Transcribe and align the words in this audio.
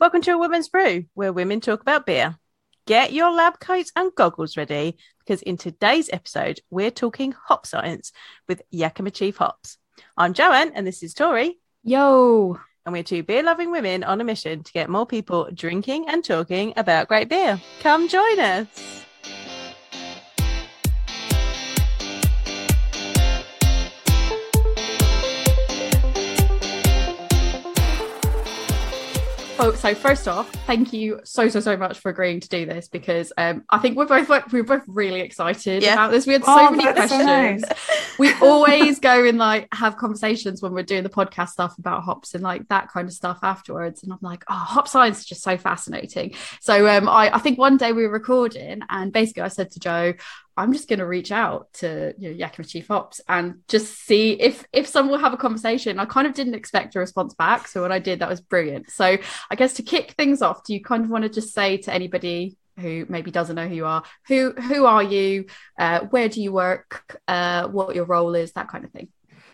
Welcome 0.00 0.22
to 0.22 0.32
a 0.32 0.38
Woman's 0.38 0.68
Brew, 0.68 1.04
where 1.14 1.32
women 1.32 1.60
talk 1.60 1.80
about 1.80 2.06
beer. 2.06 2.36
Get 2.86 3.12
your 3.12 3.30
lab 3.30 3.60
coats 3.60 3.92
and 3.94 4.14
goggles 4.14 4.56
ready 4.56 4.96
because 5.20 5.42
in 5.42 5.56
today's 5.56 6.10
episode, 6.12 6.60
we're 6.70 6.90
talking 6.90 7.32
hop 7.32 7.66
science 7.66 8.12
with 8.48 8.62
Yakima 8.70 9.10
Chief 9.10 9.36
Hops. 9.36 9.78
I'm 10.16 10.32
Joanne, 10.32 10.72
and 10.74 10.86
this 10.86 11.02
is 11.02 11.14
Tori. 11.14 11.58
Yo. 11.84 12.58
And 12.84 12.92
we're 12.92 13.04
two 13.04 13.22
beer 13.22 13.42
loving 13.42 13.70
women 13.70 14.02
on 14.02 14.20
a 14.20 14.24
mission 14.24 14.64
to 14.64 14.72
get 14.72 14.90
more 14.90 15.06
people 15.06 15.48
drinking 15.54 16.08
and 16.08 16.24
talking 16.24 16.72
about 16.76 17.08
great 17.08 17.28
beer. 17.28 17.60
Come 17.80 18.08
join 18.08 18.40
us. 18.40 19.06
Oh, 29.64 29.72
so 29.74 29.94
first 29.94 30.26
off, 30.26 30.50
thank 30.66 30.92
you 30.92 31.20
so 31.22 31.48
so 31.48 31.60
so 31.60 31.76
much 31.76 32.00
for 32.00 32.08
agreeing 32.08 32.40
to 32.40 32.48
do 32.48 32.66
this 32.66 32.88
because 32.88 33.32
um, 33.38 33.62
I 33.70 33.78
think 33.78 33.96
we're 33.96 34.06
both 34.06 34.28
we're 34.52 34.64
both 34.64 34.82
really 34.88 35.20
excited 35.20 35.84
Yeah. 35.84 35.92
about 35.92 36.10
this. 36.10 36.26
We 36.26 36.32
had 36.32 36.44
so 36.44 36.66
Oh, 36.66 36.70
many 36.72 36.82
that's 36.82 37.12
so 37.12 37.24
questions. 37.24 37.64
we 38.18 38.34
always 38.42 38.98
go 38.98 39.24
and 39.24 39.38
like 39.38 39.72
have 39.72 39.96
conversations 39.96 40.62
when 40.62 40.72
we're 40.72 40.82
doing 40.82 41.04
the 41.04 41.08
podcast 41.08 41.50
stuff 41.50 41.78
about 41.78 42.02
hops 42.02 42.34
and 42.34 42.42
like 42.42 42.66
that 42.70 42.88
kind 42.88 43.06
of 43.06 43.14
stuff 43.14 43.38
afterwards. 43.44 44.02
And 44.02 44.12
I'm 44.12 44.18
like, 44.20 44.42
oh, 44.50 44.54
hop 44.54 44.88
science 44.88 45.20
is 45.20 45.26
just 45.26 45.44
so 45.44 45.56
fascinating. 45.56 46.34
So 46.60 46.88
um, 46.88 47.08
I, 47.08 47.32
I 47.32 47.38
think 47.38 47.56
one 47.56 47.76
day 47.76 47.92
we 47.92 48.02
were 48.04 48.12
recording 48.12 48.80
and 48.90 49.12
basically 49.12 49.42
I 49.42 49.48
said 49.48 49.70
to 49.70 49.78
Joe, 49.78 50.14
I'm 50.56 50.72
just 50.72 50.88
going 50.88 50.98
to 50.98 51.06
reach 51.06 51.32
out 51.32 51.72
to 51.74 52.14
you 52.18 52.30
know, 52.30 52.36
Yakima 52.36 52.66
Chief 52.66 52.86
Hops 52.88 53.20
and 53.28 53.60
just 53.68 53.94
see 54.06 54.32
if 54.32 54.64
if 54.72 54.86
someone 54.86 55.12
will 55.12 55.24
have 55.24 55.32
a 55.32 55.38
conversation. 55.38 55.98
I 55.98 56.04
kind 56.04 56.26
of 56.26 56.34
didn't 56.34 56.54
expect 56.54 56.94
a 56.94 56.98
response 56.98 57.34
back, 57.34 57.68
so 57.68 57.82
when 57.82 57.92
I 57.92 57.98
did, 57.98 58.18
that 58.18 58.28
was 58.28 58.40
brilliant. 58.40 58.90
So 58.90 59.16
I 59.50 59.54
guess 59.54 59.74
to 59.74 59.82
kick 59.82 60.12
things 60.12 60.42
off, 60.42 60.64
do 60.64 60.74
you 60.74 60.82
kind 60.82 61.04
of 61.04 61.10
want 61.10 61.22
to 61.22 61.30
just 61.30 61.54
say 61.54 61.78
to 61.78 61.92
anybody 61.92 62.56
who 62.78 63.06
maybe 63.08 63.30
doesn't 63.30 63.56
know 63.56 63.68
who 63.68 63.74
you 63.74 63.86
are, 63.86 64.02
who 64.28 64.52
who 64.52 64.84
are 64.84 65.02
you, 65.02 65.46
uh, 65.78 66.00
where 66.10 66.28
do 66.28 66.42
you 66.42 66.52
work, 66.52 67.18
uh, 67.28 67.68
what 67.68 67.94
your 67.94 68.04
role 68.04 68.34
is, 68.34 68.52
that 68.52 68.68
kind 68.68 68.84
of 68.84 68.90
thing? 68.90 69.08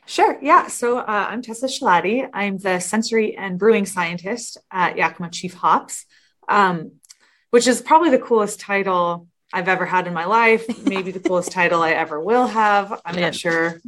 Sure. 0.06 0.38
Yeah. 0.40 0.68
So 0.68 0.98
uh, 0.98 1.26
I'm 1.28 1.42
Tessa 1.42 1.66
Schilaty. 1.66 2.26
I'm 2.32 2.56
the 2.56 2.80
sensory 2.80 3.36
and 3.36 3.58
brewing 3.58 3.84
scientist 3.84 4.56
at 4.70 4.96
Yakima 4.96 5.30
Chief 5.30 5.52
Hops, 5.52 6.06
um, 6.48 6.92
which 7.50 7.66
is 7.66 7.82
probably 7.82 8.10
the 8.10 8.18
coolest 8.18 8.58
title 8.58 9.28
I've 9.52 9.68
ever 9.68 9.86
had 9.86 10.06
in 10.06 10.14
my 10.14 10.26
life. 10.26 10.66
Maybe 10.84 11.10
the 11.10 11.20
coolest 11.20 11.52
title 11.52 11.82
I 11.82 11.92
ever 11.92 12.20
will 12.20 12.46
have. 12.46 13.00
I'm 13.04 13.14
Yeah. 13.14 13.26
not 13.26 13.34
sure. 13.34 13.80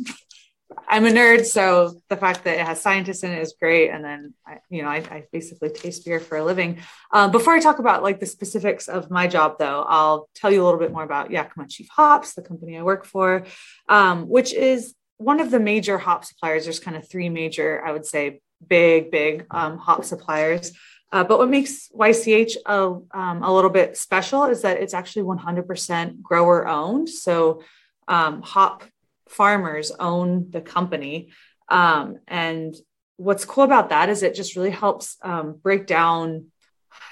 I'm 0.89 1.05
a 1.05 1.11
nerd, 1.11 1.45
so 1.47 2.01
the 2.09 2.17
fact 2.17 2.45
that 2.45 2.59
it 2.59 2.67
has 2.67 2.81
scientists 2.81 3.23
in 3.25 3.33
it 3.33 3.41
is 3.41 3.55
great. 3.61 3.91
And 3.91 4.05
then, 4.05 4.35
I, 4.47 4.59
you 4.69 4.83
know, 4.83 4.89
I, 4.89 4.97
I 4.97 5.25
basically 5.33 5.71
taste 5.71 6.05
beer 6.05 6.21
for 6.21 6.39
a 6.39 6.45
living. 6.45 6.79
Uh, 7.13 7.29
before 7.29 7.55
I 7.55 7.61
talk 7.61 7.81
about 7.81 8.03
like 8.05 8.21
the 8.21 8.27
specifics 8.27 8.89
of 8.89 9.11
my 9.11 9.27
job, 9.27 9.57
though, 9.59 9.85
I'll 9.89 10.29
tell 10.35 10.51
you 10.51 10.63
a 10.63 10.65
little 10.65 10.79
bit 10.79 10.93
more 10.93 11.03
about 11.03 11.31
Yakima 11.31 11.67
Chief 11.69 11.89
Hops, 11.91 12.35
the 12.35 12.43
company 12.43 12.79
I 12.79 12.83
work 12.83 13.05
for, 13.05 13.45
um, 13.89 14.29
which 14.29 14.53
is 14.53 14.95
one 15.19 15.41
of 15.41 15.51
the 15.51 15.61
major 15.61 15.99
hop 15.99 16.25
suppliers. 16.25 16.65
There's 16.65 16.81
kind 16.81 16.97
of 16.97 17.09
three 17.09 17.29
major, 17.29 17.85
I 17.85 17.93
would 17.93 18.07
say, 18.07 18.41
big, 18.67 19.11
big 19.11 19.47
um, 19.51 19.77
hop 19.79 20.05
suppliers. 20.05 20.73
Uh, 21.13 21.25
but 21.25 21.39
what 21.39 21.51
makes 21.51 21.89
YCH 21.89 22.57
a, 22.67 23.19
um, 23.19 23.43
a 23.43 23.53
little 23.53 23.71
bit 23.71 23.97
special 23.97 24.45
is 24.45 24.63
that 24.63 24.81
it's 24.81 24.95
actually 24.95 25.23
100% 25.23 26.23
grower 26.23 26.69
owned. 26.69 27.09
So 27.09 27.63
um, 28.07 28.43
hop 28.43 28.85
farmers 29.29 29.91
own 29.93 30.51
the 30.51 30.61
company. 30.61 31.31
Um, 31.69 32.19
and 32.29 32.75
what's 33.17 33.45
cool 33.45 33.65
about 33.65 33.91
that 33.91 34.09
is 34.09 34.23
it 34.23 34.35
just 34.35 34.57
really 34.57 34.71
helps 34.71 35.17
um, 35.23 35.53
break 35.63 35.87
down 35.87 36.47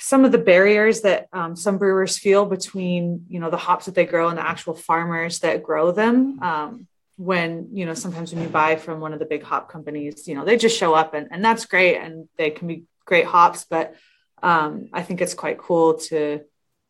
some 0.00 0.24
of 0.24 0.32
the 0.32 0.38
barriers 0.38 1.02
that 1.02 1.28
um, 1.32 1.54
some 1.54 1.78
brewers 1.78 2.18
feel 2.18 2.46
between 2.46 3.26
you 3.28 3.38
know 3.40 3.50
the 3.50 3.56
hops 3.56 3.86
that 3.86 3.94
they 3.94 4.06
grow 4.06 4.28
and 4.28 4.38
the 4.38 4.46
actual 4.46 4.74
farmers 4.74 5.40
that 5.40 5.62
grow 5.62 5.92
them 5.92 6.40
um, 6.42 6.86
when 7.16 7.68
you 7.72 7.84
know 7.84 7.94
sometimes 7.94 8.32
when 8.32 8.42
you 8.42 8.48
buy 8.48 8.76
from 8.76 9.00
one 9.00 9.12
of 9.12 9.18
the 9.18 9.24
big 9.24 9.42
hop 9.42 9.70
companies 9.70 10.26
you 10.26 10.34
know 10.34 10.44
they 10.44 10.56
just 10.56 10.78
show 10.78 10.94
up 10.94 11.14
and, 11.14 11.28
and 11.30 11.44
that's 11.44 11.66
great 11.66 11.96
and 11.96 12.28
they 12.36 12.50
can 12.50 12.68
be 12.68 12.84
great 13.08 13.26
hops 13.26 13.66
but 13.68 13.94
um, 14.42 14.88
i 14.92 15.02
think 15.02 15.20
it's 15.20 15.34
quite 15.34 15.58
cool 15.58 15.94
to 16.08 16.40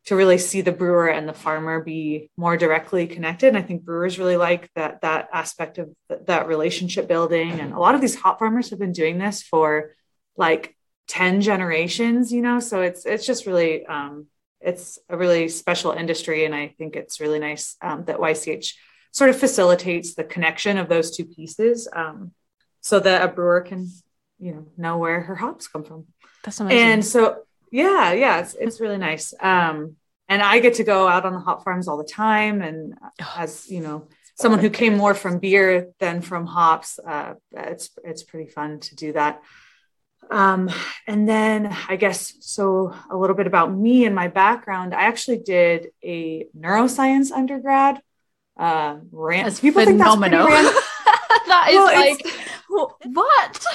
to 0.09 0.17
really 0.17 0.39
see 0.39 0.63
the 0.63 0.73
brewer 0.73 1.09
and 1.09 1.29
the 1.29 1.35
farmer 1.35 1.83
be 1.83 2.31
more 2.35 2.57
directly 2.57 3.07
connected. 3.07 3.49
And 3.49 3.59
i 3.59 3.63
think 3.63 3.85
brewers 3.85 4.19
really 4.19 4.39
like 4.39 4.71
that 4.75 5.03
that 5.03 5.29
aspect 5.35 5.77
of 5.77 5.91
th- 6.09 6.23
that 6.25 6.49
relationship 6.49 7.07
building. 7.09 7.61
And 7.61 7.75
a 7.75 7.79
lot 7.79 7.95
of 7.95 8.01
these 8.01 8.15
hop 8.15 8.39
farmers 8.39 8.71
have 8.71 8.79
been 8.79 8.93
doing 8.93 9.19
this 9.19 9.43
for 9.43 9.95
like 10.35 10.75
10 11.09 11.43
generations 11.43 12.33
you 12.33 12.41
know? 12.41 12.59
So 12.59 12.81
it's 12.81 13.05
it's 13.05 13.27
just 13.27 13.45
really 13.45 13.85
um, 13.85 14.29
it's 14.63 14.99
a 15.11 15.17
really 15.19 15.49
special 15.49 15.93
industry. 15.93 16.47
And 16.47 16.55
i 16.55 16.69
think 16.79 16.97
it's 16.97 17.21
really 17.21 17.39
nice 17.39 17.77
um, 17.83 18.05
that 18.05 18.19
ych 18.19 18.75
sort 19.13 19.29
of 19.29 19.39
facilitates 19.39 20.15
the 20.15 20.25
connection 20.25 20.79
of 20.79 20.89
those 20.89 21.15
two 21.15 21.27
pieces. 21.27 21.87
Um, 21.95 22.33
so 22.81 22.99
that 23.01 23.23
a 23.23 23.29
brewer 23.29 23.61
can 23.61 23.91
you 24.39 24.53
know 24.53 24.67
know 24.77 24.99
where 24.99 25.21
her 25.21 25.35
hops 25.35 25.69
come 25.69 25.85
from 25.85 26.07
That's 26.45 26.61
amazing. 26.61 26.79
and 26.87 27.05
so 27.05 27.43
yeah 27.73 28.13
yeah 28.13 28.41
it's, 28.41 28.55
it's 28.55 28.81
really 28.81 28.99
nice 28.99 29.35
um, 29.41 29.97
and 30.29 30.43
i 30.43 30.59
get 30.59 30.75
to 30.75 30.85
go 30.85 31.09
out 31.09 31.25
on 31.25 31.33
the 31.33 31.41
hop 31.41 31.65
farms 31.65 31.89
all 31.89 31.97
the 31.99 32.05
time 32.05 32.63
and 32.63 32.95
as 33.37 33.71
you 33.71 33.81
know 33.81 34.09
someone 34.37 34.61
who 34.61 34.71
came 34.71 34.97
more 34.97 35.15
from 35.15 35.39
beer 35.39 35.89
than 35.99 36.21
from 36.23 36.47
hops 36.47 36.99
uh, 37.07 37.35
it's 37.53 37.91
it's 38.05 38.23
pretty 38.23 38.49
fun 38.51 38.79
to 38.81 38.95
do 38.95 39.13
that 39.13 39.43
um, 40.31 40.71
and 41.07 41.29
then 41.29 41.75
I 41.89 41.97
guess 41.97 42.35
so 42.41 42.95
a 43.11 43.17
little 43.17 43.37
bit 43.37 43.47
about 43.47 43.73
me 43.75 44.05
and 44.05 44.15
my 44.15 44.29
background. 44.29 44.95
I 44.95 45.03
actually 45.03 45.39
did 45.39 45.89
a 46.05 46.47
neuroscience 46.59 47.33
undergrad. 47.33 48.01
Uh, 48.57 48.99
ran- 49.11 49.51
people 49.55 49.85
think 49.85 49.99
that's 49.99 50.17
pretty 50.17 50.37
phenomenal. 50.37 50.47
that 51.47 51.67
is 51.71 51.77
Well, 52.69 52.97
like 52.99 53.07
what? 53.07 53.67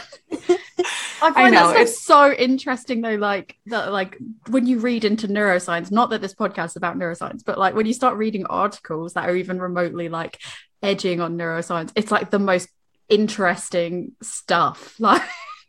I 1.21 1.31
find 1.31 1.53
know, 1.53 1.73
that 1.73 1.87
stuff 1.87 2.03
so 2.03 2.33
interesting 2.33 3.01
though. 3.01 3.15
Like 3.15 3.57
that, 3.67 3.91
like 3.91 4.17
when 4.49 4.65
you 4.67 4.79
read 4.79 5.05
into 5.05 5.27
neuroscience, 5.27 5.91
not 5.91 6.09
that 6.09 6.21
this 6.21 6.33
podcast 6.33 6.67
is 6.67 6.75
about 6.75 6.97
neuroscience, 6.97 7.43
but 7.45 7.57
like 7.57 7.75
when 7.75 7.85
you 7.85 7.93
start 7.93 8.17
reading 8.17 8.45
articles 8.45 9.13
that 9.13 9.29
are 9.29 9.35
even 9.35 9.59
remotely 9.59 10.09
like 10.09 10.39
edging 10.81 11.21
on 11.21 11.37
neuroscience, 11.37 11.91
it's 11.95 12.11
like 12.11 12.29
the 12.29 12.39
most 12.39 12.69
interesting 13.09 14.13
stuff. 14.21 14.95
Like 14.99 15.21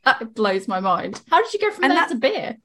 that 0.05 0.35
blows 0.35 0.69
my 0.69 0.81
mind. 0.81 1.23
How 1.31 1.43
did 1.43 1.53
you 1.55 1.61
go 1.61 1.71
from 1.71 1.85
And 1.85 1.93
there 1.93 2.01
that- 2.01 2.09
to 2.11 2.17
beer? 2.17 2.57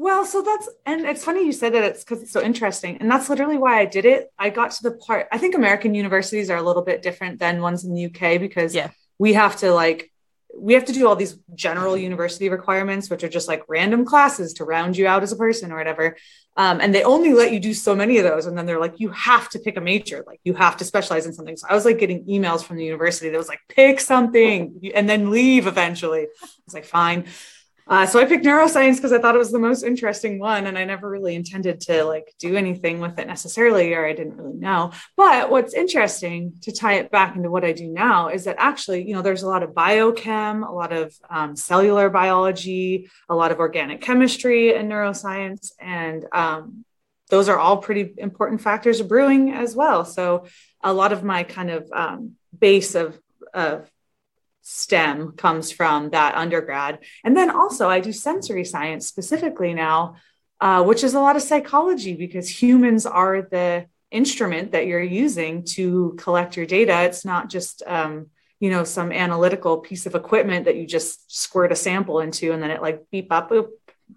Well, 0.00 0.24
so 0.26 0.42
that's 0.42 0.68
and 0.86 1.06
it's 1.06 1.24
funny 1.24 1.44
you 1.44 1.50
said 1.52 1.74
that 1.74 1.82
it's 1.82 2.04
because 2.04 2.22
it's 2.22 2.30
so 2.30 2.40
interesting, 2.40 2.98
and 2.98 3.10
that's 3.10 3.28
literally 3.28 3.58
why 3.58 3.80
I 3.80 3.84
did 3.84 4.04
it. 4.04 4.30
I 4.38 4.50
got 4.50 4.70
to 4.72 4.82
the 4.84 4.92
part. 4.92 5.26
I 5.32 5.38
think 5.38 5.56
American 5.56 5.92
universities 5.94 6.50
are 6.50 6.56
a 6.56 6.62
little 6.62 6.82
bit 6.82 7.02
different 7.02 7.40
than 7.40 7.60
ones 7.62 7.84
in 7.84 7.94
the 7.94 8.04
UK 8.06 8.38
because 8.38 8.76
Yeah. 8.76 8.90
we 9.18 9.32
have 9.32 9.56
to 9.56 9.72
like 9.72 10.12
we 10.60 10.74
have 10.74 10.84
to 10.86 10.92
do 10.92 11.06
all 11.06 11.16
these 11.16 11.38
general 11.54 11.96
university 11.96 12.48
requirements, 12.48 13.08
which 13.08 13.24
are 13.24 13.28
just 13.28 13.48
like 13.48 13.62
random 13.68 14.04
classes 14.04 14.54
to 14.54 14.64
round 14.64 14.96
you 14.96 15.06
out 15.06 15.22
as 15.22 15.32
a 15.32 15.36
person 15.36 15.72
or 15.72 15.76
whatever. 15.76 16.16
Um, 16.56 16.80
and 16.80 16.92
they 16.92 17.04
only 17.04 17.32
let 17.32 17.52
you 17.52 17.60
do 17.60 17.72
so 17.72 17.94
many 17.94 18.18
of 18.18 18.24
those, 18.24 18.46
and 18.46 18.58
then 18.58 18.66
they're 18.66 18.80
like, 18.80 18.98
you 18.98 19.10
have 19.10 19.48
to 19.50 19.60
pick 19.60 19.76
a 19.76 19.80
major, 19.80 20.24
like 20.26 20.40
you 20.42 20.54
have 20.54 20.76
to 20.78 20.84
specialize 20.84 21.24
in 21.24 21.32
something. 21.32 21.56
So 21.56 21.68
I 21.70 21.74
was 21.74 21.84
like 21.84 21.98
getting 21.98 22.24
emails 22.26 22.64
from 22.64 22.76
the 22.76 22.84
university 22.84 23.30
that 23.30 23.38
was 23.38 23.48
like, 23.48 23.60
pick 23.68 24.00
something 24.00 24.80
and 24.94 25.08
then 25.08 25.30
leave 25.30 25.66
eventually. 25.68 26.22
I 26.22 26.46
was 26.66 26.74
like, 26.74 26.84
fine. 26.84 27.26
Uh, 27.88 28.04
so 28.04 28.20
I 28.20 28.26
picked 28.26 28.44
neuroscience 28.44 28.96
because 28.96 29.12
I 29.12 29.18
thought 29.18 29.34
it 29.34 29.38
was 29.38 29.50
the 29.50 29.58
most 29.58 29.82
interesting 29.82 30.38
one, 30.38 30.66
and 30.66 30.76
I 30.76 30.84
never 30.84 31.08
really 31.08 31.34
intended 31.34 31.80
to 31.82 32.04
like 32.04 32.34
do 32.38 32.54
anything 32.54 33.00
with 33.00 33.18
it 33.18 33.26
necessarily, 33.26 33.94
or 33.94 34.06
I 34.06 34.12
didn't 34.12 34.36
really 34.36 34.58
know. 34.58 34.92
But 35.16 35.50
what's 35.50 35.72
interesting 35.72 36.52
to 36.62 36.72
tie 36.72 36.94
it 36.94 37.10
back 37.10 37.34
into 37.34 37.50
what 37.50 37.64
I 37.64 37.72
do 37.72 37.86
now 37.88 38.28
is 38.28 38.44
that 38.44 38.56
actually, 38.58 39.08
you 39.08 39.14
know, 39.14 39.22
there's 39.22 39.42
a 39.42 39.48
lot 39.48 39.62
of 39.62 39.70
biochem, 39.70 40.68
a 40.68 40.72
lot 40.72 40.92
of 40.92 41.14
um, 41.30 41.56
cellular 41.56 42.10
biology, 42.10 43.10
a 43.28 43.34
lot 43.34 43.52
of 43.52 43.58
organic 43.58 44.02
chemistry 44.02 44.74
and 44.74 44.90
neuroscience, 44.90 45.72
and 45.80 46.26
um, 46.32 46.84
those 47.30 47.48
are 47.48 47.58
all 47.58 47.78
pretty 47.78 48.12
important 48.18 48.60
factors 48.60 49.00
of 49.00 49.08
brewing 49.08 49.52
as 49.52 49.74
well. 49.74 50.04
So 50.04 50.46
a 50.82 50.92
lot 50.92 51.12
of 51.12 51.24
my 51.24 51.42
kind 51.42 51.70
of 51.70 51.90
um, 51.92 52.32
base 52.58 52.94
of 52.94 53.18
of 53.54 53.90
STEM 54.70 55.32
comes 55.32 55.72
from 55.72 56.10
that 56.10 56.34
undergrad. 56.34 56.98
And 57.24 57.34
then 57.34 57.48
also, 57.50 57.88
I 57.88 58.00
do 58.00 58.12
sensory 58.12 58.66
science 58.66 59.06
specifically 59.06 59.72
now, 59.72 60.16
uh, 60.60 60.84
which 60.84 61.02
is 61.02 61.14
a 61.14 61.20
lot 61.20 61.36
of 61.36 61.42
psychology 61.42 62.14
because 62.14 62.62
humans 62.62 63.06
are 63.06 63.40
the 63.40 63.86
instrument 64.10 64.72
that 64.72 64.86
you're 64.86 65.00
using 65.00 65.64
to 65.76 66.14
collect 66.18 66.54
your 66.54 66.66
data. 66.66 67.04
It's 67.04 67.24
not 67.24 67.48
just, 67.48 67.82
um, 67.86 68.26
you 68.60 68.68
know, 68.68 68.84
some 68.84 69.10
analytical 69.10 69.78
piece 69.78 70.04
of 70.04 70.14
equipment 70.14 70.66
that 70.66 70.76
you 70.76 70.86
just 70.86 71.34
squirt 71.34 71.72
a 71.72 71.76
sample 71.76 72.20
into 72.20 72.52
and 72.52 72.62
then 72.62 72.70
it 72.70 72.82
like 72.82 73.06
beep 73.10 73.32
up, 73.32 73.50
boop, 73.50 73.68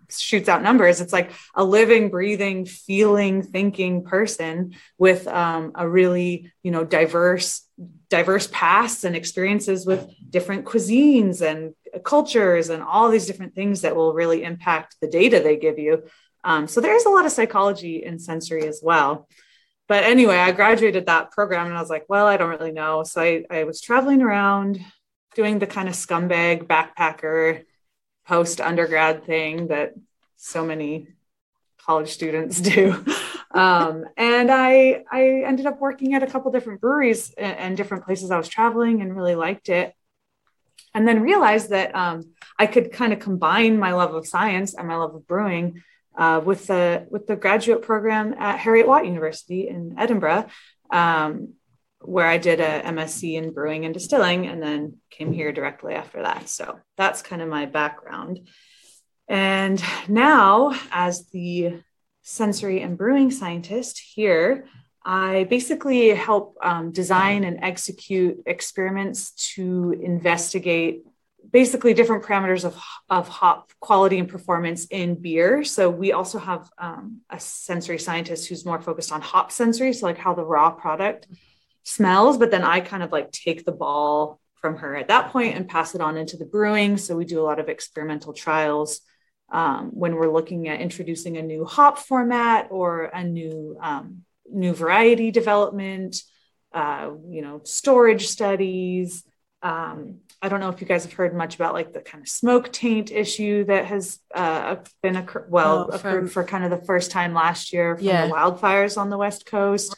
shoots 0.10 0.50
out 0.50 0.64
numbers. 0.64 1.02
It's 1.02 1.14
like 1.14 1.32
a 1.56 1.64
living, 1.64 2.10
breathing, 2.10 2.66
feeling, 2.66 3.44
thinking 3.44 4.04
person 4.04 4.76
with 4.98 5.28
um, 5.28 5.72
a 5.76 5.88
really, 5.88 6.52
you 6.64 6.72
know, 6.72 6.84
diverse 6.84 7.66
diverse 8.10 8.48
pasts 8.52 9.06
and 9.06 9.16
experiences 9.16 9.86
with 9.86 10.08
different 10.30 10.66
cuisines 10.66 11.42
and 11.42 11.74
cultures 12.04 12.70
and 12.70 12.84
all 12.84 13.10
these 13.10 13.26
different 13.26 13.56
things 13.56 13.82
that 13.82 13.96
will 13.96 14.14
really 14.14 14.44
impact 14.44 14.98
the 15.02 15.08
data 15.08 15.40
they 15.40 15.58
give 15.58 15.80
you. 15.80 16.04
Um, 16.44 16.68
so 16.68 16.82
there's 16.82 17.06
a 17.06 17.10
lot 17.10 17.26
of 17.26 17.32
psychology 17.32 18.04
in 18.04 18.20
sensory 18.20 18.68
as 18.68 18.82
well. 18.84 19.28
But 19.88 20.04
anyway, 20.04 20.38
I 20.38 20.52
graduated 20.52 21.08
that 21.08 21.32
program 21.32 21.68
and 21.68 21.78
I 21.78 21.82
was 21.82 21.90
like, 21.90 22.06
well, 22.08 22.26
I 22.26 22.38
don't 22.38 22.50
really 22.50 22.72
know. 22.72 23.04
So 23.04 23.22
I, 23.22 23.46
I 23.50 23.64
was 23.64 23.82
traveling 23.82 24.22
around 24.22 24.80
doing 25.36 25.60
the 25.60 25.68
kind 25.68 25.88
of 25.88 25.96
scumbag 25.96 26.68
backpacker 26.68 27.64
post 28.28 28.62
undergrad 28.62 29.26
thing 29.26 29.68
that 29.68 29.94
so 30.38 30.66
many 30.66 31.08
college 31.86 32.10
students 32.10 32.60
do. 32.62 33.04
Um, 33.54 34.06
and 34.16 34.50
I 34.50 35.04
I 35.12 35.44
ended 35.46 35.66
up 35.66 35.82
working 35.82 36.14
at 36.14 36.24
a 36.24 36.28
couple 36.28 36.52
different 36.52 36.82
breweries 36.82 37.34
and, 37.38 37.76
different 37.76 38.06
places 38.06 38.32
I 38.32 38.38
was 38.38 38.48
traveling 38.48 39.02
and 39.02 39.16
really 39.16 39.36
liked 39.36 39.70
it. 39.70 39.94
And 40.94 41.08
then 41.08 41.22
realized 41.22 41.70
that 41.70 41.96
um, 41.96 42.34
I 42.58 42.68
could 42.68 42.92
kind 42.92 43.14
of 43.14 43.20
combine 43.20 43.78
my 43.80 43.94
love 43.94 44.14
of 44.14 44.28
science 44.28 44.74
and 44.74 44.88
my 44.88 44.96
love 44.96 45.16
of 45.16 45.28
brewing 45.28 45.84
uh, 46.18 46.42
with 46.44 46.68
the 46.68 47.08
with 47.10 47.28
the 47.28 47.36
graduate 47.36 47.82
program 47.82 48.34
at 48.38 48.60
Heriot-Watt 48.60 49.06
University 49.06 49.68
in 49.68 49.96
Edinburgh, 49.98 50.48
um, 50.90 51.54
where 52.04 52.28
I 52.28 52.38
did 52.38 52.60
a 52.60 52.82
MSc 52.82 53.34
in 53.34 53.54
brewing 53.54 53.86
and 53.86 53.94
distilling, 53.94 54.48
and 54.48 54.62
then 54.62 54.98
came 55.10 55.32
here 55.32 55.52
directly 55.52 55.94
after 55.94 56.24
that. 56.24 56.50
So 56.50 56.80
that's 56.98 57.22
kind 57.22 57.42
of 57.42 57.50
my 57.50 57.66
background. 57.66 58.48
And 59.28 59.82
now, 60.08 60.74
as 60.92 61.28
the 61.30 61.82
sensory 62.22 62.82
and 62.82 62.98
brewing 62.98 63.32
scientist 63.32 64.02
here, 64.14 64.66
I 65.04 65.46
basically 65.46 66.10
help 66.10 66.58
um, 66.62 66.92
design 66.92 67.44
and 67.44 67.64
execute 67.64 68.44
experiments 68.46 69.32
to 69.56 69.96
investigate 70.00 71.04
basically 71.50 71.94
different 71.94 72.24
parameters 72.24 72.66
of, 72.66 72.80
of 73.10 73.28
hop 73.28 73.72
quality 73.80 74.20
and 74.20 74.30
performance 74.30 74.86
in 74.86 75.16
beer. 75.16 75.64
So 75.64 75.90
we 75.90 76.12
also 76.12 76.38
have 76.38 76.70
um, 76.78 77.22
a 77.30 77.40
sensory 77.40 77.98
scientist 77.98 78.48
who's 78.48 78.64
more 78.64 78.80
focused 78.80 79.12
on 79.12 79.22
hop 79.22 79.52
sensory, 79.52 79.94
so 79.94 80.06
like 80.06 80.18
how 80.18 80.36
the 80.36 80.46
raw 80.46 80.70
product 80.72 81.28
smells. 81.84 82.38
But 82.38 82.52
then 82.52 82.64
I 82.64 82.80
kind 82.80 83.04
of 83.04 83.12
like 83.12 83.32
take 83.32 83.66
the 83.66 83.72
ball 83.72 84.40
from 84.62 84.78
her 84.78 84.96
at 84.96 85.08
that 85.08 85.32
point 85.32 85.56
and 85.56 85.68
pass 85.68 85.96
it 85.96 86.02
on 86.02 86.18
into 86.18 86.38
the 86.38 86.46
brewing. 86.46 86.98
So 86.98 87.16
we 87.16 87.26
do 87.26 87.42
a 87.42 87.44
lot 87.44 87.60
of 87.60 87.68
experimental 87.68 88.34
trials 88.34 89.02
um, 89.52 89.90
when 89.94 90.16
we're 90.16 90.32
looking 90.32 90.68
at 90.68 90.80
introducing 90.80 91.38
a 91.38 91.42
new 91.42 91.66
hop 91.66 91.98
format 91.98 92.68
or 92.72 93.06
a 93.06 93.24
new 93.24 93.78
um, 93.82 94.24
new 94.50 94.74
variety 94.74 95.32
development, 95.32 96.22
uh, 96.74 97.12
you 97.28 97.42
know, 97.42 97.62
storage 97.64 98.28
studies. 98.28 99.24
Um, 99.64 100.20
I 100.42 100.50
don't 100.50 100.60
know 100.60 100.70
if 100.70 100.82
you 100.82 100.88
guys 100.88 101.04
have 101.04 101.14
heard 101.14 101.36
much 101.36 101.56
about 101.56 101.74
like 101.74 101.94
the 101.94 102.00
kind 102.00 102.24
of 102.24 102.28
smoke 102.28 102.72
taint 102.72 103.12
issue 103.12 103.66
that 103.66 103.86
has 103.86 104.20
uh, 104.34 104.78
been 105.04 105.16
occur- 105.16 105.46
well 105.50 105.90
oh, 105.92 105.96
occurred 105.96 106.32
for 106.32 106.44
kind 106.44 106.64
of 106.64 106.72
the 106.72 106.86
first 106.86 107.12
time 107.12 107.34
last 107.34 107.72
year 107.72 107.96
from 107.96 108.06
yeah. 108.06 108.28
the 108.28 108.34
wildfires 108.34 108.98
on 108.98 109.10
the 109.10 109.18
west 109.18 109.46
coast. 109.46 109.96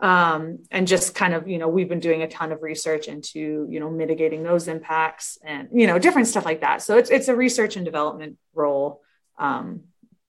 Um, 0.00 0.60
and 0.70 0.88
just 0.88 1.14
kind 1.14 1.34
of, 1.34 1.48
you 1.48 1.58
know, 1.58 1.68
we've 1.68 1.88
been 1.88 2.00
doing 2.00 2.22
a 2.22 2.28
ton 2.28 2.50
of 2.50 2.62
research 2.62 3.08
into, 3.08 3.66
you 3.68 3.78
know, 3.78 3.90
mitigating 3.90 4.42
those 4.42 4.68
impacts 4.68 5.38
and, 5.44 5.68
you 5.72 5.86
know, 5.86 5.98
different 5.98 6.28
stuff 6.28 6.44
like 6.44 6.62
that. 6.62 6.82
So 6.82 6.96
it's, 6.96 7.10
it's 7.10 7.28
a 7.28 7.36
research 7.36 7.76
and 7.76 7.84
development 7.84 8.38
role. 8.54 9.02
Um, 9.38 9.82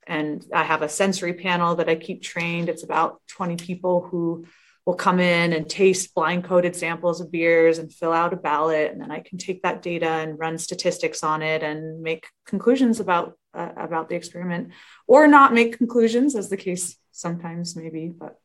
and 0.05 0.45
I 0.53 0.63
have 0.63 0.81
a 0.81 0.89
sensory 0.89 1.33
panel 1.33 1.75
that 1.75 1.87
I 1.87 1.95
keep 1.95 2.21
trained. 2.21 2.67
It's 2.67 2.83
about 2.83 3.21
20 3.29 3.55
people 3.57 4.01
who 4.01 4.45
will 4.85 4.95
come 4.95 5.19
in 5.19 5.53
and 5.53 5.69
taste 5.69 6.13
blind 6.13 6.45
coded 6.45 6.75
samples 6.75 7.19
of 7.19 7.31
beers 7.31 7.77
and 7.77 7.93
fill 7.93 8.13
out 8.13 8.33
a 8.33 8.37
ballot. 8.37 8.91
And 8.91 9.01
then 9.01 9.11
I 9.11 9.19
can 9.19 9.37
take 9.37 9.63
that 9.63 9.81
data 9.81 10.09
and 10.09 10.39
run 10.39 10.57
statistics 10.57 11.23
on 11.23 11.41
it 11.41 11.63
and 11.63 12.01
make 12.01 12.27
conclusions 12.45 12.99
about, 12.99 13.37
uh, 13.53 13.69
about 13.77 14.07
the 14.09 14.15
experiment 14.15 14.71
or 15.05 15.27
not 15.27 15.53
make 15.53 15.77
conclusions 15.77 16.35
as 16.35 16.49
the 16.49 16.57
case 16.57 16.97
sometimes 17.11 17.75
maybe, 17.75 18.07
but 18.07 18.39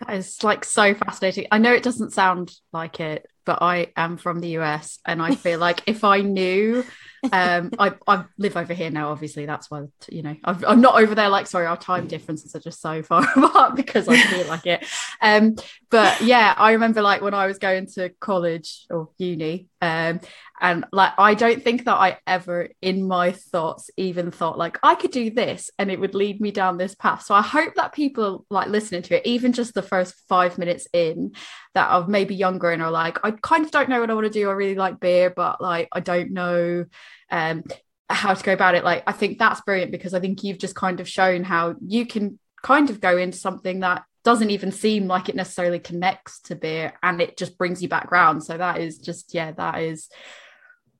that 0.00 0.14
is 0.16 0.42
like 0.42 0.64
so 0.64 0.94
fascinating. 0.94 1.46
I 1.50 1.58
know 1.58 1.72
it 1.72 1.82
doesn't 1.82 2.12
sound 2.12 2.52
like 2.72 3.00
it, 3.00 3.26
but 3.48 3.62
I 3.62 3.92
am 3.96 4.18
from 4.18 4.40
the 4.40 4.58
US 4.58 4.98
and 5.06 5.22
I 5.22 5.34
feel 5.34 5.58
like 5.58 5.80
if 5.86 6.04
I 6.04 6.20
knew 6.20 6.84
um 7.32 7.70
I, 7.78 7.94
I 8.06 8.24
live 8.36 8.56
over 8.56 8.72
here 8.74 8.90
now 8.90 9.10
obviously 9.10 9.44
that's 9.44 9.68
why 9.68 9.86
you 10.08 10.22
know 10.22 10.36
i 10.44 10.56
am 10.70 10.80
not 10.80 11.02
over 11.02 11.16
there 11.16 11.28
like 11.28 11.48
sorry 11.48 11.66
our 11.66 11.76
time 11.76 12.06
differences 12.06 12.54
are 12.54 12.60
just 12.60 12.80
so 12.80 13.02
far 13.10 13.24
apart 13.36 13.74
because 13.74 14.06
I 14.06 14.20
feel 14.20 14.46
like 14.46 14.66
it 14.66 14.86
um 15.20 15.56
but 15.90 16.20
yeah 16.20 16.54
I 16.56 16.72
remember 16.72 17.02
like 17.02 17.20
when 17.20 17.34
I 17.34 17.46
was 17.46 17.58
going 17.58 17.86
to 17.94 18.10
college 18.20 18.86
or 18.88 19.08
uni 19.18 19.66
um 19.80 20.20
and 20.60 20.84
like 20.92 21.12
I 21.18 21.34
don't 21.34 21.62
think 21.62 21.84
that 21.84 21.94
I 21.94 22.18
ever 22.26 22.68
in 22.82 23.06
my 23.06 23.32
thoughts 23.32 23.90
even 23.96 24.30
thought 24.30 24.58
like 24.58 24.78
I 24.82 24.94
could 24.94 25.10
do 25.10 25.30
this 25.30 25.70
and 25.78 25.90
it 25.90 26.00
would 26.00 26.14
lead 26.14 26.40
me 26.40 26.50
down 26.50 26.78
this 26.78 26.94
path. 26.94 27.22
So 27.22 27.34
I 27.34 27.42
hope 27.42 27.74
that 27.76 27.92
people 27.92 28.44
like 28.50 28.68
listening 28.68 29.02
to 29.02 29.16
it, 29.16 29.26
even 29.26 29.52
just 29.52 29.74
the 29.74 29.82
first 29.82 30.14
five 30.28 30.58
minutes 30.58 30.88
in, 30.92 31.32
that 31.74 31.90
are 31.90 32.06
maybe 32.08 32.34
younger 32.34 32.70
and 32.70 32.82
are 32.82 32.90
like, 32.90 33.24
I 33.24 33.30
kind 33.42 33.64
of 33.64 33.70
don't 33.70 33.88
know 33.88 34.00
what 34.00 34.10
I 34.10 34.14
want 34.14 34.26
to 34.26 34.32
do. 34.32 34.48
I 34.48 34.52
really 34.52 34.74
like 34.74 35.00
beer, 35.00 35.30
but 35.30 35.60
like 35.60 35.88
I 35.92 36.00
don't 36.00 36.32
know 36.32 36.84
um 37.30 37.64
how 38.10 38.34
to 38.34 38.44
go 38.44 38.52
about 38.52 38.74
it. 38.74 38.84
Like 38.84 39.02
I 39.06 39.12
think 39.12 39.38
that's 39.38 39.60
brilliant 39.62 39.92
because 39.92 40.14
I 40.14 40.20
think 40.20 40.42
you've 40.42 40.58
just 40.58 40.74
kind 40.74 41.00
of 41.00 41.08
shown 41.08 41.44
how 41.44 41.74
you 41.80 42.06
can 42.06 42.38
kind 42.62 42.90
of 42.90 43.00
go 43.00 43.16
into 43.16 43.38
something 43.38 43.80
that 43.80 44.04
doesn't 44.24 44.50
even 44.50 44.72
seem 44.72 45.06
like 45.06 45.28
it 45.28 45.36
necessarily 45.36 45.78
connects 45.78 46.40
to 46.40 46.56
beer 46.56 46.92
and 47.02 47.20
it 47.20 47.36
just 47.36 47.56
brings 47.56 47.82
you 47.82 47.88
background. 47.88 48.44
So 48.44 48.56
that 48.56 48.78
is 48.78 48.98
just 48.98 49.34
yeah, 49.34 49.52
that 49.52 49.82
is 49.82 50.08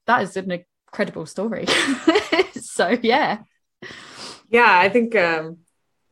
that 0.06 0.22
is 0.22 0.36
an 0.36 0.64
incredible 0.90 1.26
story. 1.26 1.66
so 2.60 2.96
yeah. 3.02 3.38
Yeah, 4.50 4.78
I 4.78 4.88
think 4.88 5.14
um, 5.14 5.58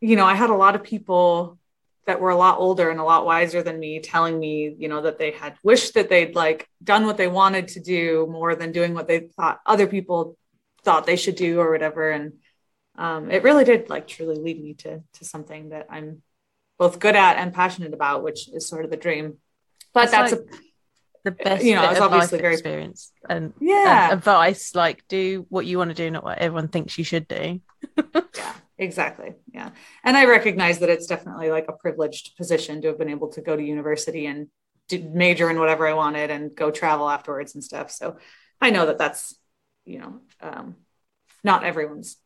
you 0.00 0.16
know, 0.16 0.26
I 0.26 0.34
had 0.34 0.50
a 0.50 0.54
lot 0.54 0.74
of 0.74 0.82
people 0.82 1.58
that 2.06 2.20
were 2.20 2.30
a 2.30 2.36
lot 2.36 2.58
older 2.58 2.88
and 2.90 3.00
a 3.00 3.04
lot 3.04 3.26
wiser 3.26 3.62
than 3.62 3.80
me 3.80 4.00
telling 4.00 4.38
me, 4.38 4.74
you 4.78 4.88
know, 4.88 5.02
that 5.02 5.18
they 5.18 5.32
had 5.32 5.56
wished 5.62 5.94
that 5.94 6.08
they'd 6.08 6.34
like 6.34 6.68
done 6.82 7.04
what 7.04 7.16
they 7.16 7.26
wanted 7.26 7.68
to 7.68 7.80
do 7.80 8.26
more 8.30 8.54
than 8.54 8.72
doing 8.72 8.94
what 8.94 9.08
they 9.08 9.20
thought 9.36 9.60
other 9.66 9.86
people 9.86 10.36
thought 10.84 11.04
they 11.04 11.16
should 11.16 11.34
do 11.34 11.58
or 11.58 11.70
whatever. 11.70 12.10
And 12.10 12.34
um, 12.96 13.30
it 13.30 13.42
really 13.42 13.64
did 13.64 13.90
like 13.90 14.06
truly 14.06 14.36
lead 14.36 14.62
me 14.62 14.74
to 14.74 15.02
to 15.14 15.24
something 15.24 15.70
that 15.70 15.88
I'm 15.90 16.22
both 16.78 17.00
good 17.00 17.16
at 17.16 17.38
and 17.38 17.52
passionate 17.52 17.92
about, 17.92 18.22
which 18.22 18.48
is 18.48 18.68
sort 18.68 18.84
of 18.84 18.90
the 18.90 18.96
dream. 18.96 19.38
But 19.92 20.04
it's 20.04 20.12
that's 20.12 20.32
like, 20.32 20.40
a 20.42 20.56
the 21.24 21.32
best 21.32 21.64
you 21.64 21.74
know 21.74 21.90
it's 21.90 22.00
obviously 22.00 22.38
very 22.38 22.52
experience 22.52 23.10
and 23.28 23.52
yeah 23.60 24.04
and 24.04 24.12
advice 24.12 24.76
like 24.76 25.02
do 25.08 25.44
what 25.48 25.66
you 25.66 25.76
want 25.76 25.90
to 25.90 25.94
do 25.94 26.08
not 26.08 26.22
what 26.22 26.38
everyone 26.38 26.68
thinks 26.68 26.96
you 26.96 27.02
should 27.02 27.26
do 27.26 27.60
yeah 28.36 28.52
exactly 28.78 29.34
yeah. 29.52 29.70
And 30.04 30.16
i 30.16 30.26
recognize 30.26 30.78
that 30.80 30.90
it's 30.90 31.06
definitely 31.06 31.50
like 31.50 31.66
a 31.68 31.72
privileged 31.72 32.36
position 32.36 32.80
to 32.82 32.88
have 32.88 32.98
been 32.98 33.08
able 33.08 33.28
to 33.32 33.40
go 33.40 33.56
to 33.56 33.62
university 33.62 34.26
and 34.26 34.48
major 34.92 35.50
in 35.50 35.58
whatever 35.58 35.86
i 35.86 35.94
wanted 35.94 36.30
and 36.30 36.54
go 36.54 36.70
travel 36.70 37.08
afterwards 37.08 37.54
and 37.54 37.64
stuff. 37.64 37.90
So 37.90 38.18
i 38.60 38.70
know 38.70 38.86
that 38.86 38.98
that's 38.98 39.36
you 39.84 39.98
know 39.98 40.20
um, 40.40 40.76
not 41.42 41.64
everyone's 41.64 42.16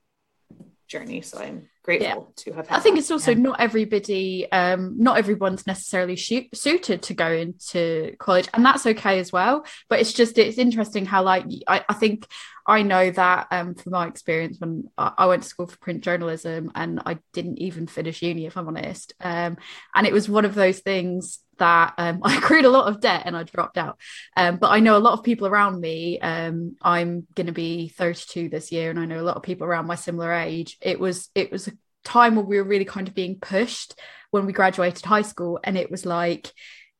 journey 0.89 1.23
so 1.23 1.39
i'm 1.39 1.69
grateful 1.83 2.33
yeah. 2.37 2.45
to 2.45 2.53
have. 2.53 2.67
I 2.71 2.81
think 2.81 2.97
that. 2.97 3.01
it's 3.01 3.11
also 3.11 3.33
yeah. 3.33 3.39
not 3.39 3.61
everybody, 3.61 4.51
um, 4.53 4.95
not 4.99 5.19
everyone's 5.19 5.67
necessarily 5.67 6.17
shoot, 6.17 6.49
suited 6.55 7.03
to 7.03 7.15
go 7.15 7.31
into 7.31 8.15
college, 8.19 8.49
and 8.55 8.65
that's 8.65 8.87
okay 8.87 9.19
as 9.19 9.33
well. 9.33 9.65
But 9.89 10.01
it's 10.01 10.13
just 10.13 10.39
it's 10.39 10.59
interesting 10.59 11.07
how 11.07 11.23
like 11.23 11.45
I, 11.67 11.85
I 11.89 11.95
think 11.95 12.27
I 12.67 12.83
know 12.83 13.11
that 13.11 13.49
um, 13.51 13.75
from 13.75 13.93
my 13.93 14.07
experience 14.07 14.59
when 14.59 14.89
I 14.97 15.27
went 15.27 15.43
to 15.43 15.49
school 15.49 15.67
for 15.67 15.79
print 15.79 16.03
journalism 16.05 16.71
and 16.75 17.01
I 17.05 17.19
didn't 17.33 17.59
even 17.59 17.87
finish 17.87 18.23
uni, 18.23 18.47
if 18.47 18.57
I'm 18.57 18.69
honest, 18.69 19.15
um, 19.21 19.57
and 19.95 20.07
it 20.07 20.13
was 20.13 20.29
one 20.29 20.45
of 20.45 20.55
those 20.55 20.81
things 20.81 21.41
that 21.61 21.95
um, 21.97 22.21
I 22.25 22.37
accrued 22.37 22.65
a 22.65 22.71
lot 22.71 22.89
of 22.89 23.01
debt 23.01 23.23
and 23.25 23.37
I 23.37 23.45
dropped 23.45 23.79
out. 23.79 23.99
Um, 24.37 24.57
but 24.57 24.71
I 24.71 24.81
know 24.81 24.97
a 24.97 24.99
lot 24.99 25.13
of 25.13 25.25
people 25.25 25.47
around 25.47 25.81
me. 25.81 26.19
Um, 26.19 26.77
I'm 26.83 27.27
going 27.35 27.47
to 27.47 27.53
be 27.53 27.89
32 27.89 28.49
this 28.49 28.73
year, 28.73 28.91
and 28.91 28.99
I 28.99 29.07
know 29.07 29.21
a 29.21 29.23
lot 29.23 29.37
of 29.37 29.45
people 29.45 29.67
around 29.67 29.87
my 29.87 29.95
similar 29.95 30.33
age. 30.33 30.77
It 30.81 30.99
was 30.99 31.31
it 31.35 31.53
was 31.53 31.69
a 31.69 31.73
time 32.05 32.35
where 32.35 32.45
we 32.45 32.57
were 32.57 32.69
really 32.69 32.85
kind 32.85 33.07
of 33.07 33.15
being 33.15 33.39
pushed 33.39 33.95
when 34.33 34.47
we 34.47 34.53
graduated 34.53 35.05
high 35.05 35.23
school, 35.23 35.61
and 35.63 35.79
it 35.79 35.91
was 35.91 36.05
like, 36.05 36.53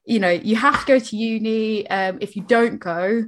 you 0.05 0.21
know, 0.21 0.31
you 0.31 0.57
have 0.57 0.81
to 0.81 0.87
go 0.87 0.99
to 0.99 1.17
uni. 1.17 1.89
Um, 1.91 2.19
if 2.21 2.37
you 2.37 2.43
don't 2.43 2.79
go, 2.79 3.25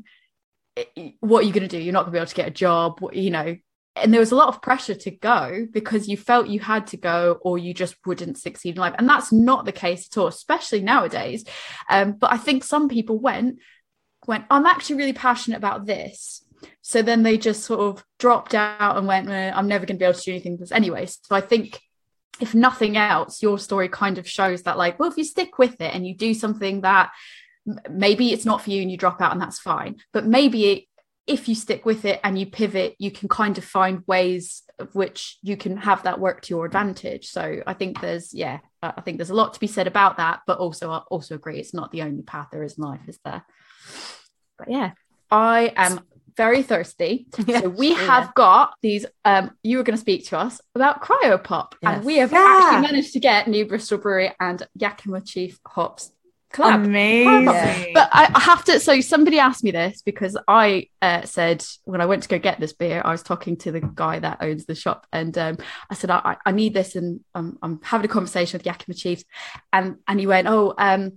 what 1.21 1.45
are 1.45 1.47
you 1.47 1.53
going 1.53 1.69
to 1.69 1.77
do? 1.77 1.83
You're 1.83 1.93
not 1.93 2.05
going 2.05 2.13
to 2.13 2.17
be 2.17 2.19
able 2.19 2.29
to 2.29 2.35
get 2.35 2.49
a 2.49 2.53
job. 2.53 3.01
You 3.13 3.31
know, 3.31 3.57
and 3.97 4.13
there 4.13 4.21
was 4.21 4.33
a 4.33 4.37
lot 4.37 4.49
of 4.49 4.63
pressure 4.63 4.95
to 4.95 5.11
go 5.11 5.67
because 5.71 6.09
you 6.09 6.17
felt 6.17 6.49
you 6.49 6.61
had 6.61 6.87
to 6.89 6.97
go 6.97 7.39
or 7.43 7.59
you 7.59 7.75
just 7.75 7.95
wouldn't 8.07 8.39
succeed 8.39 8.77
in 8.77 8.81
life. 8.81 8.95
And 8.99 9.09
that's 9.09 9.33
not 9.33 9.65
the 9.65 9.73
case 9.73 10.09
at 10.11 10.19
all 10.19 10.29
especially 10.29 10.81
nowadays. 10.81 11.45
Um, 11.91 12.13
but 12.13 12.33
i 12.33 12.37
think 12.37 12.65
some 12.65 12.89
people 12.89 13.19
went 13.19 13.59
went 14.27 14.45
i'm 14.51 14.67
actually 14.67 14.97
really 14.97 15.13
passionate 15.13 15.59
about 15.59 15.87
this. 15.87 16.45
So 16.81 17.03
then 17.03 17.23
they 17.23 17.39
just 17.39 17.65
sort 17.65 17.81
of 17.81 18.05
dropped 18.19 18.55
out 18.55 18.97
and 18.97 19.07
went 19.07 19.29
eh, 19.29 19.53
i'm 19.55 19.69
never 19.69 19.85
going 19.85 19.97
to 19.97 20.03
be 20.03 20.07
able 20.07 20.19
to 20.19 20.25
do 20.25 20.33
anything 20.33 20.57
this 20.57 20.73
anyway. 20.73 21.07
So 21.07 21.37
i 21.37 21.41
think 21.41 21.81
if 22.41 22.55
nothing 22.55 22.97
else 22.97 23.43
your 23.43 23.59
story 23.59 23.89
kind 23.89 24.17
of 24.17 24.29
shows 24.29 24.63
that 24.63 24.79
like 24.79 24.99
well 24.99 25.11
if 25.11 25.19
you 25.19 25.25
stick 25.25 25.59
with 25.59 25.81
it 25.81 25.95
and 25.95 26.07
you 26.07 26.17
do 26.17 26.33
something 26.33 26.81
that 26.81 27.11
maybe 27.91 28.33
it's 28.33 28.47
not 28.47 28.63
for 28.63 28.71
you 28.71 28.81
and 28.81 28.91
you 28.91 28.97
drop 28.97 29.21
out 29.21 29.33
and 29.33 29.41
that's 29.41 29.61
fine 29.61 29.97
but 30.13 30.27
maybe 30.27 30.73
it 30.73 30.85
if 31.27 31.49
you 31.49 31.55
stick 31.55 31.85
with 31.85 32.05
it 32.05 32.21
and 32.25 32.39
you 32.39 32.47
pivot, 32.47 32.97
you 32.99 33.11
can 33.11 33.29
kind 33.29 33.57
of 33.57 33.65
find 33.65 34.03
ways 34.07 34.63
of 34.79 34.95
which 34.95 35.39
you 35.43 35.57
can 35.57 35.77
have 35.77 36.03
that 36.03 36.19
work 36.19 36.43
to 36.43 36.55
your 36.55 36.67
advantage. 36.67 37.27
So 37.27 37.63
I 37.67 37.75
think 37.75 38.01
there's, 38.01 38.35
yeah, 38.35 38.59
I 38.83 39.01
think 39.03 39.19
there's 39.19 39.31
a 39.31 39.35
lot 39.35 39.55
to 39.55 39.61
be 39.61 39.69
said 39.69 39.87
about 39.87 40.17
that, 40.17 40.41
but 40.47 40.59
also 40.59 40.91
I 40.91 40.99
also 41.11 41.37
agree 41.37 41.61
it's 41.61 41.75
not 41.75 41.93
the 41.93 42.03
only 42.03 42.23
path 42.23 42.49
there 42.51 42.65
is 42.65 42.77
in 42.77 42.85
life, 42.85 43.01
is 43.07 43.21
there? 43.25 43.45
But 44.59 44.71
yeah, 44.71 44.93
I 45.31 45.73
am 45.77 46.01
very 46.37 46.63
thirsty. 46.63 47.27
Yeah, 47.47 47.61
so 47.63 47.69
we 47.69 47.95
sure, 47.95 48.05
have 48.07 48.35
got 48.35 48.75
these. 48.83 49.07
Um, 49.25 49.53
you 49.63 49.77
were 49.77 49.85
going 49.85 49.97
to 49.97 50.01
speak 50.01 50.27
to 50.29 50.39
us 50.39 50.61
about 50.75 51.03
Cryopop, 51.03 51.75
and 51.83 52.05
we 52.05 52.17
have 52.17 52.33
Yeah. 52.33 52.59
actually 52.61 52.91
managed 52.91 53.13
to 53.13 53.21
get 53.21 53.49
New 53.49 53.67
Bristol 53.67 53.99
Brewery 53.99 54.33
and 54.41 54.67
Yakima 54.75 55.21
Chief 55.21 55.59
Hops 55.67 56.11
collab. 56.53 56.85
Amazing. 56.85 57.45
Yeah. 57.45 57.85
But 57.95 58.09
I, 58.13 58.31
I 58.35 58.41
have 58.41 58.65
to. 58.65 58.79
So 58.81 59.01
somebody 59.01 59.39
asked 59.39 59.65
me 59.65 59.71
this 59.71 60.03
because 60.03 60.37
I 60.47 60.89
uh, 61.01 61.23
said 61.23 61.65
when 61.85 62.01
I 62.01 62.07
went 62.07 62.23
to 62.25 62.29
go 62.29 62.39
get 62.39 62.61
this 62.61 62.73
beer, 62.73 63.03
I 63.05 63.11
was 63.13 63.23
talking 63.23 63.57
to 63.59 63.73
the 63.73 63.81
guy 63.81 64.19
that 64.19 64.39
owns 64.41 64.67
the 64.67 64.75
shop, 64.75 65.07
and 65.13 65.37
um, 65.39 65.59
I 65.91 65.95
said 65.95 66.11
I, 66.11 66.19
I- 66.25 66.37
I 66.47 66.53
need 66.53 66.75
this, 66.75 66.97
and 66.97 67.21
um, 67.35 67.59
I'm 67.63 67.81
having 67.83 68.05
a 68.05 68.13
conversation 68.13 68.59
with 68.59 68.67
Yakima 68.67 68.95
Chiefs, 68.95 69.25
and 69.73 69.97
and 70.07 70.21
he 70.21 70.27
went, 70.27 70.49
oh, 70.49 70.75
um, 70.79 71.13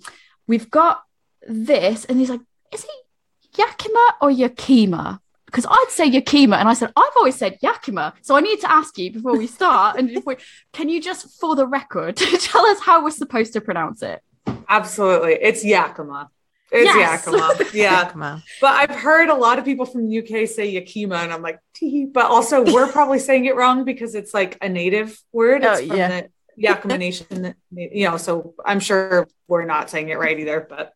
we've 0.48 0.70
got 0.70 1.02
this, 1.48 2.06
and 2.06 2.20
he's 2.20 2.30
like, 2.30 2.42
is 2.74 2.84
it 2.84 2.90
Yakima 3.58 4.16
or 4.22 4.32
Yakima? 4.32 5.20
Because 5.46 5.66
I'd 5.70 5.86
say 5.90 6.08
Yakima, 6.08 6.58
and 6.58 6.68
I 6.68 6.74
said 6.74 6.92
I've 6.98 7.16
always 7.16 7.36
said 7.36 7.58
Yakima, 7.62 8.14
so 8.22 8.36
I 8.36 8.42
need 8.42 8.60
to 8.62 8.70
ask 8.72 8.98
you 8.98 9.12
before 9.14 9.38
we 9.38 9.48
start, 9.48 9.98
and 9.98 10.10
if 10.10 10.26
we, 10.26 10.36
can 10.74 10.90
you 10.90 11.02
just, 11.02 11.40
for 11.40 11.56
the 11.56 11.66
record, 11.66 12.18
tell 12.18 12.66
us 12.66 12.80
how 12.82 13.04
we're 13.04 13.12
supposed 13.12 13.54
to 13.54 13.62
pronounce 13.62 14.02
it? 14.02 14.22
Absolutely. 14.70 15.34
It's 15.42 15.64
Yakima. 15.64 16.30
It's 16.72 16.86
Yes. 16.86 17.26
Yakima. 17.26 17.54
Yeah. 17.74 18.10
Come 18.10 18.24
on. 18.24 18.44
But 18.62 18.74
I've 18.90 18.96
heard 19.00 19.30
a 19.30 19.36
lot 19.36 19.60
of 19.60 19.66
people 19.66 19.86
from 19.86 20.10
the 20.10 20.20
UK 20.20 20.48
say 20.48 20.70
Yakima, 20.70 21.16
and 21.16 21.32
I'm 21.32 21.42
like, 21.42 21.60
tee. 21.74 22.06
But 22.06 22.26
also, 22.26 22.64
we're 22.74 22.92
probably 22.92 23.20
saying 23.20 23.46
it 23.46 23.56
wrong 23.56 23.86
because 23.86 24.16
it's 24.16 24.34
like 24.34 24.58
a 24.62 24.70
native 24.70 25.20
word. 25.32 25.64
It's 25.64 25.82
Oh, 25.82 25.88
from 25.88 25.98
yeah. 25.98 26.22
the 26.22 26.30
Yakima 26.58 26.98
Nation, 26.98 27.56
you 27.72 28.10
know, 28.10 28.18
so 28.18 28.56
I'm 28.66 28.80
sure 28.80 29.28
we're 29.48 29.66
not 29.66 29.90
saying 29.90 30.10
it 30.10 30.18
right 30.18 30.40
either. 30.40 30.66
But 30.68 30.94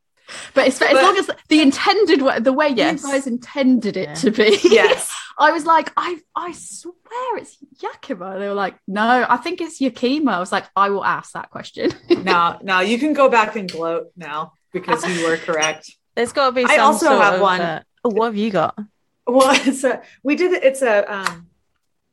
But 0.53 0.67
it's, 0.67 0.81
as 0.81 0.93
long 0.93 1.17
as 1.17 1.29
the 1.49 1.61
intended 1.61 2.21
way, 2.21 2.39
the 2.39 2.53
way 2.53 2.69
Yes. 2.69 3.03
you 3.03 3.11
guys 3.11 3.27
intended 3.27 3.97
it 3.97 4.09
Yeah. 4.09 4.13
to 4.15 4.31
be. 4.31 4.57
yes, 4.63 5.13
I 5.39 5.53
was 5.53 5.65
like, 5.65 5.91
I 5.95 6.19
I 6.35 6.51
swear 6.51 7.37
it's 7.37 7.57
Yakima. 7.81 8.37
They 8.37 8.47
were 8.49 8.53
like, 8.53 8.75
no, 8.87 9.25
I 9.27 9.37
think 9.37 9.61
it's 9.61 9.79
Yakima. 9.79 10.31
I 10.31 10.39
was 10.39 10.51
like, 10.51 10.65
I 10.75 10.89
will 10.89 11.05
ask 11.05 11.31
that 11.31 11.49
question. 11.49 11.93
now, 12.23 12.59
now 12.61 12.81
you 12.81 12.99
can 12.99 13.13
go 13.13 13.29
back 13.29 13.55
and 13.55 13.71
gloat 13.71 14.11
now 14.17 14.51
because 14.73 15.07
you 15.07 15.25
were 15.25 15.37
correct. 15.37 15.89
There's 16.15 16.33
got 16.33 16.47
to 16.47 16.51
be. 16.51 16.65
I 16.65 16.77
also 16.77 17.05
sort 17.05 17.21
have 17.21 17.35
of, 17.35 17.41
one. 17.41 17.61
uh, 17.61 17.83
oh, 18.03 18.09
what 18.09 18.25
have 18.25 18.35
you 18.35 18.51
got? 18.51 18.77
Well, 19.25 19.51
it's 19.65 19.85
a 19.85 20.01
we 20.23 20.35
did. 20.35 20.61
It's 20.61 20.81
a 20.81 21.11
um, 21.11 21.47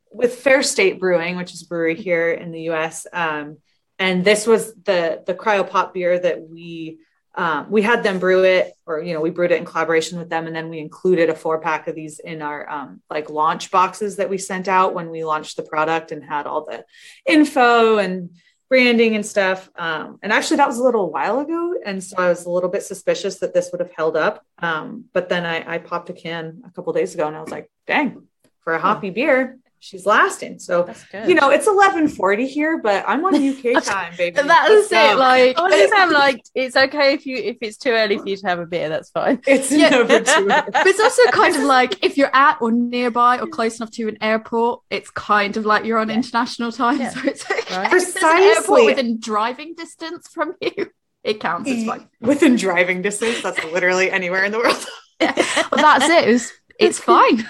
with 0.09 0.35
Fair 0.35 0.63
State 0.63 0.97
Brewing, 0.97 1.35
which 1.35 1.53
is 1.53 1.63
a 1.63 1.67
brewery 1.67 1.95
here 1.95 2.31
in 2.31 2.51
the 2.51 2.61
U.S. 2.61 3.05
Um, 3.11 3.57
and 3.99 4.23
this 4.23 4.47
was 4.47 4.73
the 4.75 5.21
the 5.25 5.33
cryopop 5.33 5.93
beer 5.93 6.17
that 6.17 6.47
we 6.47 6.99
um, 7.37 7.69
we 7.69 7.83
had 7.83 8.01
them 8.01 8.17
brew 8.17 8.43
it, 8.43 8.73
or 8.87 8.99
you 8.99 9.13
know, 9.13 9.21
we 9.21 9.29
brewed 9.29 9.51
it 9.51 9.59
in 9.59 9.65
collaboration 9.65 10.17
with 10.17 10.27
them, 10.27 10.47
and 10.47 10.55
then 10.55 10.69
we 10.69 10.79
included 10.79 11.29
a 11.29 11.35
four 11.35 11.61
pack 11.61 11.87
of 11.87 11.93
these 11.93 12.17
in 12.17 12.41
our 12.41 12.67
um, 12.67 13.01
like 13.11 13.29
launch 13.29 13.69
boxes 13.69 14.15
that 14.15 14.29
we 14.29 14.39
sent 14.39 14.67
out 14.67 14.95
when 14.95 15.11
we 15.11 15.23
launched 15.23 15.55
the 15.55 15.63
product 15.63 16.11
and 16.11 16.23
had 16.23 16.47
all 16.47 16.65
the 16.65 16.83
info 17.27 17.99
and 17.99 18.31
branding 18.69 19.15
and 19.15 19.23
stuff. 19.23 19.69
Um, 19.75 20.17
and 20.23 20.33
actually, 20.33 20.57
that 20.57 20.67
was 20.67 20.79
a 20.79 20.83
little 20.83 21.11
while 21.11 21.39
ago, 21.39 21.75
and 21.85 22.03
so 22.03 22.17
I 22.17 22.27
was 22.27 22.45
a 22.45 22.49
little 22.49 22.69
bit 22.69 22.81
suspicious 22.81 23.37
that 23.39 23.53
this 23.53 23.69
would 23.71 23.81
have 23.81 23.91
held 23.95 24.17
up. 24.17 24.43
Um, 24.57 25.05
but 25.13 25.29
then 25.29 25.45
I, 25.45 25.75
I 25.75 25.77
popped 25.77 26.09
a 26.09 26.13
can 26.13 26.63
a 26.65 26.71
couple 26.71 26.91
days 26.91 27.13
ago, 27.13 27.27
and 27.27 27.37
I 27.37 27.41
was 27.41 27.51
like, 27.51 27.69
"Dang, 27.85 28.23
for 28.61 28.73
a 28.73 28.79
hoppy 28.79 29.11
beer, 29.11 29.59
she's 29.79 30.05
lasting." 30.05 30.59
So 30.59 30.89
you 31.27 31.35
know, 31.35 31.49
it's 31.49 31.67
eleven 31.67 32.07
forty 32.07 32.47
here, 32.47 32.79
but 32.81 33.03
I'm 33.07 33.23
on 33.25 33.35
UK 33.35 33.83
time, 33.83 34.13
baby. 34.17 34.41
that 34.41 34.71
is 34.71 34.87
go. 34.89 35.11
it. 35.11 35.17
Like, 35.17 35.55
I'm 35.59 36.11
like, 36.11 36.41
it's 36.55 36.75
okay 36.75 37.13
if 37.13 37.25
you 37.25 37.37
if 37.37 37.57
it's 37.61 37.77
too 37.77 37.91
early 37.91 38.17
for 38.17 38.27
you 38.27 38.37
to 38.37 38.47
have 38.47 38.59
a 38.59 38.65
beer. 38.65 38.89
That's 38.89 39.09
fine. 39.09 39.41
it's 39.47 39.71
Yeah. 39.77 39.89
number 39.89 40.19
two. 40.21 40.47
but 40.47 40.87
it's 40.87 40.99
also 40.99 41.23
kind 41.31 41.55
of 41.55 41.63
like 41.63 42.03
if 42.03 42.17
you're 42.17 42.35
at 42.35 42.57
or 42.61 42.71
nearby 42.71 43.39
or 43.39 43.47
close 43.47 43.77
enough 43.79 43.91
to 43.91 44.07
an 44.07 44.17
airport, 44.21 44.81
it's 44.89 45.09
kind 45.11 45.57
of 45.57 45.65
like 45.65 45.85
you're 45.85 45.99
on 45.99 46.09
Yeah. 46.09 46.15
international 46.15 46.71
time. 46.71 46.99
Yeah. 46.99 47.09
So 47.09 47.21
it's 47.25 47.49
okay. 47.49 47.75
Right. 47.75 47.91
Airport 47.91 47.91
Precisely. 47.91 48.85
within 48.85 49.19
driving 49.19 49.75
distance 49.75 50.27
from 50.29 50.53
you, 50.61 50.89
it 51.23 51.39
counts. 51.39 51.69
It's 51.69 51.83
eh, 51.83 51.85
fine. 51.85 52.09
Within 52.21 52.55
driving 52.55 53.01
distance, 53.01 53.41
that's 53.41 53.63
literally 53.65 54.09
anywhere 54.09 54.43
in 54.45 54.51
the 54.51 54.59
world. 54.59 54.85
Well, 55.19 55.81
that's 55.81 56.05
it. 56.07 56.51
It's 56.79 56.99
fine. 56.99 57.45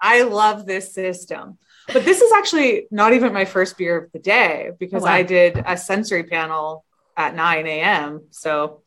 I 0.00 0.22
love 0.22 0.66
this 0.66 0.92
system. 0.94 1.58
But 1.92 2.04
this 2.04 2.20
is 2.20 2.32
actually 2.32 2.86
not 2.90 3.12
even 3.12 3.32
my 3.32 3.44
first 3.44 3.78
beer 3.78 3.96
of 4.04 4.12
the 4.12 4.18
day 4.18 4.70
because 4.78 5.02
Oh, 5.02 5.06
wow. 5.06 5.12
I 5.12 5.22
did 5.22 5.62
a 5.64 5.76
sensory 5.76 6.24
panel 6.24 6.84
at 7.16 7.34
9 7.34 7.66
a.m. 7.66 8.22
So 8.30 8.82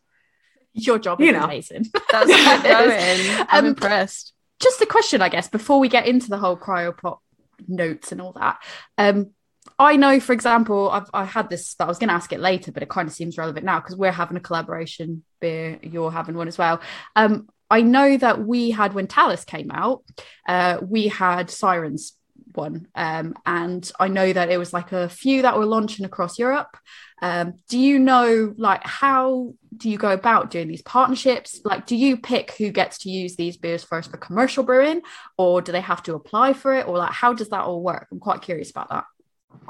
Your 0.73 0.99
job 0.99 1.19
You 1.21 1.27
is 1.29 1.33
know. 1.33 1.43
amazing. 1.45 1.85
That's 2.11 2.27
good 2.27 2.63
going. 2.63 3.45
I'm 3.49 3.65
Um, 3.65 3.65
impressed. 3.67 4.33
just 4.61 4.81
a 4.81 4.85
question, 4.85 5.21
I 5.21 5.29
guess, 5.29 5.47
before 5.49 5.79
we 5.79 5.87
get 5.89 6.07
into 6.07 6.29
the 6.29 6.37
whole 6.37 6.57
cryopop 6.57 7.19
notes 7.67 8.11
and 8.11 8.21
all 8.21 8.33
that. 8.33 8.61
Um, 8.97 9.31
I 9.77 9.95
know, 9.95 10.19
for 10.19 10.33
example, 10.33 10.89
I've 10.89 11.09
I 11.13 11.23
had 11.25 11.49
this. 11.49 11.75
I 11.79 11.85
was 11.85 11.99
going 11.99 12.09
to 12.09 12.13
ask 12.13 12.33
it 12.33 12.39
later, 12.41 12.71
but 12.71 12.83
it 12.83 12.89
kind 12.89 13.07
of 13.07 13.13
seems 13.13 13.37
relevant 13.37 13.65
now 13.65 13.79
because 13.79 13.95
we're 13.95 14.11
having 14.11 14.35
a 14.35 14.41
collaboration 14.41 15.23
beer. 15.39 15.79
You're 15.81 16.11
having 16.11 16.35
one 16.35 16.47
as 16.49 16.57
well. 16.57 16.81
Um, 17.15 17.47
I 17.69 17.81
know 17.81 18.17
that 18.17 18.45
we 18.45 18.71
had 18.71 18.93
when 18.93 19.07
Talus 19.07 19.43
came 19.43 19.71
out, 19.71 20.03
uh, 20.47 20.79
we 20.81 21.07
had 21.07 21.49
Sirens 21.49 22.13
one, 22.53 22.87
um, 22.95 23.35
and 23.45 23.89
I 23.99 24.07
know 24.07 24.31
that 24.33 24.49
it 24.49 24.57
was 24.57 24.73
like 24.73 24.91
a 24.91 25.07
few 25.09 25.43
that 25.43 25.57
were 25.57 25.65
launching 25.65 26.05
across 26.05 26.39
Europe. 26.39 26.75
Um, 27.21 27.55
do 27.67 27.77
you 27.77 27.99
know 27.99 28.53
like 28.57 28.81
how 28.85 29.53
do 29.75 29.89
you 29.89 29.97
go 29.97 30.11
about 30.11 30.51
doing 30.51 30.67
these 30.67 30.81
partnerships? 30.81 31.61
Like, 31.63 31.85
do 31.85 31.95
you 31.95 32.17
pick 32.17 32.51
who 32.51 32.71
gets 32.71 32.99
to 32.99 33.09
use 33.09 33.35
these 33.35 33.57
beers 33.57 33.83
first 33.83 34.09
for 34.09 34.17
commercial 34.17 34.63
brewing, 34.63 35.01
or 35.37 35.61
do 35.61 35.71
they 35.71 35.81
have 35.81 36.03
to 36.03 36.15
apply 36.15 36.53
for 36.53 36.73
it, 36.73 36.87
or 36.87 36.97
like 36.97 37.11
how 37.11 37.33
does 37.33 37.49
that 37.49 37.61
all 37.61 37.81
work? 37.81 38.07
I'm 38.11 38.19
quite 38.19 38.41
curious 38.41 38.71
about 38.71 38.89
that. 38.89 39.05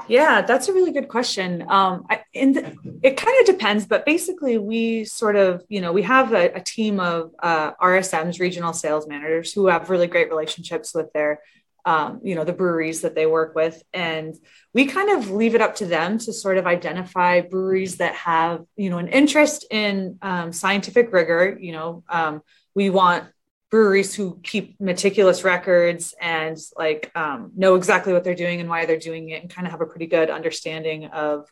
Yeah, 0.08 0.42
that's 0.42 0.68
a 0.68 0.72
really 0.72 0.92
good 0.92 1.08
question. 1.08 1.64
Um, 1.68 2.04
I, 2.10 2.22
in 2.32 2.52
the, 2.52 2.76
it 3.02 3.16
kind 3.16 3.40
of 3.40 3.46
depends, 3.46 3.86
but 3.86 4.04
basically, 4.04 4.58
we 4.58 5.04
sort 5.04 5.36
of, 5.36 5.62
you 5.68 5.80
know, 5.80 5.92
we 5.92 6.02
have 6.02 6.32
a, 6.32 6.52
a 6.52 6.60
team 6.60 7.00
of 7.00 7.32
uh, 7.42 7.72
RSMs, 7.74 8.40
regional 8.40 8.72
sales 8.72 9.06
managers, 9.06 9.52
who 9.52 9.66
have 9.66 9.90
really 9.90 10.06
great 10.06 10.28
relationships 10.30 10.94
with 10.94 11.12
their, 11.12 11.40
um, 11.84 12.20
you 12.24 12.34
know, 12.34 12.44
the 12.44 12.52
breweries 12.52 13.02
that 13.02 13.14
they 13.14 13.26
work 13.26 13.54
with, 13.54 13.82
and 13.92 14.34
we 14.74 14.86
kind 14.86 15.10
of 15.10 15.30
leave 15.30 15.54
it 15.54 15.60
up 15.60 15.76
to 15.76 15.86
them 15.86 16.18
to 16.18 16.32
sort 16.32 16.58
of 16.58 16.66
identify 16.66 17.40
breweries 17.40 17.98
that 17.98 18.14
have, 18.14 18.64
you 18.76 18.90
know, 18.90 18.98
an 18.98 19.08
interest 19.08 19.66
in 19.70 20.18
um, 20.22 20.52
scientific 20.52 21.12
rigor. 21.12 21.56
You 21.60 21.72
know, 21.72 22.04
um, 22.08 22.42
we 22.74 22.90
want 22.90 23.26
breweries 23.70 24.14
who 24.14 24.40
keep 24.42 24.80
meticulous 24.80 25.44
records 25.44 26.14
and 26.20 26.58
like 26.76 27.10
um, 27.14 27.52
know 27.56 27.76
exactly 27.76 28.12
what 28.12 28.24
they're 28.24 28.34
doing 28.34 28.60
and 28.60 28.68
why 28.68 28.84
they're 28.84 28.98
doing 28.98 29.30
it 29.30 29.42
and 29.42 29.50
kind 29.50 29.66
of 29.66 29.70
have 29.70 29.80
a 29.80 29.86
pretty 29.86 30.06
good 30.06 30.28
understanding 30.28 31.06
of 31.06 31.46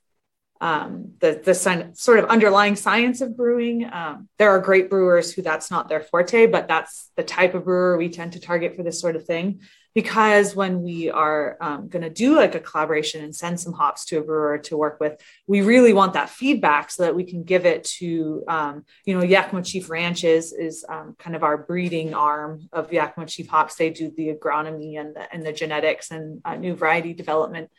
um, 0.60 1.12
the 1.20 1.40
the 1.44 1.54
sort 1.54 2.18
of 2.18 2.24
underlying 2.26 2.74
science 2.74 3.20
of 3.20 3.36
brewing. 3.36 3.88
Um, 3.90 4.28
there 4.38 4.50
are 4.50 4.58
great 4.58 4.90
brewers 4.90 5.32
who 5.32 5.42
that's 5.42 5.70
not 5.70 5.88
their 5.88 6.00
forte, 6.00 6.46
but 6.46 6.66
that's 6.66 7.10
the 7.16 7.22
type 7.22 7.54
of 7.54 7.64
brewer 7.64 7.96
we 7.96 8.08
tend 8.08 8.32
to 8.32 8.40
target 8.40 8.74
for 8.74 8.82
this 8.82 9.00
sort 9.00 9.14
of 9.14 9.24
thing. 9.24 9.60
Because 9.94 10.54
when 10.54 10.82
we 10.82 11.10
are 11.10 11.56
um, 11.60 11.88
going 11.88 12.02
to 12.02 12.10
do 12.10 12.36
like 12.36 12.54
a 12.54 12.60
collaboration 12.60 13.24
and 13.24 13.34
send 13.34 13.58
some 13.58 13.72
hops 13.72 14.04
to 14.06 14.18
a 14.18 14.22
brewer 14.22 14.58
to 14.58 14.76
work 14.76 15.00
with, 15.00 15.20
we 15.46 15.62
really 15.62 15.92
want 15.92 16.12
that 16.12 16.30
feedback 16.30 16.90
so 16.90 17.02
that 17.04 17.16
we 17.16 17.24
can 17.24 17.42
give 17.42 17.66
it 17.66 17.84
to, 17.84 18.44
um, 18.46 18.84
you 19.04 19.18
know, 19.18 19.24
Yakima 19.24 19.62
Chief 19.62 19.90
Ranches 19.90 20.52
is 20.52 20.84
um, 20.88 21.16
kind 21.18 21.34
of 21.34 21.42
our 21.42 21.56
breeding 21.56 22.14
arm 22.14 22.68
of 22.72 22.92
Yakima 22.92 23.26
Chief 23.26 23.48
hops. 23.48 23.76
They 23.76 23.90
do 23.90 24.12
the 24.16 24.32
agronomy 24.32 25.00
and 25.00 25.16
the, 25.16 25.32
and 25.32 25.44
the 25.44 25.52
genetics 25.52 26.10
and 26.10 26.42
uh, 26.44 26.56
new 26.56 26.74
variety 26.74 27.14
development 27.14 27.70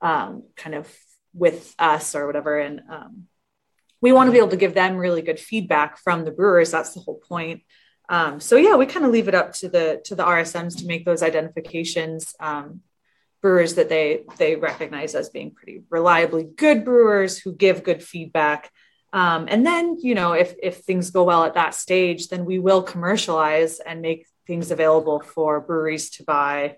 um, 0.00 0.44
kind 0.56 0.76
of 0.76 0.94
with 1.32 1.74
us 1.78 2.14
or 2.14 2.26
whatever. 2.26 2.58
And 2.58 2.82
um, 2.88 3.24
we 4.00 4.12
want 4.12 4.28
to 4.28 4.32
be 4.32 4.38
able 4.38 4.48
to 4.48 4.56
give 4.56 4.74
them 4.74 4.96
really 4.96 5.22
good 5.22 5.40
feedback 5.40 5.98
from 5.98 6.24
the 6.24 6.30
brewers. 6.30 6.70
That's 6.70 6.94
the 6.94 7.00
whole 7.00 7.20
point. 7.26 7.62
Um, 8.08 8.40
so 8.40 8.56
yeah, 8.56 8.76
we 8.76 8.86
kind 8.86 9.04
of 9.04 9.12
leave 9.12 9.28
it 9.28 9.34
up 9.34 9.52
to 9.54 9.68
the 9.68 10.00
to 10.04 10.14
the 10.14 10.24
RSMs 10.24 10.78
to 10.78 10.86
make 10.86 11.04
those 11.04 11.22
identifications. 11.22 12.34
Um, 12.40 12.82
brewers 13.44 13.74
that 13.74 13.90
they 13.90 14.24
they 14.38 14.56
recognize 14.56 15.14
as 15.14 15.28
being 15.28 15.50
pretty 15.50 15.82
reliably 15.90 16.44
good 16.44 16.82
brewers 16.82 17.36
who 17.36 17.54
give 17.54 17.84
good 17.84 18.02
feedback. 18.02 18.70
Um, 19.12 19.48
and 19.50 19.66
then 19.66 19.98
you 20.00 20.14
know 20.14 20.32
if 20.32 20.54
if 20.62 20.78
things 20.78 21.10
go 21.10 21.24
well 21.24 21.44
at 21.44 21.54
that 21.54 21.74
stage, 21.74 22.28
then 22.28 22.46
we 22.46 22.58
will 22.58 22.82
commercialize 22.82 23.80
and 23.80 24.00
make 24.00 24.26
things 24.46 24.70
available 24.70 25.20
for 25.20 25.60
breweries 25.60 26.10
to 26.10 26.24
buy. 26.24 26.76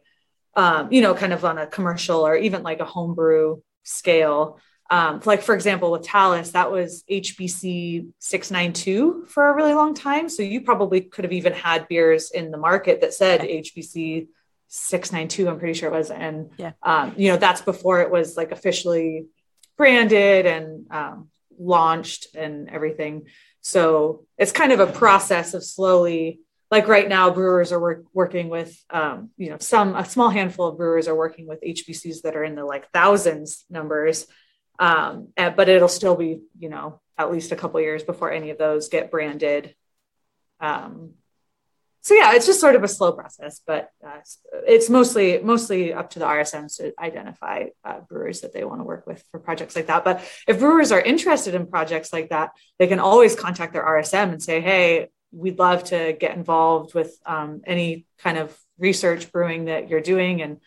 Um, 0.54 0.92
you 0.92 1.02
know, 1.02 1.14
kind 1.14 1.33
of 1.33 1.45
on 1.45 1.59
a 1.59 1.66
commercial 1.66 2.26
or 2.26 2.35
even 2.35 2.62
like 2.64 2.80
a 2.80 2.85
homebrew 2.85 3.61
scale. 3.85 4.59
Um, 4.90 5.21
like 5.25 5.43
for 5.43 5.55
example, 5.55 5.90
with 5.90 6.02
Talus, 6.02 6.52
that 6.52 6.71
was 6.71 7.02
HBC 7.11 8.09
692 8.19 9.26
for 9.28 9.49
a 9.49 9.55
really 9.55 9.75
long 9.75 9.95
time. 9.95 10.28
So 10.28 10.43
you 10.43 10.61
probably 10.61 11.00
could 11.00 11.25
have 11.25 11.33
even 11.33 11.52
had 11.52 11.88
beers 11.88 12.31
in 12.31 12.50
the 12.50 12.59
market 12.59 13.00
that 13.00 13.14
said 13.14 13.40
HBC 13.40 14.28
692, 14.69 15.49
I'm 15.49 15.59
pretty 15.59 15.75
sure 15.75 15.88
it 15.88 15.97
was. 15.97 16.11
And 16.11 16.50
Yeah. 16.57 16.73
um, 16.83 17.14
you 17.16 17.31
know, 17.31 17.37
that's 17.37 17.62
before 17.62 18.00
it 18.02 18.11
was 18.11 18.37
like 18.37 18.52
officially 18.52 19.26
branded 19.76 20.47
and 20.47 20.87
um, 20.90 21.31
launched 21.59 22.35
and 22.35 22.69
everything. 22.69 23.26
So 23.61 24.25
it's 24.38 24.52
kind 24.52 24.73
of 24.73 24.81
a 24.81 24.87
process 24.87 25.55
of 25.55 25.64
slowly, 25.64 26.40
like 26.71 26.88
right 26.88 27.09
now, 27.09 27.31
brewers 27.31 27.73
are 27.73 27.81
work, 27.81 28.05
working 28.12 28.49
with, 28.49 28.76
um, 28.90 29.31
you 29.37 29.50
know, 29.50 29.59
some 29.59 29.95
a 29.95 30.05
small 30.05 30.31
handful 30.31 30.69
of 30.69 30.76
brewers 30.76 31.09
are 31.09 31.14
working 31.14 31.47
with 31.47 31.61
HBCs 31.62 32.23
that 32.23 32.37
are 32.37 32.45
in 32.45 32.55
the 32.55 32.64
like 32.64 32.90
thousands 32.93 33.64
numbers, 33.71 34.26
um, 34.78 35.28
and- 35.37 35.56
but 35.56 35.68
it'll 35.68 35.88
still 35.88 36.16
be, 36.16 36.40
you 36.59 36.68
know, 36.68 37.00
at 37.18 37.33
least 37.33 37.52
a 37.52 37.56
couple 37.56 37.80
years 37.80 38.02
before 38.02 38.30
any 38.30 38.50
of 38.50 38.59
those 38.59 38.88
get 38.88 39.11
branded. 39.11 39.75
Um, 40.61 41.14
so 42.06 42.14
yeah, 42.14 42.35
it's 42.35 42.47
just 42.47 42.61
sort 42.61 42.76
of 42.76 42.85
a 42.85 42.88
slow 42.88 43.11
process, 43.11 43.61
but 43.66 43.90
uh, 44.06 44.21
it's 44.64 44.88
mostly 44.88 45.40
mostly 45.40 45.92
up 45.92 46.11
to 46.11 46.21
the 46.21 46.25
RSMs 46.25 46.76
to 46.76 46.92
identify 47.00 47.64
uh, 47.85 47.99
brewers 48.09 48.42
that 48.42 48.52
they 48.52 48.62
want 48.62 48.78
to 48.78 48.85
work 48.85 49.09
with 49.09 49.25
for 49.33 49.40
projects 49.40 49.75
like 49.75 49.88
that. 49.88 50.04
But 50.04 50.21
if 50.47 50.61
brewers 50.61 50.92
are 50.92 51.00
interested 51.00 51.56
in 51.56 51.66
projects 51.66 52.12
like 52.12 52.28
that, 52.28 52.50
they 52.78 52.87
can 52.87 53.00
always 53.00 53.35
contact 53.35 53.73
their 53.73 53.85
RSM 53.85 54.30
and 54.30 54.40
say, 54.40 54.61
"Hey, 54.61 55.09
we'd 55.33 55.59
love 55.59 55.83
to 55.85 56.12
get 56.12 56.37
involved 56.37 56.95
with 56.95 57.12
um, 57.26 57.62
any 57.66 58.06
kind 58.18 58.38
of 58.38 58.56
research 58.78 59.33
brewing 59.33 59.64
that 59.64 59.88
you're 59.88 60.00
doing," 60.00 60.42
and 60.42 60.61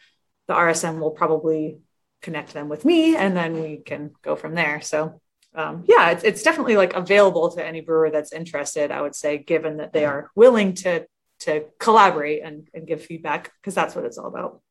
the 0.50 0.56
RSM 0.56 1.00
will 1.00 1.12
probably 1.12 1.78
connect 2.22 2.54
them 2.54 2.70
with 2.70 2.86
me, 2.86 3.16
and 3.16 3.36
then 3.36 3.62
we 3.62 3.78
can 3.78 4.12
go 4.22 4.36
from 4.36 4.56
there. 4.56 4.82
So. 4.82 5.22
Um, 5.56 5.84
yeah, 5.88 6.12
it's, 6.12 6.24
it's 6.24 6.44
definitely 6.44 6.78
like 6.78 6.94
available 6.94 7.50
to 7.50 7.66
any 7.66 7.82
brewer 7.82 8.12
that's 8.12 8.32
interested. 8.32 8.92
I 8.92 9.02
would 9.02 9.16
say, 9.16 9.40
given 9.40 9.78
that 9.78 9.94
they 9.94 10.06
are 10.06 10.30
willing 10.36 10.76
to 10.76 11.08
to 11.40 11.66
collaborate 11.80 12.44
and, 12.44 12.68
and 12.74 12.86
give 12.86 13.04
feedback 13.04 13.52
because 13.60 13.74
that's 13.74 13.96
what 13.96 14.06
it's 14.06 14.20
all 14.20 14.28
about. 14.28 14.62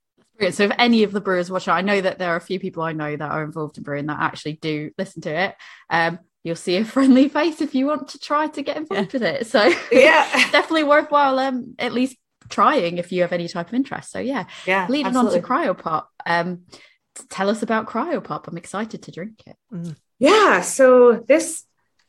So 0.50 0.64
if 0.64 0.72
any 0.78 1.02
of 1.02 1.10
the 1.10 1.20
brewers 1.20 1.50
watch 1.50 1.66
it, 1.66 1.72
I 1.72 1.80
know 1.80 2.00
that 2.00 2.18
there 2.18 2.30
are 2.30 2.36
a 2.36 2.40
few 2.40 2.60
people 2.60 2.84
I 2.84 2.92
know 2.92 3.16
that 3.16 3.30
are 3.30 3.42
involved 3.42 3.76
in 3.76 3.82
brewing 3.82 4.06
that 4.06 4.20
actually 4.20 4.52
do 4.54 4.92
listen 4.96 5.20
to 5.22 5.30
it. 5.30 5.56
Um, 5.90 6.20
you'll 6.44 6.56
see 6.56 6.76
a 6.76 6.84
friendly 6.84 7.28
face 7.28 7.60
if 7.60 7.74
you 7.74 7.86
want 7.86 8.08
to 8.08 8.18
try 8.18 8.46
to 8.46 8.62
get 8.62 8.76
involved 8.76 9.12
with 9.12 9.22
it. 9.22 9.46
So 9.46 9.72
Yeah, 9.90 10.28
definitely 10.52 10.84
worthwhile 10.84 11.38
um 11.38 11.74
at 11.78 11.92
least 11.92 12.16
trying 12.48 12.98
if 12.98 13.10
you 13.10 13.22
have 13.22 13.32
any 13.32 13.48
type 13.48 13.68
of 13.68 13.74
interest. 13.74 14.12
So 14.12 14.20
yeah, 14.20 14.44
yeah. 14.64 14.86
leading 14.88 15.06
absolutely. 15.06 15.40
on 15.40 15.42
to 15.42 15.48
cryopop. 15.48 16.04
Um 16.24 16.60
tell 17.28 17.50
us 17.50 17.62
about 17.62 17.86
cryopop. 17.86 18.48
I'm 18.48 18.56
excited 18.56 19.02
to 19.02 19.12
drink 19.12 19.42
it. 19.46 19.56
Yeah, 20.18 20.60
so 20.62 21.24
this 21.26 21.64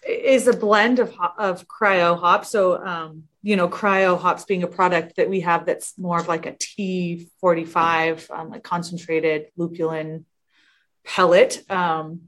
is 0.07 0.47
a 0.47 0.53
blend 0.53 0.99
of 0.99 1.13
of 1.37 1.67
cryo 1.67 2.19
hops. 2.19 2.49
So 2.49 2.83
um, 2.83 3.23
you 3.41 3.55
know, 3.55 3.69
cryo 3.69 4.19
hops 4.19 4.45
being 4.45 4.63
a 4.63 4.67
product 4.67 5.15
that 5.17 5.29
we 5.29 5.41
have 5.41 5.65
that's 5.65 5.97
more 5.97 6.19
of 6.19 6.27
like 6.27 6.45
a 6.45 6.53
T45, 6.53 8.31
um, 8.31 8.49
like 8.49 8.63
concentrated 8.63 9.47
lupulin 9.57 10.25
pellet, 11.05 11.63
um, 11.69 12.21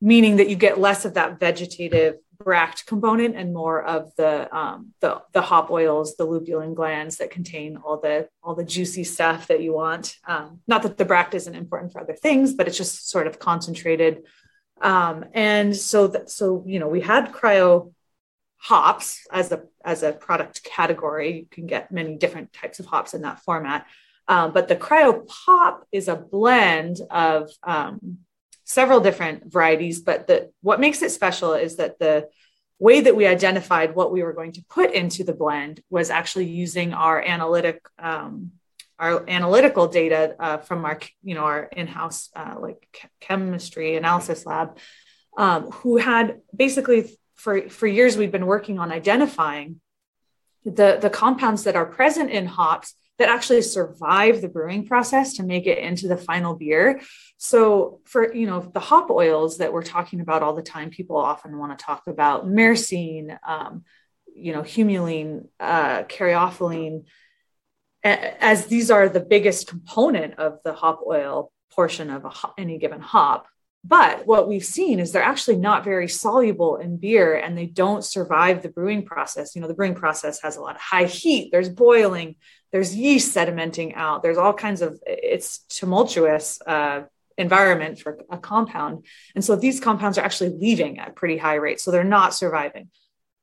meaning 0.00 0.36
that 0.36 0.48
you 0.48 0.56
get 0.56 0.78
less 0.78 1.04
of 1.04 1.14
that 1.14 1.40
vegetative 1.40 2.16
bract 2.38 2.86
component 2.86 3.36
and 3.36 3.52
more 3.52 3.82
of 3.82 4.14
the 4.16 4.54
um, 4.56 4.92
the 5.00 5.22
the 5.32 5.42
hop 5.42 5.70
oils, 5.70 6.16
the 6.16 6.26
lupulin 6.26 6.74
glands 6.74 7.18
that 7.18 7.30
contain 7.30 7.76
all 7.76 8.00
the 8.00 8.28
all 8.42 8.54
the 8.54 8.64
juicy 8.64 9.04
stuff 9.04 9.48
that 9.48 9.62
you 9.62 9.72
want. 9.72 10.16
Um, 10.26 10.60
not 10.66 10.82
that 10.82 10.96
the 10.96 11.04
bract 11.04 11.34
isn't 11.34 11.54
important 11.54 11.92
for 11.92 12.00
other 12.00 12.14
things, 12.14 12.54
but 12.54 12.66
it's 12.66 12.78
just 12.78 13.10
sort 13.10 13.26
of 13.26 13.38
concentrated. 13.38 14.24
Um, 14.80 15.24
and 15.32 15.76
so 15.76 16.08
that 16.08 16.30
so 16.30 16.64
you 16.66 16.78
know 16.78 16.88
we 16.88 17.00
had 17.00 17.32
cryo 17.32 17.92
hops 18.56 19.26
as 19.30 19.52
a 19.52 19.62
as 19.84 20.02
a 20.02 20.12
product 20.12 20.64
category. 20.64 21.40
You 21.40 21.46
can 21.50 21.66
get 21.66 21.92
many 21.92 22.16
different 22.16 22.52
types 22.52 22.80
of 22.80 22.86
hops 22.86 23.14
in 23.14 23.22
that 23.22 23.40
format. 23.40 23.86
Um, 24.26 24.52
but 24.52 24.68
the 24.68 24.76
cryo 24.76 25.26
pop 25.26 25.86
is 25.92 26.08
a 26.08 26.16
blend 26.16 27.00
of 27.10 27.50
um, 27.62 28.18
several 28.64 29.00
different 29.00 29.50
varieties 29.52 30.00
but 30.00 30.26
the 30.26 30.50
what 30.62 30.80
makes 30.80 31.02
it 31.02 31.10
special 31.10 31.54
is 31.54 31.76
that 31.76 31.98
the 31.98 32.28
way 32.78 33.00
that 33.00 33.16
we 33.16 33.26
identified 33.26 33.94
what 33.94 34.12
we 34.12 34.22
were 34.22 34.32
going 34.32 34.52
to 34.52 34.64
put 34.68 34.92
into 34.92 35.22
the 35.24 35.32
blend 35.32 35.80
was 35.90 36.10
actually 36.10 36.46
using 36.46 36.92
our 36.92 37.22
analytic 37.22 37.80
um, 37.98 38.52
our 38.98 39.28
analytical 39.28 39.88
data 39.88 40.36
uh, 40.38 40.58
from 40.58 40.84
our 40.84 40.98
you 41.22 41.34
know 41.34 41.44
our 41.44 41.64
in-house 41.64 42.30
uh, 42.34 42.56
like 42.58 43.10
chemistry 43.20 43.96
analysis 43.96 44.46
lab 44.46 44.78
um, 45.36 45.70
who 45.70 45.96
had 45.96 46.40
basically 46.54 47.10
for 47.34 47.68
for 47.68 47.86
years 47.86 48.16
we've 48.16 48.32
been 48.32 48.46
working 48.46 48.78
on 48.78 48.90
identifying 48.90 49.80
the 50.64 50.98
the 51.00 51.10
compounds 51.10 51.64
that 51.64 51.76
are 51.76 51.86
present 51.86 52.30
in 52.30 52.46
hops 52.46 52.94
that 53.18 53.28
actually 53.28 53.62
survive 53.62 54.40
the 54.40 54.48
brewing 54.48 54.86
process 54.86 55.34
to 55.34 55.42
make 55.42 55.66
it 55.66 55.78
into 55.78 56.08
the 56.08 56.16
final 56.16 56.54
beer 56.54 57.00
so 57.36 58.00
for 58.04 58.34
you 58.34 58.46
know 58.46 58.60
the 58.60 58.80
hop 58.80 59.10
oils 59.10 59.58
that 59.58 59.72
we're 59.72 59.82
talking 59.82 60.20
about 60.20 60.42
all 60.42 60.54
the 60.54 60.62
time 60.62 60.90
people 60.90 61.16
often 61.16 61.58
want 61.58 61.76
to 61.76 61.84
talk 61.84 62.02
about 62.06 62.46
myrcene 62.46 63.38
um, 63.46 63.84
you 64.34 64.52
know 64.52 64.62
humulene 64.62 65.46
uh, 65.60 66.02
as 68.04 68.66
these 68.66 68.90
are 68.90 69.08
the 69.08 69.20
biggest 69.20 69.66
component 69.66 70.34
of 70.38 70.58
the 70.64 70.74
hop 70.74 71.00
oil 71.06 71.50
portion 71.74 72.10
of 72.10 72.24
a 72.24 72.32
any 72.58 72.78
given 72.78 73.00
hop. 73.00 73.46
But 73.86 74.26
what 74.26 74.48
we've 74.48 74.64
seen 74.64 74.98
is 74.98 75.12
they're 75.12 75.22
actually 75.22 75.56
not 75.56 75.84
very 75.84 76.08
soluble 76.08 76.76
in 76.76 76.96
beer 76.96 77.34
and 77.34 77.56
they 77.56 77.66
don't 77.66 78.02
survive 78.02 78.62
the 78.62 78.70
brewing 78.70 79.04
process. 79.04 79.54
You 79.54 79.60
know, 79.60 79.68
the 79.68 79.74
brewing 79.74 79.94
process 79.94 80.40
has 80.40 80.56
a 80.56 80.62
lot 80.62 80.76
of 80.76 80.80
high 80.80 81.04
heat, 81.04 81.50
there's 81.52 81.68
boiling, 81.68 82.36
there's 82.72 82.96
yeast 82.96 83.36
sedimenting 83.36 83.94
out, 83.94 84.22
there's 84.22 84.38
all 84.38 84.54
kinds 84.54 84.80
of, 84.80 84.98
it's 85.06 85.58
tumultuous 85.68 86.58
uh, 86.66 87.02
environment 87.36 87.98
for 87.98 88.18
a 88.30 88.38
compound. 88.38 89.04
And 89.34 89.44
so 89.44 89.54
these 89.54 89.80
compounds 89.80 90.16
are 90.16 90.24
actually 90.24 90.50
leaving 90.58 90.98
at 90.98 91.14
pretty 91.14 91.36
high 91.36 91.56
rates. 91.56 91.84
So 91.84 91.90
they're 91.90 92.04
not 92.04 92.32
surviving. 92.32 92.88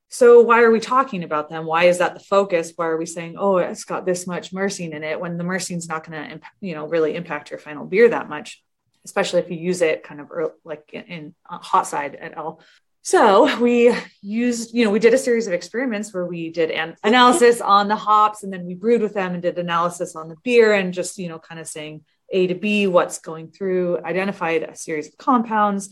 So 0.08 0.42
why 0.42 0.62
are 0.62 0.70
we 0.70 0.80
talking 0.80 1.22
about 1.22 1.50
them? 1.50 1.66
Why 1.66 1.84
is 1.84 1.98
that 1.98 2.14
the 2.14 2.20
focus? 2.20 2.72
Why 2.74 2.86
are 2.86 2.98
we 2.98 3.06
saying, 3.06 3.36
oh, 3.38 3.58
it's 3.58 3.84
got 3.84 4.04
this 4.04 4.26
much 4.26 4.52
myrcene 4.52 4.92
in 4.92 5.04
it 5.04 5.20
when 5.20 5.38
the 5.38 5.44
myrcene's 5.44 5.88
not 5.88 6.06
going 6.06 6.40
to, 6.40 6.40
you 6.60 6.74
know, 6.74 6.86
really 6.86 7.14
impact 7.14 7.50
your 7.50 7.58
final 7.58 7.86
beer 7.86 8.08
that 8.08 8.28
much, 8.28 8.62
especially 9.04 9.40
if 9.40 9.50
you 9.50 9.56
use 9.56 9.82
it 9.82 10.02
kind 10.02 10.20
of 10.20 10.28
ear- 10.30 10.54
like 10.64 10.90
in, 10.92 11.02
in 11.04 11.34
uh, 11.48 11.58
hot 11.58 11.86
side 11.86 12.14
at 12.16 12.36
all. 12.36 12.60
So 13.04 13.58
we 13.58 13.92
used, 14.20 14.74
you 14.74 14.84
know, 14.84 14.90
we 14.90 15.00
did 15.00 15.12
a 15.12 15.18
series 15.18 15.48
of 15.48 15.52
experiments 15.52 16.14
where 16.14 16.24
we 16.24 16.50
did 16.50 16.70
an 16.70 16.94
analysis 17.02 17.60
on 17.60 17.88
the 17.88 17.96
hops 17.96 18.44
and 18.44 18.52
then 18.52 18.64
we 18.64 18.74
brewed 18.74 19.02
with 19.02 19.12
them 19.12 19.32
and 19.32 19.42
did 19.42 19.58
analysis 19.58 20.14
on 20.14 20.28
the 20.28 20.36
beer 20.44 20.72
and 20.72 20.94
just, 20.94 21.18
you 21.18 21.28
know, 21.28 21.40
kind 21.40 21.60
of 21.60 21.66
saying 21.66 22.04
A 22.30 22.46
to 22.46 22.54
B, 22.54 22.86
what's 22.86 23.18
going 23.18 23.50
through, 23.50 23.98
identified 24.04 24.62
a 24.62 24.76
series 24.76 25.08
of 25.08 25.16
compounds 25.16 25.90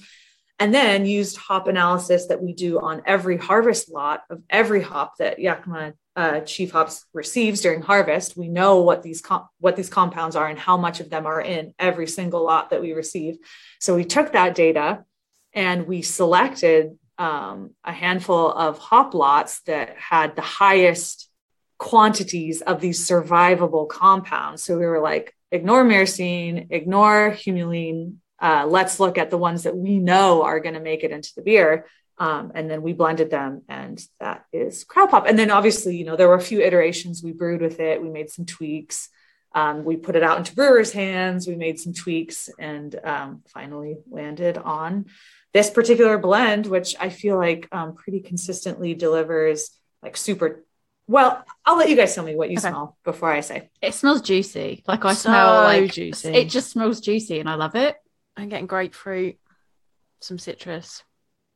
and 0.60 0.74
then 0.74 1.06
used 1.06 1.38
hop 1.38 1.66
analysis 1.66 2.26
that 2.26 2.42
we 2.42 2.52
do 2.52 2.78
on 2.78 3.02
every 3.06 3.38
harvest 3.38 3.90
lot 3.90 4.22
of 4.28 4.42
every 4.50 4.82
hop 4.82 5.16
that 5.16 5.38
Yakima 5.38 5.94
uh, 6.16 6.40
Chief 6.40 6.70
Hops 6.70 7.06
receives 7.14 7.62
during 7.62 7.80
harvest. 7.80 8.36
We 8.36 8.48
know 8.48 8.82
what 8.82 9.02
these 9.02 9.22
com- 9.22 9.48
what 9.58 9.74
these 9.74 9.88
compounds 9.88 10.36
are 10.36 10.46
and 10.46 10.58
how 10.58 10.76
much 10.76 11.00
of 11.00 11.08
them 11.08 11.24
are 11.24 11.40
in 11.40 11.72
every 11.78 12.06
single 12.06 12.44
lot 12.44 12.70
that 12.70 12.82
we 12.82 12.92
receive. 12.92 13.38
So 13.80 13.96
we 13.96 14.04
took 14.04 14.32
that 14.32 14.54
data 14.54 15.04
and 15.54 15.86
we 15.86 16.02
selected 16.02 16.98
um, 17.16 17.70
a 17.82 17.92
handful 17.92 18.52
of 18.52 18.78
hop 18.78 19.14
lots 19.14 19.62
that 19.62 19.96
had 19.96 20.36
the 20.36 20.42
highest 20.42 21.28
quantities 21.78 22.60
of 22.60 22.82
these 22.82 23.08
survivable 23.08 23.88
compounds. 23.88 24.62
So 24.62 24.78
we 24.78 24.84
were 24.84 25.00
like, 25.00 25.34
ignore 25.50 25.84
myrcene, 25.84 26.66
ignore 26.70 27.30
humulene, 27.30 28.16
uh, 28.40 28.66
let's 28.68 28.98
look 29.00 29.18
at 29.18 29.30
the 29.30 29.38
ones 29.38 29.64
that 29.64 29.76
we 29.76 29.98
know 29.98 30.42
are 30.42 30.60
going 30.60 30.74
to 30.74 30.80
make 30.80 31.04
it 31.04 31.10
into 31.10 31.30
the 31.36 31.42
beer. 31.42 31.86
Um, 32.18 32.52
and 32.54 32.70
then 32.70 32.82
we 32.82 32.92
blended 32.92 33.30
them, 33.30 33.62
and 33.68 33.98
that 34.18 34.44
is 34.52 34.84
cryo 34.84 35.08
pop. 35.08 35.26
And 35.26 35.38
then 35.38 35.50
obviously, 35.50 35.96
you 35.96 36.04
know, 36.04 36.16
there 36.16 36.28
were 36.28 36.34
a 36.34 36.40
few 36.40 36.60
iterations 36.60 37.22
we 37.22 37.32
brewed 37.32 37.62
with 37.62 37.80
it. 37.80 38.02
We 38.02 38.10
made 38.10 38.28
some 38.28 38.44
tweaks. 38.44 39.08
Um, 39.54 39.84
we 39.84 39.96
put 39.96 40.16
it 40.16 40.22
out 40.22 40.36
into 40.36 40.54
brewers' 40.54 40.92
hands. 40.92 41.48
We 41.48 41.56
made 41.56 41.80
some 41.80 41.94
tweaks, 41.94 42.50
and 42.58 42.94
um, 43.04 43.42
finally 43.48 43.96
landed 44.10 44.58
on 44.58 45.06
this 45.54 45.70
particular 45.70 46.18
blend, 46.18 46.66
which 46.66 46.94
I 47.00 47.08
feel 47.08 47.36
like 47.38 47.66
um, 47.72 47.94
pretty 47.94 48.20
consistently 48.20 48.92
delivers 48.94 49.70
like 50.02 50.16
super. 50.16 50.64
Well, 51.08 51.42
I'll 51.64 51.76
let 51.78 51.88
you 51.88 51.96
guys 51.96 52.14
tell 52.14 52.24
me 52.24 52.36
what 52.36 52.50
you 52.50 52.58
Okay. 52.58 52.68
smell 52.68 52.96
before 53.02 53.32
I 53.32 53.40
say. 53.40 53.70
It 53.82 53.94
smells 53.94 54.20
juicy. 54.20 54.84
Like 54.86 55.04
I 55.04 55.14
So 55.14 55.30
smell 55.30 55.62
like 55.64 55.90
juicy. 55.90 56.28
It 56.28 56.50
just 56.50 56.70
smells 56.70 57.00
juicy 57.00 57.40
and 57.40 57.48
I 57.48 57.54
love 57.54 57.74
it. 57.74 57.96
I'm 58.40 58.48
getting 58.48 58.66
grapefruit, 58.66 59.36
some 60.20 60.38
citrus. 60.38 61.02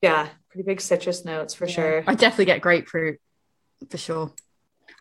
Yeah, 0.03 0.29
pretty 0.51 0.67
big 0.67 0.81
citrus 0.81 1.25
notes 1.25 1.55
for 1.55 1.67
Yeah. 1.67 1.75
sure. 1.75 2.05
I 2.07 2.15
definitely 2.15 2.47
get 2.47 2.61
grapefruit 2.61 3.19
for 3.91 3.97
sure. 3.99 4.33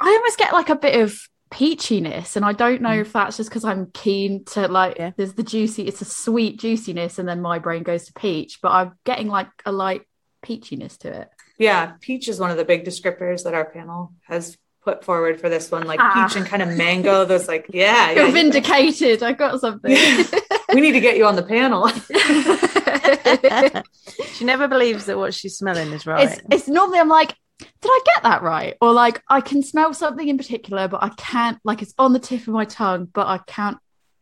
I 0.01 0.07
almost 0.09 0.37
get 0.37 0.53
like 0.53 0.69
a 0.69 0.75
bit 0.75 0.99
of 1.01 1.17
peachiness 1.51 2.35
and 2.35 2.43
i 2.43 2.51
don't 2.51 2.81
know 2.81 2.89
Mm. 2.89 3.01
if 3.01 3.13
that's 3.13 3.37
just 3.37 3.47
because 3.47 3.63
i'm 3.63 3.91
keen 3.93 4.43
to 4.45 4.67
like 4.67 4.97
Yeah. 4.97 5.11
there's 5.15 5.33
the 5.35 5.43
juicy 5.43 5.83
it's 5.83 6.01
a 6.01 6.05
sweet 6.05 6.57
juiciness 6.57 7.19
and 7.19 7.29
then 7.29 7.41
my 7.43 7.59
brain 7.59 7.83
goes 7.83 8.05
to 8.05 8.13
peach 8.13 8.57
but 8.59 8.71
i'm 8.71 8.93
getting 9.05 9.27
like 9.27 9.49
a 9.63 9.71
light 9.71 10.01
peachiness 10.43 10.97
to 10.99 11.09
it 11.21 11.29
Yeah, 11.59 11.91
peach 12.01 12.27
is 12.27 12.39
one 12.39 12.49
of 12.49 12.57
the 12.57 12.65
big 12.65 12.83
descriptors 12.85 13.43
that 13.43 13.53
our 13.53 13.65
panel 13.69 14.13
has 14.23 14.57
put 14.83 15.05
forward 15.05 15.39
for 15.39 15.47
this 15.47 15.69
one, 15.69 15.85
like 15.85 15.99
Ah. 16.01 16.25
peach 16.27 16.35
and 16.37 16.45
kind 16.47 16.63
of 16.63 16.69
mango. 16.75 17.23
Those 17.23 17.47
like, 17.47 17.67
yeah, 17.69 18.09
you're 18.15 18.25
yeah 18.25 18.31
vindicated 18.31 19.21
i 19.21 19.31
got 19.33 19.59
something 19.61 19.95
we 20.73 20.81
need 20.81 20.93
to 20.93 20.99
get 20.99 21.17
you 21.17 21.25
on 21.25 21.35
the 21.35 21.43
panel. 21.43 21.87
she 24.33 24.45
never 24.45 24.67
believes 24.67 25.05
that 25.05 25.17
what 25.17 25.33
she's 25.33 25.57
smelling 25.57 25.91
is 25.91 26.05
right. 26.05 26.29
it's 26.29 26.41
it's 26.51 26.67
normally 26.67 26.99
i'm 26.99 27.09
like 27.09 27.35
did 27.59 27.69
i 27.85 27.99
get 28.05 28.23
that 28.23 28.41
right? 28.41 28.75
Or 28.81 28.91
like 28.91 29.21
i 29.29 29.39
can 29.39 29.63
smell 29.63 29.93
something 29.93 30.27
in 30.27 30.37
particular 30.37 30.87
but 30.87 31.03
i 31.03 31.09
can't 31.09 31.59
like 31.63 31.81
it's 31.81 31.93
on 31.97 32.13
the 32.13 32.19
tip 32.19 32.41
of 32.41 32.47
my 32.47 32.65
tongue 32.65 33.05
but 33.05 33.27
i 33.27 33.37
can't 33.37 33.77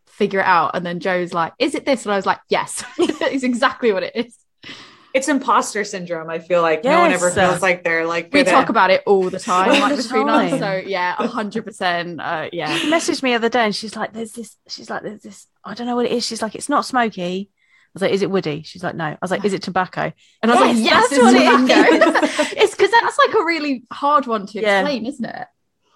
figure 0.08 0.42
it 0.42 0.46
out. 0.46 0.76
And 0.76 0.86
then 0.86 1.00
joe's 1.00 1.34
like 1.34 1.54
is 1.58 1.74
it 1.76 1.86
this? 1.86 2.06
And 2.06 2.14
i 2.14 2.16
was 2.16 2.26
like 2.26 2.40
yes. 2.50 2.84
It's 3.00 3.44
exactly 3.44 3.92
what 3.94 4.04
it 4.04 4.16
is 4.16 4.38
It's 5.14 5.28
imposter 5.28 5.84
syndrome. 5.84 6.30
I 6.30 6.40
feel 6.40 6.62
like 6.62 6.84
no 6.84 7.00
one 7.00 7.12
ever 7.12 7.30
feels 7.32 7.62
like 7.62 7.84
they're 7.84 8.06
like 8.06 8.30
we 8.34 8.44
talk 8.44 8.64
at- 8.64 8.70
about 8.70 8.92
it 8.92 9.04
all 9.06 9.30
the 9.30 9.40
time 9.40 9.70
All 9.72 9.80
like 9.80 9.96
the 9.98 10.04
between 10.04 10.30
us 10.30 10.58
so 10.60 10.74
yeah 10.86 11.16
100% 11.16 12.20
uh, 12.20 12.50
yeah 12.54 12.76
She 12.78 12.90
messaged 12.92 13.22
me 13.24 13.32
the 13.32 13.36
other 13.36 13.50
day 13.50 13.66
and 13.66 13.76
she's 13.76 13.96
like, 13.96 14.14
there's 14.14 14.32
this, 14.34 14.56
she's 14.68 14.90
like, 14.90 15.04
there's 15.04 15.22
this, 15.22 15.48
I 15.66 15.74
don't 15.74 15.88
know 15.88 15.96
what 15.96 16.06
it 16.06 16.12
is. 16.14 16.26
She's 16.26 16.42
like, 16.42 16.56
it's 16.56 16.70
not 16.70 16.86
smoky. 16.86 17.50
I 17.52 17.90
was 17.94 18.02
like, 18.04 18.12
is 18.14 18.22
it 18.22 18.32
woody? 18.32 18.64
She's 18.64 18.84
like, 18.84 18.96
no. 18.96 19.04
I 19.06 19.18
was 19.22 19.32
like, 19.32 19.44
is 19.44 19.54
it 19.54 19.62
tobacco? 19.64 20.14
and 20.42 20.52
i 20.52 20.56
was 20.56 20.62
like 20.62 20.78
Yes, 20.78 21.08
yes 21.12 21.22
that's 21.22 21.22
what 21.22 21.36
it 21.36 22.32
it's 22.34 22.54
it's 22.54 22.76
because 22.76 22.92
that's 22.92 23.18
like 23.18 23.34
a 23.36 23.44
really 23.44 23.84
hard 23.92 24.28
one 24.28 24.46
to 24.48 24.62
Yeah. 24.62 24.80
explain 24.82 25.06
isn't 25.06 25.26
it 25.26 25.48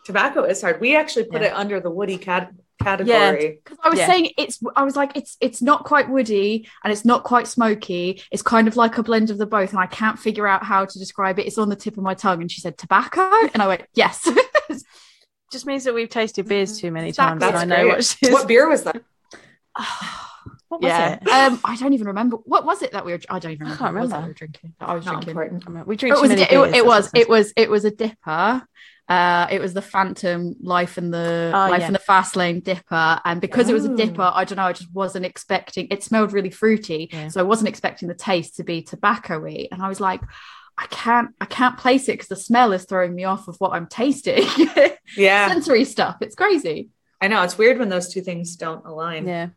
tobacco 0.06 0.44
is 0.44 0.62
hard. 0.62 0.80
We 0.82 0.96
actually 0.96 1.26
put 1.26 1.42
Yeah. 1.42 1.48
it 1.48 1.54
under 1.54 1.80
the 1.80 1.90
woody 1.90 2.18
cat- 2.18 2.52
category. 2.82 3.60
because 3.64 3.78
I 3.84 3.90
was 3.90 4.00
Yeah. 4.00 4.08
saying 4.08 4.32
it's 4.38 4.60
I 4.76 4.84
was 4.84 4.96
like 4.96 5.16
it's 5.16 5.38
it's 5.42 5.62
not 5.62 5.86
quite 5.86 6.10
woody 6.10 6.68
and 6.84 6.92
it's 6.92 7.06
not 7.06 7.24
quite 7.24 7.48
smoky. 7.48 8.22
It's 8.32 8.42
kind 8.44 8.68
of 8.68 8.76
like 8.76 8.98
a 8.98 9.04
blend 9.04 9.30
of 9.32 9.38
the 9.38 9.46
both, 9.46 9.72
and 9.72 9.80
I 9.80 9.88
can't 9.88 10.20
figure 10.20 10.48
out 10.48 10.64
how 10.64 10.86
to 10.86 11.00
describe 11.00 11.40
it. 11.40 11.46
It's 11.48 11.58
on 11.58 11.70
the 11.70 11.76
tip 11.76 11.98
of 11.98 12.04
my 12.04 12.14
tongue, 12.14 12.42
and 12.42 12.52
she 12.52 12.62
said 12.62 12.78
tobacco, 12.78 13.30
and 13.54 13.62
I 13.62 13.68
went 13.68 13.84
yes. 13.94 14.28
Just 15.52 15.66
means 15.68 15.84
that 15.86 15.94
we've 15.94 16.10
tasted 16.10 16.48
beers 16.48 16.80
too 16.80 16.92
many 16.92 17.12
That- 17.12 17.40
times. 17.40 17.44
I 17.44 17.66
know 17.66 17.88
what 17.88 18.04
she's. 18.04 18.32
What 18.32 18.48
beer 18.48 18.68
was 18.68 18.84
that? 18.84 18.96
what 20.68 20.82
was 20.82 20.90
yeah, 20.90 21.20
it? 21.22 21.28
um, 21.28 21.60
I 21.64 21.76
don't 21.78 21.94
even 21.94 22.08
remember 22.08 22.38
what 22.38 22.66
was 22.66 22.82
it 22.82 22.92
that 22.92 23.06
we 23.06 23.14
were. 23.14 23.20
I 23.30 23.40
don't 23.40 23.52
even 23.52 23.66
remember. 23.68 23.84
can't 23.84 23.96
was 23.96 24.10
that 24.10 24.16
remember. 24.16 24.26
we 24.26 24.30
were 24.30 24.34
drinking. 24.34 24.74
I 24.80 24.94
was 24.96 25.06
Not 25.06 25.12
drinking. 25.24 25.30
important. 25.30 25.64
I 25.68 25.70
mean, 25.70 25.86
We 25.86 25.96
drink 25.96 26.16
It 26.16 26.22
was, 26.22 26.32
it, 26.32 26.50
beers, 26.50 26.74
it 26.76 26.86
was 26.86 27.12
it 27.14 27.30
was 27.30 27.54
it 27.56 27.70
was 27.70 27.86
a 27.86 27.92
dipper. 27.92 28.66
Uh, 29.08 29.46
it 29.52 29.60
was 29.62 29.74
the 29.74 29.82
Phantom 29.82 30.56
Life 30.62 30.98
in 30.98 31.12
the 31.12 31.52
Oh, 31.54 31.70
Life 31.70 31.82
yeah. 31.82 31.88
in 31.88 31.94
the 31.94 32.00
Fast 32.00 32.36
Lane 32.36 32.60
dipper, 32.62 33.20
and 33.24 33.40
because 33.40 33.70
it 33.70 33.74
was 33.74 33.86
a 33.86 33.96
dipper, 33.96 34.32
I 34.34 34.46
don't 34.46 34.56
know. 34.58 34.64
I 34.66 34.74
just 34.74 34.92
wasn't 34.94 35.26
expecting. 35.26 35.88
It 35.92 36.04
smelled 36.04 36.34
really 36.34 36.50
fruity, 36.50 37.10
Yeah. 37.14 37.28
so 37.28 37.40
I 37.40 37.44
wasn't 37.44 37.70
expecting 37.70 38.08
the 38.08 38.16
taste 38.16 38.56
to 38.56 38.64
be 38.64 38.82
tobacco-y. 38.82 39.68
And 39.72 39.82
I 39.84 39.90
was 39.90 40.00
like, 40.00 40.22
I 40.78 40.88
can't, 40.88 41.30
I 41.40 41.46
can't 41.46 41.78
place 41.78 42.10
it 42.10 42.14
because 42.14 42.28
the 42.30 42.36
smell 42.36 42.74
is 42.74 42.86
throwing 42.86 43.14
me 43.14 43.24
off 43.26 43.48
of 43.48 43.56
what 43.60 43.74
I'm 43.74 43.88
tasting. 43.88 44.44
Yeah, 45.16 45.50
Sensory 45.50 45.86
stuff. 45.86 46.18
It's 46.22 46.34
crazy. 46.36 46.90
I 47.22 47.28
know. 47.28 47.44
It's 47.44 47.60
weird 47.60 47.78
when 47.78 47.90
those 47.90 48.12
two 48.12 48.22
things 48.22 48.56
don't 48.56 48.84
align. 48.88 49.28
Yeah. 49.28 49.50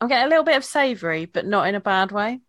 I'm 0.00 0.06
getting 0.08 0.26
a 0.26 0.28
little 0.28 0.44
bit 0.44 0.56
of 0.56 0.64
savoury, 0.64 1.24
but 1.26 1.44
not 1.44 1.66
in 1.66 1.74
a 1.74 1.80
bad 1.80 2.12
way. 2.12 2.40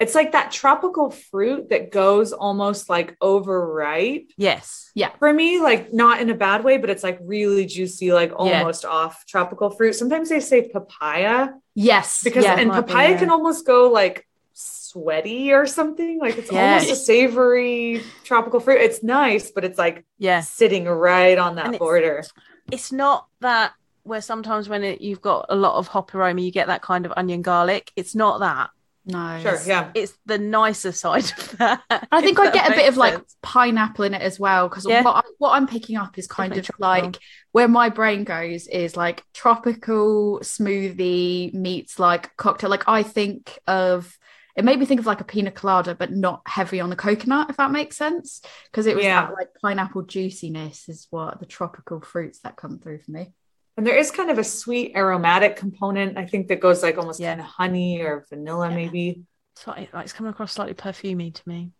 It's 0.00 0.14
like 0.14 0.32
that 0.32 0.50
tropical 0.50 1.10
fruit 1.10 1.68
that 1.70 1.90
goes 1.92 2.32
almost 2.32 2.88
like 2.88 3.16
overripe 3.20 4.32
Yes. 4.36 4.90
Yeah. 4.94 5.10
For 5.18 5.32
me, 5.32 5.60
like 5.60 5.92
not 5.92 6.20
in 6.20 6.28
a 6.30 6.34
bad 6.34 6.64
way, 6.64 6.76
but 6.78 6.90
it's 6.90 7.02
like 7.04 7.18
really 7.22 7.66
juicy, 7.66 8.12
like 8.12 8.32
almost 8.34 8.84
off 8.84 9.24
tropical 9.26 9.70
fruit. 9.70 9.94
Sometimes 9.94 10.28
they 10.28 10.40
say 10.40 10.68
papaya 10.68 11.50
Yes, 11.74 12.22
because 12.24 12.44
yeah. 12.44 12.56
and 12.58 12.68
might 12.68 12.80
be, 12.82 12.86
papaya 12.92 13.10
yeah. 13.10 13.18
can 13.18 13.30
almost 13.30 13.64
go 13.66 13.90
like 13.90 14.26
sweaty 14.52 15.52
or 15.52 15.66
something. 15.66 16.18
Like 16.18 16.36
it's 16.36 16.50
almost 16.50 16.90
a 16.90 16.96
savory 16.96 18.02
tropical 18.24 18.60
fruit. 18.60 18.80
It's 18.80 19.02
nice, 19.02 19.50
but 19.50 19.64
it's 19.64 19.78
like 19.78 20.04
Yeah. 20.18 20.40
sitting 20.40 20.84
right 20.86 21.38
on 21.38 21.56
that 21.56 21.66
And 21.66 21.74
it's- 21.74 21.78
border. 21.78 22.24
It's 22.70 22.92
not 22.92 23.26
that 23.40 23.72
where 24.04 24.20
sometimes 24.20 24.68
when 24.68 24.82
it, 24.82 25.00
you've 25.00 25.20
got 25.22 25.46
a 25.48 25.54
lot 25.56 25.76
of 25.76 25.86
hop 25.88 26.14
aroma, 26.14 26.40
you 26.40 26.50
get 26.50 26.66
that 26.66 26.82
kind 26.82 27.06
of 27.06 27.12
onion 27.16 27.42
garlic. 27.42 27.92
It's 27.96 28.14
not 28.14 28.40
that. 28.40 28.70
No, 29.04 29.40
Sure, 29.42 29.58
yeah. 29.66 29.90
It's 29.94 30.12
the 30.26 30.38
nicer 30.38 30.92
side 30.92 31.24
of 31.24 31.58
that. 31.58 31.82
I 32.12 32.20
think 32.20 32.38
I 32.38 32.50
get 32.50 32.70
a 32.72 32.74
bit 32.76 32.88
of 32.88 32.96
like 32.96 33.14
sense. 33.14 33.36
pineapple 33.42 34.04
in 34.04 34.14
it 34.14 34.22
as 34.22 34.38
well 34.38 34.68
because 34.68 34.86
Yeah. 34.88 35.02
what, 35.02 35.16
I, 35.16 35.28
what 35.38 35.50
I'm 35.50 35.66
picking 35.66 35.96
up 35.96 36.18
is 36.18 36.26
kind 36.26 36.52
Definitely 36.52 36.74
of 36.74 36.80
like 36.80 37.18
where 37.52 37.68
my 37.68 37.88
brain 37.88 38.24
goes 38.24 38.66
is 38.68 38.96
like 38.96 39.24
tropical 39.34 40.40
smoothie 40.42 41.52
meets 41.54 41.98
like 41.98 42.36
cocktail. 42.36 42.70
Like 42.70 42.88
I 42.88 43.02
think 43.02 43.58
of 43.66 44.16
it 44.54 44.64
made 44.64 44.78
me 44.78 44.84
think 44.86 45.00
of 45.00 45.06
like 45.06 45.20
a 45.22 45.24
pina 45.24 45.50
colada, 45.50 45.94
but 45.94 46.12
not 46.12 46.42
heavy 46.46 46.78
on 46.80 46.90
the 46.90 46.96
coconut, 46.96 47.48
if 47.48 47.56
that 47.56 47.70
makes 47.70 47.96
sense. 47.96 48.42
Because 48.70 48.86
it 48.86 48.94
was 48.94 49.04
Yeah. 49.04 49.26
that 49.26 49.32
like 49.34 49.48
pineapple 49.62 50.02
juiciness 50.02 50.88
is 50.88 51.06
what 51.10 51.40
the 51.40 51.46
tropical 51.46 52.00
fruits 52.00 52.40
that 52.40 52.56
come 52.56 52.78
through 52.78 52.98
for 52.98 53.10
me. 53.12 53.32
And 53.76 53.86
there 53.86 53.96
is 53.96 54.10
kind 54.10 54.30
of 54.30 54.38
a 54.38 54.44
sweet 54.44 54.92
aromatic 54.96 55.56
component, 55.56 56.18
I 56.18 56.26
think, 56.26 56.48
that 56.48 56.60
goes 56.60 56.82
like 56.82 56.98
almost 56.98 57.20
Yeah. 57.20 57.30
kind 57.32 57.40
of 57.40 57.46
honey 57.46 58.00
or 58.02 58.26
vanilla, 58.28 58.68
Yeah. 58.68 58.74
maybe. 58.76 59.22
Like, 59.66 59.88
it's 59.94 60.12
coming 60.12 60.30
across 60.30 60.52
slightly 60.52 60.74
perfumey 60.74 61.32
to 61.34 61.48
me. 61.48 61.70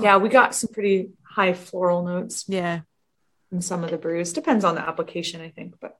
Yeah, 0.00 0.16
we 0.16 0.28
got 0.28 0.54
some 0.54 0.72
pretty 0.72 1.10
high 1.24 1.52
floral 1.54 2.02
notes 2.04 2.44
Yeah. 2.48 2.80
in 3.52 3.60
some 3.60 3.84
of 3.84 3.90
the 3.90 3.98
brews. 3.98 4.32
Depends 4.32 4.64
on 4.64 4.74
the 4.74 4.80
application, 4.80 5.40
I 5.40 5.50
think. 5.50 5.78
But 5.80 5.96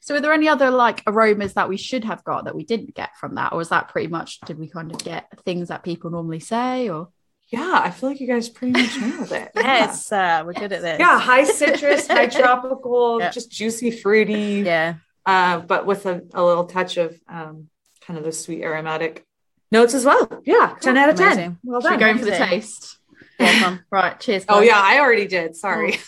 So 0.00 0.14
are 0.14 0.20
there 0.20 0.32
any 0.32 0.46
other 0.48 0.70
like 0.70 1.02
aromas 1.06 1.54
that 1.54 1.68
we 1.68 1.76
should 1.76 2.04
have 2.04 2.22
got 2.22 2.44
that 2.44 2.54
we 2.54 2.64
didn't 2.64 2.94
get 2.94 3.16
from 3.16 3.34
that? 3.34 3.52
Or 3.52 3.58
was 3.58 3.70
that 3.70 3.88
pretty 3.88 4.06
much 4.06 4.38
did 4.42 4.56
we 4.58 4.68
kind 4.68 4.92
of 4.94 4.98
get 5.02 5.26
things 5.44 5.68
that 5.68 5.82
people 5.82 6.10
normally 6.10 6.38
say 6.38 6.88
or 6.88 7.08
yeah, 7.50 7.80
I 7.84 7.90
feel 7.90 8.08
like 8.10 8.20
you 8.20 8.26
guys 8.26 8.48
pretty 8.48 8.72
much 8.80 8.98
nailed 9.00 9.32
it. 9.32 9.50
Yes, 9.54 10.10
uh, 10.12 10.42
we're 10.46 10.52
good 10.52 10.72
at 10.72 10.82
this. 10.82 10.98
Yeah, 11.00 11.18
high 11.18 11.44
citrus, 11.44 12.06
high 12.08 12.26
tropical, 12.26 13.18
Yeah. 13.20 13.30
just 13.30 13.50
juicy, 13.50 13.90
fruity, 13.90 14.62
Yeah. 14.64 14.94
uh, 15.26 15.58
but 15.60 15.86
with 15.86 16.06
a, 16.06 16.22
a 16.34 16.42
little 16.44 16.64
touch 16.64 16.96
of 16.96 17.18
um, 17.28 17.68
kind 18.06 18.18
of 18.18 18.24
the 18.24 18.32
sweet 18.32 18.62
aromatic 18.62 19.24
notes 19.72 19.94
as 19.94 20.04
well. 20.04 20.42
Yeah, 20.44 20.76
10 20.80 20.96
out 20.96 21.08
of 21.10 21.16
10. 21.16 21.26
Amazing. 21.26 21.58
Well 21.64 21.80
should 21.80 21.90
we 21.92 21.96
done. 21.96 22.00
go 22.00 22.10
in 22.12 22.18
for 22.18 22.24
the 22.26 22.36
taste? 22.36 22.98
Well. 23.38 23.78
Right, 23.90 24.20
cheers. 24.20 24.44
Oh, 24.48 24.60
yeah, 24.60 24.78
I 24.80 24.98
already 25.00 25.26
did. 25.26 25.56
Sorry. 25.56 25.98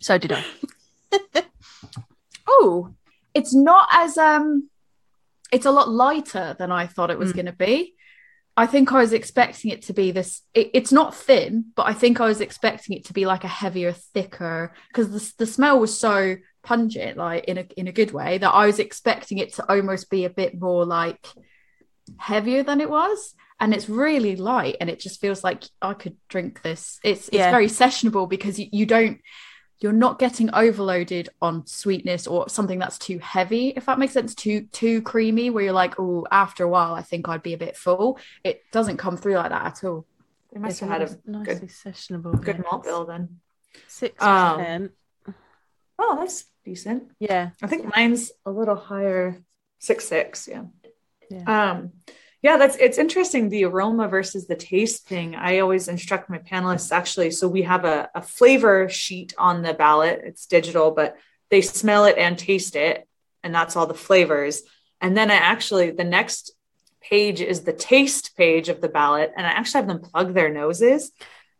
So 0.00 0.18
did 0.18 0.32
I. 0.32 0.44
Oh, 2.46 2.90
it's 3.32 3.54
not 3.54 3.88
as 3.90 4.18
um 4.18 4.68
it's 5.50 5.64
a 5.66 5.70
lot 5.70 5.88
lighter 5.88 6.54
than 6.58 6.70
I 6.70 6.86
thought 6.86 7.10
it 7.10 7.18
was 7.18 7.32
Mm. 7.32 7.34
going 7.36 7.46
to 7.46 7.52
be. 7.52 7.93
I 8.56 8.66
think 8.66 8.92
I 8.92 8.98
was 8.98 9.12
expecting 9.12 9.70
it 9.72 9.82
to 9.82 9.92
be 9.92 10.12
this 10.12 10.42
it, 10.54 10.70
it's 10.74 10.92
not 10.92 11.14
thin, 11.14 11.72
but 11.74 11.86
I 11.86 11.92
think 11.92 12.20
I 12.20 12.26
was 12.26 12.40
expecting 12.40 12.96
it 12.96 13.06
to 13.06 13.12
be 13.12 13.26
like 13.26 13.44
a 13.44 13.48
heavier, 13.48 13.92
thicker 13.92 14.72
because 14.88 15.10
the 15.10 15.44
the 15.44 15.46
smell 15.50 15.80
was 15.80 15.98
so 15.98 16.36
pungent 16.62 17.16
like 17.18 17.44
in 17.44 17.58
a 17.58 17.66
in 17.76 17.88
a 17.88 17.92
good 17.92 18.12
way 18.12 18.38
that 18.38 18.50
I 18.50 18.66
was 18.66 18.78
expecting 18.78 19.38
it 19.38 19.54
to 19.54 19.70
almost 19.70 20.08
be 20.08 20.24
a 20.24 20.30
bit 20.30 20.58
more 20.58 20.86
like 20.86 21.26
heavier 22.18 22.62
than 22.62 22.80
it 22.80 22.88
was 22.90 23.34
and 23.60 23.74
it's 23.74 23.88
really 23.88 24.36
light 24.36 24.76
and 24.80 24.88
it 24.90 25.00
just 25.00 25.20
feels 25.20 25.42
like 25.44 25.64
I 25.80 25.94
could 25.94 26.16
drink 26.28 26.62
this. 26.62 26.98
It's 27.04 27.28
it's 27.28 27.36
Yeah. 27.36 27.50
very 27.50 27.66
sessionable 27.66 28.28
because 28.28 28.58
you, 28.58 28.68
you 28.72 28.86
don't 28.86 29.20
you're 29.80 29.92
not 29.92 30.18
getting 30.18 30.52
overloaded 30.54 31.28
on 31.42 31.66
sweetness 31.66 32.26
or 32.26 32.48
something 32.48 32.78
that's 32.78 32.98
too 32.98 33.18
heavy 33.18 33.68
if 33.76 33.86
that 33.86 33.98
makes 33.98 34.12
sense 34.12 34.34
too 34.34 34.62
too 34.72 35.02
creamy 35.02 35.50
where 35.50 35.64
you're 35.64 35.72
like 35.72 35.98
oh 35.98 36.26
after 36.30 36.64
a 36.64 36.68
while 36.68 36.94
i 36.94 37.02
think 37.02 37.28
i'd 37.28 37.42
be 37.42 37.52
a 37.54 37.58
bit 37.58 37.76
full 37.76 38.18
it 38.44 38.62
doesn't 38.72 38.96
come 38.96 39.16
through 39.16 39.34
like 39.36 39.50
that 39.50 39.66
at 39.66 39.84
all 39.84 40.06
They 40.52 40.60
must 40.60 40.72
It's 40.72 40.80
have 40.80 40.88
had 40.90 41.02
a 41.02 41.18
nicely 41.30 41.54
good, 41.54 41.68
sessionable. 41.68 42.40
good 42.40 42.56
yes. 42.58 42.64
malt 42.70 42.84
bill 42.84 43.04
then. 43.06 43.40
Six 43.88 44.22
Um. 44.22 44.90
Oh, 45.98 46.16
that's 46.18 46.44
decent. 46.64 47.10
Yeah. 47.18 47.50
I 47.62 47.66
think 47.66 47.94
mine's 47.94 48.30
a 48.46 48.50
little 48.50 48.76
higher, 48.76 49.42
six 49.78 50.06
six. 50.06 50.48
Yeah. 50.48 50.64
Yeah. 51.30 51.70
Um, 51.72 51.92
yeah, 52.44 52.58
that's 52.58 52.76
it's 52.76 52.98
interesting 52.98 53.48
the 53.48 53.64
aroma 53.64 54.06
versus 54.06 54.46
the 54.46 54.54
taste 54.54 55.08
thing. 55.08 55.34
I 55.34 55.60
always 55.60 55.88
instruct 55.88 56.28
my 56.28 56.36
panelists 56.36 56.92
actually. 56.92 57.30
So 57.30 57.48
we 57.48 57.62
have 57.62 57.86
a, 57.86 58.10
a 58.14 58.20
flavor 58.20 58.86
sheet 58.90 59.32
on 59.38 59.62
the 59.62 59.72
ballot. 59.72 60.20
It's 60.22 60.44
digital, 60.44 60.90
but 60.90 61.16
they 61.48 61.62
smell 61.62 62.04
it 62.04 62.18
and 62.18 62.38
taste 62.38 62.76
it, 62.76 63.08
and 63.42 63.54
that's 63.54 63.76
all 63.76 63.86
the 63.86 63.94
flavors. 63.94 64.62
And 65.00 65.16
then 65.16 65.30
I 65.30 65.36
actually 65.36 65.92
the 65.92 66.04
next 66.04 66.52
page 67.00 67.40
is 67.40 67.62
the 67.62 67.72
taste 67.72 68.36
page 68.36 68.68
of 68.68 68.82
the 68.82 68.90
ballot, 68.90 69.32
and 69.34 69.46
I 69.46 69.50
actually 69.50 69.78
have 69.78 69.88
them 69.88 70.02
plug 70.02 70.34
their 70.34 70.52
noses 70.52 71.12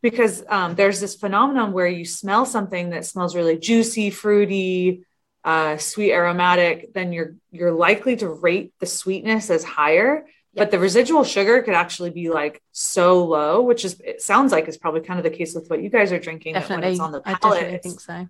because 0.03 0.43
um, 0.49 0.75
there's 0.75 0.99
this 0.99 1.15
phenomenon 1.15 1.71
where 1.73 1.87
you 1.87 2.05
smell 2.05 2.45
something 2.45 2.91
that 2.91 3.07
smells 3.07 3.35
really 3.35 3.57
juicy, 3.57 4.11
fruity, 4.11 5.03
uh, 5.43 5.77
sweet, 5.77 6.11
aromatic. 6.11 6.93
Then 6.93 7.11
you're 7.11 7.37
you're 7.49 7.71
likely 7.71 8.17
to 8.17 8.29
rate 8.29 8.71
the 8.79 8.85
sweetness 8.85 9.49
as 9.49 9.63
higher, 9.63 10.27
but 10.55 10.71
the 10.71 10.79
residual 10.79 11.23
sugar 11.23 11.61
could 11.61 11.73
actually 11.73 12.09
be 12.11 12.29
like 12.29 12.61
so 12.71 13.23
low, 13.25 13.61
which 13.61 13.83
is 13.85 13.99
it 14.03 14.21
sounds 14.21 14.51
like 14.51 14.67
is 14.67 14.77
probably 14.77 15.01
kind 15.01 15.19
of 15.19 15.23
the 15.23 15.29
case 15.37 15.53
with 15.53 15.69
what 15.69 15.81
you 15.83 15.89
guys 15.89 16.11
are 16.11 16.19
drinking. 16.19 16.53
that 16.53 16.69
when 16.69 16.81
Definitely. 16.81 16.91
it's 16.93 16.99
on 17.01 17.11
the 17.11 17.21
I 17.25 17.33
palate, 17.35 17.41
definitely 17.59 17.75
it's, 17.75 17.87
think 17.87 17.99
so. 17.99 18.27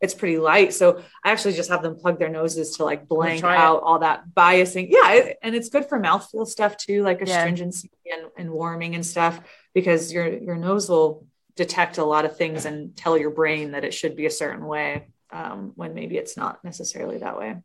it's 0.00 0.14
pretty 0.14 0.38
light. 0.38 0.72
So 0.74 1.02
I 1.24 1.30
actually 1.32 1.54
just 1.54 1.70
have 1.70 1.82
them 1.82 1.96
plug 1.96 2.18
their 2.18 2.28
noses 2.28 2.76
to 2.76 2.84
like 2.84 3.08
blank 3.08 3.40
try 3.40 3.54
it. 3.54 3.58
out 3.58 3.82
all 3.82 4.00
that 4.00 4.24
biasing. 4.34 4.88
Yeah, 4.90 5.12
it- 5.12 5.38
and 5.42 5.54
it's 5.54 5.68
good 5.70 5.86
for 5.88 5.98
mouthfeel 5.98 6.46
stuff 6.46 6.76
too, 6.76 7.02
like 7.02 7.20
Yeah. 7.24 7.38
astringency 7.38 7.90
and, 8.12 8.30
and 8.36 8.50
warming 8.50 8.94
and 8.94 9.04
stuff, 9.04 9.40
because 9.74 10.12
your 10.12 10.26
your 10.28 10.56
nose 10.56 10.88
will 10.88 11.26
detect 11.56 11.98
a 11.98 12.04
lot 12.04 12.24
of 12.24 12.36
things 12.36 12.64
and 12.64 12.96
tell 12.96 13.16
your 13.18 13.30
brain 13.30 13.72
that 13.72 13.84
it 13.84 13.92
should 13.92 14.16
be 14.16 14.24
a 14.26 14.30
certain 14.30 14.66
way 14.66 15.06
um, 15.30 15.72
when 15.76 15.92
maybe 15.94 16.16
it's 16.16 16.36
not 16.36 16.62
necessarily 16.64 17.18
that 17.18 17.38
way. 17.38 17.56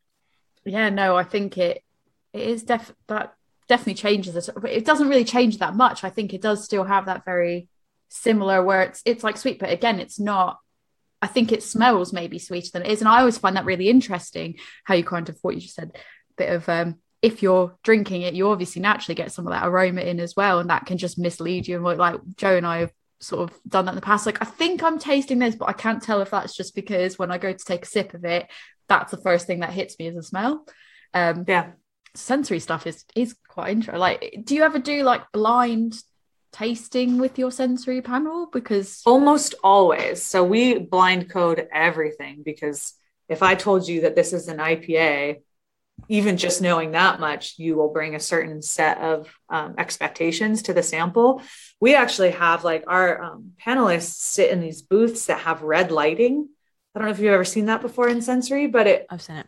Yeah, 0.65 0.89
no, 0.89 1.15
I 1.15 1.23
think 1.23 1.57
it 1.57 1.83
it 2.33 2.41
is 2.41 2.63
def 2.63 2.93
that 3.07 3.33
definitely 3.67 3.95
changes 3.95 4.35
it. 4.35 4.53
But 4.55 4.71
it 4.71 4.85
doesn't 4.85 5.09
really 5.09 5.25
change 5.25 5.59
that 5.59 5.75
much. 5.75 6.03
I 6.03 6.09
think 6.09 6.33
it 6.33 6.41
does 6.41 6.63
still 6.63 6.83
have 6.83 7.05
that 7.05 7.25
very 7.25 7.69
similar 8.09 8.63
where 8.63 8.83
it's 8.83 9.01
it's 9.05 9.23
like 9.23 9.37
sweet, 9.37 9.59
but 9.59 9.71
again, 9.71 9.99
it's 9.99 10.19
not. 10.19 10.59
I 11.21 11.27
think 11.27 11.51
it 11.51 11.63
smells 11.63 12.13
maybe 12.13 12.37
sweeter 12.37 12.69
than 12.71 12.85
it 12.85 12.91
is, 12.91 13.01
and 13.01 13.09
I 13.09 13.19
always 13.19 13.37
find 13.37 13.55
that 13.55 13.65
really 13.65 13.89
interesting. 13.89 14.55
How 14.83 14.93
you 14.93 15.03
kind 15.03 15.27
of 15.29 15.37
what 15.41 15.55
you 15.55 15.61
just 15.61 15.75
said, 15.75 15.97
bit 16.37 16.51
of 16.51 16.69
um, 16.69 16.97
if 17.21 17.41
you're 17.41 17.75
drinking 17.83 18.21
it, 18.21 18.35
you 18.35 18.49
obviously 18.49 18.81
naturally 18.81 19.15
get 19.15 19.31
some 19.31 19.47
of 19.47 19.53
that 19.53 19.67
aroma 19.67 20.01
in 20.01 20.19
as 20.19 20.35
well, 20.35 20.59
and 20.59 20.69
that 20.69 20.85
can 20.85 20.97
just 20.97 21.17
mislead 21.17 21.67
you. 21.67 21.75
And 21.75 21.83
what 21.83 21.97
like 21.97 22.19
Joe 22.35 22.55
and 22.55 22.67
I 22.67 22.79
have 22.79 22.93
sort 23.19 23.49
of 23.49 23.59
done 23.67 23.85
that 23.85 23.91
in 23.91 23.95
the 23.95 24.01
past. 24.01 24.25
Like 24.25 24.41
I 24.41 24.45
think 24.45 24.83
I'm 24.83 24.99
tasting 24.99 25.39
this, 25.39 25.55
but 25.55 25.69
I 25.69 25.73
can't 25.73 26.01
tell 26.01 26.21
if 26.21 26.29
that's 26.29 26.55
just 26.55 26.75
because 26.75 27.17
when 27.17 27.31
I 27.31 27.37
go 27.37 27.51
to 27.51 27.65
take 27.65 27.83
a 27.83 27.87
sip 27.87 28.13
of 28.13 28.23
it, 28.23 28.47
that's 28.87 29.11
the 29.11 29.17
first 29.17 29.47
thing 29.47 29.61
that 29.61 29.71
hits 29.71 29.97
me 29.97 30.07
as 30.07 30.15
a 30.15 30.23
smell. 30.23 30.65
Um, 31.13 31.45
Yeah. 31.47 31.71
Sensory 32.17 32.59
stuff 32.59 32.87
is 32.87 33.05
is 33.15 33.35
quite 33.47 33.71
interesting. 33.71 33.99
Like, 33.99 34.41
do 34.43 34.55
you 34.55 34.63
ever 34.63 34.79
do 34.79 35.03
like 35.03 35.31
blind 35.31 36.01
tasting 36.51 37.17
with 37.19 37.37
your 37.37 37.51
sensory 37.51 38.01
panel? 38.01 38.47
Because 38.51 39.01
Almost 39.05 39.55
always. 39.63 40.23
So 40.23 40.43
we 40.43 40.79
blind 40.79 41.29
code 41.29 41.67
everything 41.71 42.41
because 42.43 42.93
if 43.29 43.43
I 43.43 43.55
told 43.55 43.87
you 43.87 44.01
that 44.01 44.15
this 44.15 44.33
is 44.33 44.47
an 44.47 44.57
IPA, 44.57 45.41
even 46.07 46.37
just 46.37 46.61
knowing 46.61 46.91
that 46.91 47.19
much, 47.19 47.55
you 47.57 47.75
will 47.75 47.91
bring 47.91 48.15
a 48.15 48.19
certain 48.19 48.61
set 48.61 48.99
of 48.99 49.27
um, 49.49 49.75
expectations 49.77 50.63
to 50.63 50.73
the 50.73 50.83
sample. 50.83 51.41
We 51.79 51.95
actually 51.95 52.31
have 52.31 52.63
like 52.63 52.83
our 52.87 53.21
um, 53.21 53.51
panelists 53.63 54.13
sit 54.13 54.51
in 54.51 54.61
these 54.61 54.81
booths 54.81 55.25
that 55.25 55.41
have 55.41 55.63
red 55.63 55.91
lighting. 55.91 56.49
I 56.95 56.99
don't 56.99 57.07
know 57.07 57.11
if 57.11 57.19
you've 57.19 57.33
ever 57.33 57.45
seen 57.45 57.65
that 57.65 57.81
before 57.81 58.07
in 58.09 58.21
sensory, 58.21 58.67
but 58.67 58.87
it 58.87 59.07
I've 59.09 59.21
seen 59.21 59.37
it. 59.37 59.47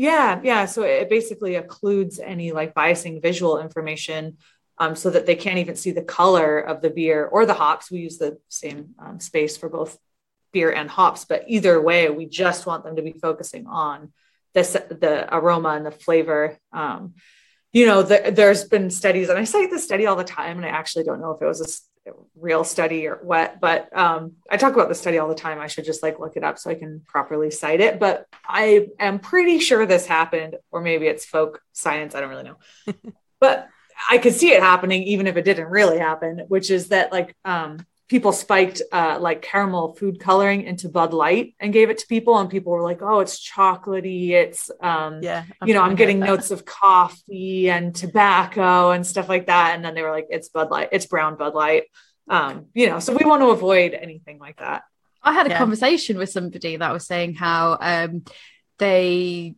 Yeah, 0.00 0.40
yeah. 0.42 0.64
So 0.64 0.82
it 0.82 1.10
basically 1.10 1.56
occludes 1.56 2.18
any 2.24 2.52
like 2.52 2.72
biasing 2.72 3.20
visual 3.20 3.60
information 3.60 4.38
um, 4.78 4.96
so 4.96 5.10
that 5.10 5.26
they 5.26 5.34
can't 5.34 5.58
even 5.58 5.76
see 5.76 5.90
the 5.90 6.00
color 6.00 6.58
of 6.58 6.80
the 6.80 6.88
beer 6.88 7.26
or 7.26 7.44
the 7.44 7.52
hops. 7.52 7.90
We 7.90 7.98
use 7.98 8.16
the 8.16 8.38
same 8.48 8.94
um, 8.98 9.20
space 9.20 9.58
for 9.58 9.68
both 9.68 9.98
beer 10.54 10.72
and 10.72 10.88
hops, 10.88 11.26
but 11.26 11.44
either 11.48 11.78
way, 11.82 12.08
we 12.08 12.24
just 12.24 12.64
want 12.64 12.82
them 12.82 12.96
to 12.96 13.02
be 13.02 13.12
focusing 13.12 13.66
on 13.66 14.14
this, 14.54 14.72
the 14.72 15.28
aroma 15.30 15.68
and 15.76 15.84
the 15.84 15.90
flavor. 15.90 16.56
Um, 16.72 17.12
you 17.70 17.84
know, 17.84 18.02
the, 18.02 18.32
there's 18.34 18.64
been 18.64 18.88
studies, 18.88 19.28
and 19.28 19.38
I 19.38 19.44
cite 19.44 19.68
this 19.68 19.84
study 19.84 20.06
all 20.06 20.16
the 20.16 20.24
time, 20.24 20.56
and 20.56 20.64
I 20.64 20.70
actually 20.70 21.04
don't 21.04 21.20
know 21.20 21.32
if 21.32 21.42
it 21.42 21.46
was 21.46 21.60
a 21.60 21.68
real 22.34 22.64
study 22.64 23.06
or 23.06 23.16
what, 23.22 23.60
but 23.60 23.94
um, 23.96 24.32
I 24.50 24.56
talk 24.56 24.74
about 24.74 24.88
the 24.88 24.94
study 24.94 25.18
all 25.18 25.28
the 25.28 25.34
time. 25.34 25.58
I 25.58 25.66
should 25.66 25.84
just 25.84 26.02
like 26.02 26.18
look 26.18 26.36
it 26.36 26.44
up 26.44 26.58
so 26.58 26.70
I 26.70 26.74
can 26.74 27.02
properly 27.06 27.50
cite 27.50 27.80
it. 27.80 27.98
But 27.98 28.26
I 28.46 28.88
am 28.98 29.18
pretty 29.18 29.58
sure 29.58 29.86
this 29.86 30.06
happened, 30.06 30.56
or 30.70 30.80
maybe 30.80 31.06
it's 31.06 31.24
folk 31.24 31.60
science. 31.72 32.14
I 32.14 32.20
don't 32.20 32.30
really 32.30 32.44
know. 32.44 32.56
but 33.40 33.68
I 34.08 34.18
could 34.18 34.34
see 34.34 34.52
it 34.52 34.62
happening, 34.62 35.02
even 35.04 35.26
if 35.26 35.36
it 35.36 35.44
didn't 35.44 35.68
really 35.68 35.98
happen, 35.98 36.44
which 36.48 36.70
is 36.70 36.88
that 36.88 37.12
like 37.12 37.36
um, 37.44 37.78
people 38.10 38.32
spiked 38.32 38.82
uh, 38.92 39.16
like 39.20 39.40
caramel 39.40 39.94
food 39.94 40.18
coloring 40.18 40.64
into 40.64 40.88
Bud 40.88 41.14
Light 41.14 41.54
and 41.60 41.72
gave 41.72 41.88
it 41.90 41.98
to 41.98 42.06
people, 42.08 42.36
and 42.38 42.50
people 42.50 42.72
were 42.72 42.82
like, 42.82 43.00
"Oh, 43.00 43.20
it's 43.20 43.38
chocolatey. 43.48 44.30
It's 44.32 44.68
um, 44.82 45.20
Yeah. 45.22 45.44
I've 45.62 45.68
you 45.68 45.74
know, 45.74 45.82
I'm 45.82 45.94
getting 45.94 46.18
that. 46.20 46.26
notes 46.26 46.50
of 46.50 46.64
coffee 46.64 47.70
and 47.70 47.94
tobacco 47.94 48.90
and 48.90 49.06
stuff 49.06 49.28
like 49.28 49.46
that. 49.46 49.74
And 49.76 49.84
then 49.84 49.94
they 49.94 50.02
were 50.02 50.10
like, 50.10 50.26
it's 50.28 50.48
Bud 50.50 50.70
Light, 50.70 50.88
it's 50.92 51.06
brown 51.06 51.36
Bud 51.36 51.54
Light. 51.54 51.84
Um, 52.28 52.66
you 52.74 52.88
know, 52.88 52.98
so 52.98 53.16
we 53.16 53.24
want 53.24 53.42
to 53.42 53.50
avoid 53.50 53.94
anything 53.94 54.38
like 54.38 54.58
that. 54.58 54.82
I 55.22 55.32
had 55.32 55.46
a 55.46 55.50
Yeah. 55.50 55.58
conversation 55.58 56.18
with 56.18 56.30
somebody 56.30 56.76
that 56.76 56.92
was 56.92 57.06
saying 57.06 57.34
how 57.34 57.78
um, 57.80 58.24
they 58.78 59.54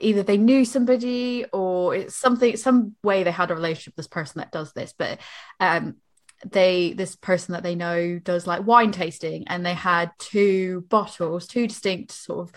either 0.00 0.22
they 0.22 0.36
knew 0.38 0.64
somebody 0.64 1.44
or 1.52 1.94
it's 1.94 2.16
something 2.16 2.56
some 2.56 2.94
way 3.02 3.24
they 3.24 3.30
had 3.30 3.50
a 3.50 3.54
relationship 3.54 3.92
with 3.92 4.04
this 4.04 4.08
person 4.18 4.38
that 4.38 4.52
does 4.52 4.72
this, 4.72 4.94
but 4.96 5.18
um, 5.58 5.96
they 6.46 6.92
this 6.92 7.16
person 7.16 7.52
that 7.52 7.62
they 7.62 7.74
know 7.74 8.18
does 8.18 8.46
like 8.46 8.66
wine 8.66 8.92
tasting 8.92 9.44
and 9.48 9.64
they 9.64 9.74
had 9.74 10.10
two 10.18 10.84
bottles, 10.88 11.46
two 11.46 11.66
distinct 11.66 12.12
sort 12.12 12.48
of 12.48 12.54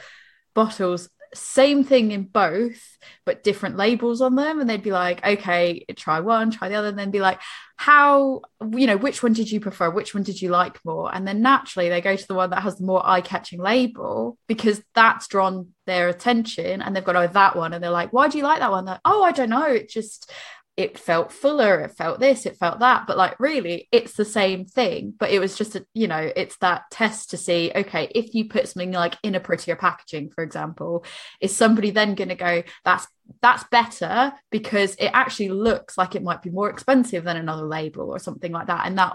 bottles 0.54 1.10
same 1.36 1.84
thing 1.84 2.12
in 2.12 2.24
both 2.24 2.98
but 3.26 3.44
different 3.44 3.78
labels 3.78 4.22
on 4.22 4.36
them. 4.36 4.60
And 4.60 4.70
they'd 4.70 4.84
be 4.84 4.92
like 4.92 5.26
okay 5.26 5.86
try 5.96 6.20
one 6.20 6.52
try 6.52 6.70
the 6.70 6.76
other 6.76 6.90
and 6.90 7.00
then 7.00 7.12
be 7.12 7.20
like 7.20 7.40
how 7.76 8.42
you 8.72 8.88
know 8.88 8.98
which 8.98 9.24
one 9.24 9.34
did 9.34 9.52
you 9.52 9.60
prefer? 9.60 9.90
Which 9.90 10.14
one 10.14 10.24
did 10.24 10.42
you 10.42 10.50
like 10.50 10.84
more? 10.86 11.14
And 11.14 11.28
then 11.28 11.42
naturally 11.42 11.90
they 11.90 12.02
go 12.02 12.16
to 12.16 12.28
the 12.28 12.34
one 12.34 12.52
that 12.52 12.64
has 12.64 12.78
the 12.78 12.86
more 12.86 13.06
eye-catching 13.06 13.60
label 13.60 14.38
because 14.48 14.82
that's 14.94 15.28
drawn 15.28 15.70
their 15.86 16.08
attention 16.10 16.82
and 16.82 16.96
they've 16.96 17.04
got 17.04 17.16
oh 17.16 17.28
that 17.28 17.56
one. 17.56 17.74
And 17.74 17.84
they're 17.84 17.92
like 17.92 18.14
why 18.14 18.28
do 18.28 18.38
you 18.38 18.44
like 18.44 18.60
that 18.60 18.72
one? 18.72 18.86
They're, 18.86 19.02
oh 19.06 19.24
i 19.24 19.32
don't 19.32 19.50
know. 19.50 19.66
It 19.66 19.90
just 19.90 20.32
it 20.76 20.98
felt 20.98 21.32
fuller 21.32 21.82
it 21.82 21.92
felt 21.92 22.20
this 22.20 22.46
it 22.46 22.58
felt 22.58 22.80
that 22.80 23.06
but 23.06 23.18
like 23.18 23.40
really 23.40 23.88
it's 23.92 24.14
the 24.14 24.26
same 24.26 24.66
thing 24.66 25.14
but 25.18 25.30
it 25.30 25.40
was 25.40 25.56
just 25.56 25.76
a, 25.76 25.86
you 25.94 26.08
know 26.08 26.32
it's 26.36 26.58
that 26.58 26.84
test 26.90 27.30
to 27.30 27.38
see 27.38 27.72
okay 27.76 28.10
if 28.16 28.34
you 28.34 28.50
put 28.50 28.68
something 28.68 28.92
like 28.92 29.16
in 29.22 29.36
a 29.36 29.40
prettier 29.40 29.76
packaging 29.76 30.30
for 30.32 30.44
example 30.44 31.06
is 31.40 31.56
somebody 31.56 31.92
then 31.92 32.16
going 32.16 32.30
to 32.30 32.36
go 32.36 32.64
that's 32.84 33.08
that's 33.42 33.64
better 33.66 34.34
because 34.52 34.96
it 34.96 35.12
actually 35.14 35.50
looks 35.50 35.98
like 35.98 36.16
it 36.16 36.24
might 36.24 36.42
be 36.42 36.50
more 36.50 36.70
expensive 36.70 37.26
than 37.26 37.38
another 37.38 37.64
label 37.64 38.10
or 38.10 38.20
something 38.20 38.52
like 38.52 38.68
that. 38.68 38.86
And 38.86 38.98
that 38.98 39.14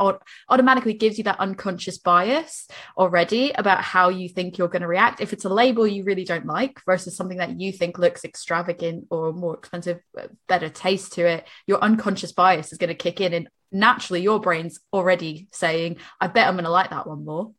automatically 0.49 0.94
gives 0.94 1.16
you 1.16 1.25
that 1.25 1.40
unconscious 1.40 1.99
bias 1.99 2.68
already 2.97 3.53
about 3.53 3.83
how 3.83 4.11
you 4.11 4.29
think 4.29 4.59
you're 4.59 4.68
going 4.68 4.83
to 4.83 4.88
react. 4.88 5.21
If 5.21 5.33
it's 5.33 5.47
a 5.47 5.49
label 5.49 5.87
you 5.87 6.05
really 6.05 6.25
don't 6.25 6.47
like 6.47 6.81
versus 6.85 7.16
something 7.16 7.38
that 7.38 7.59
you 7.59 7.73
think 7.73 7.99
looks 7.99 8.25
extravagant 8.25 9.07
or 9.11 9.33
more 9.33 9.55
expensive 9.55 10.01
uh, 10.18 10.29
better 10.47 10.68
taste 10.68 11.14
to 11.14 11.27
it 11.27 11.47
your 11.66 11.79
unconscious 11.83 12.33
bias 12.33 12.73
is 12.73 12.79
going 12.79 12.88
to 12.88 12.94
kick 12.94 13.21
in 13.21 13.33
and 13.33 13.49
naturally 13.73 14.23
your 14.23 14.40
brain's 14.40 14.81
already 14.92 15.49
saying 15.53 15.97
i 16.21 16.27
bet 16.27 16.47
i'm 16.47 16.55
going 16.55 16.64
to 16.64 16.71
like 16.71 16.90
that 16.90 17.07
one 17.07 17.25
more. 17.25 17.53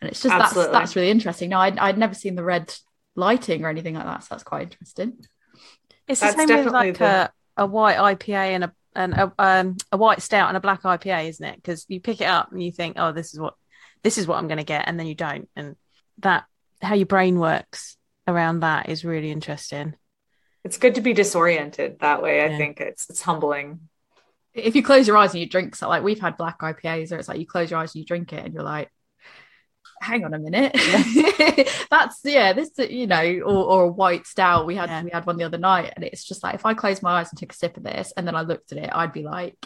And 0.00 0.10
it's 0.10 0.22
just 0.22 0.32
that's 0.32 0.50
Absolutely. 0.50 0.72
that's 0.72 0.96
really 0.96 1.10
interesting. 1.10 1.50
No 1.50 1.58
I'd, 1.58 1.78
I'd 1.78 1.98
never 1.98 2.14
seen 2.14 2.34
the 2.34 2.44
red 2.44 2.74
lighting 3.16 3.64
or 3.64 3.68
anything 3.68 3.94
like 3.94 4.04
that 4.04 4.22
so 4.22 4.28
that's 4.30 4.42
quite 4.42 4.72
interesting 4.72 5.18
It's 6.08 6.20
the 6.20 6.32
same 6.32 6.64
with 6.64 6.72
like 6.72 6.98
the- 6.98 7.30
a, 7.56 7.62
a 7.64 7.66
white 7.66 7.96
IPA 7.96 8.34
and 8.54 8.64
a 8.64 8.72
and 8.96 9.12
a, 9.14 9.32
um, 9.40 9.76
a 9.90 9.96
white 9.96 10.22
stout 10.22 10.48
and 10.48 10.56
a 10.56 10.60
black 10.60 10.82
IPA, 10.82 11.28
isn't 11.28 11.44
it? 11.44 11.56
Because 11.56 11.84
you 11.88 12.00
pick 12.00 12.20
it 12.20 12.26
up 12.26 12.52
and 12.52 12.62
you 12.62 12.70
think, 12.70 12.94
oh, 12.98 13.10
this 13.12 13.34
is 13.34 13.40
what 13.40 13.54
this 14.02 14.18
is 14.18 14.26
what 14.26 14.38
I'm 14.38 14.46
going 14.48 14.58
to 14.58 14.64
get, 14.64 14.84
and 14.86 14.98
then 15.00 15.06
you 15.06 15.14
don't, 15.16 15.48
and 15.56 15.74
that 16.18 16.44
how 16.82 16.94
your 16.94 17.06
brain 17.06 17.38
works 17.38 17.96
around 18.28 18.60
that 18.60 18.88
is 18.88 19.04
really 19.04 19.30
interesting. 19.30 19.94
It's 20.62 20.78
good 20.78 20.94
to 20.94 21.00
be 21.00 21.12
disoriented 21.12 21.98
that 22.00 22.22
way. 22.22 22.40
I 22.42 22.46
Yeah. 22.48 22.56
think 22.58 22.80
it's 22.80 23.08
it's 23.10 23.22
humbling. 23.22 23.88
if 24.54 24.76
you 24.76 24.82
close 24.84 25.08
your 25.08 25.16
eyes 25.16 25.32
and 25.34 25.40
you 25.40 25.48
drink 25.48 25.74
so 25.74 25.88
like 25.88 26.04
we've 26.04 26.20
had 26.20 26.36
black 26.36 26.60
IPAs 26.60 27.10
or 27.10 27.16
it's 27.18 27.26
like 27.28 27.40
you 27.40 27.46
close 27.46 27.70
your 27.72 27.80
eyes 27.80 27.92
and 27.94 28.00
you 28.00 28.06
drink 28.06 28.32
it 28.32 28.44
and 28.44 28.54
you're 28.54 28.62
like 28.62 28.88
hang 30.00 30.24
on 30.24 30.34
a 30.34 30.38
minute. 30.38 30.72
That's 31.90 32.20
yeah 32.24 32.52
this 32.52 32.70
you 32.90 33.06
know 33.06 33.22
or, 33.44 33.64
or 33.64 33.82
a 33.84 33.88
white 33.90 34.26
stout 34.26 34.66
we 34.66 34.76
had 34.76 34.88
Yeah. 34.90 35.02
we 35.02 35.10
had 35.10 35.26
one 35.26 35.36
the 35.36 35.44
other 35.44 35.58
night 35.58 35.92
and 35.96 36.04
it's 36.04 36.24
just 36.24 36.42
like 36.42 36.54
if 36.54 36.66
I 36.66 36.74
closed 36.74 37.02
my 37.02 37.20
eyes 37.20 37.30
and 37.30 37.38
took 37.38 37.52
a 37.52 37.56
sip 37.56 37.76
of 37.76 37.82
this 37.84 38.12
and 38.16 38.26
then 38.26 38.34
I 38.36 38.42
looked 38.42 38.72
at 38.72 38.78
it 38.78 38.90
I'd 38.92 39.12
be 39.12 39.22
like 39.22 39.56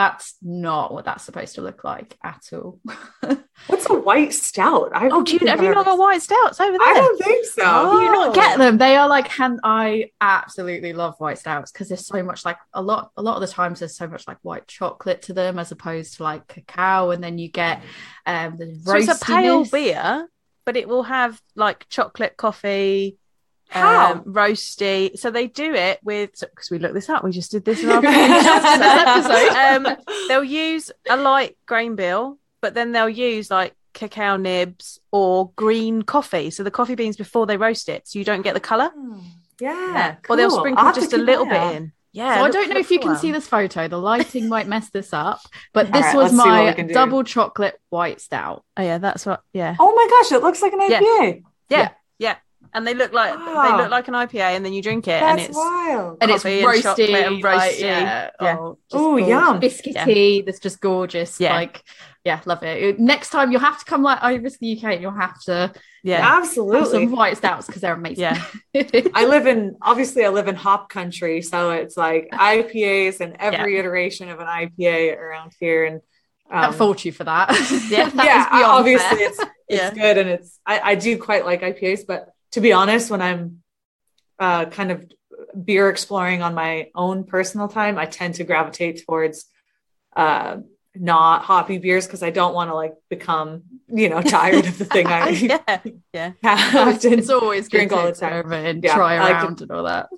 that's 0.00 0.36
not 0.40 0.94
what 0.94 1.04
that's 1.04 1.24
supposed 1.24 1.56
to 1.56 1.60
look 1.60 1.84
like 1.84 2.16
at 2.24 2.42
all 2.54 2.80
What's 3.66 3.90
a 3.90 3.92
white 3.94 4.32
stout? 4.32 4.92
I 4.94 5.06
Oh, 5.06 5.10
don't 5.10 5.30
you 5.30 5.38
think 5.38 5.50
have 5.50 5.60
I've 5.60 5.66
you 5.66 5.74
not 5.74 5.84
got 5.84 5.98
white 5.98 6.22
stouts 6.22 6.58
over 6.58 6.78
there? 6.78 6.80
I 6.80 6.94
don't 6.94 7.22
think 7.22 7.44
so. 7.44 7.62
Oh. 7.62 7.98
Do 7.98 8.04
you 8.06 8.12
not 8.12 8.34
get 8.34 8.56
them 8.56 8.78
they 8.78 8.96
are 8.96 9.06
like 9.06 9.28
hand 9.28 9.60
I 9.62 10.10
absolutely 10.22 10.94
love 10.94 11.16
white 11.18 11.38
stouts 11.38 11.70
because 11.70 11.88
there's 11.88 12.06
so 12.06 12.22
much 12.22 12.46
like 12.46 12.56
a 12.72 12.80
lot 12.80 13.10
a 13.18 13.22
lot 13.22 13.34
of 13.34 13.42
the 13.42 13.54
times 13.54 13.80
there's 13.80 13.94
so 13.94 14.08
much 14.08 14.26
like 14.26 14.38
white 14.40 14.66
chocolate 14.66 15.20
to 15.22 15.34
them 15.34 15.58
as 15.58 15.70
opposed 15.70 16.16
to 16.16 16.22
like 16.22 16.48
cacao 16.48 17.10
and 17.10 17.22
then 17.22 17.36
you 17.36 17.50
get 17.50 17.82
um 18.24 18.56
the 18.56 18.80
So 18.86 18.96
it's 18.96 19.22
a 19.22 19.22
pale 19.22 19.66
beer, 19.66 20.26
but 20.64 20.78
it 20.78 20.88
will 20.88 21.02
have 21.02 21.38
like 21.54 21.86
chocolate 21.90 22.38
coffee, 22.38 23.18
How? 23.70 24.12
um, 24.14 24.24
roasty. 24.24 25.18
So 25.18 25.30
they 25.30 25.46
do 25.46 25.74
it 25.74 26.00
with 26.02 26.38
because 26.40 26.70
we 26.70 26.78
looked 26.78 26.94
this 26.94 27.08
up. 27.08 27.22
We 27.24 27.30
just 27.30 27.50
did 27.50 27.64
this 27.64 27.82
in 27.82 27.88
our 27.90 28.02
episode. 28.04 29.88
um, 29.88 29.96
they'll 30.28 30.44
use 30.44 30.90
a 31.08 31.16
light 31.16 31.56
grain 31.66 31.96
bill, 31.96 32.38
but 32.60 32.74
then 32.74 32.92
they'll 32.92 33.08
use 33.08 33.50
like 33.50 33.74
cacao 33.92 34.36
nibs 34.36 34.98
or 35.10 35.50
green 35.56 36.02
coffee. 36.02 36.50
So 36.50 36.62
the 36.62 36.70
coffee 36.70 36.94
beans 36.94 37.16
before 37.16 37.46
they 37.46 37.56
roast 37.56 37.88
it, 37.88 38.06
so 38.08 38.18
you 38.18 38.24
don't 38.24 38.42
get 38.42 38.54
the 38.54 38.60
color. 38.60 38.90
yeah, 39.60 40.16
Or 40.28 40.36
they'll 40.36 40.48
cool. 40.48 40.58
I'll 40.58 40.62
sprinkle 40.62 40.92
just 40.92 41.12
a 41.12 41.18
little 41.18 41.46
bit 41.46 41.76
in. 41.76 41.92
Yeah. 42.12 42.38
so 42.38 42.44
I 42.44 42.50
don't 42.50 42.70
know 42.70 42.78
if 42.80 42.90
you 42.90 42.98
can 42.98 43.16
see 43.16 43.30
this 43.30 43.46
photo. 43.46 43.86
The 43.86 43.96
lighting 43.96 44.48
might 44.48 44.66
mess 44.66 44.90
this 44.90 45.12
up, 45.12 45.40
but 45.72 45.92
this 45.92 46.06
right, 46.06 46.16
was 46.16 46.32
let's 46.32 46.42
see 46.42 46.50
what 46.50 46.76
we 46.76 46.82
my 46.82 46.92
double 46.92 47.22
chocolate 47.22 47.78
white 47.88 48.20
stout. 48.20 48.64
Oh 48.76 48.82
yeah, 48.82 48.98
that's 48.98 49.24
what. 49.24 49.42
Yeah. 49.52 49.76
Oh 49.78 49.94
my 49.94 50.06
gosh, 50.10 50.32
it 50.32 50.42
looks 50.42 50.60
like 50.60 50.72
an 50.72 50.80
APA, 50.80 51.40
Yeah. 51.68 51.86
IPA. 51.88 51.94
Yeah. 52.18 52.36
And 52.74 52.86
they 52.86 52.94
look 52.94 53.12
like 53.12 53.34
Wow. 53.38 53.76
they 53.76 53.82
look 53.82 53.90
like 53.90 54.08
an 54.08 54.14
IPA, 54.14 54.56
and 54.56 54.64
then 54.64 54.72
you 54.72 54.82
drink 54.82 55.08
it, 55.08 55.22
and 55.22 55.40
it's 55.40 55.56
wild. 55.56 56.18
and 56.20 56.30
it's 56.30 56.42
Coffee 56.42 56.60
and 56.60 56.68
roasty, 56.68 57.26
and 57.26 57.42
like, 57.42 57.72
roasty. 57.72 57.80
yeah, 57.80 58.30
Yeah. 58.40 58.56
Oh, 58.58 58.78
just 58.90 59.02
Ooh, 59.02 59.18
yum. 59.18 59.60
biscuity. 59.60 60.44
That's 60.44 60.58
just 60.60 60.80
gorgeous. 60.80 61.40
Yeah. 61.40 61.54
Like, 61.54 61.82
yeah, 62.24 62.40
love 62.44 62.62
it. 62.62 62.98
Next 63.00 63.30
time 63.30 63.50
you'll 63.50 63.60
have 63.60 63.78
to 63.78 63.84
come 63.84 64.02
like 64.02 64.22
over 64.22 64.48
to 64.48 64.58
the 64.60 64.76
UK, 64.76 64.84
and 64.94 65.02
you'll 65.02 65.12
have 65.12 65.40
to 65.42 65.72
yeah, 66.02 66.22
have 66.22 66.44
Absolutely. 66.44 67.06
some 67.06 67.10
white 67.12 67.36
stouts 67.36 67.66
because 67.66 67.82
they're 67.82 67.94
amazing. 67.94 68.22
Yeah. 68.22 68.42
I 69.14 69.26
live 69.26 69.46
in 69.46 69.76
obviously 69.82 70.24
I 70.24 70.28
live 70.28 70.48
in 70.48 70.54
hop 70.54 70.88
country, 70.88 71.42
so 71.42 71.70
it's 71.70 71.96
like 71.96 72.28
IPAs 72.32 73.20
and 73.20 73.36
every 73.38 73.78
iteration 73.78 74.28
of 74.30 74.38
an 74.40 74.46
IPA 74.46 75.16
around 75.18 75.52
here. 75.58 75.84
And 75.84 76.00
Can't 76.50 76.66
um, 76.66 76.74
fault 76.74 77.04
you 77.04 77.12
for 77.12 77.24
that. 77.24 77.50
Yeah. 77.90 78.08
That 78.14 78.24
yeah, 78.52 78.66
obviously 78.66 79.18
it's 79.18 79.38
it's 79.68 79.82
Yeah. 79.82 79.90
good 79.94 80.18
and 80.18 80.28
it's 80.30 80.58
I, 80.66 80.80
I 80.80 80.94
do 80.94 81.16
quite 81.18 81.44
like 81.44 81.62
IPAs, 81.62 82.06
but 82.06 82.28
to 82.52 82.60
be 82.60 82.72
honest, 82.72 83.10
when 83.10 83.22
I'm 83.22 83.62
uh, 84.38 84.66
kind 84.66 84.90
of 84.90 85.10
beer 85.64 85.88
exploring 85.88 86.42
on 86.42 86.54
my 86.54 86.90
own 86.94 87.24
personal 87.24 87.68
time, 87.68 87.98
I 87.98 88.06
tend 88.06 88.34
to 88.34 88.44
gravitate 88.44 89.04
towards 89.06 89.46
uh, 90.16 90.58
not 90.94 91.42
hoppy 91.42 91.78
beers 91.78 92.06
because 92.06 92.22
I 92.22 92.30
don't 92.30 92.54
want 92.54 92.70
to 92.70 92.74
like 92.74 92.94
become 93.08 93.62
you 93.88 94.08
know 94.08 94.22
tired 94.22 94.66
of 94.66 94.78
the 94.78 94.84
thing 94.84 95.06
I 95.08 95.28
yeah, 95.28 95.80
yeah 96.12 96.32
have 96.42 96.94
it's, 96.94 97.02
to 97.02 97.12
it's 97.12 97.30
always 97.30 97.68
drink 97.68 97.92
all 97.92 98.06
the 98.06 98.12
time. 98.12 98.52
and 98.52 98.82
Yeah, 98.82 98.94
try 98.94 99.16
I 99.16 99.20
like 99.20 99.42
around 99.42 99.62
and 99.62 99.70
all 99.70 99.84
that. 99.84 100.08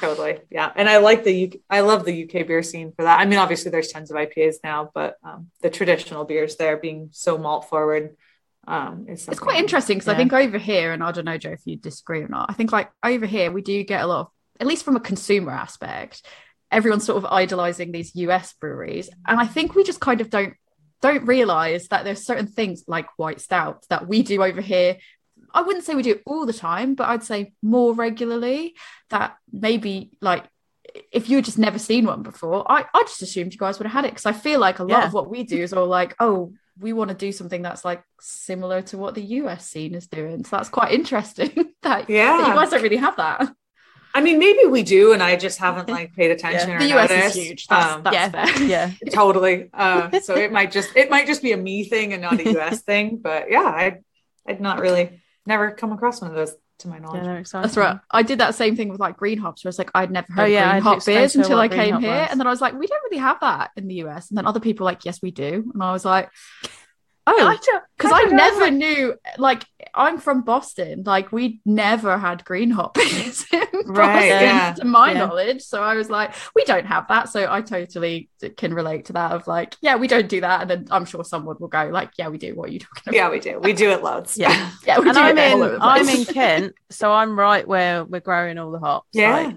Totally. 0.00 0.40
Yeah. 0.50 0.72
And 0.74 0.88
I 0.88 0.98
like 0.98 1.22
the 1.22 1.46
UK, 1.46 1.60
I 1.70 1.80
love 1.80 2.04
the 2.04 2.24
UK 2.24 2.46
beer 2.46 2.62
scene 2.62 2.92
for 2.92 3.04
that. 3.04 3.20
I 3.20 3.26
mean, 3.26 3.38
obviously 3.38 3.70
there's 3.70 3.92
tons 3.92 4.10
of 4.10 4.16
IPAs 4.16 4.56
now, 4.64 4.90
but 4.92 5.16
um, 5.22 5.50
the 5.62 5.70
traditional 5.70 6.24
beers 6.24 6.56
there 6.56 6.76
being 6.76 7.10
so 7.12 7.38
malt 7.38 7.68
forward 7.68 8.16
um, 8.68 9.06
is 9.08 9.26
It's 9.26 9.40
quite 9.40 9.58
interesting 9.58 9.96
because 9.98 10.08
I 10.08 10.16
think 10.16 10.32
over 10.32 10.58
here, 10.58 10.92
and 10.92 11.02
I 11.02 11.10
don't 11.10 11.24
know, 11.24 11.38
Joe, 11.38 11.52
if 11.52 11.62
you 11.64 11.76
disagree 11.76 12.20
or 12.22 12.28
not, 12.28 12.50
I 12.50 12.52
think 12.52 12.70
like 12.70 12.90
over 13.02 13.24
here, 13.26 13.50
we 13.50 13.62
do 13.62 13.82
get 13.82 14.02
a 14.02 14.06
lot 14.06 14.20
of, 14.20 14.26
at 14.60 14.66
least 14.66 14.84
from 14.84 14.94
a 14.94 15.00
consumer 15.00 15.52
aspect, 15.52 16.24
everyone's 16.70 17.04
sort 17.06 17.16
of 17.16 17.32
idolizing 17.32 17.92
these 17.92 18.14
US 18.16 18.52
breweries. 18.52 19.08
And 19.26 19.40
I 19.40 19.46
think 19.46 19.74
we 19.74 19.84
just 19.84 20.00
kind 20.00 20.20
of 20.20 20.28
don't 20.30 20.54
don't 21.00 21.26
realize 21.26 21.88
that 21.88 22.04
there's 22.04 22.26
certain 22.26 22.48
things 22.48 22.84
like 22.88 23.06
white 23.16 23.40
stout 23.40 23.86
that 23.88 24.08
we 24.08 24.22
do 24.22 24.42
over 24.42 24.60
here. 24.60 24.98
I 25.54 25.62
wouldn't 25.62 25.84
say 25.84 25.94
we 25.94 26.02
do 26.02 26.10
it 26.16 26.22
all 26.26 26.44
the 26.44 26.52
time, 26.52 26.94
but 26.94 27.08
I'd 27.08 27.22
say 27.22 27.52
more 27.62 27.94
regularly 27.94 28.74
that 29.10 29.36
maybe 29.50 30.10
like 30.20 30.44
if 31.12 31.30
you 31.30 31.36
had 31.36 31.44
just 31.44 31.58
never 31.58 31.78
seen 31.78 32.04
one 32.04 32.22
before, 32.22 32.70
I, 32.70 32.84
I 32.92 33.02
just 33.02 33.22
assumed 33.22 33.52
you 33.52 33.58
guys 33.58 33.78
would 33.78 33.86
have 33.86 33.92
had 33.92 34.04
it 34.04 34.10
because 34.10 34.26
I 34.26 34.32
feel 34.32 34.58
like 34.60 34.78
a 34.78 34.84
lot 34.84 35.00
Yeah. 35.00 35.06
of 35.06 35.12
what 35.12 35.30
we 35.30 35.44
do 35.44 35.62
is 35.62 35.72
all 35.72 35.86
like, 35.86 36.14
oh, 36.20 36.52
we 36.80 36.92
want 36.92 37.08
to 37.10 37.16
do 37.16 37.32
something 37.32 37.62
that's 37.62 37.84
like 37.84 38.02
similar 38.20 38.82
to 38.82 38.98
what 38.98 39.14
the 39.14 39.22
US 39.22 39.66
scene 39.66 39.94
is 39.94 40.06
doing. 40.06 40.44
So 40.44 40.56
that's 40.56 40.68
quite 40.68 40.92
interesting 40.92 41.50
that, 41.82 42.06
that 42.06 42.10
Yeah. 42.10 42.38
you 42.48 42.54
guys 42.54 42.70
don't 42.70 42.82
really 42.82 42.96
have 42.96 43.16
that. 43.16 43.52
I 44.14 44.20
mean, 44.22 44.38
maybe 44.38 44.64
we 44.68 44.82
do, 44.82 45.12
and 45.12 45.22
I 45.22 45.36
just 45.36 45.58
haven't 45.58 45.88
like 45.88 46.14
paid 46.14 46.30
attention. 46.30 46.70
or 46.70 46.78
The 46.78 46.92
US 46.96 47.10
noticed. 47.10 47.36
is 47.36 47.44
huge. 47.46 47.66
That's, 47.66 47.92
Um, 47.94 48.02
that's 48.02 48.14
yeah, 48.14 48.28
fair. 48.46 48.62
yeah. 48.66 48.90
totally. 49.12 49.68
Uh, 49.72 50.18
so 50.20 50.34
it 50.34 50.50
might 50.50 50.72
just 50.72 50.96
it 50.96 51.10
might 51.10 51.26
just 51.26 51.42
be 51.42 51.52
a 51.52 51.56
me 51.56 51.84
thing 51.84 52.12
and 52.14 52.22
not 52.22 52.40
a 52.40 52.58
US 52.58 52.82
thing. 52.82 53.18
But 53.22 53.50
yeah, 53.50 53.60
I 53.62 53.98
I'd 54.46 54.60
not 54.60 54.80
really 54.80 55.20
never 55.46 55.70
come 55.72 55.92
across 55.92 56.20
one 56.22 56.30
of 56.30 56.36
those 56.36 56.54
to 56.80 56.88
my 56.88 56.98
knowledge. 56.98 57.22
Yeah, 57.22 57.24
they're 57.24 57.38
exciting. 57.38 57.62
That's 57.62 57.76
right. 57.76 57.98
I 58.10 58.22
did 58.22 58.40
that 58.40 58.54
same 58.54 58.76
thing 58.76 58.88
with 58.88 59.00
like 59.00 59.16
green 59.16 59.38
hops, 59.38 59.64
where 59.64 59.68
it's 59.70 59.78
like 59.78 59.90
I'd 59.94 60.10
never 60.10 60.32
heard 60.32 60.42
Oh, 60.42 60.46
yeah, 60.46 60.66
of 60.66 60.70
green 60.70 60.82
to 60.82 60.88
hop 60.90 61.04
beers 61.06 61.36
until 61.36 61.58
I 61.58 61.68
came 61.68 62.00
here, 62.00 62.10
was. 62.10 62.28
and 62.30 62.40
then 62.40 62.46
I 62.46 62.50
was 62.50 62.60
like, 62.60 62.74
we 62.74 62.86
don't 62.86 63.02
really 63.04 63.18
have 63.22 63.40
that 63.40 63.70
in 63.76 63.88
the 63.88 63.96
US. 64.06 64.30
And 64.30 64.38
then 64.38 64.46
other 64.46 64.60
people 64.60 64.84
were 64.84 64.90
like, 64.90 65.04
yes, 65.04 65.20
we 65.22 65.30
do, 65.30 65.70
and 65.74 65.82
I 65.82 65.92
was 65.92 66.04
like, 66.04 66.30
I 66.64 66.68
oh, 67.36 67.58
don't- 67.64 67.82
because 67.96 68.12
I 68.12 68.20
don't 68.22 68.30
know. 68.30 68.36
never 68.36 68.70
knew. 68.70 69.14
Like 69.38 69.64
I'm 69.94 70.18
from 70.18 70.42
Boston, 70.42 71.02
like 71.04 71.32
we 71.32 71.60
never 71.64 72.16
had 72.18 72.44
green 72.44 72.70
hop 72.70 72.94
beers 72.94 73.44
in 73.52 73.60
Right, 73.86 74.30
Boston, 74.30 74.42
yeah. 74.42 74.74
to 74.74 74.84
my 74.84 75.12
Yeah. 75.12 75.18
knowledge. 75.26 75.62
So 75.62 75.82
I 75.82 75.94
was 75.94 76.08
like, 76.10 76.34
we 76.54 76.64
don't 76.64 76.86
have 76.86 77.08
that. 77.08 77.28
So 77.30 77.46
I 77.50 77.62
totally 77.62 78.28
can 78.56 78.74
relate 78.74 79.06
to 79.06 79.14
that. 79.14 79.32
Of 79.32 79.46
like, 79.46 79.76
yeah, 79.80 79.96
we 79.96 80.06
don't 80.06 80.28
do 80.28 80.40
that, 80.42 80.62
and 80.62 80.70
then 80.70 80.86
I'm 80.90 81.04
sure 81.04 81.24
someone 81.24 81.56
will 81.58 81.68
go 81.68 81.86
like, 81.92 82.10
yeah, 82.18 82.28
we 82.28 82.38
do. 82.38 82.54
What 82.54 82.68
are 82.68 82.72
you 82.72 82.80
talking 82.80 83.02
about? 83.06 83.14
Yeah, 83.14 83.30
we 83.30 83.40
do. 83.40 83.58
We 83.58 83.72
do 83.72 83.90
it 83.90 84.02
loads. 84.02 84.36
Yeah. 84.36 84.70
yeah, 84.86 84.98
we 85.00 85.06
and 85.08 85.14
do 85.14 85.20
I'm 85.20 85.38
in 85.38 85.78
I'm 85.80 86.08
in 86.08 86.24
Kent, 86.24 86.74
so 86.90 87.12
I'm 87.12 87.38
right 87.38 87.66
where 87.66 88.04
we're 88.04 88.20
growing 88.20 88.58
all 88.58 88.70
the 88.70 88.78
hops. 88.78 89.08
Yeah. 89.12 89.32
Like, 89.32 89.56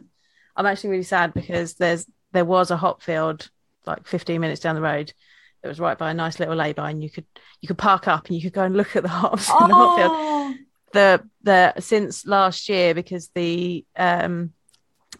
I'm 0.55 0.65
actually 0.65 0.91
really 0.91 1.03
sad 1.03 1.33
because 1.33 1.75
there's 1.75 2.05
there 2.33 2.45
was 2.45 2.71
a 2.71 2.77
hop 2.77 3.01
field 3.01 3.49
like 3.85 4.05
15 4.07 4.39
minutes 4.39 4.61
down 4.61 4.75
the 4.75 4.81
road 4.81 5.11
that 5.61 5.69
was 5.69 5.79
right 5.79 5.97
by 5.97 6.11
a 6.11 6.13
nice 6.13 6.39
little 6.39 6.55
lay-by, 6.55 6.89
and 6.89 7.03
you 7.03 7.09
could 7.09 7.25
you 7.61 7.67
could 7.67 7.77
park 7.77 8.07
up 8.07 8.27
and 8.27 8.35
you 8.35 8.41
could 8.41 8.53
go 8.53 8.63
and 8.63 8.75
look 8.75 8.95
at 8.95 9.03
the 9.03 9.09
hops 9.21 9.49
in 9.49 9.67
the 9.67 9.75
hop 9.75 9.97
field. 9.97 10.11
Oh, 10.13 10.55
The 10.93 11.23
the 11.43 11.79
since 11.79 12.25
last 12.25 12.69
year 12.69 12.93
because 12.93 13.29
the 13.35 13.85
um 13.95 14.53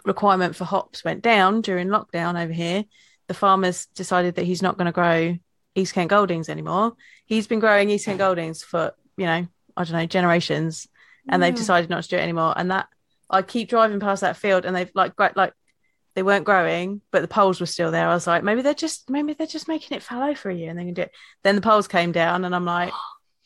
requirement 0.06 0.56
for 0.56 0.66
hops 0.66 1.04
went 1.04 1.22
down 1.22 1.62
during 1.62 1.88
lockdown 1.90 2.42
over 2.42 2.54
here, 2.54 2.86
the 3.28 3.34
farmers 3.34 3.86
decided 3.88 4.36
that 4.36 4.46
he's 4.46 4.62
not 4.62 4.78
going 4.78 4.88
to 4.88 4.92
grow 4.92 5.38
East 5.76 5.94
Kent 5.94 6.10
Goldings 6.10 6.50
anymore. 6.50 6.94
He's 7.26 7.48
been 7.48 7.60
growing 7.60 7.90
East 7.90 8.06
Kent 8.06 8.18
Goldings 8.20 8.64
for 8.64 8.94
you 9.18 9.26
know 9.26 9.48
I 9.78 9.84
don't 9.84 9.94
know 9.94 10.06
generations, 10.06 10.88
and 11.30 11.42
they've 11.42 11.54
decided 11.56 11.90
not 11.90 12.04
to 12.04 12.10
do 12.10 12.18
it 12.18 12.22
anymore. 12.22 12.54
And 12.58 12.72
that 12.72 12.88
I 13.30 13.42
keep 13.44 13.70
driving 13.70 14.00
past 14.00 14.22
that 14.22 14.38
field, 14.38 14.66
and 14.66 14.76
they've 14.76 14.92
like 14.96 15.16
great 15.16 15.38
like 15.38 15.54
they 16.16 16.24
weren't 16.24 16.46
growing, 16.46 17.02
but 17.12 17.22
the 17.22 17.28
poles 17.28 17.60
were 17.60 17.66
still 17.66 17.92
there. 17.92 18.08
I 18.08 18.14
was 18.14 18.28
like, 18.28 18.44
maybe 18.44 18.62
they're 18.62 18.74
just 18.74 19.10
maybe 19.10 19.34
they're 19.34 19.48
just 19.48 19.68
making 19.68 19.96
it 19.98 20.04
fallow 20.04 20.36
for 20.36 20.50
a 20.50 20.56
year, 20.56 20.70
and 20.70 20.78
they 20.80 20.86
can 20.86 20.94
do 20.94 21.04
it. 21.04 21.12
Then 21.44 21.56
the 21.56 21.62
poles 21.62 21.88
came 21.88 22.12
down, 22.12 22.46
and 22.46 22.56
I'm 22.56 22.66
like, 22.66 22.94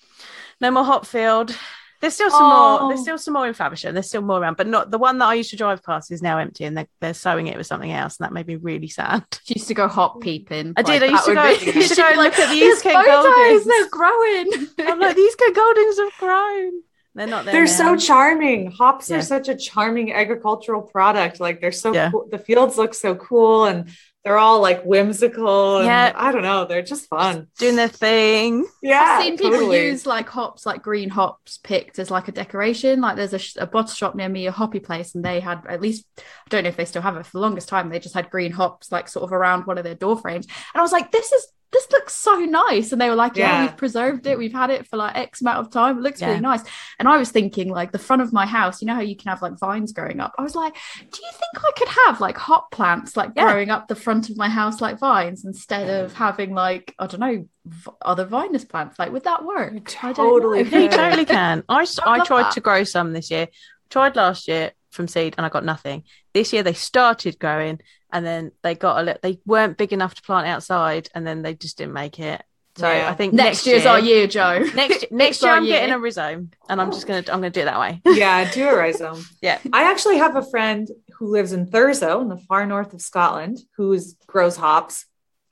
no 0.61 0.71
more 0.71 0.83
hop 0.83 1.05
field. 1.05 1.55
There's 2.01 2.13
still 2.13 2.29
some 2.29 2.43
more. 2.43 2.81
Oh. 2.81 2.87
There's 2.89 3.01
still 3.01 3.17
some 3.17 3.33
more 3.33 3.47
in 3.47 3.53
Faversham. 3.53 3.93
There's 3.93 4.07
still 4.07 4.21
more 4.21 4.39
around, 4.39 4.57
but 4.57 4.67
not 4.67 4.91
the 4.91 4.97
one 4.97 5.17
that 5.19 5.25
I 5.25 5.35
used 5.35 5.49
to 5.51 5.55
drive 5.55 5.81
past 5.81 6.11
is 6.11 6.21
now 6.21 6.37
empty, 6.37 6.65
and 6.65 6.77
they're, 6.77 6.87
they're 6.99 7.13
sowing 7.13 7.47
it 7.47 7.57
with 7.57 7.67
something 7.67 7.91
else, 7.91 8.19
and 8.19 8.25
that 8.25 8.33
made 8.33 8.47
me 8.47 8.57
really 8.57 8.89
sad. 8.89 9.23
She 9.45 9.55
used 9.55 9.69
to 9.69 9.73
go 9.73 9.87
hop 9.87 10.21
peeping. 10.21 10.73
I 10.75 10.81
did, 10.81 11.01
I 11.01 11.07
used 11.07 11.25
to 11.25 11.33
go- 11.33 11.57
be- 11.57 11.65
used 11.79 11.95
to 11.95 12.01
go 12.01 12.07
and 12.07 12.17
look 12.17 12.37
at 12.37 12.49
the 12.49 12.59
"There's 12.59 12.75
East 12.75 12.83
Kent 12.83 13.05
photos, 13.05 13.25
Goldings." 13.25 13.65
They're 13.65 13.89
growing. 13.89 14.67
I'm 14.79 14.99
like, 14.99 15.15
these 15.15 15.35
good 15.35 15.55
Goldings 15.55 15.97
have 15.97 16.11
grown. 16.19 16.81
They're 17.15 17.27
not 17.27 17.45
there. 17.45 17.53
They're 17.53 17.63
now. 17.63 17.95
so 17.95 17.95
charming. 17.97 18.71
Hops 18.71 19.09
Yeah. 19.09 19.17
are 19.17 19.21
such 19.21 19.47
a 19.47 19.55
charming 19.55 20.11
agricultural 20.13 20.81
product. 20.83 21.39
Like 21.39 21.61
they're 21.61 21.71
so 21.71 21.93
Yeah. 21.93 22.11
cool. 22.11 22.27
The 22.29 22.37
fields 22.37 22.77
look 22.77 22.93
so 22.93 23.15
cool 23.15 23.65
and 23.65 23.89
they're 24.25 24.37
all 24.39 24.59
like 24.59 24.83
whimsical. 24.83 25.77
And 25.77 25.85
Yeah. 25.85 26.11
I 26.15 26.31
don't 26.31 26.41
know. 26.41 26.65
They're 26.65 26.81
just 26.81 27.07
fun. 27.07 27.47
doing 27.59 27.75
their 27.77 27.87
thing. 27.87 28.65
Yeah. 28.81 28.99
I've 29.01 29.23
seen 29.23 29.37
people 29.37 29.51
totally. 29.51 29.85
use 29.85 30.05
like 30.05 30.27
hops, 30.27 30.65
like 30.65 30.81
green 30.83 31.09
hops, 31.09 31.59
picked 31.63 31.99
as 31.99 32.11
like 32.11 32.27
a 32.27 32.31
decoration. 32.33 33.01
Like 33.01 33.15
there's 33.15 33.33
a, 33.33 33.39
sh- 33.39 33.55
a 33.57 33.67
bottle 33.67 33.93
shop 33.93 34.15
near 34.15 34.27
me, 34.27 34.47
a 34.47 34.51
hoppy 34.51 34.79
place, 34.79 35.15
and 35.15 35.23
they 35.23 35.39
had 35.39 35.61
at 35.69 35.79
least 35.79 36.05
I 36.17 36.21
don't 36.49 36.63
know 36.63 36.69
if 36.69 36.75
they 36.75 36.85
still 36.85 37.01
have 37.03 37.15
it 37.17 37.25
for 37.25 37.33
the 37.33 37.39
longest 37.41 37.69
time. 37.69 37.89
They 37.89 37.99
just 37.99 38.15
had 38.15 38.29
green 38.29 38.51
hops 38.51 38.91
like 38.91 39.07
sort 39.07 39.23
of 39.23 39.31
around 39.31 39.67
one 39.67 39.77
of 39.77 39.83
their 39.83 39.95
door 39.95 40.17
frames, 40.17 40.47
and 40.47 40.79
I 40.79 40.81
was 40.81 40.91
like, 40.91 41.11
this 41.11 41.31
is 41.31 41.47
this 41.71 41.91
looks 41.91 42.13
so 42.15 42.35
nice. 42.39 42.91
And 42.93 43.01
they 43.01 43.09
were 43.09 43.15
like, 43.15 43.35
yeah, 43.35 43.51
Yeah. 43.51 43.61
we've 43.63 43.75
preserved 43.77 44.25
it. 44.27 44.37
We've 44.37 44.53
had 44.53 44.69
it 44.69 44.87
for 44.87 44.95
like 44.97 45.15
X 45.17 45.41
amount 45.41 45.59
of 45.59 45.71
time. 45.73 45.97
It 45.97 46.01
looks 46.01 46.21
Yeah. 46.21 46.29
really 46.29 46.39
nice. 46.39 46.61
And 46.99 47.07
I 47.07 47.17
was 47.17 47.31
thinking 47.31 47.69
like 47.69 47.91
the 47.91 47.99
front 47.99 48.21
of 48.21 48.31
my 48.31 48.45
house. 48.45 48.81
You 48.81 48.87
know 48.87 48.95
how 48.95 49.01
you 49.01 49.15
can 49.17 49.29
have 49.29 49.41
like 49.41 49.59
vines 49.59 49.91
growing 49.91 50.19
up. 50.21 50.33
I 50.37 50.41
was 50.41 50.55
like, 50.55 50.73
do 50.99 51.19
you 51.21 51.31
think 51.31 51.65
I 51.65 51.71
could 51.77 51.89
have 52.05 52.21
like 52.21 52.37
hop 52.37 52.71
plants 52.71 53.17
like 53.17 53.31
Yeah. 53.35 53.51
growing 53.51 53.69
up 53.71 53.87
the 53.89 53.95
front 53.95 54.29
of 54.29 54.37
my 54.37 54.47
house 54.47 54.79
like 54.79 54.99
vines 54.99 55.43
instead 55.43 55.89
of 56.03 56.13
having 56.13 56.53
like 56.53 56.95
I 56.97 57.07
don't 57.07 57.19
know 57.19 57.45
v- 57.65 57.91
other 58.01 58.23
vinous 58.25 58.63
plants? 58.63 58.97
Like, 58.97 59.11
would 59.11 59.25
that 59.25 59.43
work? 59.43 59.73
I 60.03 60.13
don't 60.13 60.15
totally 60.15 60.63
know. 60.63 60.77
You 60.79 60.89
totally 60.89 61.25
can. 61.25 61.63
I, 61.67 61.81
s- 61.81 61.99
I 62.05 62.13
I 62.13 62.17
love 62.19 62.27
tried 62.27 62.43
that. 62.43 62.53
to 62.53 62.61
grow 62.61 62.83
some 62.85 63.11
this 63.11 63.29
year. 63.29 63.47
Tried 63.89 64.15
last 64.15 64.47
year 64.47 64.71
from 64.91 65.07
seed 65.09 65.35
and 65.37 65.45
I 65.45 65.49
got 65.49 65.65
nothing. 65.65 66.03
This 66.33 66.53
year 66.53 66.63
they 66.63 66.73
started 66.73 67.37
growing 67.37 67.81
and 68.11 68.25
then 68.25 68.51
they 68.61 68.75
got 68.75 68.99
a 68.99 69.03
little. 69.03 69.19
They 69.21 69.39
weren't 69.45 69.77
big 69.77 69.93
enough 69.93 70.15
to 70.15 70.21
plant 70.21 70.47
outside 70.47 71.09
and 71.13 71.25
then 71.25 71.41
they 71.41 71.53
just 71.53 71.77
didn't 71.77 71.93
make 71.93 72.19
it. 72.19 72.43
So 72.77 72.91
Yeah. 72.91 73.09
I 73.09 73.13
think 73.13 73.33
Next, 73.33 73.47
next, 73.47 73.67
year's 73.67 73.83
year, 73.83 73.91
our 73.91 73.99
year, 73.99 74.27
Joe. 74.27 74.59
Next 74.75 75.05
next 75.11 75.41
year 75.41 75.51
I'm 75.53 75.65
getting 75.65 75.93
a 75.93 75.99
rhizome 75.99 76.51
and 76.67 76.81
I'm 76.81 76.91
just 76.91 77.07
gonna 77.07 77.19
I'm 77.19 77.39
gonna 77.39 77.49
do 77.49 77.61
it 77.61 77.65
that 77.65 77.79
way. 77.79 78.01
yeah, 78.05 78.51
do 78.51 78.67
a 78.67 78.75
rhizome. 78.75 79.25
Yeah. 79.41 79.59
I 79.71 79.89
actually 79.89 80.17
have 80.17 80.35
a 80.35 80.43
friend 80.43 80.89
who 81.17 81.27
lives 81.27 81.53
in 81.53 81.67
Thurso 81.67 82.21
in 82.21 82.27
the 82.27 82.37
far 82.37 82.65
north 82.65 82.93
of 82.93 83.01
Scotland 83.01 83.59
who 83.77 83.97
grows 84.27 84.57
hops. 84.57 85.05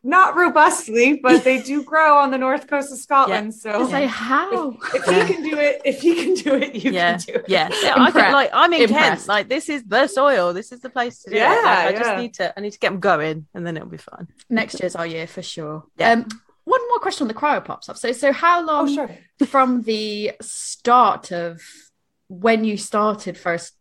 Not 0.06 0.36
robustly, 0.36 1.20
but 1.24 1.46
they 1.46 1.62
do 1.62 1.82
grow 1.92 2.18
on 2.18 2.30
the 2.32 2.38
north 2.38 2.68
coast 2.68 2.92
of 2.92 2.98
Scotland. 2.98 3.54
So 3.54 3.88
Say 3.90 4.06
how? 4.06 4.72
if 4.94 5.06
he 5.06 5.34
can 5.34 5.44
do 5.44 5.58
it, 5.58 5.82
if 5.86 6.02
he 6.02 6.16
can 6.16 6.34
do 6.34 6.56
it, 6.56 6.76
you 6.76 6.92
Yeah. 6.92 7.18
can 7.18 7.20
do 7.26 7.34
it. 7.36 7.46
Yeah, 7.48 7.70
yeah 7.82 7.94
I 7.96 8.10
Impre- 8.12 8.14
can, 8.14 8.34
like 8.34 8.50
I'm 8.54 8.74
in 8.74 8.80
Kent. 8.80 8.92
impressed. 8.92 9.28
Like 9.30 9.48
this 9.48 9.70
is 9.70 9.84
the 9.86 10.08
soil. 10.08 10.52
This 10.54 10.74
is 10.74 10.82
the 10.82 10.90
place 10.90 11.24
to 11.24 11.30
do 11.30 11.36
it. 11.38 11.40
Yeah, 11.40 11.54
Like, 11.54 11.96
I 11.96 11.98
just 11.98 12.18
need 12.18 12.34
to 12.36 12.54
I 12.58 12.62
need 12.62 12.72
to 12.74 12.80
get 12.80 12.90
them 12.90 13.00
going 13.00 13.48
and 13.54 13.66
then 13.66 13.78
it'll 13.78 13.88
be 13.88 13.98
fun. 13.98 14.28
Next 14.50 14.80
year's 14.82 14.96
our 14.98 15.08
year 15.08 15.26
for 15.26 15.42
sure. 15.42 15.86
Yeah. 15.98 16.12
Um, 16.12 16.28
one 16.66 16.82
more 16.90 17.00
question 17.00 17.24
on 17.24 17.28
the 17.30 17.34
cryo 17.34 17.64
pops 17.64 17.86
stuff. 17.88 17.98
So, 17.98 18.12
so 18.12 18.32
how 18.34 18.62
Oh, 18.62 18.66
long 18.66 18.94
sure. 18.94 19.10
from 19.48 19.82
the 19.84 20.34
start 20.42 21.32
of 21.32 21.62
when 22.28 22.64
you 22.66 22.76
started 22.78 23.38
first 23.38 23.74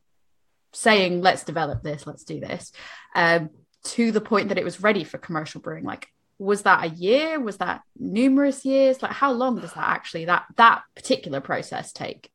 saying, 0.73 1.21
"Let's 1.21 1.45
develop 1.45 1.83
this, 1.83 2.07
let's 2.07 2.25
do 2.25 2.41
this," 2.41 2.73
um, 3.15 3.51
to 3.85 4.11
the 4.13 4.21
point 4.21 4.49
that 4.49 4.59
it 4.59 4.65
was 4.65 4.81
ready 4.81 5.05
for 5.05 5.19
commercial 5.19 5.61
brewing? 5.61 5.85
Like, 5.85 6.09
was 6.43 6.63
that 6.63 6.85
a 6.85 6.89
year? 6.89 7.41
Was 7.41 7.59
that 7.59 7.83
numerous 7.99 8.65
years? 8.65 9.01
Like, 9.01 9.13
how 9.13 9.33
long 9.33 9.61
does 9.61 9.73
that 9.73 9.89
actually 9.89 10.27
that 10.27 10.45
that 10.57 10.83
particular 10.95 11.41
process 11.41 11.93
take? 11.93 12.31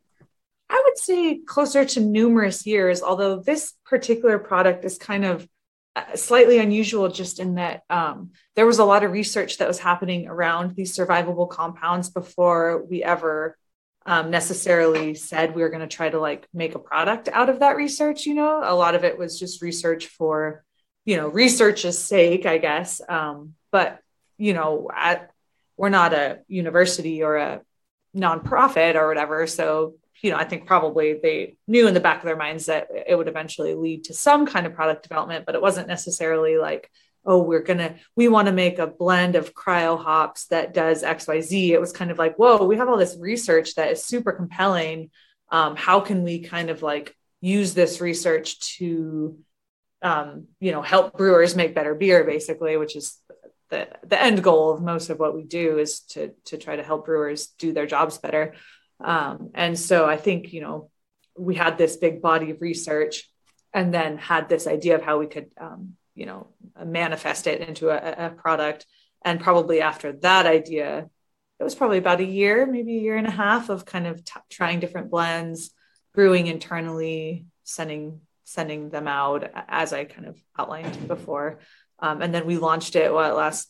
I 0.69 0.81
would 0.85 0.97
say 0.97 1.39
closer 1.45 1.85
to 1.85 1.99
numerous 1.99 2.65
years, 2.65 3.01
although 3.01 3.39
this 3.39 3.73
particular 3.85 4.37
product 4.39 4.83
is 4.85 4.97
kind 4.97 5.25
of 5.25 5.47
uh, 5.95 6.15
slightly 6.15 6.59
unusual 6.59 7.09
just 7.09 7.39
in 7.39 7.55
that 7.55 7.83
um, 7.89 8.31
there 8.55 8.65
was 8.65 8.79
a 8.79 8.85
lot 8.85 9.03
of 9.03 9.11
research 9.11 9.57
that 9.57 9.67
was 9.67 9.79
happening 9.79 10.27
around 10.27 10.75
these 10.75 10.95
survivable 10.95 11.49
compounds 11.49 12.09
before 12.09 12.83
we 12.83 13.03
ever 13.03 13.57
um, 14.05 14.29
necessarily 14.31 15.15
said 15.15 15.55
we 15.55 15.61
were 15.61 15.69
going 15.69 15.81
to 15.81 15.95
try 15.95 16.09
to 16.09 16.19
like 16.19 16.47
make 16.53 16.75
a 16.75 16.79
product 16.79 17.27
out 17.29 17.49
of 17.49 17.59
that 17.59 17.75
research 17.75 18.25
you 18.25 18.35
know 18.35 18.61
a 18.63 18.75
lot 18.75 18.95
of 18.95 19.03
it 19.03 19.17
was 19.17 19.39
just 19.39 19.61
research 19.61 20.07
for 20.07 20.63
you 21.03 21.17
know 21.17 21.27
research's 21.27 21.97
sake 21.97 22.45
i 22.45 22.57
guess 22.57 23.01
um, 23.09 23.53
but 23.77 23.99
you 24.37 24.53
know 24.53 24.89
at, 24.95 25.29
we're 25.77 25.97
not 26.01 26.13
a 26.13 26.39
university 26.47 27.21
or 27.21 27.35
a 27.35 27.61
nonprofit 28.15 28.95
or 28.95 29.07
whatever 29.07 29.45
so 29.45 29.93
you 30.23 30.31
know 30.31 30.37
i 30.37 30.45
think 30.49 30.65
probably 30.65 31.19
they 31.21 31.55
knew 31.67 31.87
in 31.87 31.93
the 31.93 31.99
back 32.07 32.19
of 32.19 32.25
their 32.25 32.43
minds 32.45 32.65
that 32.65 32.87
it 33.11 33.15
would 33.15 33.27
eventually 33.27 33.75
lead 33.75 34.05
to 34.05 34.13
some 34.13 34.47
kind 34.47 34.65
of 34.65 34.73
product 34.73 35.03
development 35.03 35.45
but 35.45 35.53
it 35.53 35.61
wasn't 35.61 35.87
necessarily 35.87 36.57
like 36.57 36.89
oh, 37.29 37.43
we're 37.43 37.61
to, 37.61 37.93
we 38.15 38.29
want 38.29 38.47
to 38.47 38.53
make 38.53 38.79
a 38.79 38.87
blend 38.87 39.35
of 39.35 39.53
cryo 39.53 40.01
hops 40.01 40.45
that 40.45 40.73
does 40.73 41.03
XYZ. 41.03 41.71
It 41.71 41.81
was 41.81 41.91
kind 41.91 42.09
of 42.09 42.17
like, 42.17 42.37
whoa, 42.37 42.65
we 42.65 42.77
have 42.77 42.87
all 42.87 42.97
this 42.97 43.17
research 43.19 43.75
that 43.75 43.91
is 43.91 44.05
super 44.05 44.31
compelling. 44.31 45.11
Um, 45.51 45.75
how 45.75 45.99
can 45.99 46.23
we 46.23 46.39
kind 46.39 46.69
of 46.69 46.81
like 46.81 47.13
use 47.41 47.73
this 47.73 47.99
research 47.99 48.77
to, 48.77 49.37
um, 50.01 50.47
you 50.61 50.71
know, 50.71 50.81
help 50.81 51.17
brewers 51.17 51.53
make 51.53 51.75
better 51.75 51.95
beer, 51.95 52.23
basically, 52.23 52.77
which 52.77 52.95
is 52.95 53.17
the, 53.69 53.87
the 54.05 54.21
end 54.21 54.43
goal 54.43 54.71
of 54.71 54.81
most 54.81 55.09
of 55.09 55.19
what 55.19 55.35
we 55.35 55.43
do 55.43 55.77
is 55.77 56.01
to, 56.01 56.31
to 56.45 56.57
try 56.57 56.75
to 56.75 56.83
help 56.83 57.05
brewers 57.05 57.47
do 57.59 57.73
their 57.73 57.85
jobs 57.85 58.17
better. 58.17 58.53
Um, 58.99 59.51
and 59.53 59.77
so 59.77 60.05
I 60.05 60.17
think, 60.17 60.53
you 60.53 60.61
know, 60.61 60.89
we 61.37 61.55
had 61.55 61.77
this 61.77 61.97
big 61.97 62.21
body 62.21 62.51
of 62.51 62.61
research 62.61 63.29
and 63.73 63.93
then 63.93 64.17
had 64.17 64.49
this 64.49 64.67
idea 64.67 64.95
of 64.95 65.03
how 65.03 65.19
we 65.19 65.27
could 65.27 65.51
um, 65.59 65.93
you 66.17 66.25
know 66.25 66.47
manifest 66.83 67.47
it 67.47 67.61
into 67.61 67.89
a, 67.89 68.27
a 68.27 68.29
product 68.31 68.85
and 69.23 69.39
probably 69.39 69.81
after 69.81 70.11
that 70.13 70.45
idea 70.45 71.09
it 71.59 71.63
was 71.63 71.75
probably 71.75 71.99
about 71.99 72.19
a 72.19 72.25
year 72.25 72.65
maybe 72.65 72.97
a 72.97 73.01
year 73.01 73.15
and 73.15 73.27
a 73.27 73.31
half 73.31 73.69
of 73.69 73.85
kind 73.85 74.07
of 74.07 74.23
t- 74.25 74.39
trying 74.49 74.79
different 74.79 75.11
blends 75.11 75.71
brewing 76.13 76.47
internally 76.47 77.45
sending 77.63 78.21
sending 78.43 78.89
them 78.89 79.07
out 79.07 79.49
as 79.67 79.93
i 79.93 80.05
kind 80.05 80.25
of 80.25 80.41
outlined 80.57 81.07
before 81.07 81.59
um, 81.99 82.21
and 82.21 82.33
then 82.33 82.45
we 82.45 82.57
launched 82.57 82.95
it 82.95 83.11
what 83.13 83.35
last 83.35 83.69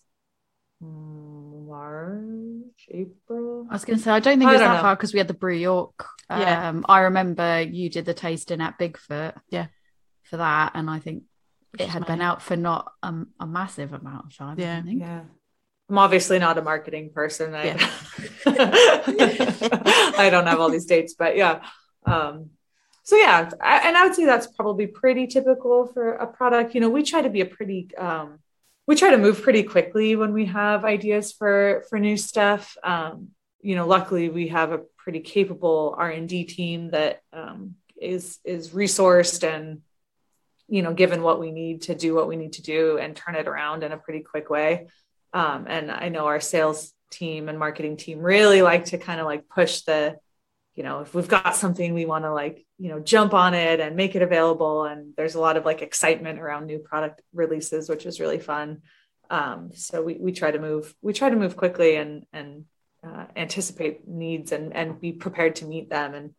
march 1.68 2.88
april 2.92 3.68
i 3.70 3.74
was 3.74 3.86
going 3.86 3.98
to 3.98 4.04
say 4.04 4.12
i 4.12 4.20
don't 4.20 4.38
think 4.40 4.48
I 4.50 4.52
it 4.52 4.56
was 4.56 4.62
that 4.62 4.76
know. 4.76 4.82
far 4.82 4.96
because 4.96 5.14
we 5.14 5.18
had 5.20 5.28
the 5.28 5.34
brew 5.34 5.54
york 5.56 6.06
um, 6.30 6.42
Yeah. 6.42 6.82
i 6.88 7.00
remember 7.02 7.62
you 7.62 7.90
did 7.90 8.06
the 8.06 8.14
tasting 8.14 8.62
at 8.62 8.78
bigfoot 8.80 9.34
Yeah. 9.50 9.68
for 10.24 10.38
that 10.38 10.72
and 10.76 10.90
i 10.90 11.00
think 11.00 11.24
Which 11.72 11.82
it 11.82 11.90
had 11.90 12.06
been 12.06 12.22
out 12.22 12.42
for 12.42 12.56
not 12.56 12.92
um, 13.04 13.30
a 13.40 13.46
massive 13.48 13.94
amount 13.94 14.26
of 14.26 14.38
time 14.38 14.60
Yeah. 14.60 14.78
i 14.80 14.82
think 14.82 15.02
Yeah. 15.02 15.22
I'm 15.90 15.98
obviously 16.00 16.38
not 16.38 16.58
a 16.58 16.62
marketing 16.62 17.12
person. 17.14 17.56
I, 17.56 17.64
Yeah. 17.68 17.90
I 20.18 20.28
don't 20.30 20.46
have 20.46 20.60
all 20.60 20.70
these 20.70 20.86
dates, 20.86 21.14
but 21.18 21.38
yeah. 21.38 21.62
Um, 22.06 22.50
so 23.08 23.16
yeah, 23.16 23.50
I, 23.62 23.88
and 23.88 23.96
I 23.96 24.06
would 24.06 24.16
say 24.16 24.26
that's 24.26 24.48
probably 24.48 24.86
pretty 24.86 25.28
typical 25.28 25.88
for 25.88 26.16
a 26.16 26.28
product. 26.28 26.76
You 26.76 26.82
know, 26.82 26.90
we 26.90 27.04
try 27.04 27.22
to 27.22 27.30
be 27.30 27.40
a 27.40 27.46
pretty, 27.46 27.90
um, 27.98 28.40
we 28.86 28.98
try 28.98 29.12
to 29.12 29.18
move 29.18 29.42
pretty 29.42 29.64
quickly 29.64 30.18
when 30.18 30.34
we 30.34 30.48
have 30.48 30.84
ideas 30.84 31.32
for 31.32 31.86
for 31.90 32.00
new 32.00 32.18
stuff. 32.18 32.76
Um, 32.84 33.30
you 33.62 33.76
know, 33.78 33.88
luckily 33.88 34.28
we 34.28 34.50
have 34.50 34.74
a 34.74 34.80
pretty 34.98 35.22
capable 35.22 35.96
R 35.98 36.10
and 36.10 36.28
D 36.28 36.44
team 36.44 36.92
that 36.92 37.22
um, 37.32 37.76
is 37.96 38.40
is 38.44 38.72
resourced 38.72 39.48
and 39.48 39.84
you 40.68 40.82
know 40.82 40.94
given 40.94 41.24
what 41.24 41.40
we 41.40 41.52
need 41.52 41.84
to 41.84 41.96
do 41.96 42.14
what 42.14 42.28
we 42.28 42.36
need 42.36 42.54
to 42.54 42.62
do 42.62 42.98
and 42.98 43.16
turn 43.16 43.36
it 43.36 43.48
around 43.48 43.84
in 43.84 43.94
a 43.94 43.98
pretty 43.98 44.20
quick 44.20 44.50
way 44.50 44.88
um, 45.34 45.66
and 45.70 45.90
i 45.90 46.10
know 46.10 46.26
our 46.26 46.42
sales 46.42 46.94
team 47.10 47.48
and 47.48 47.58
marketing 47.58 47.96
team 47.96 48.20
really 48.20 48.62
like 48.62 48.84
to 48.84 48.98
kind 48.98 49.22
of 49.22 49.26
like 49.26 49.48
push 49.48 49.84
the 49.84 50.18
you 50.78 50.84
know 50.84 51.00
if 51.02 51.16
we've 51.16 51.28
got 51.28 51.56
something 51.56 51.96
we 51.96 52.06
want 52.06 52.24
to 52.24 52.32
like 52.32 52.64
you 52.78 52.90
know 52.90 53.00
jump 53.00 53.34
on 53.34 53.56
it 53.56 53.80
and 53.80 53.96
make 53.96 54.16
it 54.16 54.22
available. 54.22 54.86
And 54.86 55.14
there's 55.18 55.34
a 55.34 55.42
lot 55.42 55.58
of 55.58 55.66
like 55.66 55.82
excitement 55.82 56.40
around 56.40 56.68
new 56.68 56.78
product 56.78 57.22
releases 57.34 57.90
which 57.90 58.06
is 58.06 58.20
really 58.20 58.40
fun. 58.40 58.84
Um, 59.30 59.72
so 59.74 60.02
we, 60.04 60.14
we 60.14 60.32
try 60.32 60.52
to 60.52 60.60
move 60.60 60.94
we 61.02 61.14
try 61.14 61.32
to 61.32 61.36
move 61.36 61.58
quickly 61.58 61.96
and 61.96 62.26
and 62.32 62.66
uh, 63.06 63.26
anticipate 63.36 64.08
needs 64.08 64.52
and 64.52 64.74
and 64.76 65.02
be 65.02 65.14
prepared 65.14 65.56
to 65.58 65.66
meet 65.66 65.90
them. 65.90 66.14
And 66.14 66.36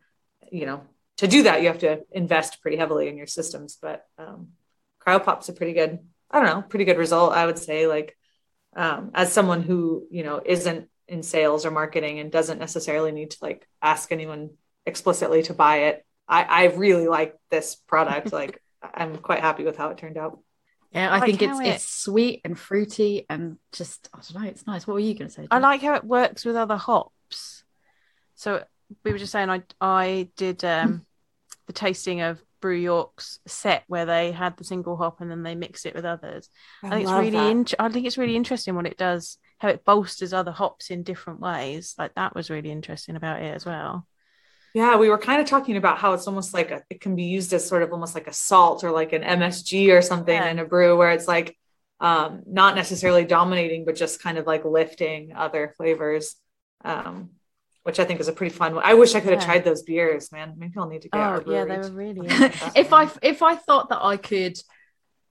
you 0.49 0.65
know 0.65 0.83
to 1.17 1.27
do 1.27 1.43
that 1.43 1.61
you 1.61 1.67
have 1.67 1.79
to 1.79 2.05
invest 2.09 2.61
pretty 2.61 2.77
heavily 2.77 3.09
in 3.09 3.17
your 3.17 3.27
systems. 3.27 3.77
But 3.79 4.05
um, 4.17 4.49
cryo 5.05 5.21
pop's 5.21 5.49
a 5.49 5.53
pretty 5.53 5.73
good 5.73 5.99
i 6.31 6.39
don't 6.39 6.47
know 6.47 6.61
pretty 6.61 6.85
good 6.85 6.97
result 6.97 7.33
i 7.33 7.45
would 7.45 7.59
say. 7.59 7.87
Like 7.87 8.15
um, 8.73 9.11
as 9.13 9.33
someone 9.33 9.63
who 9.63 10.07
you 10.09 10.23
know 10.23 10.41
isn't 10.45 10.87
in 11.09 11.23
sales 11.23 11.65
or 11.65 11.71
marketing 11.71 12.19
and 12.19 12.31
doesn't 12.31 12.59
necessarily 12.59 13.11
need 13.11 13.31
to 13.31 13.37
like 13.41 13.67
ask 13.81 14.11
anyone 14.11 14.51
explicitly 14.85 15.43
to 15.43 15.53
buy 15.53 15.77
it 15.89 16.05
i 16.27 16.43
i 16.43 16.63
really 16.65 17.07
like 17.07 17.35
this 17.49 17.75
product 17.75 18.31
like 18.41 18.61
i'm 18.93 19.17
quite 19.17 19.39
happy 19.41 19.63
with 19.63 19.75
how 19.77 19.89
it 19.89 19.97
turned 19.97 20.17
out 20.17 20.39
yeah 20.91 21.09
i 21.11 21.19
Like 21.19 21.29
think 21.37 21.41
it's 21.41 21.59
it- 21.59 21.67
it's 21.67 21.89
sweet 21.89 22.41
and 22.45 22.57
fruity 22.57 23.25
and 23.29 23.57
just 23.71 24.09
i 24.13 24.19
don't 24.19 24.41
know 24.43 24.49
it's 24.49 24.65
nice 24.67 24.87
what 24.87 24.93
were 24.93 24.99
you 24.99 25.13
going 25.13 25.27
to 25.27 25.33
say 25.33 25.47
I 25.51 25.59
like 25.59 25.81
how 25.81 25.95
it 25.95 26.03
works 26.03 26.45
with 26.45 26.55
other 26.55 26.77
hops. 26.77 27.63
So 28.35 28.63
we 29.03 29.11
were 29.11 29.17
just 29.17 29.31
saying 29.31 29.49
I 29.49 29.63
I 29.81 30.29
did 30.37 30.63
um 30.63 31.05
the 31.67 31.73
tasting 31.73 32.21
of 32.21 32.41
Brew 32.61 32.75
York's 32.75 33.39
set 33.47 33.83
where 33.87 34.05
they 34.05 34.31
had 34.31 34.57
the 34.57 34.63
single 34.63 34.97
hop 34.97 35.21
and 35.21 35.29
then 35.31 35.43
they 35.43 35.55
mixed 35.55 35.85
it 35.85 35.95
with 35.95 36.05
others. 36.05 36.49
I, 36.83 36.89
think 36.89 37.03
it's 37.03 37.11
really 37.11 37.29
that. 37.31 37.51
int- 37.51 37.73
I 37.79 37.89
think 37.89 38.05
it's 38.07 38.17
really 38.17 38.35
interesting 38.35 38.75
what 38.75 38.85
it 38.87 38.97
does, 38.97 39.37
how 39.59 39.67
it 39.69 39.85
bolsters 39.85 40.33
other 40.33 40.51
hops 40.51 40.89
in 40.89 41.03
different 41.03 41.39
ways. 41.39 41.95
Like 41.97 42.15
that 42.15 42.33
was 42.35 42.49
really 42.49 42.71
interesting 42.71 43.15
about 43.15 43.41
it 43.41 43.53
as 43.53 43.65
well. 43.65 44.07
Yeah, 44.73 44.97
we 44.97 45.09
were 45.09 45.17
kind 45.17 45.41
of 45.41 45.47
talking 45.47 45.77
about 45.77 45.97
how 45.97 46.13
it's 46.13 46.27
almost 46.27 46.53
like 46.53 46.71
a, 46.71 46.83
it 46.89 47.01
can 47.01 47.15
be 47.15 47.23
used 47.23 47.53
as 47.53 47.67
sort 47.67 47.81
of 47.83 47.91
almost 47.91 48.13
like 48.15 48.27
a 48.27 48.33
salt 48.33 48.83
or 48.83 48.91
like 48.91 49.13
an 49.13 49.23
MSG 49.23 49.91
or 49.97 50.01
something 50.01 50.35
Yeah. 50.35 50.49
in 50.49 50.59
a 50.59 50.65
brew 50.65 50.95
where 50.97 51.11
it's 51.11 51.27
like 51.27 51.57
um, 51.99 52.43
not 52.47 52.75
necessarily 52.75 53.25
dominating, 53.25 53.83
but 53.83 53.95
just 53.95 54.21
kind 54.21 54.37
of 54.37 54.45
like 54.47 54.63
lifting 54.65 55.33
other 55.35 55.73
flavors, 55.75 56.35
um, 56.85 57.31
which 57.83 57.99
I 57.99 58.05
think 58.05 58.19
is 58.21 58.27
a 58.29 58.31
pretty 58.33 58.55
fun 58.55 58.75
one. 58.75 58.83
I 58.85 58.93
wish 58.93 59.15
I 59.15 59.19
could 59.19 59.31
have 59.31 59.41
Yeah. 59.41 59.45
tried 59.47 59.63
those 59.65 59.83
beers, 59.83 60.31
man. 60.31 60.53
Maybe 60.57 60.73
I'll 60.77 60.87
need 60.87 61.01
to 61.01 61.09
get. 61.09 61.19
Oh 61.19 61.43
yeah, 61.45 61.65
they 61.65 61.77
were 61.77 61.89
really. 61.89 62.27
if 62.75 62.93
I 62.93 63.09
if 63.21 63.41
I 63.41 63.55
thought 63.55 63.89
that 63.89 64.01
I 64.01 64.15
could 64.17 64.57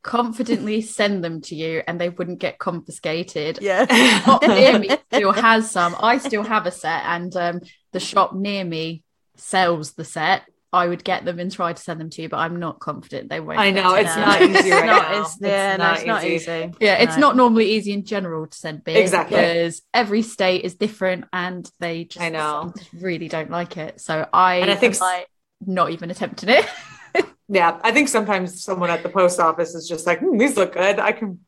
confidently 0.03 0.81
send 0.81 1.25
them 1.25 1.41
to 1.43 1.55
you 1.55 1.83
and 1.87 2.01
they 2.01 2.09
wouldn't 2.09 2.39
get 2.41 2.59
confiscated, 2.59 3.59
yeah. 3.61 3.87
shop 4.25 4.43
near 4.43 4.79
me 4.79 4.91
still 5.13 5.33
has 5.33 5.71
some. 5.71 5.95
I 5.99 6.19
still 6.19 6.43
have 6.45 6.67
a 6.67 6.71
set, 6.71 7.03
and 7.05 7.35
um, 7.37 7.61
the 7.93 8.01
shop 8.01 8.35
near 8.35 8.65
me 8.65 9.03
sells 9.37 9.93
the 9.93 10.05
set. 10.05 10.43
I 10.71 10.87
would 10.87 11.03
get 11.03 11.25
them 11.25 11.39
and 11.39 11.51
try 11.51 11.73
to 11.73 11.81
send 11.81 11.99
them 11.99 12.11
to 12.11 12.21
you, 12.23 12.29
but 12.29 12.37
I'm 12.37 12.59
not 12.59 12.79
confident 12.79 13.31
they 13.31 13.41
won't. 13.41 13.59
I 13.59 13.71
know, 13.71 13.95
it's 13.95 14.15
you. 14.15 14.21
not 14.21 14.43
easy 14.43 14.53
It's 14.59 14.71
right 14.71 14.85
not. 14.87 15.15
It's, 15.15 15.33
It's 15.37 15.41
yeah, 15.43 15.77
no, 15.79 15.93
it's 15.93 16.05
not 16.05 16.25
easy. 16.25 16.35
easy. 16.53 16.73
Yeah, 16.79 16.97
it's 16.99 17.15
No. 17.17 17.21
not 17.29 17.37
normally 17.37 17.71
easy 17.71 17.93
in 17.95 18.05
general 18.05 18.47
to 18.47 18.55
send 18.55 18.85
beer 18.85 18.99
Exactly. 19.01 19.37
because 19.39 19.81
every 19.95 20.21
state 20.21 20.67
is 20.67 20.75
different 20.75 21.25
and 21.33 21.67
they 21.81 22.05
just, 22.05 22.23
I 22.23 22.29
know. 22.29 22.75
just 22.77 22.93
really 22.93 23.29
don't 23.29 23.51
like 23.51 23.79
it. 23.79 23.99
So 24.03 24.29
I, 24.31 24.57
And 24.57 24.71
I 24.71 24.75
think 24.75 24.97
am, 24.97 25.01
like 25.01 25.27
not 25.67 25.91
even 25.91 26.11
attempting 26.11 26.51
it. 26.51 26.67
Yeah, 27.49 27.79
I 27.83 27.93
think 27.93 28.09
sometimes 28.09 28.63
someone 28.63 28.91
at 28.91 29.03
the 29.03 29.09
post 29.09 29.41
office 29.41 29.75
is 29.75 29.89
just 29.89 30.07
like, 30.07 30.21
hmm, 30.21 30.37
these 30.37 30.57
look 30.57 30.75
good. 30.75 30.99
I 30.99 31.13
can 31.13 31.41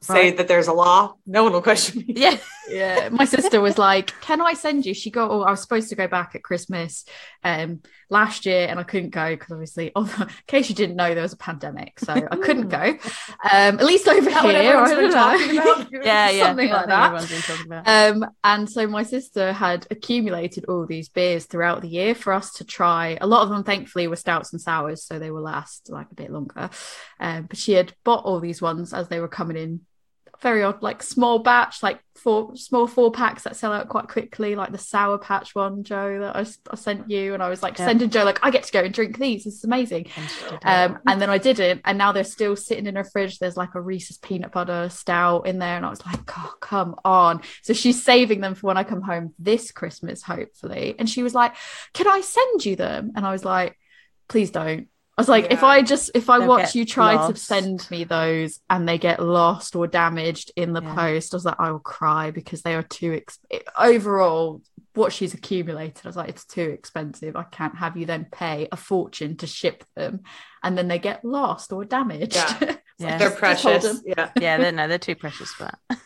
say 0.00 0.14
Right. 0.28 0.36
that 0.36 0.46
there's 0.48 0.68
a 0.68 0.72
law. 0.72 1.14
No 1.26 1.42
one 1.44 1.52
will 1.52 1.62
question 1.62 2.04
me. 2.06 2.14
Yeah. 2.16 2.36
yeah 2.70 3.08
my 3.10 3.24
sister 3.24 3.60
was 3.60 3.78
like 3.78 4.12
can 4.20 4.40
i 4.40 4.52
send 4.52 4.86
you 4.86 4.94
she 4.94 5.10
got 5.10 5.30
oh 5.30 5.42
i 5.42 5.50
was 5.50 5.60
supposed 5.60 5.88
to 5.88 5.96
go 5.96 6.06
back 6.06 6.34
at 6.34 6.42
christmas 6.42 7.04
um 7.44 7.80
last 8.08 8.46
year 8.46 8.66
and 8.68 8.78
i 8.78 8.82
couldn't 8.82 9.10
go 9.10 9.30
because 9.30 9.52
obviously 9.52 9.92
oh, 9.96 10.16
in 10.20 10.28
case 10.46 10.68
you 10.68 10.74
didn't 10.74 10.96
know 10.96 11.14
there 11.14 11.22
was 11.22 11.32
a 11.32 11.38
pandemic 11.38 11.98
so 11.98 12.12
i 12.12 12.36
couldn't 12.36 12.68
go 12.68 12.96
um 13.52 13.78
at 13.78 13.84
least 13.84 14.08
over 14.08 14.30
here 14.30 14.80
I 14.80 14.94
don't 14.94 15.10
know. 15.10 15.86
Yeah, 16.02 16.30
yeah. 16.30 16.46
something 16.46 16.70
like 16.70 16.86
that 16.86 17.06
everyone's 17.06 17.30
been 17.30 17.42
talking 17.42 17.66
about. 17.66 17.88
um, 17.88 18.30
and 18.44 18.70
so 18.70 18.86
my 18.86 19.02
sister 19.02 19.52
had 19.52 19.86
accumulated 19.90 20.64
all 20.66 20.86
these 20.86 21.08
beers 21.08 21.46
throughout 21.46 21.82
the 21.82 21.88
year 21.88 22.14
for 22.14 22.32
us 22.32 22.52
to 22.54 22.64
try. 22.64 23.18
A 23.20 23.26
lot 23.26 23.42
of 23.42 23.50
them, 23.50 23.64
thankfully, 23.64 24.06
were 24.06 24.16
stouts 24.16 24.52
and 24.52 24.60
sours, 24.60 25.04
so 25.04 25.18
they 25.18 25.30
will 25.30 25.42
last 25.42 25.90
like 25.90 26.10
a 26.10 26.14
bit 26.14 26.30
longer. 26.30 26.70
Um, 27.18 27.44
but 27.44 27.58
she 27.58 27.72
had 27.72 27.92
bought 28.04 28.24
all 28.24 28.40
these 28.40 28.62
ones 28.62 28.92
as 28.92 29.08
they 29.08 29.20
were 29.20 29.28
coming 29.28 29.56
in 29.56 29.80
very 30.42 30.62
odd, 30.62 30.82
like 30.82 31.02
small 31.02 31.38
batch, 31.38 31.82
like 31.82 32.00
four 32.14 32.54
small 32.56 32.86
four 32.86 33.10
packs 33.10 33.44
that 33.44 33.56
sell 33.56 33.72
out 33.72 33.88
quite 33.88 34.08
quickly, 34.08 34.54
like 34.54 34.72
the 34.72 34.78
sour 34.78 35.18
patch 35.18 35.54
one, 35.54 35.84
Joe, 35.84 36.20
that 36.20 36.36
I, 36.36 36.46
I 36.70 36.76
sent 36.76 37.10
you. 37.10 37.34
And 37.34 37.42
I 37.42 37.48
was 37.48 37.62
like, 37.62 37.78
yeah. 37.78 37.86
sending 37.86 38.10
Joe, 38.10 38.24
like, 38.24 38.38
I 38.42 38.50
get 38.50 38.64
to 38.64 38.72
go 38.72 38.82
and 38.82 38.92
drink 38.92 39.18
these. 39.18 39.44
This 39.44 39.54
is 39.54 39.64
amazing. 39.64 40.08
Um, 40.62 40.98
and 41.06 41.20
then 41.20 41.30
I 41.30 41.38
didn't. 41.38 41.82
And 41.84 41.96
now 41.96 42.12
they're 42.12 42.24
still 42.24 42.56
sitting 42.56 42.86
in 42.86 42.96
her 42.96 43.04
fridge. 43.04 43.38
There's 43.38 43.56
like 43.56 43.74
a 43.74 43.80
Reese's 43.80 44.18
peanut 44.18 44.52
butter 44.52 44.88
stout 44.90 45.46
in 45.46 45.58
there. 45.58 45.76
And 45.76 45.86
I 45.86 45.90
was 45.90 46.04
like, 46.04 46.20
oh, 46.36 46.54
come 46.60 46.96
on. 47.04 47.40
So 47.62 47.72
she's 47.72 48.02
saving 48.02 48.40
them 48.40 48.54
for 48.54 48.66
when 48.66 48.76
I 48.76 48.84
come 48.84 49.02
home 49.02 49.34
this 49.38 49.72
Christmas, 49.72 50.22
hopefully. 50.22 50.94
And 50.98 51.08
she 51.08 51.22
was 51.22 51.34
like, 51.34 51.54
can 51.94 52.06
I 52.06 52.20
send 52.20 52.66
you 52.66 52.76
them? 52.76 53.12
And 53.16 53.26
I 53.26 53.32
was 53.32 53.44
like, 53.44 53.78
please 54.28 54.50
don't 54.50 54.88
was 55.20 55.28
like, 55.28 55.44
yeah. 55.44 55.52
if 55.54 55.62
I 55.62 55.82
just 55.82 56.10
if 56.14 56.30
I 56.30 56.38
They'll 56.38 56.48
watch 56.48 56.74
you 56.74 56.84
try 56.84 57.14
lost. 57.14 57.34
to 57.34 57.40
send 57.40 57.90
me 57.90 58.04
those 58.04 58.60
and 58.68 58.88
they 58.88 58.98
get 58.98 59.20
lost 59.20 59.76
or 59.76 59.86
damaged 59.86 60.52
in 60.56 60.72
the 60.72 60.82
yeah. 60.82 60.94
post, 60.94 61.34
I 61.34 61.36
was 61.36 61.44
like, 61.44 61.60
I 61.60 61.70
will 61.70 61.78
cry 61.78 62.30
because 62.30 62.62
they 62.62 62.74
are 62.74 62.82
too 62.82 63.14
ex- 63.14 63.38
overall 63.78 64.62
what 64.94 65.12
she's 65.12 65.34
accumulated. 65.34 66.00
I 66.04 66.08
was 66.08 66.16
like, 66.16 66.28
it's 66.28 66.44
too 66.44 66.70
expensive. 66.70 67.36
I 67.36 67.44
can't 67.44 67.76
have 67.76 67.96
you 67.96 68.06
then 68.06 68.26
pay 68.30 68.68
a 68.72 68.76
fortune 68.76 69.36
to 69.38 69.46
ship 69.46 69.84
them 69.94 70.20
and 70.62 70.76
then 70.76 70.88
they 70.88 70.98
get 70.98 71.24
lost 71.24 71.72
or 71.72 71.84
damaged. 71.84 72.36
Yeah, 72.36 72.76
yeah. 72.98 73.18
they're 73.18 73.30
precious. 73.30 74.02
Yeah, 74.04 74.30
yeah, 74.40 74.56
they're 74.58 74.72
no, 74.72 74.88
they're 74.88 74.98
too 74.98 75.16
precious 75.16 75.50
for 75.52 75.64
that. 75.64 75.98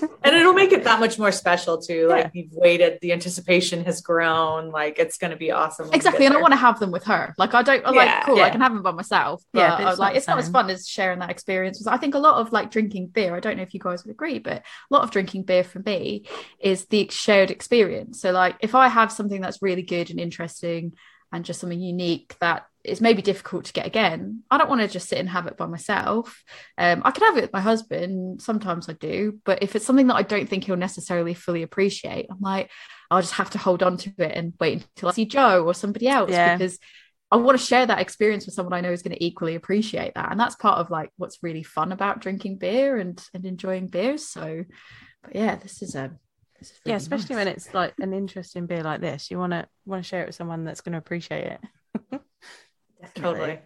And 0.00 0.34
it'll 0.34 0.54
make 0.54 0.72
it 0.72 0.84
that 0.84 1.00
much 1.00 1.18
more 1.18 1.32
special 1.32 1.80
too. 1.80 2.08
Like 2.08 2.30
you've 2.32 2.52
waited, 2.52 2.98
the 3.02 3.12
anticipation 3.12 3.84
has 3.84 4.00
grown. 4.00 4.70
Like 4.70 4.98
it's 4.98 5.18
going 5.18 5.32
to 5.32 5.36
be 5.36 5.50
awesome. 5.50 5.90
Exactly, 5.92 6.26
and 6.26 6.34
I 6.34 6.40
want 6.40 6.52
to 6.52 6.58
have 6.58 6.80
them 6.80 6.90
with 6.90 7.04
her. 7.04 7.34
Like 7.38 7.54
I 7.54 7.62
don't 7.62 7.86
I'm 7.86 7.94
yeah, 7.94 8.00
like 8.00 8.24
cool. 8.24 8.38
Yeah. 8.38 8.44
I 8.44 8.50
can 8.50 8.60
have 8.60 8.72
them 8.72 8.82
by 8.82 8.92
myself. 8.92 9.42
But 9.52 9.60
yeah, 9.60 9.76
but 9.76 9.84
I 9.84 9.90
was 9.90 9.98
uh, 9.98 10.02
like, 10.02 10.16
it's 10.16 10.26
not 10.26 10.38
as 10.38 10.48
fun 10.48 10.70
as 10.70 10.88
sharing 10.88 11.18
that 11.18 11.30
experience. 11.30 11.86
I 11.86 11.98
think 11.98 12.14
a 12.14 12.18
lot 12.18 12.36
of 12.36 12.52
like 12.52 12.70
drinking 12.70 13.08
beer. 13.08 13.36
I 13.36 13.40
don't 13.40 13.56
know 13.56 13.62
if 13.62 13.74
you 13.74 13.80
guys 13.80 14.04
would 14.04 14.12
agree, 14.12 14.38
but 14.38 14.58
a 14.58 14.62
lot 14.90 15.02
of 15.02 15.10
drinking 15.10 15.44
beer 15.44 15.64
for 15.64 15.80
me 15.80 16.24
is 16.58 16.86
the 16.86 17.08
shared 17.10 17.50
experience. 17.50 18.20
So 18.20 18.32
like 18.32 18.56
if 18.60 18.74
I 18.74 18.88
have 18.88 19.12
something 19.12 19.40
that's 19.40 19.62
really 19.62 19.82
good 19.82 20.10
and 20.10 20.18
interesting 20.18 20.94
and 21.32 21.44
just 21.44 21.60
something 21.60 21.80
unique 21.80 22.36
that 22.40 22.66
it's 22.84 23.00
maybe 23.00 23.22
difficult 23.22 23.66
to 23.66 23.72
get 23.72 23.86
again. 23.86 24.42
I 24.50 24.58
don't 24.58 24.68
want 24.68 24.80
to 24.80 24.88
just 24.88 25.08
sit 25.08 25.18
and 25.18 25.28
have 25.28 25.46
it 25.46 25.56
by 25.56 25.66
myself. 25.66 26.42
Um, 26.76 27.02
I 27.04 27.12
can 27.12 27.24
have 27.24 27.36
it 27.36 27.42
with 27.42 27.52
my 27.52 27.60
husband. 27.60 28.42
Sometimes 28.42 28.88
I 28.88 28.94
do, 28.94 29.40
but 29.44 29.62
if 29.62 29.76
it's 29.76 29.86
something 29.86 30.08
that 30.08 30.16
I 30.16 30.22
don't 30.22 30.48
think 30.48 30.64
he'll 30.64 30.76
necessarily 30.76 31.34
fully 31.34 31.62
appreciate, 31.62 32.26
I'm 32.30 32.40
like, 32.40 32.70
I'll 33.10 33.20
just 33.20 33.34
have 33.34 33.50
to 33.50 33.58
hold 33.58 33.82
on 33.82 33.98
to 33.98 34.12
it 34.18 34.32
and 34.34 34.54
wait 34.58 34.86
until 34.96 35.10
I 35.10 35.12
see 35.12 35.26
Joe 35.26 35.64
or 35.64 35.74
somebody 35.74 36.08
else 36.08 36.30
yeah. 36.30 36.56
because 36.56 36.78
I 37.30 37.36
want 37.36 37.58
to 37.58 37.64
share 37.64 37.86
that 37.86 38.00
experience 38.00 38.46
with 38.46 38.54
someone 38.54 38.74
I 38.74 38.80
know 38.80 38.92
is 38.92 39.02
going 39.02 39.16
to 39.16 39.24
equally 39.24 39.54
appreciate 39.54 40.14
that. 40.14 40.30
And 40.30 40.38
that's 40.38 40.54
part 40.54 40.78
of 40.78 40.90
like 40.90 41.10
what's 41.16 41.42
really 41.42 41.62
fun 41.62 41.92
about 41.92 42.20
drinking 42.20 42.58
beer 42.58 42.98
and 42.98 43.22
and 43.32 43.44
enjoying 43.46 43.88
beers. 43.88 44.26
So, 44.26 44.64
but 45.22 45.34
yeah, 45.34 45.56
this 45.56 45.82
is 45.82 45.94
a 45.94 46.12
really 46.70 46.92
yeah, 46.92 46.96
especially 46.96 47.34
nice. 47.34 47.44
when 47.44 47.54
it's 47.54 47.74
like 47.74 47.94
an 48.00 48.12
interesting 48.12 48.66
beer 48.66 48.82
like 48.82 49.00
this. 49.00 49.30
You 49.30 49.38
want 49.38 49.52
to 49.52 49.66
want 49.86 50.02
to 50.02 50.08
share 50.08 50.22
it 50.22 50.26
with 50.26 50.34
someone 50.34 50.64
that's 50.64 50.80
going 50.80 50.92
to 50.92 50.98
appreciate 50.98 51.58
it. 52.12 52.20
Totally. 53.14 53.58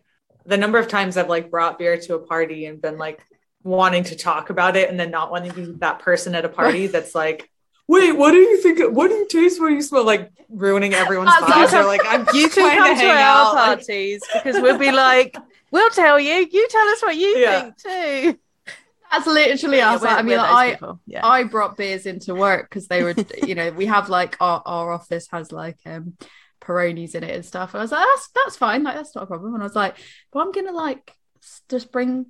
The 0.45 0.57
number 0.57 0.79
of 0.79 0.89
times 0.89 1.17
I've 1.17 1.29
like 1.29 1.51
brought 1.51 1.79
beer 1.79 1.97
to 1.99 2.15
a 2.15 2.19
party 2.19 2.67
and 2.67 2.81
been 2.81 2.99
like 2.99 3.25
wanting 3.63 4.05
to 4.05 4.17
talk 4.17 4.51
about 4.51 4.77
it 4.77 4.89
and 4.89 4.99
then 4.99 5.11
not 5.11 5.31
wanting 5.31 5.51
to 5.51 5.57
be 5.57 5.73
that 5.79 5.99
person 5.99 6.35
at 6.35 6.45
a 6.45 6.49
party 6.49 6.87
that's 6.87 7.15
like, 7.15 7.51
wait, 7.89 8.13
what 8.13 8.31
do 8.31 8.39
you 8.39 8.63
think? 8.63 8.95
What 8.95 9.09
do 9.09 9.15
you 9.15 9.29
taste? 9.29 9.61
What 9.61 9.69
do 9.69 9.75
you 9.75 9.83
smell? 9.83 10.05
Like 10.05 10.31
ruining 10.49 10.95
everyone's 10.95 11.31
vibes. 11.43 11.73
Or 11.73 11.85
like, 11.85 12.03
I'm 12.07 12.27
you 12.35 12.49
can 12.49 12.79
come 12.79 12.97
to, 12.97 13.03
to 13.03 13.09
our 13.09 13.17
out. 13.17 13.55
parties 13.55 14.23
because 14.33 14.61
we'll 14.61 14.79
be 14.79 14.93
like, 14.93 15.37
we'll 15.71 15.91
tell 15.91 16.19
you. 16.19 16.49
You 16.51 16.69
tell 16.69 16.89
us 16.89 17.03
what 17.03 17.17
you 17.17 17.37
yeah. 17.39 17.61
think 17.61 17.77
too. 17.77 18.39
That's 19.17 19.27
literally 19.27 19.81
us. 19.81 20.03
Yeah, 20.03 20.17
I 20.17 20.23
mean, 20.23 20.39
I 20.39 20.79
yeah. 21.07 21.27
I 21.27 21.45
brought 21.45 21.77
beers 21.77 22.07
into 22.07 22.35
work 22.35 22.69
because 22.69 22.89
they 22.89 23.03
were, 23.03 23.15
you 23.43 23.55
know, 23.55 23.71
we 23.71 23.87
have 23.87 24.09
like 24.09 24.37
our, 24.41 24.63
our 24.65 24.93
office 24.93 25.29
has 25.33 25.53
like 25.53 25.79
um 25.87 26.17
Peronis 26.61 27.15
in 27.15 27.25
it 27.25 27.35
and 27.35 27.45
stuff. 27.45 27.75
And 27.75 27.81
I 27.81 27.85
was 27.85 27.93
like, 27.93 28.07
that's 28.07 28.29
that's 28.35 28.57
fine, 28.57 28.83
like 28.83 28.97
that's 28.97 29.15
not 29.15 29.25
a 29.25 29.27
problem. 29.27 29.55
And 29.55 29.63
I 29.63 29.67
was 29.67 29.77
like, 29.77 29.97
but 30.33 30.41
I'm 30.41 30.53
gonna 30.53 30.73
like 30.73 31.13
just 31.69 31.93
bring 31.93 32.27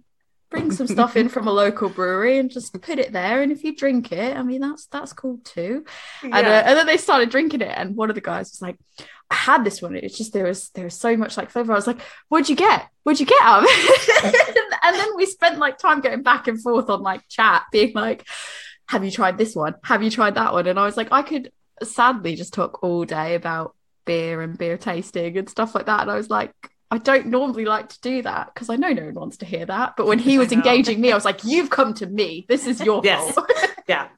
bring 0.51 0.71
some 0.71 0.87
stuff 0.87 1.17
in 1.17 1.29
from 1.29 1.47
a 1.47 1.53
local 1.65 1.89
brewery 1.89 2.39
and 2.39 2.51
just 2.51 2.81
put 2.81 2.99
it 2.99 3.13
there. 3.13 3.43
And 3.43 3.53
if 3.53 3.65
you 3.65 3.75
drink 3.75 4.13
it, 4.13 4.37
I 4.37 4.43
mean 4.43 4.61
that's 4.61 4.87
that's 4.87 5.13
cool 5.13 5.39
too. 5.45 5.85
Yeah. 6.23 6.39
And 6.39 6.47
uh, 6.47 6.63
and 6.67 6.79
then 6.79 6.87
they 6.87 6.97
started 6.97 7.31
drinking 7.31 7.63
it, 7.63 7.75
and 7.77 7.97
one 7.97 8.09
of 8.11 8.15
the 8.15 8.21
guys 8.21 8.51
was 8.51 8.63
like, 8.63 8.77
I 9.31 9.35
had 9.35 9.65
this 9.65 9.83
one. 9.83 9.97
It's 9.97 10.17
just 10.17 10.33
there 10.33 10.45
was 10.45 10.71
there 10.71 10.85
was 10.85 10.99
so 10.99 11.17
much 11.17 11.37
like 11.37 11.51
flavor. 11.51 11.73
I 11.73 11.77
was 11.77 11.87
like, 11.87 12.01
what'd 12.29 12.49
you 12.49 12.57
get? 12.57 12.89
What'd 13.03 13.21
you 13.21 13.27
get 13.27 13.43
out 13.43 13.63
of 13.63 13.69
it? 13.69 14.57
and 14.83 14.97
then 14.97 15.17
we 15.17 15.27
spent 15.27 15.59
like 15.59 15.79
time 15.79 16.01
going 16.01 16.23
back 16.23 16.49
and 16.49 16.63
forth 16.63 16.89
on 16.91 17.03
like 17.03 17.27
chat, 17.29 17.65
being 17.73 17.93
like, 17.95 18.25
have 18.89 19.05
you 19.05 19.11
tried 19.11 19.39
this 19.39 19.55
one? 19.55 19.75
Have 19.85 20.03
you 20.03 20.11
tried 20.11 20.37
that 20.37 20.53
one? 20.53 20.67
And 20.67 20.79
I 20.79 20.85
was 20.85 20.97
like, 20.97 21.09
I 21.11 21.23
could 21.23 21.51
sadly 21.83 22.37
just 22.37 22.55
talk 22.55 22.83
all 22.83 23.05
day 23.05 23.35
about 23.35 23.75
beer 24.05 24.41
and 24.41 24.57
beer 24.57 24.79
tasting 24.79 25.37
and 25.37 25.49
stuff 25.49 25.75
like 25.75 25.87
that. 25.87 26.03
And 26.03 26.11
I 26.11 26.17
was 26.17 26.31
like, 26.31 26.53
I 26.97 26.99
don't 26.99 27.27
normally 27.27 27.67
like 27.67 27.91
to 27.91 28.01
do 28.01 28.23
that 28.23 28.55
because 28.55 28.71
I 28.71 28.77
know 28.77 28.91
no 28.91 29.05
one 29.05 29.15
wants 29.15 29.37
to 29.39 29.45
hear 29.45 29.67
that. 29.67 29.97
But 29.99 30.07
when 30.07 30.19
he 30.19 30.39
was 30.43 30.51
engaging 30.51 30.99
me, 30.99 31.13
I 31.13 31.15
was 31.15 31.27
like, 31.27 31.45
You've 31.45 31.69
come 31.69 31.93
to 31.95 32.07
me. 32.07 32.47
This 32.49 32.67
is 32.67 32.81
your 32.81 33.03
yes. 33.05 33.35
fault. 33.35 33.53
yeah. 33.87 34.09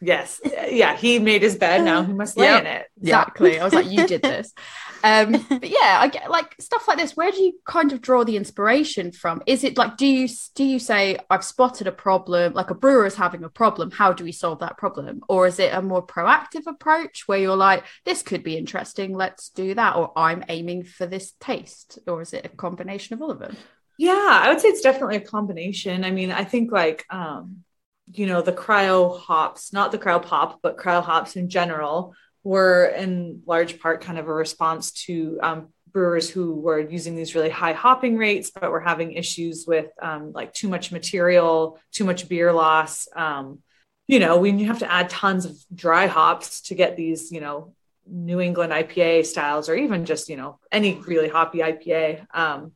Yes. 0.00 0.40
Yeah. 0.44 0.96
He 0.96 1.18
made 1.18 1.42
his 1.42 1.56
bed. 1.56 1.84
Now 1.84 2.04
he 2.04 2.12
must 2.12 2.36
lay 2.36 2.46
yep. 2.46 2.60
in 2.60 2.66
it. 2.68 2.86
Exactly. 3.00 3.58
I 3.58 3.64
was 3.64 3.74
like, 3.74 3.90
You 3.90 4.06
did 4.06 4.22
this. 4.22 4.52
Um, 5.02 5.32
but 5.48 5.68
yeah, 5.68 5.98
I 6.00 6.08
get 6.08 6.30
like 6.30 6.54
stuff 6.60 6.86
like 6.88 6.98
this. 6.98 7.16
Where 7.16 7.30
do 7.30 7.42
you 7.42 7.54
kind 7.66 7.92
of 7.92 8.00
draw 8.00 8.24
the 8.24 8.36
inspiration 8.36 9.12
from? 9.12 9.42
Is 9.46 9.64
it 9.64 9.76
like 9.76 9.96
do 9.96 10.06
you 10.06 10.28
do 10.54 10.64
you 10.64 10.78
say 10.78 11.18
I've 11.30 11.44
spotted 11.44 11.86
a 11.86 11.92
problem, 11.92 12.54
like 12.54 12.70
a 12.70 12.74
brewer 12.74 13.06
is 13.06 13.14
having 13.14 13.44
a 13.44 13.48
problem? 13.48 13.90
How 13.90 14.12
do 14.12 14.24
we 14.24 14.32
solve 14.32 14.60
that 14.60 14.78
problem? 14.78 15.22
Or 15.28 15.46
is 15.46 15.58
it 15.58 15.74
a 15.74 15.82
more 15.82 16.06
proactive 16.06 16.66
approach 16.66 17.24
where 17.26 17.38
you're 17.38 17.56
like, 17.56 17.84
this 18.04 18.22
could 18.22 18.42
be 18.42 18.56
interesting, 18.56 19.14
let's 19.14 19.50
do 19.50 19.74
that, 19.74 19.96
or 19.96 20.12
I'm 20.16 20.44
aiming 20.48 20.84
for 20.84 21.06
this 21.06 21.32
taste, 21.40 21.98
or 22.06 22.22
is 22.22 22.32
it 22.32 22.46
a 22.46 22.48
combination 22.48 23.14
of 23.14 23.22
all 23.22 23.30
of 23.30 23.38
them? 23.38 23.56
Yeah, 23.98 24.40
I 24.42 24.48
would 24.48 24.60
say 24.60 24.68
it's 24.68 24.80
definitely 24.80 25.16
a 25.16 25.20
combination. 25.20 26.04
I 26.04 26.10
mean, 26.10 26.32
I 26.32 26.44
think 26.44 26.72
like 26.72 27.04
um, 27.10 27.64
you 28.10 28.26
know, 28.26 28.42
the 28.42 28.52
cryo 28.52 29.18
hops, 29.18 29.72
not 29.72 29.92
the 29.92 29.98
cryo 29.98 30.22
pop, 30.22 30.60
but 30.62 30.76
cryo 30.76 31.02
hops 31.02 31.36
in 31.36 31.48
general 31.48 32.14
were 32.44 32.86
in 32.86 33.42
large 33.46 33.80
part 33.80 34.00
kind 34.00 34.18
of 34.18 34.28
a 34.28 34.32
response 34.32 34.92
to 34.92 35.38
um, 35.42 35.68
brewers 35.92 36.28
who 36.28 36.54
were 36.54 36.80
using 36.80 37.14
these 37.14 37.34
really 37.34 37.50
high 37.50 37.72
hopping 37.72 38.16
rates, 38.16 38.50
but 38.50 38.70
were 38.70 38.80
having 38.80 39.12
issues 39.12 39.64
with 39.66 39.86
um, 40.00 40.32
like 40.32 40.52
too 40.52 40.68
much 40.68 40.90
material, 40.90 41.78
too 41.92 42.04
much 42.04 42.28
beer 42.28 42.52
loss. 42.52 43.06
Um, 43.14 43.60
you 44.08 44.18
know, 44.18 44.38
when 44.38 44.58
you 44.58 44.66
have 44.66 44.80
to 44.80 44.90
add 44.90 45.10
tons 45.10 45.44
of 45.44 45.56
dry 45.74 46.06
hops 46.06 46.62
to 46.62 46.74
get 46.74 46.96
these, 46.96 47.30
you 47.30 47.40
know, 47.40 47.74
New 48.06 48.40
England 48.40 48.72
IPA 48.72 49.26
styles, 49.26 49.68
or 49.68 49.76
even 49.76 50.04
just, 50.04 50.28
you 50.28 50.36
know, 50.36 50.58
any 50.72 50.94
really 50.94 51.28
hoppy 51.28 51.58
IPA, 51.58 52.26
um, 52.34 52.72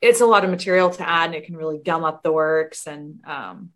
it's 0.00 0.20
a 0.20 0.26
lot 0.26 0.44
of 0.44 0.50
material 0.50 0.90
to 0.90 1.08
add 1.08 1.26
and 1.26 1.34
it 1.34 1.44
can 1.44 1.56
really 1.56 1.78
gum 1.78 2.04
up 2.04 2.22
the 2.22 2.32
works. 2.32 2.86
And, 2.86 3.20
um, 3.24 3.70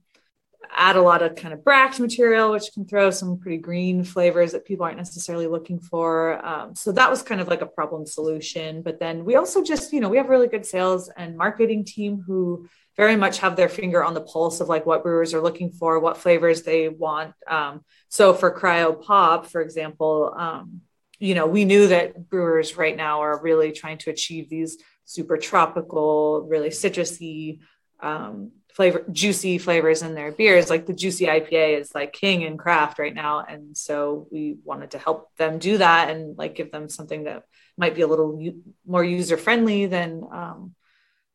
add 0.74 0.96
a 0.96 1.02
lot 1.02 1.22
of 1.22 1.34
kind 1.34 1.54
of 1.54 1.64
bract 1.64 1.98
material, 2.00 2.50
which 2.50 2.70
can 2.72 2.86
throw 2.86 3.10
some 3.10 3.38
pretty 3.38 3.58
green 3.58 4.04
flavors 4.04 4.52
that 4.52 4.64
people 4.64 4.84
aren't 4.84 4.96
necessarily 4.96 5.46
looking 5.46 5.80
for. 5.80 6.44
Um, 6.44 6.74
so 6.74 6.92
that 6.92 7.10
was 7.10 7.22
kind 7.22 7.40
of 7.40 7.48
like 7.48 7.62
a 7.62 7.66
problem 7.66 8.06
solution. 8.06 8.82
But 8.82 9.00
then 9.00 9.24
we 9.24 9.36
also 9.36 9.62
just, 9.62 9.92
you 9.92 10.00
know, 10.00 10.08
we 10.08 10.16
have 10.16 10.28
really 10.28 10.48
good 10.48 10.66
sales 10.66 11.10
and 11.16 11.36
marketing 11.36 11.84
team 11.84 12.22
who 12.26 12.68
very 12.96 13.16
much 13.16 13.38
have 13.38 13.54
their 13.54 13.68
finger 13.68 14.02
on 14.02 14.14
the 14.14 14.20
pulse 14.20 14.60
of 14.60 14.68
like 14.68 14.84
what 14.84 15.02
brewers 15.02 15.32
are 15.32 15.40
looking 15.40 15.70
for, 15.70 16.00
what 16.00 16.16
flavors 16.16 16.62
they 16.62 16.88
want. 16.88 17.32
Um, 17.46 17.84
so 18.08 18.34
for 18.34 18.56
Cryo 18.56 19.00
Pop, 19.00 19.46
for 19.46 19.60
example, 19.60 20.34
um, 20.36 20.80
you 21.20 21.34
know, 21.34 21.46
we 21.46 21.64
knew 21.64 21.88
that 21.88 22.28
brewers 22.28 22.76
right 22.76 22.96
now 22.96 23.20
are 23.22 23.40
really 23.42 23.72
trying 23.72 23.98
to 23.98 24.10
achieve 24.10 24.48
these 24.48 24.78
super 25.04 25.36
tropical, 25.36 26.46
really 26.48 26.68
citrusy, 26.68 27.60
um, 28.00 28.52
flavor 28.78 29.04
juicy 29.10 29.58
flavors 29.58 30.02
in 30.02 30.14
their 30.14 30.30
beers. 30.30 30.70
Like 30.70 30.86
the 30.86 30.92
juicy 30.92 31.26
ipa 31.26 31.80
is 31.80 31.92
like 31.96 32.12
king 32.12 32.42
in 32.42 32.56
craft 32.56 33.00
right 33.00 33.12
now. 33.12 33.40
And 33.40 33.76
so 33.76 34.28
we 34.30 34.58
wanted 34.62 34.92
to 34.92 34.98
help 34.98 35.34
them 35.36 35.58
do 35.58 35.78
that 35.78 36.10
and 36.10 36.38
like 36.38 36.54
give 36.54 36.70
them 36.70 36.88
something 36.88 37.24
that 37.24 37.42
might 37.76 37.96
be 37.96 38.02
a 38.02 38.06
little 38.06 38.40
u- 38.40 38.62
more 38.86 39.02
user 39.02 39.36
friendly 39.36 39.86
than 39.86 40.22
um, 40.32 40.76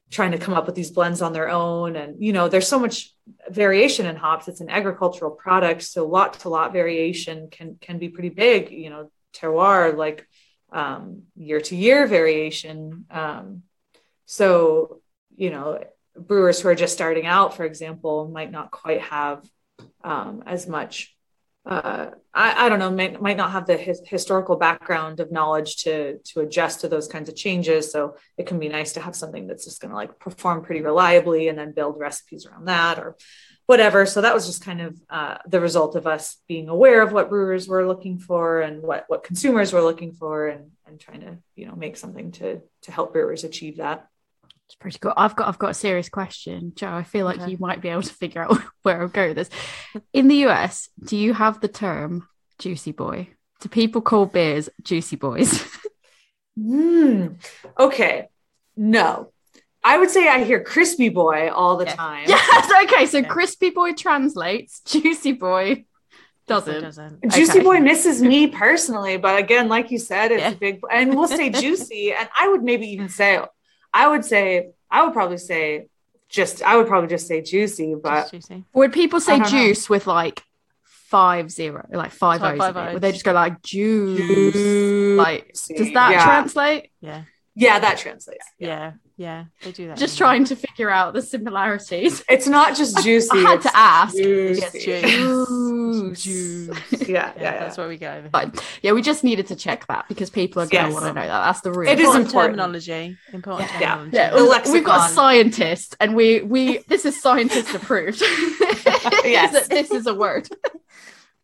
trying 0.09 0.31
to 0.31 0.37
come 0.37 0.53
up 0.53 0.65
with 0.67 0.75
these 0.75 0.91
blends 0.91 1.21
on 1.21 1.33
their 1.33 1.49
own. 1.49 1.97
And 1.97 2.23
you 2.23 2.31
know 2.31 2.47
there's 2.47 2.69
so 2.69 2.79
much 2.79 3.13
variation 3.49 4.05
in 4.05 4.15
hops. 4.15 4.47
It's 4.47 4.61
an 4.61 4.69
agricultural 4.69 5.31
product. 5.31 5.83
So 5.83 6.07
lot 6.07 6.39
to 6.39 6.49
lot 6.49 6.71
variation 6.71 7.49
can 7.51 7.75
can 7.81 7.97
be 7.97 8.07
pretty 8.07 8.29
big 8.29 8.71
you 8.71 8.89
know 8.89 9.11
terroir 9.35 9.97
like 9.97 10.25
um, 10.71 11.23
year 11.35 11.59
to 11.59 11.75
year 11.75 12.07
variation. 12.07 13.05
Um, 13.11 13.63
so 14.25 15.01
you 15.35 15.49
know 15.49 15.83
brewers 16.15 16.59
who 16.61 16.69
are 16.69 16.75
just 16.75 16.93
starting 16.93 17.25
out, 17.25 17.55
for 17.55 17.65
example, 17.65 18.27
might 18.27 18.51
not 18.51 18.71
quite 18.71 19.01
have 19.01 19.47
um, 20.03 20.43
as 20.45 20.67
much. 20.67 21.15
Uh, 21.65 22.11
I, 22.33 22.65
I, 22.65 22.69
don't 22.69 22.79
know, 22.79 22.91
might, 22.91 23.21
might 23.21 23.37
not 23.37 23.51
have 23.51 23.65
the 23.65 23.77
his, 23.77 24.01
historical 24.05 24.57
background 24.57 25.21
of 25.21 25.31
knowledge 25.31 25.83
to 25.83 26.17
to 26.19 26.41
adjust 26.41 26.81
to 26.81 26.89
those 26.89 27.07
kinds 27.07 27.29
of 27.29 27.35
changes. 27.35 27.89
So 27.91 28.17
it 28.37 28.47
can 28.47 28.59
be 28.59 28.67
nice 28.67 28.93
to 28.93 28.99
have 28.99 29.15
something 29.15 29.47
that's 29.47 29.63
just 29.63 29.79
going 29.79 29.91
to 29.91 29.95
like 29.95 30.19
perform 30.19 30.63
pretty 30.63 30.81
reliably, 30.81 31.47
and 31.47 31.57
then 31.57 31.71
build 31.71 31.97
recipes 31.97 32.45
around 32.45 32.65
that. 32.65 32.99
Or 32.99 33.15
whatever. 33.65 34.05
So 34.05 34.21
that 34.21 34.33
was 34.33 34.45
just 34.45 34.63
kind 34.63 34.81
of 34.81 34.99
uh, 35.09 35.37
the 35.47 35.61
result 35.61 35.95
of 35.95 36.05
us 36.05 36.37
being 36.47 36.69
aware 36.69 37.01
of 37.01 37.13
what 37.13 37.29
brewers 37.29 37.67
were 37.67 37.87
looking 37.87 38.19
for 38.19 38.61
and 38.61 38.81
what 38.81 39.05
what 39.07 39.23
consumers 39.23 39.71
were 39.71 39.81
looking 39.81 40.13
for, 40.13 40.47
and 40.47 40.71
and 40.85 40.99
trying 40.99 41.21
to 41.21 41.37
you 41.55 41.67
know 41.67 41.75
make 41.75 41.97
something 41.97 42.31
to 42.33 42.61
to 42.83 42.91
help 42.91 43.13
brewers 43.13 43.43
achieve 43.43 43.77
that. 43.77 44.07
It's 44.67 44.75
pretty 44.75 44.99
cool. 44.99 45.13
I've 45.15 45.35
got 45.35 45.47
I've 45.47 45.59
got 45.59 45.71
a 45.71 45.75
serious 45.75 46.09
question, 46.09 46.73
Joe. 46.75 46.93
I 46.93 47.03
feel 47.03 47.25
like 47.25 47.41
okay. 47.41 47.51
you 47.51 47.57
might 47.59 47.81
be 47.81 47.89
able 47.89 48.01
to 48.01 48.13
figure 48.13 48.43
out 48.43 48.57
where 48.83 49.01
I'll 49.01 49.07
go 49.07 49.27
with 49.27 49.37
this. 49.37 49.49
In 50.13 50.27
the 50.27 50.47
US, 50.47 50.89
do 51.03 51.17
you 51.17 51.33
have 51.33 51.59
the 51.59 51.67
term 51.67 52.27
juicy 52.59 52.91
boy? 52.91 53.29
Do 53.59 53.69
people 53.69 54.01
call 54.01 54.25
beers 54.25 54.69
juicy 54.81 55.15
boys? 55.15 55.63
mm, 56.59 57.35
okay. 57.77 58.29
No. 58.75 59.31
I 59.83 59.97
would 59.97 60.09
say 60.09 60.29
I 60.29 60.43
hear 60.43 60.63
crispy 60.63 61.09
boy 61.09 61.51
all 61.51 61.77
the 61.77 61.85
yeah. 61.85 61.95
time. 61.95 62.25
Yes, 62.27 62.71
okay. 62.83 63.05
So 63.05 63.21
crispy 63.23 63.69
boy 63.69 63.93
translates, 63.93 64.81
juicy 64.85 65.33
boy 65.33 65.85
doesn't. 66.47 66.81
doesn't. 66.81 67.31
Juicy 67.31 67.59
okay. 67.59 67.63
boy 67.63 67.79
misses 67.79 68.21
me 68.21 68.47
personally, 68.47 69.17
but 69.17 69.39
again, 69.39 69.69
like 69.69 69.91
you 69.91 69.99
said, 69.99 70.31
it's 70.31 70.41
yeah. 70.41 70.51
a 70.51 70.55
big 70.55 70.81
and 70.91 71.15
we'll 71.15 71.27
say 71.27 71.49
juicy. 71.61 72.13
and 72.13 72.27
I 72.37 72.47
would 72.47 72.63
maybe 72.63 72.87
even 72.87 73.09
say 73.09 73.39
I 73.93 74.07
would 74.07 74.25
say 74.25 74.71
I 74.89 75.03
would 75.03 75.13
probably 75.13 75.37
say 75.37 75.87
just 76.29 76.63
I 76.63 76.77
would 76.77 76.87
probably 76.87 77.09
just 77.09 77.27
say 77.27 77.41
juicy, 77.41 77.95
but 77.95 78.31
juicy. 78.31 78.63
would 78.73 78.91
people 78.91 79.19
say 79.19 79.39
juice 79.43 79.89
know. 79.89 79.93
with 79.93 80.07
like 80.07 80.43
five 80.83 81.51
zero, 81.51 81.87
like 81.91 82.11
five 82.11 82.41
O's? 82.41 82.57
Five 82.57 82.93
Would 82.93 83.01
they 83.01 83.11
just 83.11 83.23
go 83.23 83.33
like 83.33 83.61
juice? 83.61 84.53
juice. 84.53 85.17
Like 85.17 85.53
does 85.53 85.93
that 85.93 86.11
yeah. 86.11 86.23
translate? 86.23 86.89
Yeah. 87.01 87.23
Yeah, 87.55 87.79
that 87.79 87.97
translates. 87.97 88.45
Yeah. 88.57 88.67
yeah. 88.67 88.91
Yeah, 89.15 89.45
they 89.61 89.71
do 89.71 89.87
that. 89.89 89.97
Just 89.97 90.17
trying 90.17 90.43
to 90.45 90.55
figure 90.55 90.89
out 90.89 91.13
the 91.13 91.21
similarities. 91.21 92.23
It's 92.33 92.47
not 92.47 92.75
just 92.75 93.03
juicy. 93.03 93.29
I 93.31 93.41
had 93.41 93.61
to 93.61 93.71
ask. 93.75 94.15
Juicy. 94.15 94.59
Yes, 94.59 94.83
juice. 94.83 96.23
juice. 96.23 97.07
Yeah, 97.07 97.07
yeah, 97.07 97.33
yeah, 97.37 97.59
That's 97.59 97.77
where 97.77 97.87
we 97.87 97.97
go. 97.97 98.23
But 98.31 98.63
yeah, 98.81 98.93
we 98.93 99.03
just 99.03 99.23
needed 99.23 99.47
to 99.47 99.55
check 99.55 99.85
that 99.87 100.07
because 100.07 100.31
people 100.31 100.63
are 100.63 100.65
going 100.65 100.85
to 100.85 100.91
yes. 100.91 100.93
want 100.93 101.05
to 101.05 101.13
know 101.13 101.27
that. 101.27 101.45
That's 101.45 101.61
the 101.61 101.71
real. 101.71 101.91
It 101.91 101.99
is 101.99 102.15
important 102.15 102.57
terminology. 102.57 103.17
Important 103.31 103.69
yeah. 103.71 103.79
terminology. 103.79 104.17
Yeah, 104.17 104.35
yeah. 104.35 104.71
we've 104.71 104.83
got 104.83 105.11
a 105.11 105.13
scientist, 105.13 105.95
and 105.99 106.15
we 106.15 106.41
we 106.41 106.79
this 106.87 107.05
is 107.05 107.21
scientist 107.21 107.75
approved. 107.75 108.21
yes, 108.21 109.67
this 109.77 109.91
is 109.91 110.07
a 110.07 110.15
word. 110.15 110.49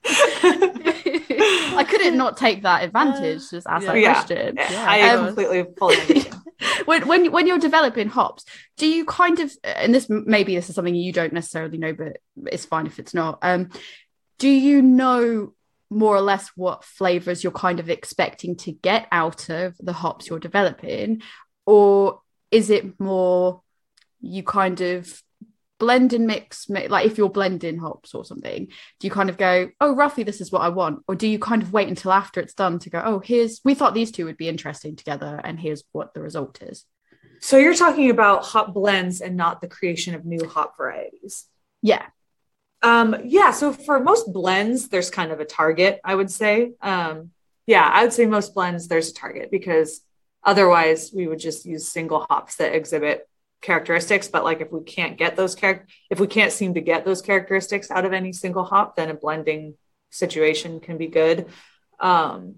I 0.05 1.85
couldn't 1.87 2.17
not 2.17 2.37
take 2.37 2.63
that 2.63 2.83
advantage. 2.83 3.49
Just 3.49 3.67
ask 3.67 3.85
yeah. 3.85 3.93
that 3.93 3.99
yeah. 3.99 4.13
question. 4.13 4.55
Yeah, 4.57 4.85
I 4.87 5.09
um, 5.09 5.25
completely 5.27 5.65
fully 5.77 6.23
when 6.85 7.07
when 7.07 7.31
when 7.31 7.47
you're 7.47 7.59
developing 7.59 8.09
hops, 8.09 8.45
do 8.77 8.87
you 8.87 9.05
kind 9.05 9.39
of 9.39 9.51
and 9.63 9.93
this 9.93 10.07
maybe 10.09 10.55
this 10.55 10.69
is 10.69 10.75
something 10.75 10.95
you 10.95 11.13
don't 11.13 11.33
necessarily 11.33 11.77
know, 11.77 11.93
but 11.93 12.17
it's 12.47 12.65
fine 12.65 12.85
if 12.85 12.99
it's 12.99 13.13
not. 13.13 13.39
Um, 13.41 13.69
do 14.37 14.49
you 14.49 14.81
know 14.81 15.53
more 15.89 16.15
or 16.15 16.21
less 16.21 16.49
what 16.55 16.83
flavors 16.83 17.43
you're 17.43 17.51
kind 17.51 17.79
of 17.79 17.89
expecting 17.89 18.55
to 18.55 18.71
get 18.71 19.07
out 19.11 19.49
of 19.49 19.75
the 19.79 19.93
hops 19.93 20.27
you're 20.27 20.39
developing, 20.39 21.21
or 21.65 22.21
is 22.51 22.69
it 22.69 22.99
more 22.99 23.61
you 24.21 24.43
kind 24.43 24.81
of 24.81 25.21
blend 25.80 26.13
and 26.13 26.27
mix 26.27 26.69
like 26.69 27.05
if 27.05 27.17
you're 27.17 27.30
blending 27.30 27.77
hops 27.77 28.13
or 28.13 28.25
something 28.25 28.67
do 28.99 29.07
you 29.07 29.11
kind 29.11 29.30
of 29.30 29.38
go 29.38 29.69
oh 29.80 29.95
roughly 29.95 30.23
this 30.23 30.41
is 30.41 30.51
what 30.51 30.61
i 30.61 30.69
want 30.69 31.03
or 31.07 31.15
do 31.15 31.27
you 31.27 31.39
kind 31.39 31.61
of 31.61 31.73
wait 31.73 31.88
until 31.88 32.11
after 32.11 32.39
it's 32.39 32.53
done 32.53 32.77
to 32.80 32.89
go 32.89 33.01
oh 33.03 33.19
here's 33.19 33.61
we 33.63 33.73
thought 33.73 33.93
these 33.93 34.11
two 34.11 34.25
would 34.25 34.38
be 34.38 34.49
interesting 34.49 34.95
together 34.95 35.39
and 35.43 35.59
here's 35.59 35.84
what 35.91 36.13
the 36.13 36.21
result 36.21 36.61
is. 36.61 36.86
So 37.41 37.57
you're 37.57 37.75
talking 37.75 38.09
about 38.09 38.43
hop 38.43 38.73
blends 38.73 39.21
and 39.21 39.38
not 39.38 39.61
the 39.61 39.67
creation 39.67 40.13
of 40.13 40.25
new 40.25 40.45
hop 40.47 40.75
varieties. 40.77 41.45
Yeah. 41.82 42.05
Um 42.82 43.15
yeah 43.25 43.51
so 43.51 43.73
for 43.73 43.99
most 43.99 44.32
blends 44.34 44.89
there's 44.89 45.09
kind 45.09 45.32
of 45.32 45.39
a 45.39 45.45
target 45.45 45.99
i 46.03 46.15
would 46.15 46.32
say. 46.32 46.73
Um 46.82 47.32
yeah 47.67 47.88
i 47.88 48.03
would 48.03 48.13
say 48.13 48.25
most 48.25 48.53
blends 48.53 48.88
there's 48.88 49.09
a 49.09 49.13
target 49.13 49.51
because 49.51 50.01
otherwise 50.43 51.11
we 51.13 51.27
would 51.27 51.39
just 51.39 51.65
use 51.65 51.88
single 51.88 52.25
hops 52.30 52.55
that 52.55 52.73
exhibit 52.73 53.28
characteristics 53.62 54.28
but 54.28 54.43
like 54.43 54.62
if 54.62 54.72
we 54.72 54.82
can't 54.84 55.18
get 55.18 55.36
those 55.36 55.55
char- 55.55 55.86
if 56.10 56.20
we 56.20 56.28
can't 56.28 56.51
seem 56.51 56.74
to 56.74 56.82
get 56.82 57.05
those 57.05 57.22
characteristics 57.22 57.91
out 57.91 58.05
of 58.05 58.14
any 58.14 58.32
single 58.32 58.64
hop 58.64 58.95
then 58.95 59.10
a 59.10 59.14
blending 59.14 59.76
situation 60.10 60.80
can 60.80 60.97
be 60.97 61.07
good. 61.07 61.47
Um 61.99 62.55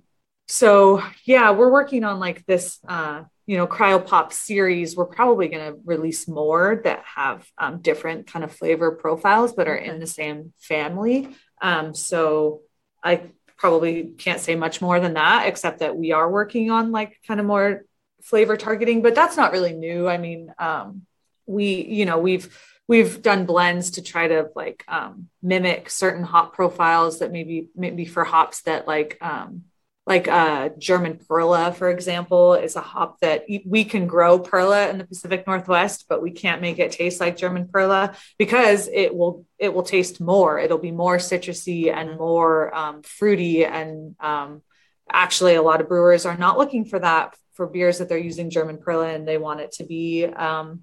so 0.47 1.02
yeah 1.26 1.52
we're 1.52 1.72
working 1.72 2.04
on 2.04 2.20
like 2.20 2.45
this 2.45 2.80
uh 2.88 3.24
you 3.45 3.58
know 3.58 3.68
cryo 3.68 4.06
pop 4.06 4.32
series. 4.32 4.95
We're 4.95 5.06
probably 5.06 5.47
going 5.47 5.74
to 5.74 5.80
release 5.84 6.28
more 6.28 6.82
that 6.84 7.04
have 7.16 7.45
um, 7.58 7.82
different 7.82 8.28
kind 8.28 8.45
of 8.45 8.52
flavor 8.52 8.91
profiles 8.91 9.54
but 9.54 9.68
are 9.68 9.76
in 9.76 9.99
the 9.99 10.08
same 10.08 10.54
family. 10.60 11.36
Um 11.62 11.95
so 11.95 12.62
i 13.04 13.22
probably 13.58 14.06
can't 14.18 14.39
say 14.39 14.56
much 14.56 14.82
more 14.82 14.99
than 14.99 15.14
that 15.14 15.47
except 15.47 15.80
that 15.80 15.95
we 15.95 16.12
are 16.12 16.30
working 16.30 16.72
on 16.72 16.91
like 16.91 17.20
kind 17.28 17.39
of 17.39 17.45
more 17.45 17.86
flavor 18.24 18.57
targeting, 18.57 19.01
but 19.01 19.15
that's 19.15 19.38
not 19.38 19.51
really 19.51 19.74
new. 19.74 20.07
I 20.07 20.17
mean, 20.17 20.53
um, 20.59 21.03
we, 21.45 21.84
you 21.84 22.05
know, 22.05 22.19
we've 22.19 22.57
we've 22.88 23.22
done 23.22 23.45
blends 23.45 23.91
to 23.91 24.01
try 24.01 24.28
to 24.28 24.49
like 24.55 24.84
um, 24.88 25.28
mimic 25.41 25.89
certain 25.89 26.24
hop 26.24 26.53
profiles 26.53 27.19
that 27.19 27.32
maybe 27.32 27.69
maybe 27.76 28.05
for 28.05 28.24
hops 28.24 28.63
that 28.63 28.88
like 28.88 29.17
um, 29.22 29.63
like 30.07 30.28
uh, 30.28 30.69
German 30.78 31.17
Perle, 31.17 31.74
for 31.74 31.89
example, 31.89 32.55
is 32.55 32.76
a 32.76 32.82
hop 32.82 33.19
that 33.19 33.45
we 33.65 33.86
can 33.86 34.07
grow 34.07 34.39
Perle 34.39 34.89
in 34.89 34.97
the 34.97 35.05
Pacific 35.05 35.45
Northwest, 35.45 36.05
but 36.09 36.22
we 36.22 36.32
can't 36.32 36.61
make 36.61 36.80
it 36.80 36.91
taste 36.91 37.22
like 37.22 37.38
German 37.38 37.67
Perle 37.67 38.13
because 38.38 38.89
it 38.91 39.15
will 39.15 39.45
it 39.59 39.74
will 39.74 39.84
taste 39.84 40.19
more. 40.19 40.59
It'll 40.59 40.80
be 40.80 40.91
more 40.91 41.17
citrusy 41.17 41.93
and 41.93 42.17
more 42.17 42.76
um, 42.76 43.03
fruity, 43.03 43.63
and 43.63 44.15
um, 44.19 44.63
actually, 45.09 45.55
a 45.55 45.61
lot 45.61 45.82
of 45.82 45.88
brewers 45.88 46.26
are 46.26 46.38
not 46.38 46.57
looking 46.57 46.86
for 46.86 46.99
that 46.99 47.36
for 47.54 47.68
beers 47.68 47.97
that 47.99 48.10
they're 48.10 48.18
using 48.18 48.49
German 48.49 48.78
Perle 48.78 49.14
and 49.14 49.28
they 49.28 49.38
want 49.38 49.60
it 49.60 49.74
to 49.74 49.84
be 49.84 50.26
um, 50.26 50.82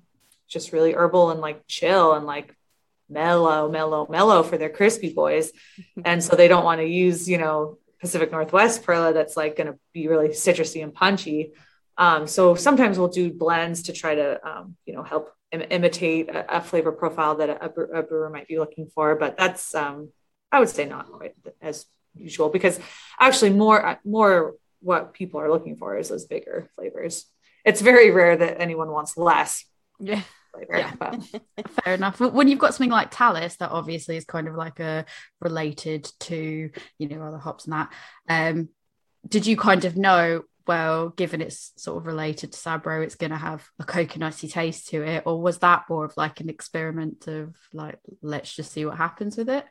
just 0.48 0.72
really 0.72 0.92
herbal 0.94 1.30
and 1.30 1.40
like 1.40 1.66
chill 1.66 2.14
and 2.14 2.26
like 2.26 2.54
mellow, 3.08 3.70
mellow, 3.70 4.06
mellow 4.08 4.42
for 4.42 4.58
their 4.58 4.68
crispy 4.68 5.12
boys. 5.12 5.52
and 6.04 6.22
so 6.22 6.36
they 6.36 6.48
don't 6.48 6.64
want 6.64 6.80
to 6.80 6.86
use, 6.86 7.28
you 7.28 7.38
know, 7.38 7.78
Pacific 8.00 8.30
Northwest 8.30 8.84
Perle 8.84 9.12
that's 9.12 9.36
like 9.36 9.56
going 9.56 9.66
to 9.66 9.78
be 9.92 10.08
really 10.08 10.28
citrusy 10.28 10.82
and 10.82 10.94
punchy. 10.94 11.52
Um, 11.96 12.28
so 12.28 12.54
sometimes 12.54 12.98
we'll 12.98 13.08
do 13.08 13.32
blends 13.32 13.84
to 13.84 13.92
try 13.92 14.14
to, 14.14 14.48
um, 14.48 14.76
you 14.86 14.94
know, 14.94 15.02
help 15.02 15.32
Im- 15.50 15.64
imitate 15.70 16.28
a, 16.28 16.58
a, 16.58 16.60
flavor 16.60 16.92
profile 16.92 17.36
that 17.36 17.48
a, 17.48 17.64
a, 17.64 18.02
brewer 18.02 18.30
might 18.30 18.46
be 18.46 18.58
looking 18.58 18.86
for. 18.86 19.16
But 19.16 19.36
that's, 19.36 19.74
um, 19.74 20.10
I 20.52 20.60
would 20.60 20.68
say, 20.68 20.84
not 20.84 21.10
quite 21.10 21.34
as 21.60 21.86
usual 22.14 22.48
because 22.50 22.78
actually 23.18 23.50
more 23.50 23.98
more 24.04 24.54
what 24.80 25.12
people 25.12 25.40
are 25.40 25.50
looking 25.50 25.76
for 25.76 25.96
is 25.96 26.08
those 26.08 26.26
bigger 26.26 26.68
flavors. 26.74 27.26
It's 27.64 27.80
very 27.80 28.10
rare 28.10 28.36
that 28.36 28.60
anyone 28.60 28.90
wants 28.90 29.16
less. 29.16 29.64
Yeah. 29.98 30.22
Flavor, 30.52 30.78
yeah. 30.78 30.92
But. 30.98 31.22
Fair 31.84 31.94
enough. 31.94 32.20
When 32.20 32.48
you've 32.48 32.58
got 32.58 32.74
something 32.74 32.90
like 32.90 33.10
Talus, 33.10 33.56
that 33.56 33.70
obviously 33.70 34.16
is 34.16 34.24
kind 34.24 34.48
of 34.48 34.54
like 34.54 34.80
a 34.80 35.04
related 35.40 36.10
to, 36.20 36.70
you 36.98 37.08
know, 37.08 37.22
other 37.22 37.38
hops 37.38 37.64
and 37.64 37.72
that. 37.74 37.92
Um, 38.28 38.68
did 39.26 39.46
you 39.46 39.56
kind 39.56 39.84
of 39.84 39.96
know, 39.96 40.42
well, 40.66 41.10
given 41.10 41.40
it's 41.40 41.72
sort 41.76 41.98
of 41.98 42.06
related 42.06 42.52
to 42.52 42.58
Sabro, 42.58 43.02
it's 43.02 43.16
going 43.16 43.30
to 43.30 43.36
have 43.36 43.66
a 43.78 43.84
coconutty 43.84 44.50
taste 44.50 44.88
to 44.88 45.02
it? 45.02 45.24
Or 45.26 45.40
was 45.40 45.58
that 45.58 45.84
more 45.90 46.04
of 46.04 46.16
like 46.16 46.40
an 46.40 46.48
experiment 46.48 47.26
of 47.26 47.54
like, 47.72 47.98
let's 48.22 48.54
just 48.54 48.72
see 48.72 48.84
what 48.84 48.96
happens 48.96 49.36
with 49.36 49.48
it? 49.48 49.64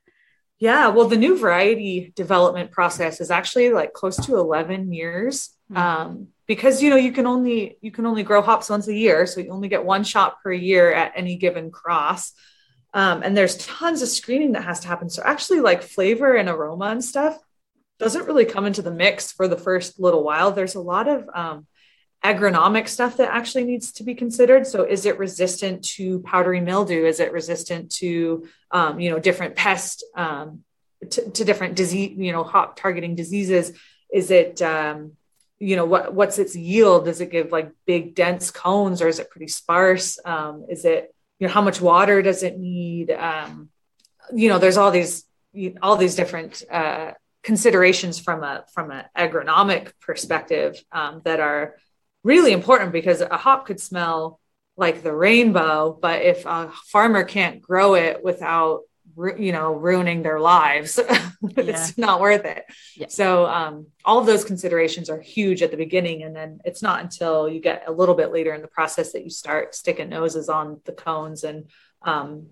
Yeah, 0.59 0.87
well, 0.87 1.07
the 1.07 1.17
new 1.17 1.37
variety 1.37 2.11
development 2.15 2.71
process 2.71 3.21
is 3.21 3.29
actually 3.29 3.69
like 3.69 3.93
close 3.93 4.17
to 4.25 4.37
11 4.37 4.91
years. 4.91 5.49
Mm-hmm. 5.71 5.77
Um, 5.77 6.27
because 6.47 6.81
you 6.81 6.89
know 6.89 6.95
you 6.95 7.11
can 7.11 7.27
only 7.27 7.77
you 7.81 7.91
can 7.91 8.05
only 8.05 8.23
grow 8.23 8.41
hops 8.41 8.69
once 8.69 8.87
a 8.87 8.93
year, 8.93 9.25
so 9.27 9.41
you 9.41 9.51
only 9.51 9.67
get 9.67 9.83
one 9.83 10.03
shot 10.03 10.41
per 10.41 10.51
year 10.51 10.93
at 10.93 11.11
any 11.13 11.35
given 11.35 11.69
cross. 11.71 12.31
Um, 12.93 13.21
and 13.21 13.35
there's 13.35 13.57
tons 13.57 14.01
of 14.01 14.07
screening 14.07 14.53
that 14.53 14.63
has 14.63 14.79
to 14.79 14.87
happen. 14.87 15.09
So 15.09 15.21
actually, 15.23 15.59
like 15.59 15.83
flavor 15.83 16.35
and 16.35 16.47
aroma 16.49 16.85
and 16.85 17.03
stuff 17.03 17.37
doesn't 17.99 18.25
really 18.25 18.45
come 18.45 18.65
into 18.65 18.81
the 18.81 18.91
mix 18.91 19.31
for 19.31 19.47
the 19.47 19.57
first 19.57 19.99
little 19.99 20.23
while. 20.23 20.51
There's 20.51 20.75
a 20.75 20.81
lot 20.81 21.07
of 21.07 21.29
um, 21.33 21.67
agronomic 22.23 22.87
stuff 22.87 23.17
that 23.17 23.29
actually 23.29 23.63
needs 23.63 23.91
to 23.93 24.03
be 24.03 24.15
considered. 24.15 24.67
So, 24.67 24.83
is 24.83 25.05
it 25.05 25.19
resistant 25.19 25.83
to 25.95 26.19
powdery 26.19 26.61
mildew? 26.61 27.05
Is 27.05 27.19
it 27.19 27.31
resistant 27.31 27.91
to, 27.95 28.47
um, 28.71 28.99
you 28.99 29.09
know, 29.09 29.19
different 29.19 29.55
pest, 29.55 30.03
um, 30.15 30.63
to, 31.09 31.29
to, 31.29 31.45
different 31.45 31.75
disease, 31.75 32.15
you 32.17 32.31
know, 32.31 32.43
hop 32.43 32.75
targeting 32.75 33.15
diseases? 33.15 33.71
Is 34.11 34.31
it, 34.31 34.61
um, 34.61 35.13
you 35.59 35.75
know, 35.75 35.85
what 35.85 36.13
what's 36.13 36.39
its 36.39 36.55
yield? 36.55 37.05
Does 37.05 37.21
it 37.21 37.31
give 37.31 37.51
like 37.51 37.71
big 37.85 38.15
dense 38.15 38.51
cones, 38.51 39.01
or 39.01 39.07
is 39.07 39.19
it 39.19 39.29
pretty 39.29 39.47
sparse? 39.47 40.19
Um, 40.23 40.65
is 40.69 40.85
it, 40.85 41.13
you 41.39 41.47
know, 41.47 41.53
how 41.53 41.61
much 41.61 41.81
water 41.81 42.21
does 42.21 42.43
it 42.43 42.57
need? 42.57 43.11
Um, 43.11 43.69
you 44.33 44.49
know, 44.49 44.59
there's 44.59 44.77
all 44.77 44.91
these 44.91 45.23
all 45.81 45.97
these 45.97 46.15
different 46.15 46.63
uh, 46.69 47.11
considerations 47.43 48.19
from 48.19 48.43
a 48.43 48.65
from 48.73 48.91
an 48.91 49.05
agronomic 49.17 49.91
perspective 50.01 50.83
um, 50.91 51.21
that 51.25 51.39
are 51.39 51.75
really 52.27 52.51
important 52.51 52.91
because 52.91 53.21
a 53.21 53.37
hop 53.37 53.65
could 53.65 53.79
smell 53.79 54.39
like 54.75 55.01
the 55.01 55.13
rainbow, 55.13 55.97
but 55.99 56.21
if 56.21 56.45
a 56.45 56.71
farmer 56.85 57.23
can't 57.23 57.61
grow 57.61 57.95
it 57.95 58.23
without 58.23 58.81
you 59.37 59.51
know, 59.51 59.73
ruining 59.73 60.21
their 60.21 60.39
lives. 60.39 60.99
it's 61.57 61.97
not 61.97 62.21
worth 62.21 62.45
it. 62.45 62.65
Yeah. 62.95 63.07
So 63.09 63.47
um, 63.47 63.87
all 64.05 64.19
of 64.19 64.25
those 64.25 64.45
considerations 64.45 65.09
are 65.09 65.19
huge 65.19 65.63
at 65.63 65.71
the 65.71 65.77
beginning, 65.77 66.23
and 66.23 66.35
then 66.35 66.59
it's 66.65 66.83
not 66.83 67.01
until 67.01 67.49
you 67.49 67.59
get 67.59 67.85
a 67.87 67.91
little 67.91 68.15
bit 68.15 68.31
later 68.31 68.53
in 68.53 68.61
the 68.61 68.67
process 68.67 69.13
that 69.13 69.23
you 69.23 69.29
start 69.29 69.73
sticking 69.73 70.09
noses 70.09 70.49
on 70.49 70.81
the 70.85 70.91
cones 70.91 71.43
and 71.43 71.69
um, 72.03 72.47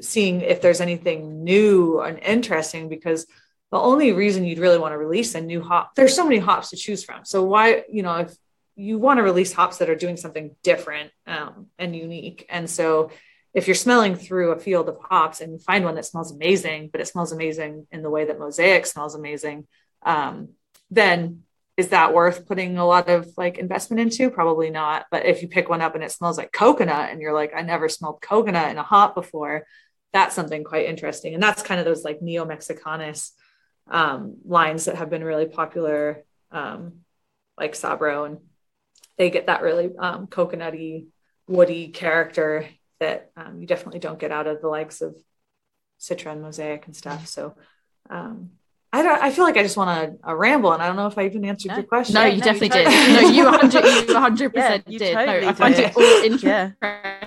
seeing 0.00 0.40
if 0.40 0.60
there's 0.60 0.80
anything 0.80 1.42
new 1.42 2.00
and 2.00 2.20
interesting. 2.20 2.88
Because 2.88 3.26
the 3.72 3.78
only 3.78 4.12
reason 4.12 4.44
you'd 4.44 4.58
really 4.58 4.78
want 4.78 4.92
to 4.92 4.98
release 4.98 5.34
a 5.34 5.40
new 5.40 5.62
hop, 5.62 5.96
there's 5.96 6.14
so 6.14 6.24
many 6.24 6.38
hops 6.38 6.70
to 6.70 6.76
choose 6.76 7.02
from. 7.02 7.24
So 7.24 7.42
why, 7.42 7.84
you 7.90 8.04
know, 8.04 8.16
if 8.18 8.34
you 8.76 8.98
want 8.98 9.18
to 9.18 9.22
release 9.22 9.52
hops 9.52 9.78
that 9.78 9.90
are 9.90 9.96
doing 9.96 10.16
something 10.16 10.56
different 10.62 11.10
um, 11.26 11.66
and 11.78 11.94
unique, 11.94 12.46
and 12.48 12.68
so 12.68 13.10
if 13.54 13.68
you're 13.68 13.76
smelling 13.76 14.16
through 14.16 14.50
a 14.50 14.58
field 14.58 14.88
of 14.88 14.98
hops 15.00 15.40
and 15.40 15.52
you 15.52 15.58
find 15.58 15.84
one 15.84 15.94
that 15.94 16.04
smells 16.04 16.32
amazing, 16.32 16.90
but 16.90 17.00
it 17.00 17.06
smells 17.06 17.30
amazing 17.30 17.86
in 17.92 18.02
the 18.02 18.10
way 18.10 18.24
that 18.24 18.38
Mosaic 18.38 18.84
smells 18.84 19.14
amazing, 19.14 19.68
um, 20.04 20.48
then 20.90 21.44
is 21.76 21.88
that 21.88 22.12
worth 22.12 22.46
putting 22.46 22.78
a 22.78 22.86
lot 22.86 23.08
of 23.08 23.28
like 23.36 23.58
investment 23.58 24.00
into? 24.00 24.30
Probably 24.30 24.70
not. 24.70 25.06
But 25.10 25.26
if 25.26 25.40
you 25.40 25.48
pick 25.48 25.68
one 25.68 25.80
up 25.80 25.94
and 25.94 26.04
it 26.04 26.12
smells 26.12 26.36
like 26.36 26.52
coconut 26.52 27.10
and 27.10 27.20
you're 27.20 27.32
like, 27.32 27.52
I 27.54 27.62
never 27.62 27.88
smelled 27.88 28.20
coconut 28.20 28.70
in 28.70 28.78
a 28.78 28.82
hop 28.82 29.14
before, 29.14 29.66
that's 30.12 30.34
something 30.34 30.62
quite 30.62 30.86
interesting. 30.86 31.34
And 31.34 31.42
that's 31.42 31.62
kind 31.62 31.80
of 31.80 31.86
those 31.86 32.04
like 32.04 32.20
neomexicanus 32.20 33.30
um, 33.88 34.36
lines 34.44 34.84
that 34.84 34.96
have 34.96 35.10
been 35.10 35.24
really 35.24 35.46
popular, 35.46 36.24
um, 36.52 37.00
like 37.58 37.72
Sabro, 37.74 38.26
and 38.26 38.38
they 39.18 39.30
get 39.30 39.46
that 39.46 39.62
really 39.62 39.90
um, 39.98 40.26
coconutty, 40.26 41.06
woody 41.46 41.88
character 41.88 42.68
that 43.00 43.30
um, 43.36 43.60
you 43.60 43.66
definitely 43.66 44.00
don't 44.00 44.18
get 44.18 44.32
out 44.32 44.46
of 44.46 44.60
the 44.60 44.68
likes 44.68 45.00
of 45.00 45.16
Citra 46.00 46.32
and 46.32 46.42
Mosaic 46.42 46.86
and 46.86 46.96
stuff. 46.96 47.26
So 47.26 47.54
um, 48.10 48.50
I 48.92 49.02
don't. 49.02 49.22
I 49.22 49.30
feel 49.30 49.44
like 49.44 49.56
I 49.56 49.62
just 49.62 49.76
want 49.76 50.20
to 50.24 50.34
ramble, 50.34 50.72
and 50.72 50.82
I 50.82 50.86
don't 50.86 50.96
know 50.96 51.06
if 51.06 51.18
I 51.18 51.26
even 51.26 51.44
answered 51.44 51.70
no. 51.70 51.74
your 51.76 51.84
question. 51.84 52.14
No, 52.14 52.24
you 52.26 52.38
no, 52.38 52.44
definitely 52.44 52.78
you 52.78 52.88
did. 52.88 53.22
no, 53.22 53.28
you 53.28 53.44
100 53.72 54.08
you 54.08 54.14
100 54.14 54.54
percent 54.54 54.84
Yeah, 54.86 54.92
you 54.92 54.98
did. 54.98 55.14
totally 55.14 55.40
no, 55.40 55.48
I 55.48 55.52
find 55.52 55.74
did. 55.74 55.84
it 55.86 55.96
all 55.96 56.02
interesting. 56.02 56.48
Yeah. 56.82 57.23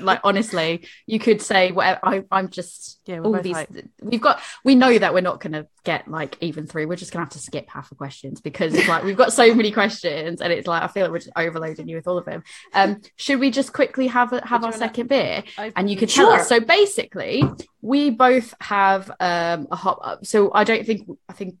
Like 0.00 0.20
honestly, 0.24 0.86
you 1.06 1.18
could 1.18 1.42
say 1.42 1.72
whatever. 1.72 2.00
I, 2.02 2.24
I'm 2.30 2.48
just 2.50 3.00
Yeah, 3.06 3.20
all 3.20 3.40
these. 3.40 3.54
like- 3.54 3.68
We've 4.02 4.20
got. 4.20 4.40
We 4.64 4.74
know 4.74 4.96
that 4.98 5.14
we're 5.14 5.20
not 5.20 5.40
going 5.40 5.52
to 5.52 5.66
get 5.84 6.08
like 6.08 6.36
even 6.40 6.66
through. 6.66 6.86
We're 6.88 6.96
just 6.96 7.12
going 7.12 7.20
to 7.20 7.24
have 7.24 7.32
to 7.32 7.38
skip 7.38 7.68
half 7.68 7.88
the 7.88 7.94
questions 7.94 8.40
because 8.40 8.74
it's 8.74 8.88
like 8.88 9.02
we've 9.04 9.16
got 9.16 9.32
so 9.32 9.54
many 9.54 9.70
questions, 9.72 10.40
and 10.40 10.52
it's 10.52 10.66
like 10.66 10.82
I 10.82 10.88
feel 10.88 11.02
like 11.04 11.12
we're 11.12 11.18
just 11.18 11.30
overloading 11.36 11.88
you 11.88 11.96
with 11.96 12.06
all 12.06 12.18
of 12.18 12.24
them. 12.24 12.42
Um, 12.72 13.00
should 13.16 13.40
we 13.40 13.50
just 13.50 13.72
quickly 13.72 14.06
have 14.08 14.32
a, 14.32 14.46
have 14.46 14.64
our 14.64 14.72
second 14.72 15.08
beer? 15.08 15.42
And 15.58 15.90
you 15.90 15.96
could 15.96 16.08
tell 16.08 16.26
Sure. 16.30 16.40
us. 16.40 16.48
So 16.48 16.60
basically, 16.60 17.42
we 17.82 18.10
both 18.10 18.54
have 18.60 19.10
um, 19.20 19.66
a 19.70 19.76
hop. 19.76 20.24
So 20.26 20.52
I 20.54 20.64
don't 20.64 20.86
think 20.86 21.08
I 21.28 21.32
think 21.32 21.56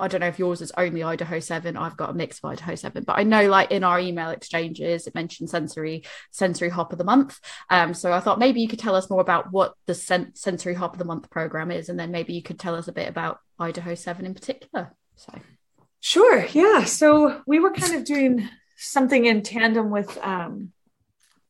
I 0.00 0.08
don't 0.08 0.20
know 0.20 0.28
if 0.28 0.38
yours 0.38 0.60
is 0.60 0.72
only 0.76 1.02
Idaho 1.02 1.40
Seven. 1.40 1.76
I've 1.76 1.96
got 1.96 2.10
a 2.10 2.14
mix 2.14 2.38
of 2.38 2.50
Idaho 2.50 2.74
Seven, 2.74 3.04
but 3.04 3.18
I 3.18 3.22
know 3.22 3.48
like 3.48 3.70
in 3.70 3.84
our 3.84 4.00
email 4.00 4.30
exchanges, 4.30 5.06
it 5.06 5.14
mentioned 5.14 5.50
sensory 5.50 6.04
sensory 6.30 6.68
hop 6.68 6.92
of 6.92 6.98
the 6.98 7.04
month. 7.04 7.38
Um, 7.68 7.94
so 7.94 8.12
I 8.12 8.20
thought 8.20 8.38
maybe 8.38 8.60
you 8.60 8.68
could 8.68 8.78
tell 8.78 8.96
us 8.96 9.10
more 9.10 9.20
about 9.20 9.52
what 9.52 9.74
the 9.86 9.94
sen- 9.94 10.34
sensory 10.34 10.74
hop 10.74 10.94
of 10.94 10.98
the 10.98 11.04
month 11.04 11.30
program 11.30 11.70
is, 11.70 11.88
and 11.88 11.98
then 11.98 12.10
maybe 12.10 12.32
you 12.32 12.42
could 12.42 12.58
tell 12.58 12.74
us 12.74 12.88
a 12.88 12.92
bit 12.92 13.08
about 13.08 13.40
Idaho 13.58 13.94
Seven 13.94 14.26
in 14.26 14.34
particular. 14.34 14.94
So 15.16 15.38
Sure. 16.00 16.46
Yeah. 16.46 16.84
So 16.84 17.42
we 17.46 17.58
were 17.58 17.72
kind 17.72 17.94
of 17.94 18.04
doing 18.04 18.48
something 18.76 19.26
in 19.26 19.42
tandem 19.42 19.90
with 19.90 20.16
um, 20.22 20.72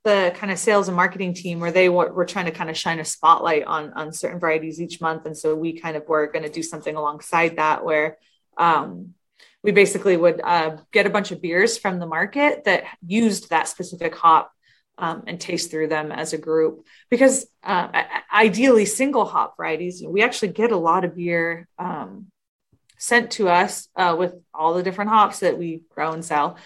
the 0.03 0.33
kind 0.37 0.53
of 0.53 0.59
sales 0.59 0.89
and 0.89 0.97
marketing 0.97 1.35
team 1.35 1.61
where 1.61 1.71
they 1.71 1.89
were, 1.89 2.13
were 2.13 2.25
trying 2.25 2.47
to 2.47 2.51
kind 2.51 2.69
of 2.69 2.77
shine 2.77 2.99
a 2.99 3.05
spotlight 3.05 3.65
on, 3.65 3.93
on 3.93 4.13
certain 4.13 4.41
varieties 4.41 4.81
each 4.81 5.01
month. 5.01 5.25
And 5.27 5.37
so 5.37 5.55
we 5.55 5.79
kind 5.79 5.97
of 5.97 6.09
were 6.09 6.27
going 6.27 6.43
to 6.43 6.51
do 6.51 6.63
something 6.63 6.97
alongside 6.97 7.57
that 7.57 7.85
where 7.85 8.19
um, 8.61 9.15
we 9.63 9.73
basically 9.73 10.17
would 10.17 10.41
uh, 10.43 10.77
get 10.93 11.07
a 11.07 11.11
bunch 11.11 11.33
of 11.33 11.43
beers 11.43 11.77
from 11.77 11.99
the 11.99 12.07
market 12.07 12.65
that 12.65 12.85
used 13.05 13.51
that 13.51 13.69
specific 13.69 14.15
hop 14.15 14.53
um, 14.99 15.25
and 15.27 15.41
taste 15.41 15.71
through 15.71 15.89
them 15.89 16.13
as 16.13 16.33
a 16.33 16.39
group. 16.39 16.85
Because 17.11 17.47
uh, 17.63 17.89
ideally 18.33 18.85
single 18.85 19.25
hop 19.25 19.57
varieties 19.57 20.03
we 20.07 20.23
actually 20.23 20.53
get 20.53 20.73
a 20.73 20.77
lot 20.77 21.05
of 21.05 21.17
beer 21.17 21.67
um, 21.79 22.27
sent 22.99 23.33
to 23.33 23.49
us 23.49 23.89
uh, 23.97 24.15
with 24.19 24.35
all 24.53 24.75
the 24.75 24.83
different 24.83 25.11
hops 25.11 25.41
that 25.41 25.59
we 25.59 25.83
grow 25.91 26.13
and 26.13 26.25
sell. 26.25 26.59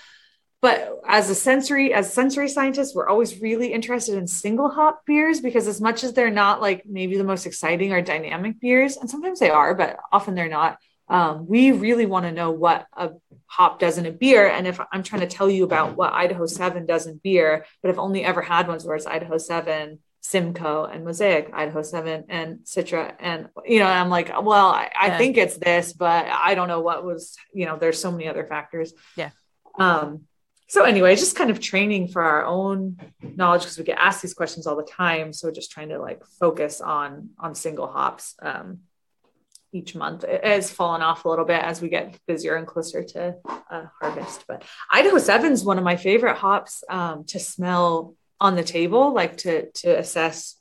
But 0.61 1.01
as 1.07 1.29
a 1.29 1.35
sensory 1.35 1.93
as 1.93 2.13
sensory 2.13 2.49
scientists 2.49 2.95
we're 2.95 3.09
always 3.09 3.41
really 3.41 3.73
interested 3.73 4.17
in 4.17 4.27
single 4.27 4.71
hop 4.71 5.05
beers 5.05 5.41
because 5.41 5.69
as 5.69 5.81
much 5.81 6.03
as 6.03 6.13
they're 6.13 6.31
not 6.31 6.61
like 6.61 6.87
maybe 6.87 7.19
the 7.19 7.25
most 7.25 7.45
exciting 7.45 7.93
or 7.93 8.01
dynamic 8.01 8.61
beers 8.61 8.97
and 8.97 9.11
sometimes 9.11 9.41
they 9.41 9.51
are 9.51 9.75
but 9.75 9.99
often 10.11 10.35
they're 10.35 10.49
not 10.49 10.79
um, 11.09 11.47
we 11.47 11.71
really 11.73 12.07
want 12.07 12.25
to 12.25 12.33
know 12.33 12.51
what 12.51 12.87
a 12.97 13.11
hop 13.47 13.79
does 13.79 13.99
in 13.99 14.07
a 14.07 14.11
beer 14.11 14.49
and 14.49 14.67
if 14.67 14.81
i'm 14.93 15.03
trying 15.03 15.21
to 15.21 15.27
tell 15.27 15.49
you 15.51 15.63
about 15.65 15.97
what 15.97 16.13
idaho 16.13 16.47
7 16.47 16.87
does 16.87 17.07
in 17.07 17.21
beer 17.23 17.65
but 17.83 17.91
i've 17.91 17.99
only 17.99 18.25
ever 18.25 18.41
had 18.43 18.67
ones 18.67 18.85
where 18.85 18.97
it's 18.97 19.07
idaho 19.07 19.37
7 19.39 19.99
simcoe 20.23 20.85
and 20.85 21.05
mosaic 21.05 21.51
idaho 21.53 21.83
7 21.83 22.25
and 22.31 22.61
citra 22.65 23.15
and 23.21 23.49
you 23.67 23.79
know 23.79 23.87
i'm 23.87 24.09
like 24.09 24.29
well 24.43 24.69
i, 24.69 24.91
I 24.99 25.07
Yeah. 25.09 25.19
think 25.19 25.37
it's 25.37 25.59
this 25.59 25.93
but 25.93 26.27
i 26.27 26.55
don't 26.55 26.69
know 26.69 26.81
what 26.81 27.05
was 27.05 27.37
you 27.53 27.67
know 27.67 27.77
there's 27.77 28.01
so 28.01 28.11
many 28.11 28.27
other 28.27 28.47
factors 28.47 28.93
Yeah. 29.17 29.31
um 29.79 30.23
so 30.67 30.85
anyway 30.85 31.15
just 31.15 31.37
kind 31.37 31.51
of 31.51 31.61
training 31.61 32.09
for 32.09 32.23
our 32.23 32.47
own 32.47 32.97
knowledge 33.23 33.63
because 33.63 33.77
we 33.79 33.85
get 33.85 33.99
asked 33.99 34.23
these 34.23 34.35
questions 34.35 34.67
all 34.67 34.77
the 34.77 34.83
time 35.05 35.33
so 35.35 35.51
just 35.51 35.71
trying 35.71 35.91
to 35.91 35.99
like 36.01 36.25
focus 36.41 36.81
on 36.81 37.29
on 37.39 37.55
single 37.55 37.87
hops 37.87 38.35
um 38.43 38.79
each 39.75 39.95
month. 39.95 40.25
It 40.25 40.45
has 40.45 40.71
fallen 40.71 41.03
off 41.03 41.25
a 41.25 41.29
little 41.29 41.45
bit 41.45 41.61
as 41.63 41.83
we 41.83 41.89
get 41.89 42.17
busier 42.27 42.55
and 42.55 42.67
closer 42.67 43.03
to 43.03 43.35
uh, 43.71 43.85
harvest 44.01 44.45
but 44.47 44.63
idaho 44.91 45.19
7 45.19 45.51
is 45.53 45.65
one 45.65 45.79
of 45.79 45.85
my 45.85 45.97
favorite 45.97 46.37
hops 46.37 46.85
um, 46.89 47.25
to 47.25 47.39
smell 47.41 48.15
on 48.41 48.55
the 48.57 48.63
table 48.63 49.13
like 49.13 49.37
to 49.39 49.71
to 49.73 49.99
assess 49.99 50.57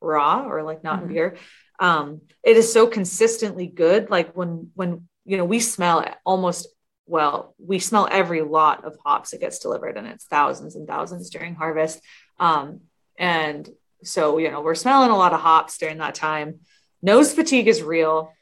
raw 0.00 0.46
or 0.48 0.62
like 0.62 0.82
not 0.82 1.02
in 1.02 1.08
Mhm. 1.08 1.12
beer. 1.12 1.36
Um 1.78 2.22
it 2.42 2.56
is 2.56 2.72
so 2.72 2.86
consistently 2.86 3.66
good 3.66 4.10
like 4.10 4.34
when 4.36 4.70
when 4.74 5.08
you 5.24 5.36
know 5.36 5.44
we 5.44 5.60
smell 5.60 6.04
almost 6.24 6.66
well 7.06 7.54
we 7.58 7.78
smell 7.78 8.08
every 8.10 8.42
lot 8.42 8.84
of 8.84 8.96
hops 9.04 9.30
that 9.30 9.40
gets 9.40 9.58
delivered 9.58 9.96
and 9.96 10.06
it's 10.06 10.24
thousands 10.24 10.74
and 10.76 10.86
thousands 10.88 11.30
during 11.30 11.54
harvest. 11.54 12.00
Um 12.38 12.80
and 13.18 13.68
so 14.02 14.38
you 14.38 14.50
know 14.50 14.60
we're 14.62 14.74
smelling 14.74 15.10
a 15.10 15.16
lot 15.16 15.34
of 15.34 15.40
hops 15.40 15.78
during 15.78 15.98
that 15.98 16.14
time. 16.14 16.60
Nose 17.02 17.32
fatigue 17.32 17.68
is 17.68 17.82
real 17.82 18.32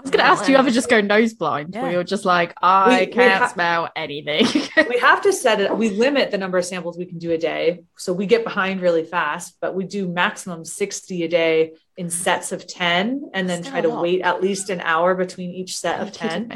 I 0.00 0.02
was 0.02 0.10
going 0.10 0.24
to 0.24 0.30
ask, 0.30 0.44
do 0.46 0.52
you 0.52 0.56
ever 0.56 0.70
just 0.70 0.88
go 0.88 1.00
nose 1.02 1.34
blind 1.34 1.74
Yeah. 1.74 1.82
where 1.82 1.92
you're 1.92 2.04
just 2.04 2.24
like, 2.24 2.54
I 2.62 2.88
We- 3.00 3.06
we 3.06 3.12
can't 3.12 3.42
ha- 3.42 3.48
smell 3.48 3.90
anything? 3.94 4.46
we 4.88 4.98
have 4.98 5.20
to 5.22 5.32
set 5.32 5.60
it 5.60 5.76
we 5.76 5.90
limit 5.90 6.30
the 6.30 6.38
number 6.38 6.56
of 6.56 6.64
samples 6.64 6.96
we 6.96 7.04
can 7.04 7.18
do 7.18 7.30
a 7.32 7.38
day 7.38 7.82
so 7.98 8.12
we 8.14 8.24
get 8.26 8.42
behind 8.44 8.80
really 8.80 9.04
fast 9.04 9.56
but 9.60 9.74
we 9.74 9.84
do 9.84 10.08
maximum 10.08 10.64
60 10.64 11.22
a 11.24 11.28
day 11.28 11.72
in 11.98 12.08
sets 12.08 12.50
of 12.52 12.66
10 12.66 13.30
and 13.34 13.48
then 13.48 13.62
Still 13.62 13.72
try 13.72 13.80
to 13.82 13.90
wait 13.90 14.22
at 14.22 14.40
least 14.42 14.70
an 14.70 14.80
hour 14.80 15.14
between 15.14 15.50
each 15.50 15.76
set 15.76 16.00
of 16.00 16.12
10 16.12 16.50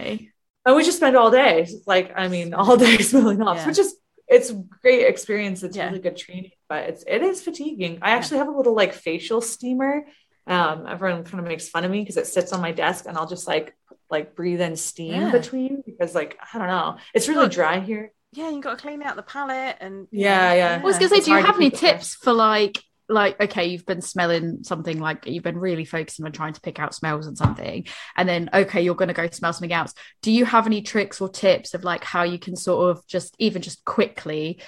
and 0.67 0.75
we 0.77 0.83
just 0.83 0.97
spend 0.97 1.17
all 1.17 1.31
day 1.31 1.69
like 1.87 2.13
i 2.17 2.29
mean 2.29 2.55
all 2.55 2.77
day 2.79 2.97
smelling 3.11 3.41
hops 3.41 3.61
Yeah. 3.61 3.67
which 3.67 3.79
is 3.79 3.95
it's 4.27 4.49
a 4.51 4.55
great 4.83 5.07
experience 5.07 5.63
it's 5.63 5.77
Yeah. 5.77 5.89
really 5.89 6.01
good 6.01 6.17
training 6.17 6.53
but 6.69 6.89
it's 6.89 7.05
it 7.07 7.23
is 7.23 7.43
fatiguing 7.43 7.99
i 8.01 8.11
actually 8.13 8.39
have 8.39 8.49
a 8.49 8.57
little 8.57 8.75
like 8.75 8.95
facial 8.95 9.41
steamer 9.43 10.07
um 10.47 10.87
everyone 10.87 11.25
kind 11.25 11.41
of 11.41 11.47
makes 11.47 11.69
fun 11.69 11.85
of 11.85 11.91
me 11.91 12.01
because 12.01 12.17
it 12.17 12.27
sits 12.27 12.53
on 12.53 12.61
my 12.61 12.73
desk 12.73 13.05
and 13.09 13.17
i'll 13.17 13.27
just 13.27 13.47
like 13.47 13.75
like 14.11 14.35
breathe 14.37 14.61
in 14.61 14.77
steam 14.77 15.13
Yeah. 15.23 15.31
between 15.31 15.83
because 15.87 16.15
like 16.15 16.39
i 16.53 16.59
don't 16.59 16.69
know 16.69 16.97
it's 17.15 17.29
really 17.29 17.49
dry 17.49 17.81
here 17.81 18.13
Yeah, 18.33 18.51
you 18.51 18.61
got 18.61 18.77
to 18.79 18.83
clean 18.83 19.03
out 19.03 19.17
the 19.17 19.23
palate 19.23 19.77
and 19.81 20.07
Yeah, 20.11 20.53
yeah. 20.55 20.79
I 20.81 20.85
was 20.85 20.99
going 20.99 21.09
to 21.09 21.15
say, 21.15 21.17
It's 21.19 21.27
do 21.27 21.33
you 21.33 21.43
have 21.43 21.57
any 21.57 21.71
keep 21.71 21.75
it 21.75 21.79
fresh. 21.81 21.93
tips 21.93 22.15
for 22.17 22.33
like, 22.33 22.83
like, 23.09 23.39
okay, 23.41 23.67
you've 23.67 23.87
been 23.87 24.01
smelling 24.03 24.65
something 24.65 24.99
like 24.99 25.27
you've 25.27 25.45
been 25.45 25.59
really 25.59 25.85
focusing 25.85 26.25
on 26.27 26.33
trying 26.33 26.53
to 26.55 26.61
pick 26.61 26.79
out 26.81 26.95
smells 26.95 27.27
and 27.27 27.37
something, 27.39 27.87
and 28.17 28.29
then 28.29 28.51
okay, 28.53 28.83
you're 28.83 28.95
going 28.97 29.09
to 29.09 29.15
go 29.15 29.29
smell 29.31 29.53
something 29.53 29.73
else. 29.73 29.93
Do 30.23 30.33
you 30.33 30.45
have 30.47 30.67
any 30.67 30.83
tricks 30.83 31.21
or 31.21 31.29
tips 31.29 31.75
of 31.75 31.85
like 31.85 32.03
how 32.03 32.23
you 32.25 32.39
can 32.39 32.57
sort 32.57 32.91
of 32.91 33.07
just 33.07 33.35
even 33.39 33.63
just 33.63 33.85
quickly 33.85 34.61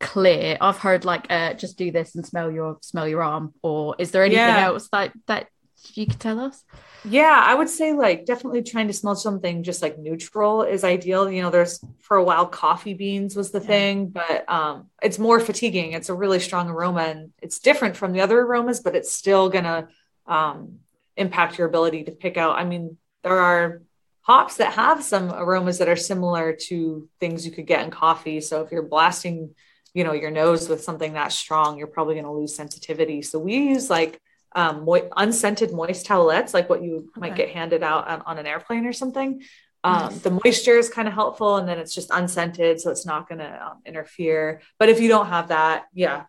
clear? 0.00 0.56
I've 0.60 0.78
heard 0.78 1.04
like, 1.04 1.26
uh, 1.30 1.54
just 1.54 1.78
do 1.78 1.90
this 1.90 2.14
and 2.14 2.24
smell 2.26 2.50
your 2.50 2.78
smell 2.82 3.08
your 3.08 3.22
arm, 3.22 3.54
or 3.62 3.94
is 3.98 4.10
there 4.10 4.24
anything 4.24 4.58
Yeah. 4.58 4.66
else 4.68 4.88
that 4.92 5.12
that 5.26 5.48
you 5.94 6.06
could 6.06 6.20
tell 6.20 6.40
us? 6.40 6.64
Yeah, 7.08 7.40
I 7.44 7.54
would 7.54 7.68
say 7.68 7.92
like 7.92 8.26
definitely 8.26 8.62
trying 8.62 8.88
to 8.88 8.92
smell 8.92 9.14
something 9.14 9.62
just 9.62 9.80
like 9.80 9.98
neutral 9.98 10.62
is 10.62 10.82
ideal. 10.82 11.30
You 11.30 11.42
know, 11.42 11.50
there's 11.50 11.80
for 12.00 12.16
a 12.16 12.24
while 12.24 12.46
coffee 12.46 12.94
beans 12.94 13.36
was 13.36 13.52
the 13.52 13.60
Yeah. 13.60 13.66
thing, 13.66 14.08
but 14.08 14.44
um 14.50 14.90
it's 15.02 15.18
more 15.18 15.38
fatiguing. 15.38 15.92
It's 15.92 16.08
a 16.08 16.14
really 16.14 16.40
strong 16.40 16.68
aroma 16.68 17.02
and 17.02 17.32
it's 17.40 17.60
different 17.60 17.96
from 17.96 18.12
the 18.12 18.20
other 18.22 18.40
aromas, 18.40 18.80
but 18.80 18.96
it's 18.96 19.12
still 19.12 19.48
gonna 19.48 19.88
um 20.26 20.80
impact 21.16 21.58
your 21.58 21.68
ability 21.68 22.04
to 22.04 22.12
pick 22.12 22.36
out. 22.36 22.58
I 22.58 22.64
mean, 22.64 22.96
there 23.22 23.38
are 23.38 23.82
hops 24.22 24.56
that 24.56 24.72
have 24.72 25.04
some 25.04 25.30
aromas 25.32 25.78
that 25.78 25.88
are 25.88 25.96
similar 25.96 26.56
to 26.68 27.08
things 27.20 27.46
you 27.46 27.52
could 27.52 27.66
get 27.66 27.84
in 27.84 27.90
coffee. 27.90 28.40
So 28.40 28.62
if 28.62 28.72
you're 28.72 28.82
blasting, 28.82 29.54
you 29.96 30.04
know, 30.04 30.12
your 30.12 30.30
nose 30.30 30.68
with 30.68 30.82
something 30.84 31.14
that 31.14 31.32
strong, 31.32 31.78
you're 31.78 31.86
probably 31.96 32.16
gonna 32.16 32.32
lose 32.40 32.54
sensitivity. 32.54 33.22
So 33.22 33.38
we 33.38 33.56
use 33.56 33.88
like 33.88 34.20
um, 34.54 34.84
mo- 34.84 35.08
unscented 35.16 35.72
moist 35.72 36.06
towelettes, 36.06 36.52
like 36.52 36.68
what 36.68 36.82
you 36.82 37.10
might 37.16 37.34
get 37.34 37.48
handed 37.48 37.82
out 37.82 38.06
on, 38.06 38.20
on 38.22 38.38
an 38.38 38.46
airplane 38.46 38.84
or 38.86 38.92
something. 38.92 39.42
Um, 39.84 40.12
Nice. 40.12 40.18
The 40.18 40.40
moisture 40.44 40.76
is 40.76 40.90
kind 40.90 41.08
of 41.08 41.14
helpful, 41.14 41.56
and 41.56 41.68
then 41.68 41.78
it's 41.78 41.94
just 41.94 42.10
unscented, 42.10 42.80
so 42.80 42.90
it's 42.90 43.06
not 43.06 43.28
going 43.28 43.38
to 43.38 43.66
um, 43.66 43.78
interfere. 43.86 44.60
But 44.78 44.88
if 44.88 45.00
you 45.00 45.08
don't 45.08 45.28
have 45.28 45.48
that, 45.48 45.84
yeah, 45.94 46.24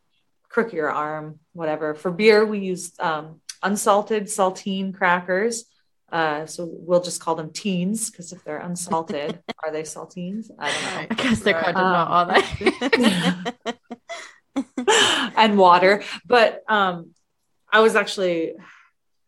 crook 0.48 0.74
your 0.74 0.92
arm, 0.92 1.40
whatever. 1.54 1.96
For 1.96 2.12
beer, 2.12 2.46
we 2.46 2.60
use 2.60 2.94
um, 3.00 3.42
unsalted 3.64 4.26
saltine 4.26 4.94
crackers. 4.94 5.66
Uh, 6.10 6.46
so 6.46 6.70
we'll 6.72 7.02
just 7.02 7.22
call 7.22 7.36
them 7.36 7.52
teens 7.52 8.10
because 8.10 8.32
if 8.32 8.44
they're 8.44 8.60
unsalted, 8.60 9.42
are 9.64 9.72
they 9.72 9.82
saltines? 9.84 10.50
I 10.58 10.72
don't 10.72 10.84
know. 10.84 11.08
I 11.12 11.14
guess 11.16 11.42
they're 11.42 11.54
Right. 11.56 11.76
kind 11.76 11.78
of 11.78 13.48
not, 14.66 15.34
and 15.38 15.58
water. 15.58 16.04
But 16.26 16.64
um, 16.68 17.12
I 17.72 17.82
was 17.82 17.96
actually 17.96 18.54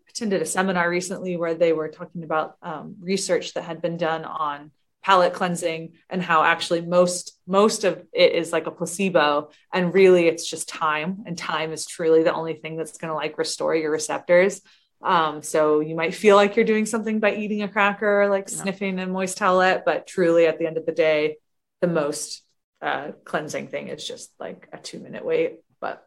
attended 0.09 0.41
a 0.41 0.45
seminar 0.45 0.89
recently 0.89 1.37
where 1.37 1.53
they 1.53 1.73
were 1.73 1.89
talking 1.89 2.23
about 2.23 2.55
um, 2.61 2.95
research 3.01 3.53
that 3.53 3.63
had 3.63 3.81
been 3.81 3.97
done 3.97 4.23
on 4.25 4.71
palate 5.01 5.33
cleansing 5.33 5.93
and 6.09 6.21
how 6.21 6.43
actually 6.43 6.81
most 6.81 7.39
most 7.47 7.85
of 7.85 8.05
it 8.11 8.33
is 8.33 8.51
like 8.51 8.67
a 8.67 8.71
placebo 8.71 9.49
and 9.73 9.93
really 9.93 10.27
it's 10.27 10.47
just 10.47 10.67
time 10.67 11.23
and 11.25 11.37
time 11.37 11.71
is 11.71 11.85
truly 11.85 12.21
the 12.21 12.33
only 12.33 12.53
thing 12.53 12.75
that's 12.75 12.97
going 12.97 13.07
to 13.09 13.15
like 13.15 13.37
restore 13.37 13.73
your 13.73 13.91
receptors 13.91 14.59
um, 15.01 15.41
so 15.41 15.79
you 15.79 15.95
might 15.95 16.13
feel 16.13 16.35
like 16.35 16.55
you're 16.55 16.65
doing 16.65 16.85
something 16.85 17.19
by 17.19 17.33
eating 17.35 17.61
a 17.63 17.67
cracker 17.69 18.27
like 18.29 18.49
Yeah. 18.49 18.57
sniffing 18.63 18.99
a 18.99 19.07
moist 19.07 19.37
towelette 19.37 19.83
but 19.85 20.05
truly 20.07 20.45
at 20.45 20.59
the 20.59 20.67
end 20.67 20.77
of 20.77 20.85
the 20.85 20.91
day 20.91 21.37
the 21.81 21.87
most 21.87 22.43
uh, 22.81 23.11
cleansing 23.25 23.67
thing 23.67 23.87
is 23.87 24.05
just 24.07 24.31
like 24.39 24.67
a 24.73 24.77
two 24.77 24.99
minute 24.99 25.23
wait 25.25 25.59
but 25.81 26.05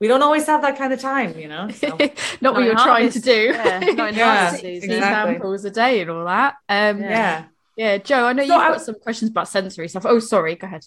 we 0.00 0.08
don't 0.08 0.22
always 0.22 0.46
have 0.46 0.62
that 0.62 0.76
kind 0.76 0.92
of 0.92 1.00
time 1.00 1.38
you 1.38 1.48
know 1.48 1.68
so 1.70 1.88
not 2.40 2.54
what 2.54 2.64
you're 2.64 2.74
trying 2.74 3.10
to 3.10 3.20
do. 3.20 3.50
yeah, 3.54 3.78
not 3.80 4.14
Yeah, 4.14 4.24
harvest 4.34 4.62
Sixty 4.62 4.80
season. 4.80 4.90
exactly. 4.96 5.32
samples 5.34 5.64
a 5.64 5.70
day 5.70 6.00
and 6.02 6.10
all 6.10 6.24
that. 6.26 6.54
Um, 6.68 7.00
yeah. 7.00 7.08
Yeah. 7.08 7.44
yeah 7.76 7.98
Joe, 7.98 8.26
I 8.26 8.32
know 8.34 8.42
So 8.46 8.52
you've 8.54 8.62
I- 8.62 8.68
got 8.72 8.82
some 8.82 8.94
questions 9.00 9.30
about 9.30 9.48
sensory 9.48 9.88
stuff. 9.88 10.04
Oh, 10.06 10.18
sorry, 10.18 10.54
go 10.56 10.66
ahead. 10.66 10.84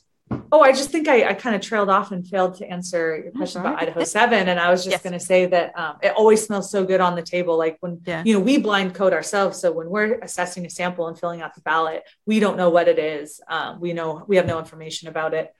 Oh, 0.51 0.61
I 0.61 0.71
just 0.71 0.89
think 0.89 1.07
I, 1.07 1.29
I 1.29 1.33
kind 1.33 1.55
of 1.55 1.61
trailed 1.61 1.89
off 1.89 2.11
and 2.11 2.27
failed 2.27 2.55
to 2.55 2.67
answer 2.67 3.17
your 3.23 3.31
question 3.31 3.61
all 3.61 3.67
about. 3.67 3.81
Idaho 3.83 4.03
7. 4.03 4.47
And 4.47 4.59
I 4.59 4.69
was 4.71 4.83
just 4.83 4.91
Yes. 4.91 5.01
going 5.03 5.13
to 5.13 5.19
say 5.19 5.45
that 5.47 5.77
um, 5.77 5.97
it 6.01 6.13
always 6.15 6.43
smells 6.43 6.69
so 6.71 6.85
good 6.85 7.01
on 7.01 7.15
the 7.15 7.21
table. 7.21 7.57
Like 7.57 7.77
when, 7.81 8.01
Yeah. 8.05 8.23
you 8.25 8.33
know, 8.33 8.39
we 8.39 8.57
blind 8.57 8.95
code 8.95 9.13
ourselves. 9.13 9.59
So 9.59 9.71
when 9.71 9.89
we're 9.89 10.19
assessing 10.19 10.65
a 10.65 10.69
sample 10.69 11.07
and 11.07 11.17
filling 11.19 11.41
out 11.41 11.55
the 11.55 11.61
ballot, 11.61 12.03
we 12.25 12.39
don't 12.39 12.57
know 12.57 12.69
what 12.69 12.87
it 12.87 12.99
is. 12.99 13.39
Um, 13.47 13.79
we 13.79 13.93
know 13.93 14.23
we 14.27 14.37
have 14.37 14.45
no 14.47 14.59
information 14.59 15.07
about 15.07 15.33
it, 15.33 15.53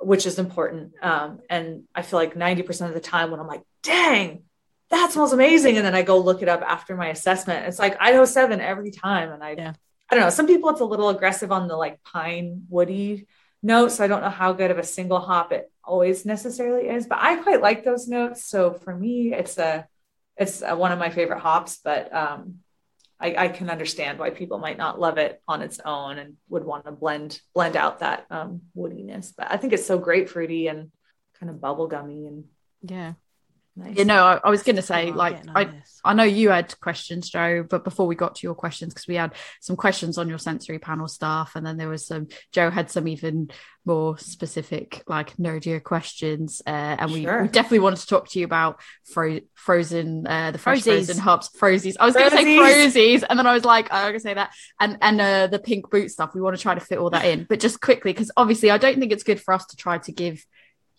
which 0.00 0.26
is 0.26 0.38
important. 0.38 0.92
Um, 1.02 1.40
and 1.48 1.84
I 1.94 2.02
feel 2.02 2.18
like 2.18 2.34
90% 2.34 2.88
of 2.88 2.94
the 2.94 3.00
time 3.00 3.30
when 3.30 3.40
I'm 3.40 3.46
like, 3.48 3.62
dang, 3.82 4.42
that 4.90 5.10
smells 5.10 5.32
amazing. 5.32 5.76
And 5.76 5.84
then 5.86 5.94
I 5.94 6.02
go 6.02 6.18
look 6.18 6.42
it 6.42 6.48
up 6.48 6.62
after 6.62 6.96
my 6.96 7.08
assessment. 7.08 7.66
It's 7.66 7.78
like 7.78 7.96
Idaho 8.00 8.24
7 8.26 8.60
every 8.60 8.90
time. 8.90 9.32
And 9.32 9.42
I, 9.42 9.52
Yeah. 9.52 9.72
I 10.10 10.14
don't 10.16 10.24
know. 10.24 10.30
Some 10.30 10.46
people 10.46 10.68
it's 10.70 10.80
a 10.80 10.84
little 10.84 11.08
aggressive 11.08 11.50
on 11.50 11.66
the 11.66 11.76
like 11.76 12.02
pine 12.02 12.64
woody 12.68 13.26
notes. 13.64 13.96
So 13.96 14.04
I 14.04 14.06
don't 14.06 14.22
know 14.22 14.30
how 14.30 14.52
good 14.52 14.70
of 14.70 14.78
a 14.78 14.84
single 14.84 15.18
hop 15.18 15.50
it 15.50 15.70
always 15.82 16.24
necessarily 16.24 16.88
is, 16.88 17.06
but 17.06 17.18
I 17.20 17.36
quite 17.36 17.62
like 17.62 17.84
those 17.84 18.06
notes. 18.06 18.44
So 18.44 18.72
for 18.72 18.94
me, 18.94 19.32
it's 19.34 19.58
a 19.58 19.86
it's 20.36 20.62
a, 20.62 20.76
one 20.76 20.92
of 20.92 20.98
my 20.98 21.10
favorite 21.10 21.40
hops. 21.40 21.80
But 21.82 22.14
um, 22.14 22.56
I, 23.18 23.34
I 23.36 23.48
can 23.48 23.70
understand 23.70 24.18
why 24.18 24.30
people 24.30 24.58
might 24.58 24.78
not 24.78 25.00
love 25.00 25.18
it 25.18 25.40
on 25.48 25.62
its 25.62 25.80
own 25.84 26.18
and 26.18 26.34
would 26.48 26.64
want 26.64 26.84
to 26.84 26.92
blend 26.92 27.40
blend 27.54 27.76
out 27.76 28.00
that 28.00 28.26
um, 28.30 28.62
woodiness. 28.76 29.32
But 29.36 29.50
I 29.50 29.56
think 29.56 29.72
it's 29.72 29.86
so 29.86 29.98
grapefruity 29.98 30.70
and 30.70 30.90
kind 31.40 31.50
of 31.50 31.56
bubblegummy 31.56 32.28
and 32.28 32.44
Yeah. 32.82 33.14
Nice. 33.76 33.96
You 33.98 34.04
know, 34.04 34.22
I, 34.24 34.40
I 34.44 34.50
was 34.50 34.62
going 34.62 34.76
to 34.76 34.82
say, 34.82 35.10
Oh, 35.10 35.14
like, 35.16 35.42
I, 35.52 35.64
this. 35.64 36.00
I 36.04 36.14
know 36.14 36.22
you 36.22 36.50
had 36.50 36.78
questions, 36.80 37.28
Joe, 37.28 37.66
but 37.68 37.82
before 37.82 38.06
we 38.06 38.14
got 38.14 38.36
to 38.36 38.46
your 38.46 38.54
questions, 38.54 38.94
because 38.94 39.08
we 39.08 39.16
had 39.16 39.32
some 39.60 39.74
questions 39.74 40.16
on 40.16 40.28
your 40.28 40.38
sensory 40.38 40.78
panel 40.78 41.08
stuff, 41.08 41.56
and 41.56 41.66
then 41.66 41.76
there 41.76 41.88
was 41.88 42.06
some, 42.06 42.28
Joe 42.52 42.70
had 42.70 42.88
some 42.88 43.08
even 43.08 43.50
more 43.84 44.16
specific, 44.16 45.02
like 45.08 45.36
nerdier 45.38 45.82
questions. 45.82 46.62
Uh, 46.64 46.70
and 46.70 47.10
we, 47.10 47.24
Sure. 47.24 47.42
we 47.42 47.48
definitely 47.48 47.80
wanted 47.80 47.98
to 47.98 48.06
talk 48.06 48.28
to 48.28 48.38
you 48.38 48.44
about 48.44 48.78
fro- 49.12 49.40
frozen, 49.54 50.24
uh, 50.24 50.52
the 50.52 50.58
fresh 50.58 50.78
Frozies. 50.82 50.84
frozen 51.06 51.18
hops, 51.18 51.50
Frozies. 51.58 51.96
I 51.98 52.06
was 52.06 52.14
going 52.14 52.30
to 52.30 52.36
say 52.36 52.44
Frozies, 52.44 53.24
and 53.28 53.36
then 53.36 53.46
I 53.48 53.54
was 53.54 53.64
like, 53.64 53.92
I'm 53.92 54.02
going 54.02 54.14
to 54.14 54.20
say 54.20 54.34
that. 54.34 54.52
And, 54.78 54.98
and 55.02 55.20
uh, 55.20 55.46
the 55.48 55.58
pink 55.58 55.90
boot 55.90 56.12
stuff, 56.12 56.32
we 56.32 56.40
want 56.40 56.54
to 56.56 56.62
try 56.62 56.74
to 56.74 56.80
fit 56.80 56.98
all 56.98 57.10
that 57.10 57.24
in. 57.24 57.44
But 57.48 57.58
just 57.58 57.80
quickly, 57.80 58.12
because 58.12 58.30
obviously 58.36 58.70
I 58.70 58.78
don't 58.78 59.00
think 59.00 59.10
it's 59.10 59.24
good 59.24 59.40
for 59.40 59.52
us 59.52 59.66
to 59.66 59.76
try 59.76 59.98
to 59.98 60.12
give 60.12 60.46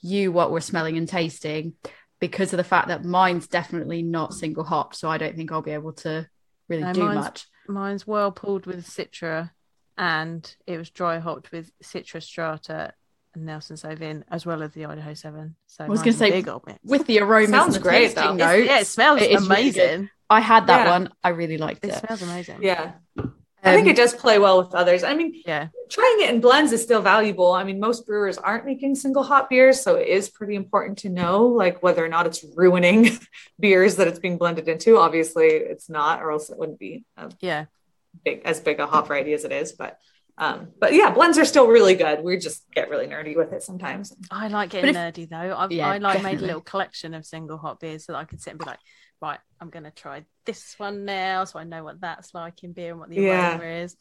you 0.02 0.32
what 0.34 0.52
we're 0.52 0.60
smelling 0.60 0.98
and 0.98 1.08
tasting 1.08 1.74
because 2.20 2.54
of 2.54 2.58
the 2.58 2.64
fact 2.64 2.88
that 2.88 3.04
mine's 3.04 3.48
definitely 3.48 4.02
not 4.02 4.34
single 4.34 4.64
hop. 4.64 4.96
So 4.96 5.10
I 5.10 5.18
don't 5.18 5.36
think 5.36 5.52
I'll 5.52 5.62
be 5.62 5.72
able 5.72 5.94
to 5.94 6.28
really 6.70 6.84
No, 6.84 6.94
do 6.94 7.04
mine's- 7.06 7.16
much. 7.24 7.46
Mine's 7.68 8.06
well 8.08 8.32
pulled 8.32 8.66
with 8.68 8.86
Citra 8.88 9.52
and 9.98 10.56
it 10.68 10.78
was 10.78 10.90
dry 10.90 11.20
hopped 11.20 11.52
with 11.52 11.72
Citra 11.84 12.22
Strata 12.22 12.94
and 13.34 13.46
Nelson 13.46 13.76
Sauvin 13.76 14.24
as 14.30 14.46
well 14.46 14.62
as 14.64 14.72
the 14.74 14.86
Idaho 14.86 15.14
7. 15.14 15.56
So 15.68 15.84
I 15.84 15.88
was 15.88 16.02
gonna 16.02 16.14
say, 16.14 16.30
big. 16.42 16.50
With 16.84 17.08
the 17.08 17.20
aroma, 17.22 17.48
Sounds 17.48 17.78
great, 17.80 18.14
though. 18.16 18.34
notes, 18.34 18.66
yeah, 18.68 18.80
it 18.80 18.88
smells 18.88 19.22
it 19.22 19.32
is 19.32 19.42
really 19.42 19.46
amazing. 19.70 20.10
I 20.30 20.40
had 20.42 20.68
that 20.68 20.86
Yeah. 20.86 20.92
one. 20.92 21.14
I 21.24 21.30
really 21.30 21.58
liked 21.58 21.84
it 21.86 21.92
it. 21.92 22.00
smells 22.00 22.22
amazing. 22.22 22.60
yeah. 22.62 22.94
I 23.66 23.74
think 23.74 23.88
Um, 23.88 23.92
it 23.92 23.96
does 23.98 24.14
play 24.14 24.38
well 24.38 24.60
with 24.62 24.76
others. 24.76 25.04
I 25.04 25.16
mean, 25.16 25.42
Yeah. 25.46 25.68
trying 25.90 26.22
it 26.22 26.30
in 26.30 26.40
blends 26.40 26.72
is 26.72 26.84
still 26.84 27.02
valuable. 27.02 27.52
I 27.52 27.64
mean, 27.64 27.80
most 27.80 28.06
brewers 28.06 28.38
aren't 28.38 28.66
making 28.66 28.96
single 28.96 29.24
hop 29.24 29.50
beers, 29.50 29.82
so 29.82 29.96
it 29.96 30.08
is 30.08 30.30
pretty 30.30 30.56
important 30.56 31.00
to 31.00 31.10
know 31.10 31.48
like 31.48 31.82
whether 31.82 32.06
or 32.06 32.08
not 32.08 32.28
it's 32.28 32.46
ruining 32.56 33.10
beers 33.60 33.96
that 33.96 34.08
it's 34.08 34.20
being 34.20 34.38
blended 34.38 34.68
into. 34.68 34.98
Obviously, 34.98 35.48
it's 35.48 35.90
not, 35.90 36.22
or 36.22 36.32
else 36.32 36.50
it 36.50 36.58
wouldn't 36.60 36.80
be 36.80 37.06
a 37.18 37.32
Yeah. 37.42 37.66
big 38.24 38.44
as 38.46 38.60
big 38.60 38.80
a 38.80 38.86
hop 38.86 39.08
variety 39.08 39.34
as 39.34 39.44
it 39.46 39.52
is. 39.52 39.72
But 39.72 39.98
um, 40.38 40.74
but 40.80 40.94
yeah, 40.94 41.12
blends 41.12 41.38
are 41.38 41.46
still 41.46 41.68
really 41.68 41.96
good. 41.96 42.22
We 42.22 42.38
just 42.38 42.70
get 42.74 42.90
really 42.90 43.08
nerdy 43.08 43.38
with 43.38 43.54
it 43.54 43.64
sometimes. 43.64 44.14
I 44.30 44.50
like 44.50 44.70
getting 44.70 44.90
if- 44.90 44.96
nerdy 44.98 45.30
though. 45.30 45.56
I, 45.56 45.68
Yeah, 45.70 45.88
I 45.90 45.98
like 45.98 46.22
made 46.22 46.40
a 46.40 46.46
little 46.46 46.60
collection 46.62 47.14
of 47.14 47.26
single 47.26 47.58
hop 47.58 47.80
beers 47.80 48.06
so 48.06 48.12
that 48.12 48.20
I 48.20 48.26
could 48.26 48.42
sit 48.42 48.52
and 48.52 48.60
be 48.60 48.66
like, 48.66 48.80
right, 49.22 49.40
I'm 49.60 49.70
going 49.70 49.84
to 49.84 49.92
try 49.92 50.26
this 50.46 50.76
one 50.78 51.06
now. 51.06 51.44
So 51.46 51.60
I 51.60 51.64
know 51.64 51.84
what 51.84 52.02
that's 52.02 52.34
like 52.34 52.64
in 52.64 52.74
beer 52.74 52.92
and 52.92 53.00
what 53.00 53.10
the 53.10 53.20
Yeah. 53.20 53.56
aroma 53.56 53.84
is. 53.84 53.96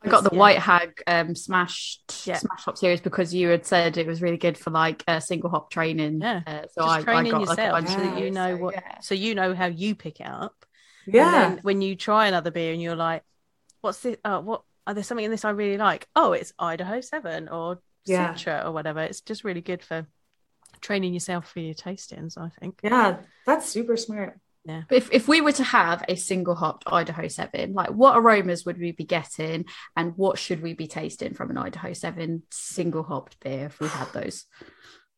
I 0.00 0.08
got 0.10 0.22
the 0.22 0.30
Yeah. 0.32 0.38
White 0.38 0.58
Hag 0.58 1.02
um, 1.06 1.34
smashed 1.34 2.26
Yeah. 2.26 2.36
smash 2.38 2.64
hop 2.64 2.78
series 2.78 3.00
because 3.00 3.34
you 3.34 3.48
had 3.48 3.66
said 3.66 3.96
it 3.96 4.06
was 4.06 4.22
really 4.22 4.36
good 4.36 4.56
for 4.56 4.70
like 4.70 5.02
uh, 5.08 5.18
single 5.20 5.50
hop 5.50 5.70
training. 5.70 6.20
Yeah. 6.20 6.42
Uh, 6.46 6.62
so 6.70 6.82
Just 6.84 6.86
I, 6.86 6.98
I 6.98 7.02
training 7.04 7.32
got 7.32 7.40
like 7.40 7.42
a 7.42 7.50
yourself 7.50 7.72
bunch 7.72 7.88
so 7.96 8.02
of 8.02 8.14
that 8.14 8.22
you 8.22 8.30
know 8.30 8.50
so, 8.50 8.56
what, 8.56 8.74
yeah. 8.74 9.00
so 9.00 9.14
you 9.14 9.34
know 9.34 9.54
how 9.54 9.66
you 9.66 9.94
pick 9.94 10.20
it 10.20 10.26
up. 10.26 10.54
And 11.06 11.14
Yeah, 11.14 11.32
then 11.32 11.60
when 11.62 11.80
you 11.82 11.96
try 11.96 12.28
another 12.28 12.50
beer 12.50 12.72
and 12.72 12.80
you're 12.82 12.94
like, 12.94 13.22
what's 13.80 14.00
this? 14.00 14.16
Uh, 14.24 14.40
what 14.40 14.62
are 14.86 14.94
there 14.94 15.02
something 15.02 15.24
in 15.24 15.30
this 15.30 15.44
I 15.44 15.50
really 15.50 15.78
like? 15.78 16.06
Oh, 16.14 16.32
it's 16.32 16.52
Idaho 16.58 17.00
7 17.00 17.48
or 17.48 17.80
Yeah. 18.04 18.34
Citra 18.34 18.64
or 18.66 18.72
whatever. 18.72 19.00
It's 19.00 19.20
just 19.20 19.42
really 19.42 19.62
good 19.62 19.82
for 19.82 20.06
training 20.80 21.14
yourself 21.14 21.50
for 21.50 21.60
your 21.60 21.74
tastings, 21.74 22.38
I 22.38 22.48
think. 22.60 22.80
yeah, 22.82 23.18
that's 23.46 23.68
super 23.68 23.96
smart. 23.96 24.38
Yeah. 24.64 24.82
If 24.90 25.10
if 25.12 25.28
we 25.28 25.40
were 25.40 25.52
to 25.52 25.64
have 25.64 26.04
a 26.08 26.16
single 26.16 26.54
hopped 26.54 26.84
Idaho 26.86 27.28
Seven, 27.28 27.72
like 27.72 27.90
what 27.90 28.18
aromas 28.18 28.66
would 28.66 28.78
we 28.78 28.92
be 28.92 29.04
getting, 29.04 29.64
and 29.96 30.12
what 30.16 30.38
should 30.38 30.62
we 30.62 30.74
be 30.74 30.86
tasting 30.86 31.34
from 31.34 31.50
an 31.50 31.58
Idaho 31.58 31.92
Seven 31.94 32.42
single 32.50 33.02
hopped 33.02 33.40
beer 33.40 33.66
if 33.66 33.80
we 33.80 33.88
had 33.88 34.12
those? 34.12 34.44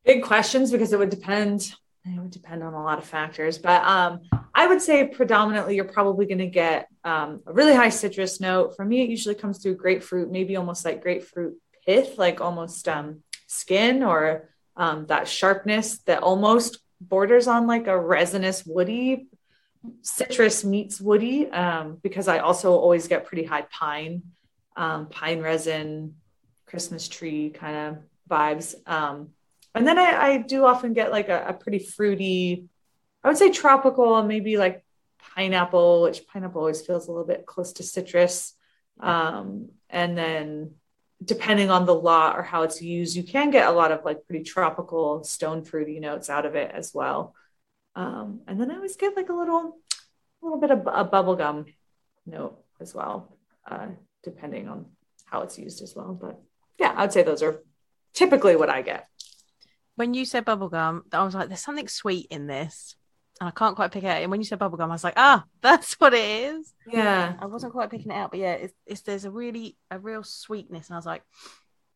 big 0.05 0.23
questions 0.23 0.71
because 0.71 0.93
it 0.93 0.99
would 0.99 1.09
depend 1.09 1.73
it 2.03 2.19
would 2.19 2.31
depend 2.31 2.63
on 2.63 2.73
a 2.73 2.83
lot 2.83 2.97
of 2.97 3.03
factors 3.03 3.57
but 3.57 3.83
um, 3.83 4.19
i 4.55 4.65
would 4.65 4.81
say 4.81 5.07
predominantly 5.07 5.75
you're 5.75 5.85
probably 5.85 6.25
going 6.25 6.39
to 6.39 6.47
get 6.47 6.87
um, 7.03 7.41
a 7.45 7.53
really 7.53 7.75
high 7.75 7.89
citrus 7.89 8.39
note 8.39 8.75
for 8.75 8.83
me 8.83 9.03
it 9.03 9.09
usually 9.09 9.35
comes 9.35 9.61
through 9.61 9.75
grapefruit 9.75 10.31
maybe 10.31 10.55
almost 10.55 10.83
like 10.83 11.01
grapefruit 11.01 11.55
pith 11.85 12.17
like 12.17 12.41
almost 12.41 12.87
um, 12.87 13.21
skin 13.47 14.03
or 14.03 14.49
um, 14.81 15.05
that 15.07 15.27
sharpness 15.27 15.99
that 15.99 16.23
almost 16.23 16.79
borders 16.99 17.47
on 17.47 17.67
like 17.67 17.87
a 17.87 17.99
resinous 17.99 18.65
woody 18.65 19.27
citrus 20.01 20.63
meets 20.63 21.01
woody 21.01 21.49
um, 21.51 21.97
because 22.03 22.27
i 22.27 22.39
also 22.39 22.73
always 22.73 23.07
get 23.07 23.25
pretty 23.25 23.43
high 23.43 23.65
pine 23.71 24.21
um, 24.75 25.07
pine 25.07 25.39
resin 25.41 26.15
christmas 26.65 27.07
tree 27.07 27.49
kind 27.49 27.75
of 27.75 27.97
vibes 28.29 28.75
um, 28.87 29.29
and 29.73 29.87
then 29.87 29.97
I, 29.97 30.21
I 30.21 30.37
do 30.37 30.65
often 30.65 30.93
get 30.93 31.11
like 31.11 31.29
a, 31.29 31.45
a 31.49 31.53
pretty 31.53 31.79
fruity, 31.79 32.65
I 33.23 33.29
would 33.29 33.37
say 33.37 33.51
tropical, 33.51 34.21
maybe 34.23 34.57
like 34.57 34.83
pineapple, 35.35 36.03
which 36.03 36.27
pineapple 36.27 36.59
always 36.59 36.81
feels 36.81 37.07
a 37.07 37.11
little 37.11 37.25
bit 37.25 37.45
close 37.45 37.73
to 37.73 37.83
citrus. 37.83 38.53
Um, 38.99 39.69
and 39.89 40.17
then 40.17 40.75
depending 41.23 41.69
on 41.69 41.85
the 41.85 41.93
lot 41.93 42.37
or 42.37 42.41
how 42.41 42.63
it's 42.63 42.81
used, 42.81 43.15
you 43.15 43.23
can 43.23 43.51
get 43.51 43.67
a 43.67 43.71
lot 43.71 43.91
of 43.91 44.03
like 44.03 44.25
pretty 44.25 44.43
tropical 44.43 45.23
stone 45.23 45.63
fruity 45.63 45.99
notes 45.99 46.29
out 46.29 46.45
of 46.45 46.55
it 46.55 46.71
as 46.73 46.91
well. 46.93 47.35
Um, 47.95 48.41
and 48.47 48.59
then 48.59 48.71
I 48.71 48.75
always 48.75 48.95
get 48.95 49.15
like 49.15 49.29
a 49.29 49.33
little, 49.33 49.77
a 50.41 50.45
little 50.45 50.59
bit 50.59 50.71
of 50.71 50.79
a 50.87 51.05
bubblegum 51.05 51.73
note 52.25 52.63
as 52.79 52.95
well, 52.95 53.37
uh, 53.69 53.87
depending 54.23 54.67
on 54.67 54.87
how 55.25 55.41
it's 55.41 55.59
used 55.59 55.81
as 55.81 55.95
well. 55.95 56.17
But 56.19 56.41
yeah, 56.79 56.93
I 56.95 57.01
would 57.01 57.13
say 57.13 57.23
those 57.23 57.43
are 57.43 57.61
typically 58.13 58.55
what 58.55 58.69
I 58.69 58.81
get. 58.81 59.07
When 59.95 60.13
you 60.13 60.25
said 60.25 60.45
bubblegum, 60.45 61.01
I 61.13 61.23
was 61.23 61.35
like, 61.35 61.49
there's 61.49 61.63
something 61.63 61.87
sweet 61.87 62.27
in 62.31 62.47
this. 62.47 62.95
And 63.41 63.47
I 63.47 63.51
can't 63.51 63.75
quite 63.75 63.91
pick 63.91 64.03
it 64.03 64.07
out. 64.07 64.21
And 64.21 64.29
when 64.29 64.39
you 64.39 64.45
said 64.45 64.59
bubblegum, 64.59 64.83
I 64.83 64.87
was 64.87 65.03
like, 65.03 65.15
ah, 65.17 65.43
that's 65.61 65.95
what 65.99 66.13
it 66.13 66.19
is. 66.53 66.73
Yeah. 66.85 67.33
I 67.39 67.47
wasn't 67.47 67.73
quite 67.73 67.89
picking 67.89 68.11
it 68.11 68.15
out, 68.15 68.29
but 68.29 68.39
yeah, 68.39 68.53
it's, 68.53 68.73
it's 68.85 69.01
there's 69.01 69.25
a 69.25 69.31
really 69.31 69.77
a 69.89 69.97
real 69.97 70.23
sweetness, 70.23 70.87
and 70.87 70.95
I 70.95 70.97
was 70.99 71.07
like, 71.07 71.23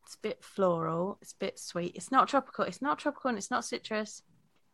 it's 0.04 0.16
a 0.16 0.22
bit 0.22 0.42
floral, 0.42 1.18
it's 1.22 1.32
a 1.32 1.38
bit 1.38 1.58
sweet. 1.60 1.94
It's 1.94 2.10
not 2.10 2.28
tropical, 2.28 2.64
it's 2.64 2.82
not 2.82 2.98
tropical, 2.98 3.28
and 3.28 3.38
it's 3.38 3.50
not 3.50 3.64
citrus. 3.64 4.22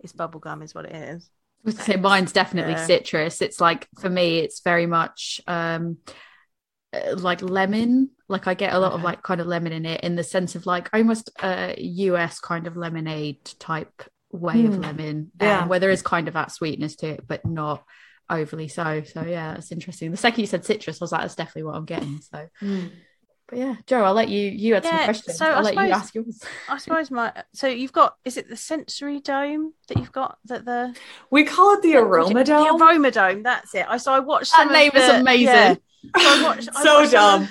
It's 0.00 0.14
bubblegum, 0.14 0.62
is 0.64 0.74
what 0.74 0.86
it 0.86 0.94
is. 0.96 1.30
I 1.64 1.68
was 1.68 1.76
say 1.78 1.96
mine's 1.96 2.32
definitely 2.32 2.72
Yeah. 2.72 2.86
citrus. 2.86 3.42
It's 3.42 3.60
like 3.60 3.86
for 4.00 4.08
me, 4.08 4.38
it's 4.38 4.60
very 4.60 4.86
much 4.86 5.42
um 5.46 5.98
uh, 6.94 7.16
like 7.16 7.42
lemon. 7.42 8.10
Like 8.28 8.46
I 8.46 8.54
get 8.54 8.72
a 8.72 8.78
lot 8.78 8.92
of 8.92 9.02
like 9.02 9.22
kind 9.22 9.42
of 9.42 9.46
lemon 9.46 9.72
in 9.72 9.84
it 9.84 10.00
in 10.02 10.16
the 10.16 10.24
sense 10.24 10.54
of 10.54 10.64
like 10.64 10.88
almost 10.94 11.30
a 11.42 11.74
US 11.78 12.40
kind 12.40 12.66
of 12.66 12.78
lemonade 12.78 13.44
type 13.58 14.02
way 14.32 14.66
of 14.66 14.74
Hmm. 14.76 14.80
lemon. 14.82 15.30
Yeah. 15.40 15.60
um, 15.62 15.68
where 15.68 15.78
there 15.78 15.90
is 15.90 16.02
kind 16.02 16.26
of 16.28 16.34
that 16.34 16.50
sweetness 16.52 16.96
to 16.96 17.08
it, 17.08 17.26
but 17.26 17.44
not 17.44 17.84
overly 18.30 18.68
so. 18.68 19.02
So 19.04 19.22
yeah, 19.22 19.54
that's 19.54 19.70
interesting. 19.72 20.10
The 20.10 20.16
second 20.16 20.40
you 20.40 20.46
said 20.46 20.64
citrus, 20.64 21.00
I 21.00 21.04
was 21.04 21.12
like, 21.12 21.20
that's 21.22 21.34
definitely 21.34 21.64
what 21.64 21.74
I'm 21.76 21.84
getting. 21.84 22.20
So 22.20 22.48
but 23.48 23.58
yeah, 23.58 23.74
Joe, 23.86 24.02
I'll 24.04 24.14
let 24.14 24.30
you 24.30 24.48
you 24.48 24.72
had 24.74 24.84
some 24.84 25.04
questions. 25.04 25.36
so 25.36 25.44
I'll 25.46 25.58
I 25.58 25.72
let 25.72 25.74
you 25.74 25.92
ask 25.92 26.14
yours. 26.14 26.42
I 26.70 26.78
suppose 26.78 27.10
my 27.10 27.32
so 27.52 27.66
you've 27.66 27.92
got 27.92 28.16
is 28.24 28.38
it 28.38 28.48
the 28.48 28.56
sensory 28.56 29.20
dome 29.20 29.74
that 29.88 29.98
you've 29.98 30.12
got 30.12 30.38
that 30.46 30.64
the 30.64 30.94
We 31.30 31.44
call 31.44 31.74
it 31.74 31.82
the 31.82 31.96
aroma 31.96 32.44
dome. 32.44 32.62
the 32.64 32.68
dome. 32.70 32.80
aroma 32.82 33.10
dome 33.10 33.42
that's 33.42 33.74
it 33.74 33.84
I 33.86 33.98
so 33.98 34.12
I 34.14 34.20
watched 34.20 34.52
That 34.52 34.58
some 34.58 34.68
of 34.68 34.72
name 34.72 34.92
is 34.94 35.08
amazing. 35.08 35.44
yeah. 35.46 35.74
So 35.74 36.10
I 36.16 36.42
watched, 36.48 36.68
I 36.74 36.82
so 36.82 37.00
watched 37.00 37.12
dumb. 37.12 37.42
of- 37.42 37.50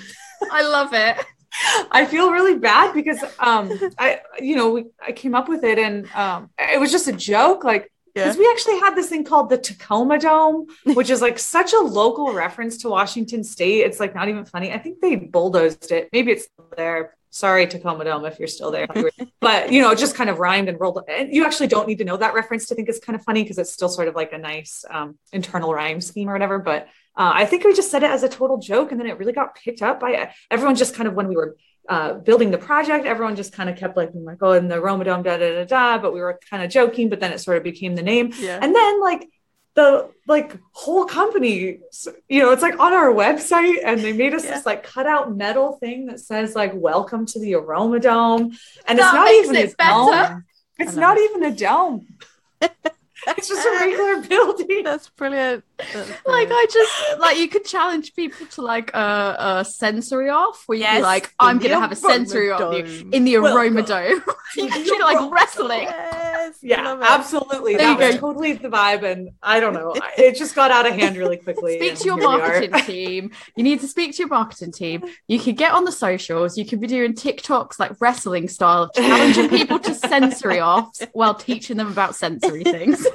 I 0.50 0.62
love 0.68 0.92
it. 0.92 1.24
I 1.90 2.06
feel 2.06 2.30
really 2.30 2.58
bad 2.58 2.94
because 2.94 3.22
um 3.38 3.72
I 3.98 4.20
you 4.40 4.56
know 4.56 4.70
we, 4.70 4.86
I 5.06 5.12
came 5.12 5.34
up 5.34 5.48
with 5.48 5.64
it 5.64 5.78
and 5.78 6.10
um 6.14 6.50
it 6.58 6.80
was 6.80 6.90
just 6.90 7.08
a 7.08 7.12
joke 7.12 7.64
like 7.64 7.92
yeah. 8.14 8.24
because 8.24 8.38
we 8.38 8.48
actually 8.50 8.78
had 8.80 8.94
this 8.94 9.08
thing 9.08 9.24
called 9.24 9.48
the 9.48 9.58
Tacoma 9.58 10.18
Dome, 10.18 10.66
which 10.84 11.10
is 11.10 11.20
like 11.22 11.38
such 11.38 11.72
a 11.72 11.78
local 11.78 12.32
reference 12.32 12.78
to 12.78 12.88
Washington 12.88 13.42
State. 13.44 13.86
It's 13.86 14.00
like 14.00 14.14
not 14.14 14.28
even 14.28 14.44
funny. 14.44 14.72
I 14.72 14.78
think 14.78 15.00
they 15.00 15.16
bulldozed 15.16 15.90
it. 15.92 16.08
Maybe 16.12 16.32
it's 16.32 16.48
there. 16.76 17.16
Sorry, 17.30 17.66
Tacoma 17.66 18.04
Dome, 18.04 18.26
if 18.26 18.38
you're 18.38 18.48
still 18.48 18.70
there. 18.70 18.86
but 19.40 19.72
you 19.72 19.80
know, 19.80 19.90
it 19.90 19.98
just 19.98 20.14
kind 20.14 20.28
of 20.28 20.38
rhymed 20.38 20.68
and 20.68 20.78
rolled. 20.78 21.02
And 21.08 21.32
you 21.32 21.46
actually 21.46 21.68
don't 21.68 21.88
need 21.88 21.98
to 21.98 22.04
know 22.04 22.18
that 22.18 22.34
reference 22.34 22.66
to 22.66 22.74
think 22.74 22.90
it's 22.90 22.98
kind 22.98 23.16
of 23.16 23.24
funny 23.24 23.42
because 23.42 23.56
it's 23.56 23.72
still 23.72 23.88
sort 23.88 24.08
of 24.08 24.14
like 24.14 24.32
a 24.32 24.38
nice 24.38 24.84
um, 24.90 25.18
internal 25.32 25.72
rhyme 25.72 26.02
scheme 26.02 26.28
or 26.28 26.34
whatever. 26.34 26.58
But 26.58 26.88
uh, 27.16 27.32
I 27.34 27.44
think 27.46 27.64
we 27.64 27.74
just 27.74 27.90
said 27.90 28.02
it 28.02 28.10
as 28.10 28.22
a 28.22 28.28
total 28.28 28.58
joke, 28.58 28.90
and 28.90 29.00
then 29.00 29.06
it 29.06 29.18
really 29.18 29.32
got 29.32 29.54
picked 29.54 29.82
up 29.82 30.00
by 30.00 30.30
everyone. 30.50 30.76
Just 30.76 30.94
kind 30.94 31.06
of 31.08 31.14
when 31.14 31.28
we 31.28 31.36
were 31.36 31.56
uh, 31.88 32.14
building 32.14 32.50
the 32.50 32.58
project, 32.58 33.04
everyone 33.06 33.36
just 33.36 33.52
kind 33.52 33.68
of 33.68 33.76
kept 33.76 33.96
like, 33.96 34.12
being 34.12 34.24
like, 34.24 34.38
oh, 34.40 34.52
and 34.52 34.70
the 34.70 34.76
Aroma 34.76 35.04
Dome, 35.04 35.22
da 35.22 35.36
da 35.36 35.52
da 35.54 35.64
da. 35.64 35.98
But 35.98 36.14
we 36.14 36.20
were 36.20 36.38
kind 36.48 36.62
of 36.62 36.70
joking, 36.70 37.08
but 37.10 37.20
then 37.20 37.32
it 37.32 37.38
sort 37.40 37.56
of 37.58 37.62
became 37.64 37.94
the 37.96 38.02
name. 38.02 38.32
yeah. 38.38 38.58
And 38.62 38.74
then 38.74 39.00
like 39.00 39.28
the 39.74 40.10
like 40.28 40.56
whole 40.72 41.06
company, 41.06 41.80
you 42.28 42.40
know, 42.42 42.52
it's 42.52 42.62
like 42.62 42.78
on 42.78 42.92
our 42.92 43.10
website, 43.12 43.76
and 43.84 44.00
they 44.00 44.12
made 44.12 44.32
us 44.34 44.44
Yeah. 44.44 44.54
this 44.54 44.66
like 44.66 44.82
cutout 44.82 45.34
metal 45.36 45.72
thing 45.78 46.06
that 46.06 46.20
says 46.20 46.54
like 46.54 46.72
"Welcome 46.74 47.24
to 47.26 47.38
the 47.40 47.54
Aroma 47.54 47.98
Dome," 48.00 48.56
and 48.86 48.98
That 48.98 49.04
it's 49.06 49.14
not 49.14 49.30
even 49.32 49.56
it 49.56 49.72
a 49.72 49.76
better. 49.76 50.28
dome. 50.34 50.44
It's 50.78 50.94
not 50.96 51.18
even 51.18 51.44
a 51.44 51.50
dome. 51.54 52.06
it's 52.60 53.48
just 53.48 53.66
a 53.66 53.70
regular 53.80 54.20
building. 54.28 54.82
That's 54.84 55.08
brilliant. 55.10 55.64
That's 55.92 56.10
like. 56.26 56.48
I 56.50 56.66
just 56.72 57.18
like 57.20 57.38
you 57.38 57.48
could 57.48 57.64
challenge 57.64 58.14
people 58.14 58.46
to 58.46 58.62
like 58.62 58.92
a, 58.94 59.58
a 59.60 59.64
sensory 59.64 60.28
off 60.28 60.64
where 60.66 60.78
you'd 60.78 60.90
be 60.96 61.00
like, 61.02 61.32
I'm 61.38 61.58
gonna 61.58 61.80
have 61.80 61.92
a 61.92 61.96
sensory 61.96 62.50
off 62.50 62.76
you 62.76 63.08
in 63.12 63.24
the 63.24 63.38
Welcome 63.38 63.76
aroma 63.76 63.82
dome. 63.82 64.22
you 64.56 64.64
to 64.66 64.70
can 64.70 64.82
the 64.82 64.88
treat 64.88 65.00
it 65.00 65.04
like 65.04 65.16
aroma 65.16 65.30
wrestling. 65.34 65.82
Yes, 65.82 66.58
Yeah, 66.62 66.98
absolutely. 67.00 67.76
There 67.76 67.86
That 67.86 67.98
was 67.98 68.14
go. 68.16 68.20
totally 68.20 68.52
the 68.54 68.68
vibe, 68.68 69.02
and 69.02 69.30
I 69.42 69.60
don't 69.60 69.72
know. 69.72 69.94
It 70.18 70.36
just 70.36 70.54
got 70.54 70.70
out 70.70 70.86
of 70.86 70.94
hand 70.94 71.16
really 71.16 71.36
quickly. 71.38 71.78
Speak 71.78 71.98
to 71.98 72.04
your 72.04 72.18
here 72.18 72.28
we 72.28 72.34
are. 72.34 72.38
marketing 72.38 72.80
team. 72.84 73.30
You 73.56 73.64
need 73.64 73.80
to 73.80 73.88
speak 73.88 74.12
to 74.12 74.18
your 74.18 74.28
marketing 74.28 74.72
team. 74.72 75.04
You 75.28 75.38
can 75.40 75.54
get 75.54 75.72
on 75.72 75.84
the 75.84 75.92
socials. 75.92 76.58
You 76.58 76.64
can 76.66 76.80
be 76.80 76.86
doing 76.86 77.14
TikToks 77.14 77.78
like 77.78 77.92
wrestling 78.00 78.48
style, 78.48 78.90
challenging 78.94 79.48
people 79.48 79.78
to 79.80 79.94
sensory 79.94 80.60
offs 80.60 81.02
while 81.12 81.34
teaching 81.34 81.76
them 81.76 81.88
about 81.88 82.14
sensory 82.14 82.64
things. 82.64 83.06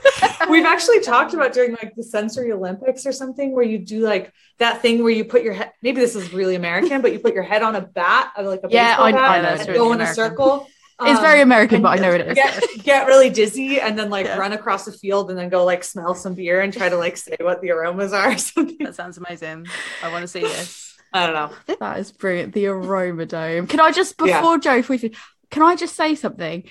We've 0.50 0.66
actually 0.66 1.02
talked 1.02 1.34
about 1.34 1.54
doing 1.54 1.72
like 1.72 1.94
the 1.96 2.04
sensory 2.04 2.52
Olympics 2.52 3.06
or 3.06 3.12
something 3.12 3.54
where 3.54 3.64
you 3.66 3.78
do 3.80 4.00
like 4.02 4.32
that 4.60 4.82
thing 4.82 5.02
where 5.04 5.12
you 5.12 5.26
put 5.26 5.42
your 5.44 5.54
head. 5.54 5.72
Maybe 5.82 6.00
this 6.00 6.16
is 6.16 6.34
really 6.34 6.56
American, 6.56 7.02
but 7.02 7.12
you 7.14 7.20
put 7.20 7.34
your 7.34 7.44
head 7.44 7.64
on 7.64 7.76
a 7.76 7.82
bat, 7.82 8.32
like 8.42 8.62
a 8.64 8.68
Yeah, 8.70 8.90
baseball 8.98 9.06
I- 9.06 9.12
bat, 9.12 9.22
I 9.22 9.42
know, 9.42 9.48
and 9.50 9.58
it's 9.62 9.66
go 9.66 9.74
really 9.74 9.92
in 9.94 10.02
a 10.02 10.14
circle. 10.14 10.68
It's 11.00 11.20
Um, 11.20 11.24
very 11.24 11.42
American, 11.42 11.84
but 11.84 11.90
I 11.90 12.02
know 12.02 12.12
it 12.12 12.22
is. 12.28 12.34
Get, 12.34 12.64
get 12.84 13.08
really 13.08 13.30
dizzy 13.30 13.80
and 13.80 13.98
then 13.98 14.10
like 14.10 14.26
Yeah. 14.26 14.38
run 14.38 14.54
across 14.54 14.86
the 14.86 14.92
field 14.92 15.30
and 15.30 15.38
then 15.38 15.48
go 15.50 15.64
like 15.64 15.84
smell 15.84 16.16
some 16.16 16.34
beer 16.34 16.62
and 16.62 16.74
try 16.74 16.90
to 16.90 16.98
like 16.98 17.18
say 17.18 17.36
what 17.40 17.62
the 17.62 17.70
aromas 17.70 18.14
are 18.14 18.32
or 18.32 18.38
something. 18.38 18.78
That 18.80 18.96
sounds 18.96 19.18
amazing. 19.18 19.68
I 20.04 20.12
want 20.12 20.24
to 20.24 20.28
see 20.28 20.40
this. 20.42 20.96
I 21.14 21.26
don't 21.28 21.36
know. 21.68 21.76
That 21.80 22.00
is 22.00 22.12
brilliant. 22.12 22.54
The 22.54 22.66
aroma 22.68 23.28
dome. 23.28 23.68
Can 23.68 23.80
I 23.80 23.92
just 23.92 24.16
Yeah. 24.24 24.40
before 24.42 24.58
Joe, 24.58 24.78
if 24.78 24.90
we 24.90 24.98
can 25.52 25.62
I 25.64 25.76
just 25.76 25.96
say 25.96 26.16
something? 26.16 26.64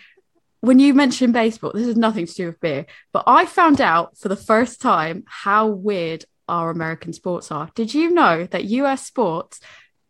When 0.61 0.79
you 0.79 0.95
mentioned 0.95 1.33
baseball, 1.33 1.73
this 1.75 1.87
has 1.87 1.97
nothing 1.97 2.27
to 2.27 2.35
do 2.35 2.47
with 2.47 2.61
beer, 2.61 2.87
but 3.13 3.25
I 3.27 3.47
found 3.47 3.81
out 3.81 4.17
for 4.19 4.29
the 4.29 4.37
first 4.37 4.81
time 4.81 5.25
how 5.27 5.67
weird 5.69 6.25
our 6.49 6.71
American 6.71 7.13
sports 7.13 7.51
are. 7.53 7.71
Did 7.75 7.93
you 7.95 8.11
know 8.11 8.47
that 8.47 8.65
US 8.65 9.05
sports 9.07 9.61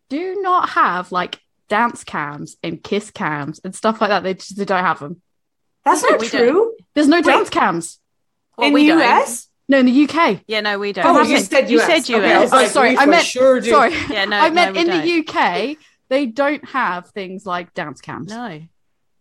do 0.09 0.39
not 0.41 0.69
have 0.69 1.11
like 1.11 1.39
dance 1.67 2.03
cams 2.03 2.55
and 2.63 2.81
kiss 2.81 3.11
cams 3.11 3.59
and 3.63 3.75
stuff 3.75 3.99
like 4.01 4.09
that? 4.09 4.23
They 4.23 4.35
just 4.35 4.57
they 4.57 4.65
don't 4.65 4.83
have 4.83 4.99
them. 4.99 5.21
That's 5.83 6.03
Yeah, 6.03 6.09
not 6.11 6.21
we 6.21 6.27
true. 6.29 6.75
There's 6.93 7.07
no 7.07 7.17
Wait. 7.17 7.25
dance 7.25 7.49
cams. 7.49 7.99
Well, 8.57 8.67
in 8.67 8.73
we 8.73 8.83
the 8.87 8.93
don't. 8.93 9.01
US? 9.01 9.47
No, 9.69 9.79
in 9.79 9.85
the 9.85 10.03
UK. 10.07 10.41
Yeah, 10.47 10.61
no, 10.61 10.79
we 10.79 10.93
don't. 10.93 11.05
Oh, 11.05 11.21
you 11.23 11.35
it. 11.37 11.45
said 11.45 11.69
You 11.69 11.79
US. 11.81 12.05
said 12.07 12.15
Okay, 12.15 12.33
I 12.33 12.39
was 12.39 12.51
US. 12.51 12.53
Oh, 12.53 12.55
like, 12.63 12.71
sorry, 12.71 12.97
I 12.97 13.03
for 13.03 13.09
meant- 13.11 13.25
sure 13.25 13.59
do. 13.59 13.69
Sorry. 13.69 13.93
Yeah, 14.09 14.25
no. 14.25 14.37
I 14.39 14.49
meant 14.49 14.75
no, 14.75 14.81
in 14.81 14.87
don't. 14.87 15.05
the 15.05 15.27
UK, 15.27 15.77
they 16.09 16.25
don't 16.25 16.67
have 16.69 17.09
things 17.09 17.45
like 17.45 17.73
dance 17.73 17.99
cams. 18.01 18.29
No. 18.29 18.61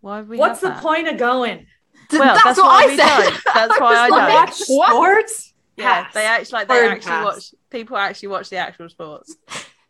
Why 0.01 0.23
we 0.23 0.37
What's 0.39 0.61
the 0.61 0.69
that? 0.69 0.83
point 0.83 1.09
of 1.09 1.19
going? 1.19 1.67
Well, 2.13 2.21
that's, 2.23 2.45
that's 2.45 2.59
what 2.59 2.67
why 2.67 2.83
I 2.83 2.87
we 2.87 2.97
said. 2.97 3.07
don't. 3.07 3.43
That's 3.55 3.81
why 3.81 3.95
I 3.97 4.11
was 4.11 4.19
don't. 4.19 4.33
Watch 4.35 4.61
what? 4.69 4.89
sports? 4.91 5.55
Yeah, 5.77 6.05
Pass. 6.05 6.15
they 6.15 6.25
actually 6.25 6.53
like 6.59 6.69
they 6.69 6.75
Hard 6.81 6.91
actually 6.93 7.11
pass. 7.11 7.25
watch 7.25 7.45
people 7.71 7.97
actually 7.97 8.29
watch 8.29 8.49
the 8.51 8.57
actual 8.57 8.89
sports. 8.89 9.37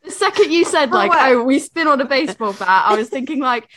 The 0.02 0.10
second 0.12 0.52
you 0.52 0.64
said 0.64 0.90
like, 0.92 1.10
oh, 1.14 1.42
we 1.42 1.58
spin 1.58 1.86
on 1.88 2.00
a 2.00 2.04
baseball 2.04 2.52
bat, 2.52 2.68
I 2.86 2.94
was 2.96 3.08
thinking 3.08 3.40
like, 3.40 3.68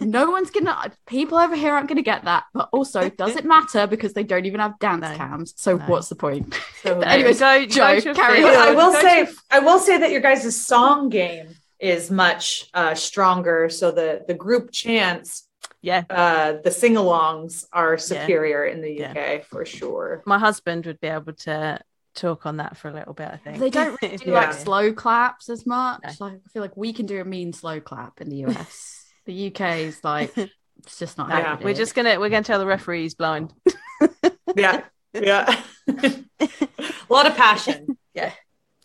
no 0.00 0.30
one's 0.30 0.50
gonna, 0.50 0.90
people 1.06 1.36
over 1.38 1.54
here 1.54 1.72
aren't 1.74 1.88
gonna 1.88 2.02
get 2.02 2.24
that. 2.24 2.44
But 2.54 2.68
also, 2.72 3.10
does 3.10 3.36
it 3.36 3.44
matter 3.44 3.86
because 3.86 4.14
they 4.14 4.24
don't 4.24 4.46
even 4.46 4.60
have 4.60 4.78
dance 4.78 5.02
No. 5.02 5.14
cams? 5.14 5.52
So 5.56 5.76
No. 5.76 5.84
what's 5.86 6.08
the 6.08 6.14
point? 6.16 6.54
So 6.82 7.00
Anyway, 7.02 7.34
go, 7.34 7.66
Joe, 7.66 8.00
go 8.00 8.14
carry 8.14 8.44
on. 8.44 8.50
I 8.56 8.70
will 8.74 8.92
go 8.92 9.00
say, 9.00 9.26
to- 9.26 9.32
I 9.50 9.58
will 9.60 9.78
say 9.78 9.98
that 9.98 10.10
your 10.10 10.22
guys' 10.22 10.58
song 10.58 11.10
game 11.10 11.54
is 11.78 12.10
much 12.10 12.68
uh, 12.74 12.94
stronger. 12.94 13.68
So 13.68 13.90
the 13.90 14.24
the 14.26 14.34
group 14.34 14.70
chants, 14.72 15.48
yeah. 15.82 16.04
uh, 16.10 16.54
the 16.64 16.70
sing-alongs 16.70 17.64
are 17.72 17.98
superior 17.98 18.64
in 18.64 18.80
the 18.80 18.92
Yeah. 18.92 19.12
UK 19.12 19.44
for 19.44 19.64
sure. 19.64 20.22
My 20.26 20.38
husband 20.38 20.86
would 20.86 21.00
be 21.00 21.08
able 21.08 21.34
to 21.34 21.78
talk 22.14 22.46
on 22.46 22.56
that 22.56 22.76
for 22.78 22.88
a 22.88 22.94
little 22.94 23.12
bit. 23.12 23.28
I 23.28 23.36
think 23.36 23.58
They 23.58 23.70
don't 23.70 23.98
really 24.00 24.16
do 24.24 24.30
Yeah. 24.30 24.40
like 24.40 24.52
slow 24.54 24.92
claps 24.92 25.50
as 25.50 25.66
much. 25.66 26.02
No. 26.02 26.26
Like, 26.26 26.34
I 26.46 26.48
feel 26.50 26.62
like 26.62 26.76
we 26.76 26.92
can 26.94 27.06
do 27.06 27.20
a 27.20 27.24
mean 27.24 27.52
slow 27.52 27.78
clap 27.80 28.20
in 28.22 28.30
the 28.30 28.46
US. 28.46 29.04
the 29.26 29.48
UK 29.48 29.60
is 29.80 30.02
like, 30.02 30.34
it's 30.36 30.98
just 30.98 31.18
not 31.18 31.28
No, 31.28 31.34
happening. 31.36 31.64
we're 31.66 31.74
just 31.74 31.94
gonna 31.94 32.18
we're 32.18 32.30
gonna 32.30 32.42
tell 32.44 32.58
the 32.58 32.66
referee 32.66 33.02
he's 33.02 33.14
blind. 33.14 33.52
Yeah, 34.56 34.82
yeah. 35.12 35.62
a 35.88 36.24
lot 37.10 37.26
of 37.26 37.36
passion. 37.36 37.98
Yeah. 38.14 38.32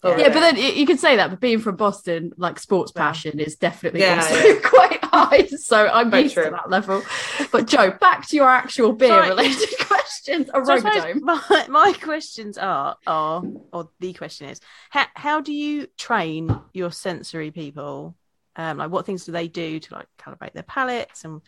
Over 0.03 0.19
Yeah, 0.19 0.29
but 0.29 0.39
then 0.39 0.57
you 0.57 0.85
could 0.85 0.99
say 0.99 1.15
that, 1.15 1.29
but 1.29 1.39
being 1.39 1.59
from 1.59 1.75
Boston, 1.75 2.31
like 2.37 2.59
sports 2.59 2.91
Well, 2.95 3.05
passion 3.05 3.39
is 3.39 3.55
definitely 3.55 4.01
yeah, 4.01 4.15
also 4.21 4.35
yeah. 4.35 4.59
quite 4.63 5.03
high. 5.03 5.45
So 5.47 5.87
I'm 5.87 6.09
Quite 6.09 6.23
used 6.23 6.35
to 6.35 6.49
that 6.49 6.69
level. 6.69 7.03
But 7.51 7.67
Joe, 7.67 7.91
back 7.91 8.27
to 8.29 8.35
your 8.35 8.49
actual 8.49 8.93
beer 8.93 9.09
Sorry. 9.09 9.29
related 9.29 9.69
questions. 9.79 10.49
A 10.53 10.65
So 10.65 10.73
I 10.73 10.77
suppose 10.77 11.05
Romadome. 11.05 11.21
my, 11.21 11.65
my 11.69 11.93
questions 11.93 12.57
are 12.57 12.97
are 13.05 13.43
or 13.73 13.89
the 13.99 14.13
question 14.13 14.49
is 14.49 14.59
how 14.89 15.05
how 15.15 15.41
do 15.41 15.53
you 15.53 15.87
train 15.97 16.59
your 16.73 16.91
sensory 16.91 17.51
people? 17.51 18.15
Um, 18.55 18.77
like 18.77 18.91
what 18.91 19.05
things 19.05 19.25
do 19.25 19.31
they 19.31 19.47
do 19.47 19.79
to 19.79 19.93
like 19.93 20.07
calibrate 20.19 20.53
their 20.53 20.63
palates 20.63 21.23
and 21.23 21.41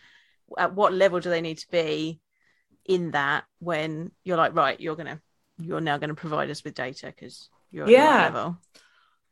at 0.58 0.74
what 0.74 0.92
level 0.92 1.20
do 1.20 1.28
they 1.30 1.40
need 1.42 1.58
to 1.58 1.68
be 1.70 2.20
in 2.86 3.10
that 3.12 3.44
when 3.58 4.10
you're 4.24 4.36
like 4.36 4.54
right 4.54 4.80
you're 4.80 4.96
gonna 4.96 5.20
you're 5.58 5.80
now 5.80 5.98
gonna 5.98 6.14
provide 6.14 6.50
us 6.50 6.64
with 6.64 6.74
data 6.74 7.06
because 7.06 7.48
you're 7.74 7.88
Yeah. 7.88 8.30
that. 8.30 8.54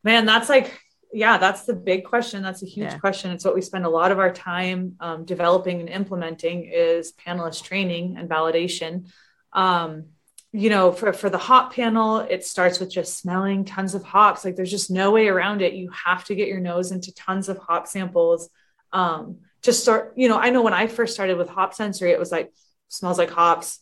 Man, 0.05 0.27
that's 0.27 0.49
like, 0.49 0.79
yeah, 1.13 1.39
that's 1.39 1.65
the 1.65 1.75
big 1.75 2.05
question. 2.05 2.43
That's 2.43 2.63
a 2.63 2.67
huge 2.67 2.93
Yeah. 2.93 2.99
question. 2.99 3.31
It's 3.31 3.45
what 3.45 3.55
we 3.55 3.61
spend 3.61 3.85
a 3.87 3.91
lot 3.91 4.11
of 4.13 4.19
our 4.19 4.33
time 4.33 4.97
um, 5.01 5.25
developing 5.25 5.81
and 5.81 5.89
implementing 5.89 6.65
is 6.65 7.13
panelist 7.13 7.63
training 7.65 8.17
and 8.19 8.29
validation. 8.29 9.11
Um, 9.53 10.07
you 10.55 10.69
know, 10.69 10.93
for, 10.93 11.13
for 11.13 11.31
the 11.31 11.39
hop 11.39 11.75
panel, 11.75 12.19
it 12.19 12.45
starts 12.45 12.79
with 12.81 12.91
just 12.91 13.19
smelling 13.19 13.65
tons 13.65 13.95
of 13.95 14.03
hops. 14.03 14.45
Like 14.45 14.57
there's 14.57 14.71
just 14.71 14.91
no 14.91 15.11
way 15.11 15.29
around 15.29 15.63
it. 15.63 15.73
You 15.75 15.91
have 16.05 16.25
to 16.27 16.35
get 16.35 16.49
your 16.49 16.61
nose 16.61 16.93
into 16.93 17.15
tons 17.15 17.49
of 17.49 17.59
hop 17.59 17.87
samples. 17.87 18.51
Um, 18.93 19.39
to 19.63 19.73
start, 19.73 20.15
you 20.17 20.29
know, 20.29 20.39
I 20.39 20.51
know 20.51 20.63
when 20.63 20.75
I 20.75 20.89
first 20.89 21.15
started 21.15 21.39
with 21.39 21.49
hop 21.49 21.73
sensory, 21.73 22.11
it 22.11 22.19
was 22.19 22.33
like 22.33 22.53
smells 22.89 23.17
like 23.17 23.31
hops, 23.31 23.79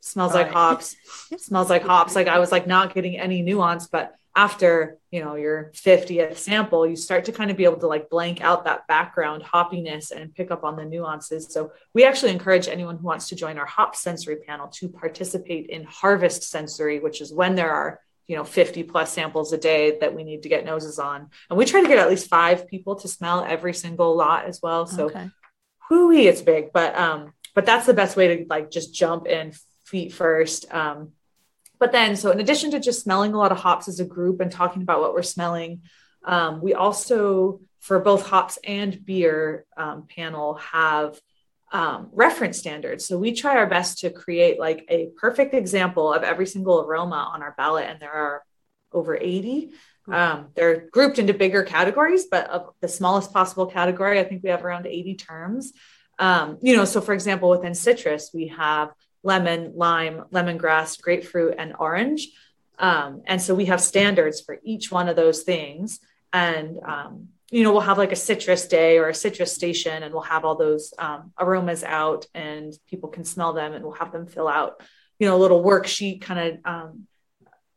smells 0.00 0.34
right. 0.34 0.46
like 0.46 0.52
hops, 0.52 0.96
smells 1.38 1.70
like 1.70 1.82
hops. 1.82 2.14
Like 2.14 2.28
I 2.28 2.38
was 2.38 2.52
like 2.52 2.66
not 2.66 2.94
getting 2.94 3.18
any 3.18 3.42
nuance, 3.42 3.86
but 3.86 4.14
after 4.36 4.98
you 5.10 5.22
know 5.22 5.34
your 5.34 5.72
50th 5.74 6.36
sample 6.36 6.86
you 6.86 6.94
start 6.94 7.24
to 7.24 7.32
kind 7.32 7.50
of 7.50 7.56
be 7.56 7.64
able 7.64 7.78
to 7.78 7.88
like 7.88 8.08
blank 8.08 8.40
out 8.40 8.64
that 8.64 8.86
background 8.86 9.42
hoppiness 9.42 10.12
and 10.12 10.34
pick 10.34 10.50
up 10.50 10.62
on 10.62 10.76
the 10.76 10.84
nuances 10.84 11.52
so 11.52 11.72
we 11.94 12.04
actually 12.04 12.30
encourage 12.30 12.68
anyone 12.68 12.96
who 12.96 13.06
wants 13.06 13.28
to 13.28 13.34
join 13.34 13.58
our 13.58 13.66
hop 13.66 13.96
sensory 13.96 14.36
panel 14.36 14.68
to 14.68 14.88
participate 14.88 15.66
in 15.66 15.82
harvest 15.84 16.44
sensory 16.44 17.00
which 17.00 17.20
is 17.20 17.32
when 17.32 17.56
there 17.56 17.72
are 17.72 18.00
you 18.28 18.36
know 18.36 18.44
50 18.44 18.84
plus 18.84 19.12
samples 19.12 19.52
a 19.52 19.58
day 19.58 19.98
that 19.98 20.14
we 20.14 20.22
need 20.22 20.44
to 20.44 20.48
get 20.48 20.64
noses 20.64 21.00
on 21.00 21.28
and 21.48 21.58
we 21.58 21.64
try 21.64 21.82
to 21.82 21.88
get 21.88 21.98
at 21.98 22.08
least 22.08 22.28
five 22.28 22.68
people 22.68 22.94
to 22.96 23.08
smell 23.08 23.44
every 23.44 23.74
single 23.74 24.16
lot 24.16 24.44
as 24.44 24.60
well 24.62 24.86
so 24.86 25.06
okay. 25.06 25.28
hooey 25.88 26.28
it's 26.28 26.40
big 26.40 26.72
but 26.72 26.96
um 26.96 27.32
but 27.52 27.66
that's 27.66 27.86
the 27.86 27.94
best 27.94 28.16
way 28.16 28.36
to 28.36 28.46
like 28.48 28.70
just 28.70 28.94
jump 28.94 29.26
in 29.26 29.52
feet 29.90 30.12
first 30.12 30.72
um 30.72 31.12
but 31.80 31.92
then, 31.92 32.14
so 32.14 32.30
in 32.30 32.38
addition 32.38 32.70
to 32.72 32.78
just 32.78 33.02
smelling 33.02 33.32
a 33.32 33.38
lot 33.38 33.52
of 33.52 33.58
hops 33.58 33.88
as 33.88 33.98
a 34.00 34.04
group 34.04 34.40
and 34.40 34.52
talking 34.52 34.82
about 34.82 35.00
what 35.00 35.14
we're 35.14 35.22
smelling, 35.22 35.80
um, 36.24 36.60
we 36.60 36.74
also, 36.74 37.62
for 37.80 37.98
both 37.98 38.26
hops 38.26 38.58
and 38.62 39.04
beer 39.04 39.64
um, 39.78 40.06
panel, 40.14 40.54
have 40.56 41.18
um, 41.72 42.10
reference 42.12 42.58
standards. 42.58 43.06
So 43.06 43.16
we 43.16 43.32
try 43.32 43.56
our 43.56 43.66
best 43.66 44.00
to 44.00 44.10
create 44.10 44.60
like 44.60 44.84
a 44.90 45.08
perfect 45.16 45.54
example 45.54 46.12
of 46.12 46.22
every 46.22 46.46
single 46.46 46.82
aroma 46.82 47.30
on 47.32 47.42
our 47.42 47.54
ballot, 47.56 47.86
and 47.88 47.98
there 47.98 48.12
are 48.12 48.44
over 48.92 49.16
80. 49.16 49.70
Um, 50.06 50.48
they're 50.54 50.86
grouped 50.90 51.18
into 51.18 51.32
bigger 51.32 51.62
categories, 51.62 52.26
but 52.30 52.50
of 52.50 52.74
the 52.82 52.88
smallest 52.88 53.32
possible 53.32 53.66
category, 53.66 54.20
I 54.20 54.24
think 54.24 54.42
we 54.42 54.50
have 54.50 54.66
around 54.66 54.86
80 54.86 55.14
terms. 55.14 55.72
Um, 56.18 56.58
you 56.60 56.76
know, 56.76 56.84
so 56.84 57.00
for 57.00 57.14
example, 57.14 57.48
within 57.48 57.74
citrus, 57.74 58.32
we 58.34 58.48
have 58.48 58.90
lemon, 59.22 59.72
lime, 59.76 60.24
lemongrass, 60.32 61.00
grapefruit, 61.00 61.54
and 61.58 61.74
orange. 61.78 62.28
Um, 62.78 63.22
and 63.26 63.40
so 63.40 63.54
we 63.54 63.66
have 63.66 63.80
standards 63.80 64.40
for 64.40 64.58
each 64.62 64.90
one 64.90 65.08
of 65.08 65.16
those 65.16 65.42
things. 65.42 66.00
And, 66.32 66.78
um, 66.84 67.28
you 67.50 67.62
know, 67.62 67.72
we'll 67.72 67.82
have 67.82 67.98
like 67.98 68.12
a 68.12 68.16
citrus 68.16 68.68
day 68.68 68.98
or 68.98 69.08
a 69.08 69.14
citrus 69.14 69.52
station, 69.52 70.02
and 70.02 70.14
we'll 70.14 70.22
have 70.22 70.44
all 70.44 70.56
those 70.56 70.94
um, 70.98 71.32
aromas 71.38 71.82
out, 71.84 72.26
and 72.32 72.72
people 72.88 73.08
can 73.08 73.24
smell 73.24 73.52
them, 73.52 73.72
and 73.72 73.84
we'll 73.84 73.94
have 73.94 74.12
them 74.12 74.26
fill 74.26 74.48
out, 74.48 74.80
you 75.18 75.26
know, 75.26 75.36
a 75.36 75.42
little 75.42 75.62
worksheet 75.62 76.22
kind 76.22 76.40
of, 76.40 76.58
um, 76.64 77.06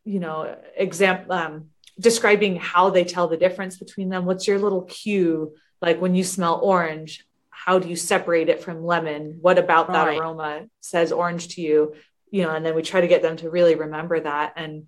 you 0.04 0.20
know, 0.20 0.56
example, 0.76 1.32
um, 1.32 1.70
describing 1.98 2.56
how 2.56 2.90
they 2.90 3.04
tell 3.04 3.28
the 3.28 3.36
difference 3.36 3.76
between 3.76 4.08
them. 4.08 4.24
What's 4.24 4.46
your 4.46 4.58
little 4.58 4.82
cue? 4.82 5.54
Like 5.82 6.00
when 6.00 6.14
you 6.14 6.24
smell 6.24 6.60
orange, 6.62 7.26
how 7.64 7.78
do 7.78 7.88
you 7.88 7.96
separate 7.96 8.50
it 8.50 8.62
from 8.62 8.84
lemon? 8.84 9.38
What 9.40 9.58
about 9.58 9.86
that 9.90 10.06
right. 10.06 10.18
aroma 10.20 10.66
says 10.80 11.12
orange 11.12 11.48
to 11.54 11.62
you? 11.62 11.94
You 12.30 12.42
know 12.42 12.50
and 12.50 12.66
then 12.66 12.74
we 12.74 12.82
try 12.82 13.00
to 13.00 13.06
get 13.06 13.22
them 13.22 13.38
to 13.38 13.48
really 13.48 13.74
remember 13.74 14.20
that. 14.20 14.52
And 14.56 14.86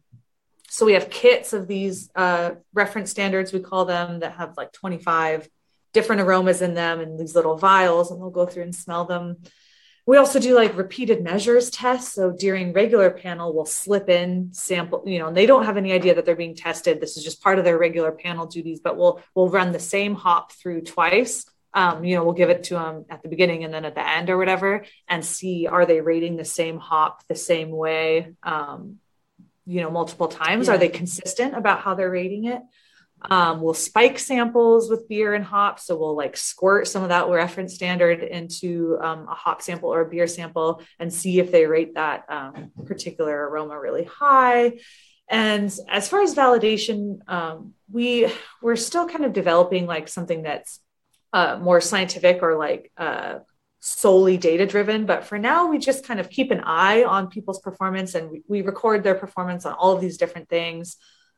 so 0.68 0.85
we 0.85 0.93
have 0.93 1.09
kits 1.09 1.55
of 1.55 1.68
these 1.68 2.11
uh, 2.14 2.51
reference 2.74 3.11
standards 3.11 3.51
we 3.51 3.61
call 3.61 3.87
them 3.87 4.20
that 4.20 4.33
have 4.33 4.59
like 4.59 4.72
25 4.72 5.49
different 5.95 6.20
aromas 6.20 6.61
in 6.61 6.74
them 6.74 7.01
and 7.01 7.18
these 7.18 7.35
little 7.35 7.57
vials 7.57 8.11
and 8.11 8.20
we'll 8.20 8.29
go 8.29 8.45
through 8.45 8.64
and 8.64 8.74
smell 8.74 9.07
them. 9.07 9.39
We 10.05 10.18
also 10.18 10.39
do 10.39 10.55
like 10.55 10.77
repeated 10.77 11.24
measures 11.24 11.70
tests. 11.70 12.12
So 12.12 12.31
during 12.31 12.74
regular 12.74 13.11
panel 13.11 13.55
we'll 13.55 13.64
slip 13.64 14.11
in 14.11 14.53
sample 14.53 15.03
you 15.07 15.18
know 15.18 15.29
and 15.29 15.37
they 15.37 15.47
don't 15.47 15.64
have 15.64 15.79
any 15.79 15.93
idea 15.93 16.14
that 16.14 16.27
they're 16.27 16.37
being 16.37 16.57
tested. 16.57 17.01
This 17.01 17.16
is 17.16 17.24
just 17.24 17.43
part 17.43 17.59
of 17.59 17.64
their 17.64 17.79
regular 17.79 18.12
panel 18.12 18.45
duties 18.45 18.81
but 18.81 18.99
we'll 18.99 19.22
we'll 19.35 19.49
run 19.49 19.72
the 19.72 19.79
same 19.79 20.14
hop 20.14 20.53
through 20.53 20.83
twice 20.83 21.47
um, 21.77 22.05
you 22.05 22.16
know, 22.16 22.24
we'll 22.24 22.33
give 22.33 22.49
it 22.49 22.64
to 22.64 22.74
them 22.74 23.05
at 23.11 23.22
the 23.22 23.29
beginning 23.29 23.62
and 23.62 23.72
then 23.72 23.85
at 23.85 23.95
the 23.95 24.09
end 24.09 24.31
or 24.31 24.39
whatever, 24.39 24.87
and 25.07 25.22
see 25.22 25.66
are 25.66 25.85
they 25.85 26.01
rating 26.01 26.37
the 26.37 26.45
same 26.45 26.79
hop 26.79 27.22
the 27.29 27.35
same 27.35 27.70
way, 27.70 28.33
um, 28.43 28.97
you 29.66 29.83
know, 29.83 29.91
multiple 29.91 30.27
times? 30.27 30.66
Yeah. 30.66 30.74
Are 30.74 30.79
they 30.79 30.89
consistent 30.89 31.55
about 31.55 31.81
how 31.81 31.95
they're 31.95 32.11
rating 32.11 32.47
it? 32.47 32.62
Um, 33.20 33.61
we'll 33.61 33.74
spike 33.74 34.18
samples 34.18 34.89
with 34.89 35.07
beer 35.07 35.35
and 35.35 35.45
hops. 35.45 35.87
So 35.87 35.99
we'll 35.99 36.16
like 36.16 36.39
squirt 36.39 36.89
some 36.89 37.03
of 37.03 37.11
that 37.11 37.29
reference 37.29 37.74
standard 37.74 38.22
into 38.22 38.99
um, 39.03 39.29
a 39.29 39.35
hop 39.35 39.61
sample 39.61 39.93
or 39.93 40.01
a 40.01 40.09
beer 40.09 40.27
sample 40.27 40.83
and 40.99 41.12
see 41.12 41.41
if 41.41 41.53
they 41.53 41.66
rate 41.66 41.95
that 41.95 42.24
um, 42.31 42.70
particular 42.87 43.49
aroma 43.51 43.79
really 43.79 44.05
high. 44.05 44.79
And 45.29 45.77
as 45.89 46.09
far 46.09 46.22
as 46.22 46.35
validation, 46.35 47.18
um, 47.29 47.74
we 47.91 48.33
we're 48.62 48.77
still 48.77 49.09
kind 49.09 49.24
of 49.24 49.33
developing 49.35 49.87
like 49.87 50.09
something 50.09 50.43
that's 50.43 50.81
uh, 51.37 51.59
more 51.61 51.82
scientific 51.82 52.43
or 52.43 52.57
like 52.57 52.91
uh, 52.97 53.41
solely 53.80 54.39
data 54.39 54.64
driven. 54.64 55.05
But 55.05 55.24
for 55.24 55.39
now, 55.39 55.66
we 55.66 55.76
just 55.76 56.07
kind 56.07 56.18
of 56.18 56.30
keep 56.30 56.51
an 56.51 56.62
eye 56.64 57.05
on 57.05 57.28
people's 57.28 57.61
performance 57.61 58.14
and 58.14 58.30
we, 58.30 58.43
we 58.49 58.62
record 58.62 59.05
their 59.05 59.14
performance 59.14 59.66
on 59.66 59.74
all 59.74 59.93
of 59.93 60.01
these 60.01 60.16
different 60.16 60.49
things. 60.49 60.97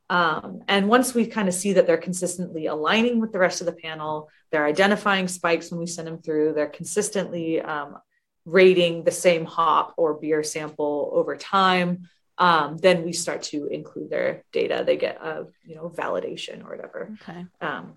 Um, 0.08 0.60
and 0.68 0.88
once 0.88 1.14
we 1.14 1.26
kind 1.26 1.48
of 1.48 1.54
see 1.54 1.72
that 1.72 1.88
they're 1.88 1.96
consistently 1.96 2.66
aligning 2.66 3.20
with 3.20 3.32
the 3.32 3.40
rest 3.40 3.60
of 3.60 3.66
the 3.66 3.72
panel, 3.72 4.30
they're 4.52 4.64
identifying 4.64 5.26
spikes 5.26 5.72
when 5.72 5.80
we 5.80 5.86
send 5.88 6.06
them 6.06 6.22
through, 6.22 6.52
they're 6.52 6.68
consistently 6.68 7.60
um, 7.60 7.98
rating 8.44 9.02
the 9.02 9.10
same 9.10 9.46
hop 9.46 9.94
or 9.96 10.14
beer 10.14 10.44
sample 10.44 11.10
over 11.12 11.36
time. 11.36 12.08
Um, 12.38 12.76
then 12.76 13.02
we 13.04 13.12
start 13.12 13.42
to 13.50 13.66
include 13.66 14.10
their 14.10 14.44
data. 14.52 14.84
They 14.86 14.96
get 14.96 15.16
a 15.20 15.46
you 15.64 15.74
know 15.74 15.90
validation 15.90 16.64
or 16.64 16.70
whatever. 16.76 17.10
Okay. 17.20 17.44
Um, 17.60 17.96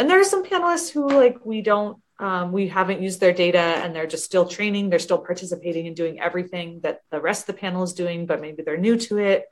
and 0.00 0.08
there 0.08 0.18
are 0.18 0.24
some 0.24 0.44
panelists 0.44 0.90
who 0.90 1.06
like 1.06 1.44
we 1.44 1.60
don't 1.60 1.98
um, 2.18 2.52
we 2.52 2.68
haven't 2.68 3.02
used 3.02 3.20
their 3.20 3.32
data 3.32 3.58
and 3.58 3.94
they're 3.94 4.06
just 4.06 4.24
still 4.24 4.46
training. 4.46 4.90
They're 4.90 4.98
still 4.98 5.18
participating 5.18 5.86
and 5.86 5.96
doing 5.96 6.20
everything 6.20 6.80
that 6.82 7.00
the 7.10 7.20
rest 7.20 7.42
of 7.42 7.54
the 7.54 7.60
panel 7.60 7.82
is 7.82 7.92
doing 7.92 8.26
but 8.26 8.40
maybe 8.40 8.62
they're 8.62 8.78
new 8.78 8.96
to 8.96 9.18
it. 9.18 9.44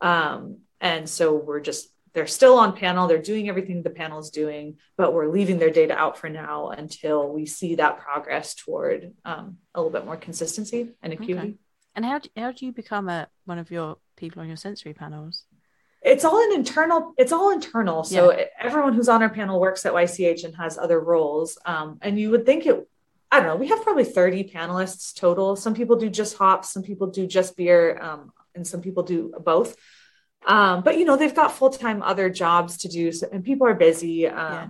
Um, 0.00 0.58
and 0.80 1.08
so 1.08 1.34
we're 1.34 1.60
just 1.60 1.88
they're 2.12 2.26
still 2.26 2.58
on 2.58 2.76
panel. 2.76 3.08
They're 3.08 3.20
doing 3.20 3.48
everything 3.48 3.82
the 3.82 3.90
panel 3.90 4.18
is 4.18 4.28
doing 4.28 4.76
but 4.98 5.14
we're 5.14 5.28
leaving 5.28 5.58
their 5.58 5.70
data 5.70 5.96
out 5.96 6.18
for 6.18 6.28
now 6.28 6.68
until 6.68 7.32
we 7.32 7.46
see 7.46 7.76
that 7.76 8.00
progress 8.00 8.54
toward 8.54 9.12
um, 9.24 9.56
a 9.74 9.80
little 9.80 9.90
bit 9.90 10.04
more 10.04 10.18
consistency 10.18 10.90
and 11.02 11.14
acuity. 11.14 11.48
Okay. 11.48 11.54
and 11.94 12.04
how 12.04 12.18
do, 12.18 12.28
how 12.36 12.52
do 12.52 12.66
you 12.66 12.72
become 12.72 13.08
a 13.08 13.26
one 13.46 13.58
of 13.58 13.70
your 13.70 13.96
people 14.16 14.42
on 14.42 14.48
your 14.48 14.58
sensory 14.58 14.92
panels 14.92 15.44
it's 16.04 16.24
all 16.24 16.38
an 16.44 16.52
internal 16.52 17.14
it's 17.16 17.32
all 17.32 17.50
internal. 17.50 18.04
So 18.04 18.30
yeah. 18.30 18.44
everyone 18.60 18.92
who's 18.92 19.08
on 19.08 19.22
our 19.22 19.30
panel 19.30 19.58
works 19.58 19.86
at 19.86 19.94
ych 19.94 20.44
and 20.44 20.54
has 20.56 20.78
other 20.78 21.00
roles. 21.00 21.58
Um, 21.64 21.98
and 22.02 22.20
you 22.20 22.30
would 22.30 22.46
think 22.46 22.66
it 22.66 22.88
i 23.32 23.40
don't 23.40 23.48
know 23.48 23.56
we 23.56 23.66
have 23.66 23.82
probably 23.82 24.04
30 24.04 24.44
panelists 24.44 25.14
total. 25.14 25.56
Some 25.56 25.74
people 25.74 25.96
do 25.96 26.10
just 26.10 26.36
hops 26.36 26.72
some 26.72 26.82
people 26.82 27.08
do 27.08 27.26
just 27.26 27.56
beer 27.56 27.98
um, 28.00 28.32
and 28.54 28.66
some 28.66 28.82
people 28.82 29.02
do 29.02 29.32
both. 29.40 29.76
Um, 30.46 30.82
but 30.82 30.98
you 30.98 31.06
know 31.06 31.16
they've 31.16 31.34
got 31.34 31.52
full-time 31.52 32.02
other 32.02 32.28
jobs 32.28 32.78
to 32.78 32.88
do 32.88 33.10
so, 33.10 33.26
and 33.32 33.42
people 33.42 33.66
are 33.66 33.74
busy 33.74 34.28
um, 34.28 34.36
yeah. 34.36 34.66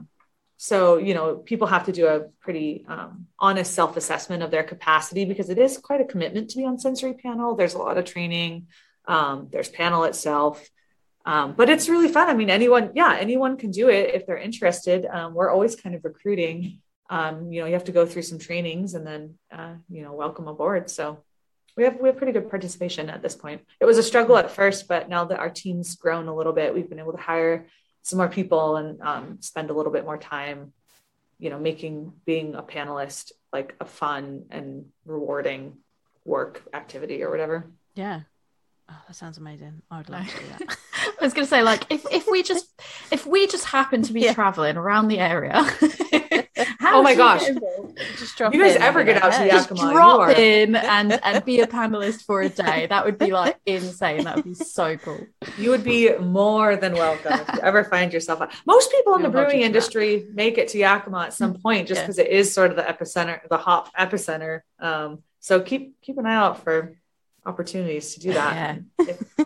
so 0.57 0.99
you 0.99 1.15
know 1.15 1.35
people 1.35 1.67
have 1.67 1.87
to 1.87 1.93
do 1.93 2.07
a 2.07 2.21
pretty 2.41 2.85
um, 2.87 3.27
honest 3.41 3.75
self-assessment 3.75 4.45
of 4.45 4.53
their 4.53 4.63
capacity 4.63 5.25
because 5.25 5.51
it 5.51 5.59
is 5.59 5.79
quite 5.79 6.01
a 6.01 6.05
commitment 6.05 6.51
to 6.51 6.59
be 6.59 6.65
on 6.65 6.79
sensory 6.79 7.15
panel. 7.15 7.57
There's 7.57 7.75
a 7.75 7.79
lot 7.79 7.99
of 7.99 8.05
training. 8.05 8.69
Um, 9.07 9.49
there's 9.51 9.69
panel 9.69 10.05
itself 10.05 10.65
um, 11.25 11.55
but 11.55 11.71
it's 11.71 11.89
really 11.89 12.09
fun. 12.09 12.29
I 12.29 12.35
mean, 12.35 12.51
anyone, 12.51 12.91
yeah, 12.95 13.17
anyone 13.19 13.57
can 13.57 13.71
do 13.71 13.89
it 13.89 14.15
if 14.15 14.27
they're 14.27 14.37
interested. 14.37 15.07
Um, 15.07 15.35
we're 15.35 15.51
always 15.51 15.75
kind 15.77 15.95
of 15.95 16.05
recruiting. 16.05 16.81
Um, 17.09 17.51
you 17.51 17.61
know, 17.61 17.67
you 17.67 17.75
have 17.75 17.85
to 17.85 17.93
go 17.93 18.07
through 18.07 18.23
some 18.23 18.39
trainings 18.39 18.95
and 18.95 19.07
then, 19.07 19.35
uh, 19.51 19.75
you 19.89 20.03
know, 20.03 20.13
welcome 20.13 20.49
aboard. 20.49 20.91
So 20.91 21.23
we 21.77 21.85
have 21.85 21.99
we 22.01 22.09
have 22.09 22.17
pretty 22.17 22.33
good 22.33 22.51
participation 22.51 23.11
at 23.11 23.23
this 23.23 23.35
point. 23.35 23.63
It 23.81 23.85
was 23.85 23.99
a 23.99 24.03
struggle 24.03 24.37
at 24.37 24.51
first, 24.51 24.87
but 24.87 25.09
now 25.09 25.25
that 25.25 25.39
our 25.39 25.51
team's 25.51 25.97
grown 25.97 26.29
a 26.29 26.35
little 26.35 26.53
bit, 26.53 26.75
we've 26.75 26.89
been 26.89 26.99
able 27.01 27.13
to 27.13 27.19
hire 27.19 27.67
some 28.03 28.19
more 28.19 28.29
people 28.29 28.77
and 28.77 29.01
um, 29.01 29.39
spend 29.41 29.71
a 29.71 29.73
little 29.73 29.93
bit 29.93 30.05
more 30.05 30.19
time, 30.19 30.73
you 31.39 31.51
know, 31.51 31.59
making 31.59 32.13
being 32.27 32.55
a 32.55 32.63
panelist 32.63 33.33
like 33.53 33.75
a 33.81 33.85
fun 33.87 34.45
and 34.51 34.87
rewarding 35.07 35.79
work 36.25 36.63
activity 36.73 37.23
or 37.23 37.31
whatever. 37.31 37.71
Yeah. 37.95 38.21
Oh, 38.87 38.95
that 39.07 39.15
sounds 39.15 39.39
amazing. 39.39 39.81
I 39.91 39.99
would 39.99 40.11
love 40.11 40.29
to 40.29 40.39
do 40.39 40.47
that. 40.59 40.77
I 41.21 41.25
was 41.25 41.33
going 41.33 41.47
to 41.47 41.51
say, 41.51 41.63
like, 41.63 41.87
if, 41.91 42.05
if 42.13 42.27
we 42.31 42.43
just 42.43 42.69
if 43.11 43.27
we 43.27 43.47
just 43.47 43.65
happen 43.65 44.03
to 44.03 44.13
be 44.13 44.23
yeah. 44.23 44.35
traveling 44.35 44.77
around 44.77 45.09
the 45.09 45.19
area, 45.19 45.55
oh 46.83 47.03
my 47.03 47.15
gosh, 47.15 47.45
just 48.19 48.37
drop 48.37 48.53
you 48.53 48.63
guys 48.63 48.77
ever 48.77 49.03
get 49.05 49.23
out 49.23 49.33
to 49.33 49.47
Yakima? 49.47 49.81
Just 49.81 49.93
drop 49.93 50.31
in 50.31 50.77
and 50.77 51.19
and 51.25 51.45
be 51.47 51.61
a 51.61 51.67
panelist 51.67 52.25
for 52.25 52.43
a 52.43 52.51
day. 52.51 52.87
That 52.87 53.07
would 53.07 53.17
be 53.17 53.33
like 53.33 53.59
insane. 53.65 54.25
That 54.25 54.37
would 54.37 54.45
be 54.45 54.55
so 54.55 54.99
cool. 54.99 55.27
You 55.57 55.71
would 55.71 55.85
be 55.85 56.15
more 56.19 56.77
than 56.77 56.93
welcome 56.93 57.41
if 57.41 57.55
you 57.55 57.61
ever 57.61 57.85
find 57.85 58.13
yourself. 58.13 58.43
Out. 58.43 58.53
Most 58.67 58.91
people 58.91 59.15
in 59.15 59.23
the 59.23 59.31
brewing 59.31 59.63
industry 59.63 60.27
make 60.35 60.59
it 60.59 60.69
to 60.69 60.79
Yakima 60.79 61.25
at 61.25 61.33
some 61.33 61.55
point, 61.55 61.89
just 61.89 62.03
because 62.03 62.19
yeah. 62.19 62.25
it 62.25 62.33
is 62.33 62.53
sort 62.53 62.71
of 62.71 62.77
the 62.77 62.83
epicenter, 62.83 63.41
the 63.49 63.57
hop 63.57 63.95
epicenter. 63.95 64.61
Um, 64.79 65.23
so 65.41 65.61
keep 65.61 66.01
keep 66.03 66.19
an 66.19 66.27
eye 66.27 66.35
out 66.35 66.63
for 66.63 66.97
opportunities 67.47 68.15
to 68.15 68.21
do 68.21 68.33
that. 68.35 68.81
Yeah. 68.99 69.15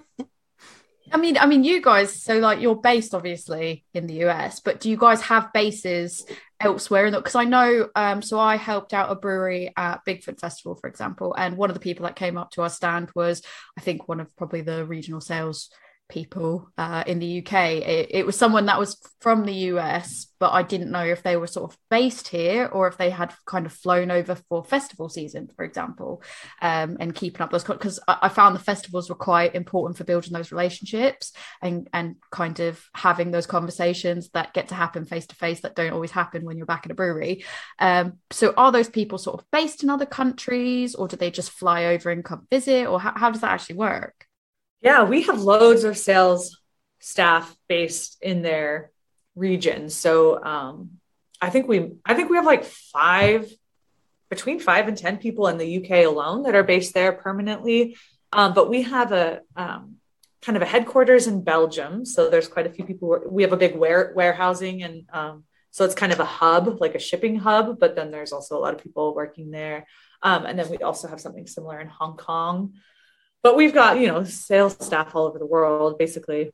I 1.13 1.17
mean, 1.17 1.39
I 1.39 1.47
mean, 1.47 1.65
you 1.65 1.81
guys. 1.81 2.23
So, 2.23 2.39
like, 2.39 2.61
you're 2.61 2.77
based 2.77 3.15
obviously 3.15 3.85
in 3.95 4.07
the 4.07 4.27
US, 4.27 4.61
but 4.61 4.81
do 4.81 4.91
you 4.91 4.97
guys 4.97 5.23
have 5.23 5.53
bases 5.53 6.27
elsewhere? 6.61 7.07
In 7.07 7.15
because 7.15 7.35
I 7.35 7.45
know, 7.45 7.89
um, 7.95 8.21
so 8.23 8.39
I 8.39 8.57
helped 8.57 8.93
out 8.93 9.11
a 9.11 9.15
brewery 9.15 9.73
at 9.77 10.05
Bigfoot 10.07 10.39
Festival, 10.39 10.75
for 10.75 10.89
example, 10.89 11.35
and 11.37 11.57
one 11.57 11.71
of 11.71 11.75
the 11.75 11.81
people 11.81 12.05
that 12.05 12.17
came 12.17 12.37
up 12.37 12.51
to 12.53 12.63
our 12.63 12.71
stand 12.71 13.11
was, 13.15 13.43
I 13.77 13.81
think, 13.81 14.09
one 14.09 14.21
of 14.21 14.35
probably 14.37 14.61
the 14.61 14.85
regional 14.85 15.21
sales 15.21 15.71
people 16.09 16.71
uh, 16.79 17.05
in 17.07 17.19
the 17.19 17.39
UK. 17.39 17.53
It, 17.53 18.09
it, 18.11 18.27
was 18.27 18.37
someone 18.37 18.67
that 18.67 18.79
was 18.79 18.99
from 19.21 19.45
the 19.45 19.55
US, 19.73 20.27
but 20.39 20.53
I 20.53 20.63
didn't 20.63 20.91
know 20.91 21.05
if 21.05 21.23
they 21.23 21.37
were 21.37 21.47
sort 21.47 21.71
of 21.71 21.79
based 21.91 22.29
here 22.29 22.67
or 22.67 22.89
if 22.89 22.97
they 22.97 23.11
had 23.11 23.35
kind 23.47 23.67
of 23.67 23.73
flown 23.73 24.11
over 24.11 24.37
for 24.49 24.65
festival 24.65 25.09
season, 25.09 25.49
for 25.55 25.65
example, 25.65 26.23
um, 26.63 26.97
and 27.01 27.15
keeping 27.15 27.43
up 27.43 27.51
those 27.51 27.65
because 27.65 28.01
I, 28.09 28.19
I, 28.23 28.29
found 28.29 28.55
the 28.55 28.61
festivals 28.61 29.09
were 29.09 29.17
quite 29.17 29.55
important 29.55 29.99
for 29.99 30.05
building 30.05 30.33
those 30.33 30.53
relationships 30.53 31.33
and 31.61 31.89
and 31.93 32.17
kind 32.31 32.61
of 32.61 32.83
having 32.95 33.31
those 33.31 33.47
conversations 33.47 34.31
that 34.31 34.55
get 34.55 34.69
to 34.69 34.75
happen 34.75 35.05
face 35.05 35.27
to 35.27 35.37
face 35.37 35.61
that 35.61 35.77
don't 35.77 35.93
always 35.93 36.11
happen 36.11 36.45
when 36.45 36.57
you're 36.57 36.67
back 36.67 36.87
at 36.87 36.93
a 36.93 36.95
brewery. 36.95 37.45
Um, 37.79 38.15
so 38.31 38.55
are 38.57 38.73
those 38.73 38.89
people 38.89 39.19
sort 39.19 39.41
of 39.41 39.47
based 39.51 39.83
in 39.83 39.91
other 39.91 40.07
countries 40.07 40.95
or 40.95 41.09
do 41.09 41.17
they 41.17 41.31
just 41.31 41.51
fly 41.51 41.87
over 41.87 42.11
and 42.11 42.25
come 42.25 42.47
visit 42.51 42.87
or 42.87 43.01
how, 43.01 43.13
how 43.15 43.31
does 43.31 43.43
that 43.43 43.53
actually 43.53 43.77
work? 43.77 44.28
Yeah, 44.81 45.05
we 45.05 45.23
have 45.23 45.41
loads 45.41 45.85
of 45.85 45.99
sales 45.99 46.61
staff 47.01 47.57
based 47.69 48.19
in 48.23 48.43
their 48.43 48.91
region. 49.35 49.89
So 49.89 50.43
um, 50.43 50.91
I 51.41 51.51
think 51.51 51.69
we 51.69 51.93
I 52.05 52.15
think 52.15 52.31
we 52.31 52.37
have 52.37 52.47
like 52.47 52.65
five 52.65 53.51
between 54.31 54.61
five 54.61 54.89
and 54.89 54.97
ten 54.97 55.17
people 55.19 55.49
in 55.49 55.59
the 55.59 55.79
UK 55.79 56.05
alone 56.05 56.43
that 56.43 56.55
are 56.55 56.65
based 56.65 56.95
there 56.95 57.13
permanently. 57.13 57.97
Um, 58.33 58.53
but 58.53 58.69
we 58.69 58.83
have 58.83 59.13
a 59.13 59.41
um, 59.57 59.97
kind 60.43 60.57
of 60.57 60.63
a 60.63 60.67
headquarters 60.67 61.27
in 61.27 61.43
Belgium. 61.43 62.05
So 62.05 62.29
there's 62.29 62.49
quite 62.49 62.67
a 62.67 62.71
few 62.71 62.85
people. 62.85 63.21
We 63.29 63.43
have 63.43 63.53
a 63.53 63.57
big 63.57 63.75
ware- 63.75 64.13
warehousing 64.15 64.83
and 64.83 65.07
um, 65.13 65.45
so 65.71 65.85
it's 65.85 65.95
kind 65.95 66.13
of 66.13 66.21
a 66.21 66.25
hub, 66.25 66.81
like 66.81 66.95
a 66.95 66.99
shipping 66.99 67.37
hub. 67.37 67.79
But 67.79 67.97
then 67.97 68.11
there's 68.11 68.33
also 68.33 68.57
a 68.59 68.61
lot 68.61 68.75
of 68.75 68.83
people 68.83 69.15
working 69.15 69.51
there. 69.51 69.87
Um, 70.23 70.45
and 70.47 70.59
then 70.59 70.69
we 70.69 70.79
also 70.79 71.09
have 71.09 71.21
something 71.21 71.47
similar 71.47 71.81
in 71.81 71.89
Hong 71.89 72.17
Kong 72.17 72.75
but 73.43 73.57
we've 73.57 73.75
got 73.75 74.01
you 74.01 74.07
know 74.07 74.25
sales 74.25 74.77
staff 74.81 75.15
all 75.15 75.27
over 75.27 75.39
the 75.39 75.47
world. 75.47 75.99
Basically 75.99 76.53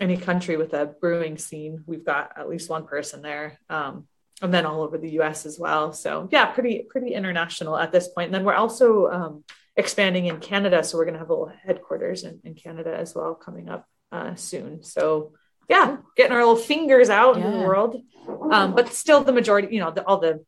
any 0.00 0.16
country 0.16 0.56
with 0.56 0.74
a 0.74 0.86
brewing 0.86 1.36
scene 1.36 1.82
we've 1.86 2.04
got 2.04 2.32
at 2.36 2.48
least 2.48 2.70
one 2.70 2.86
person 2.86 3.20
there 3.20 3.58
um, 3.68 4.06
and 4.40 4.54
then 4.54 4.64
all 4.64 4.82
over 4.82 4.96
the 4.96 5.10
us 5.10 5.46
as 5.46 5.58
well. 5.58 5.92
So 5.92 6.28
yeah 6.30 6.46
pretty 6.46 6.86
pretty 6.88 7.14
international 7.14 7.76
at 7.76 7.92
this 7.92 8.08
point. 8.08 8.26
And 8.26 8.34
then 8.34 8.44
we're 8.44 8.54
also 8.54 9.08
um, 9.08 9.44
expanding 9.76 10.26
in 10.26 10.38
canada. 10.38 10.84
So 10.84 10.98
we're 10.98 11.04
going 11.04 11.14
to 11.14 11.20
have 11.20 11.30
a 11.30 11.34
little 11.34 11.52
headquarters 11.64 12.24
in, 12.24 12.40
in 12.44 12.54
canada 12.54 12.96
as 12.96 13.14
well 13.14 13.34
coming 13.34 13.68
up 13.68 13.86
uh, 14.12 14.34
soon. 14.34 14.82
So 14.82 15.32
yeah 15.68 15.98
getting 16.16 16.32
our 16.32 16.40
little 16.40 16.56
fingers 16.56 17.10
out 17.10 17.38
yeah. 17.38 17.46
in 17.46 17.58
the 17.58 17.66
world. 17.66 18.02
Um, 18.50 18.74
but 18.74 18.92
still 18.92 19.24
the 19.24 19.32
majority 19.32 19.74
you 19.74 19.80
know 19.80 19.90
the, 19.90 20.04
all 20.04 20.18
the 20.18 20.44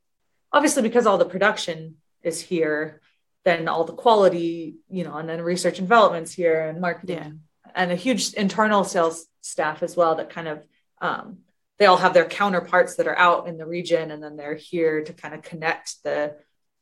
obviously 0.52 0.82
because 0.82 1.06
all 1.06 1.18
the 1.18 1.24
production 1.24 1.96
is 2.22 2.40
here 2.40 3.00
then 3.44 3.68
all 3.68 3.84
the 3.84 3.92
quality, 3.92 4.76
you 4.88 5.04
know, 5.04 5.16
and 5.16 5.28
then 5.28 5.40
research 5.40 5.78
and 5.78 5.88
developments 5.88 6.32
here 6.32 6.68
and 6.68 6.80
marketing 6.80 7.16
yeah. 7.16 7.72
and 7.74 7.90
a 7.90 7.96
huge 7.96 8.34
internal 8.34 8.84
sales 8.84 9.26
staff 9.40 9.82
as 9.82 9.96
well 9.96 10.16
that 10.16 10.30
kind 10.30 10.48
of 10.48 10.62
um, 11.00 11.38
they 11.78 11.86
all 11.86 11.96
have 11.96 12.12
their 12.12 12.26
counterparts 12.26 12.96
that 12.96 13.06
are 13.06 13.16
out 13.16 13.48
in 13.48 13.56
the 13.56 13.66
region 13.66 14.10
and 14.10 14.22
then 14.22 14.36
they're 14.36 14.54
here 14.54 15.02
to 15.02 15.12
kind 15.14 15.34
of 15.34 15.42
connect 15.42 16.02
the 16.04 16.36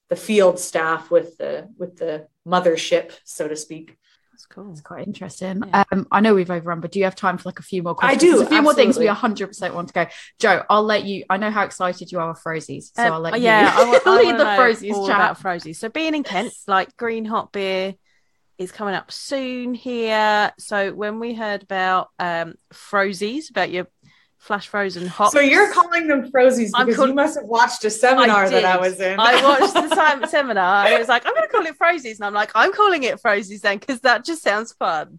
the 0.09 0.17
field 0.17 0.59
staff 0.59 1.11
with 1.11 1.37
the 1.37 1.69
with 1.77 1.97
the 1.97 2.27
mothership, 2.47 3.13
so 3.25 3.47
to 3.47 3.57
speak. 3.57 3.97
That's 4.39 4.47
cool. 4.47 4.71
It's 4.71 4.81
quite 4.83 5.05
interesting. 5.05 5.65
Yeah. 5.67 5.83
Um, 5.91 6.07
I 6.13 6.21
know 6.21 6.33
we've 6.33 6.49
overrun, 6.49 6.79
but 6.79 6.93
do 6.93 7.01
you 7.01 7.07
have 7.07 7.17
time 7.17 7.39
for 7.39 7.49
like 7.49 7.59
a 7.59 7.65
few 7.65 7.83
more 7.83 7.97
questions? 7.97 8.23
I 8.23 8.25
do. 8.25 8.31
There's 8.31 8.43
a 8.43 8.47
few 8.47 8.59
absolutely. 8.59 8.85
more 8.85 8.93
things 8.95 8.99
we 9.01 9.07
100% 9.07 9.75
want 9.75 9.89
to 9.89 9.95
go. 9.95 10.07
Joe, 10.39 10.63
I'll 10.71 10.85
let 10.85 11.03
you. 11.03 11.25
I 11.29 11.39
know 11.39 11.51
how 11.51 11.65
excited 11.65 12.13
you 12.13 12.21
are 12.21 12.29
with 12.29 12.41
Frozies, 12.41 12.93
so 12.95 13.05
um, 13.05 13.13
I'll 13.15 13.21
let 13.21 13.37
you 13.37 13.47
yeah, 13.47 13.77
you 13.77 13.83
I, 13.83 13.91
want, 13.91 14.03
I 14.07 14.17
lead 14.17 14.39
the 14.39 14.45
Frozies 14.45 14.95
all 14.95 15.09
chat. 15.09 15.17
about 15.17 15.41
Frozies. 15.41 15.75
So 15.75 15.89
being 15.89 16.15
in 16.15 16.23
Kent, 16.23 16.53
like 16.69 16.97
green 16.97 17.25
hop 17.25 17.51
beer 17.51 17.97
is 18.59 18.71
coming 18.71 18.95
up 18.95 19.11
soon 19.11 19.75
here. 19.75 20.53
So 20.57 20.93
when 20.93 21.19
we 21.19 21.35
heard 21.35 21.65
about 21.65 22.11
um 22.21 22.55
Frozies, 22.73 23.51
about 23.51 23.73
your 23.73 23.89
flash 24.39 24.69
frozen 24.69 25.07
hot. 25.07 25.33
So 25.33 25.41
you're 25.41 25.73
calling 25.73 26.07
them 26.07 26.31
frozies 26.31 26.71
because 26.77 26.97
call- 26.97 27.09
you 27.09 27.15
must 27.15 27.39
have 27.39 27.45
watched 27.45 27.85
a 27.85 27.91
seminar 27.91 28.45
I 28.45 28.49
that 28.49 28.65
I 28.65 28.79
was 28.79 29.01
in. 29.01 29.19
I 29.19 29.43
watched 29.43 29.75
the 29.75 30.27
seminar 30.29 30.87
and 30.87 30.95
it 30.95 30.99
was 30.99 31.09
like, 31.09 31.27
I'm 31.27 31.35
going 31.35 31.47
to 31.47 31.53
call 31.53 31.67
it 31.67 31.79
frozies. 31.79 32.17
And 32.17 32.25
I'm 32.25 32.35
like, 32.35 32.51
I'm 32.55 32.73
calling 32.73 33.03
it 33.03 33.21
frozies 33.21 33.61
then 33.61 33.79
because 33.79 34.01
that 34.01 34.25
just 34.25 34.43
sounds 34.43 34.73
fun. 34.73 35.19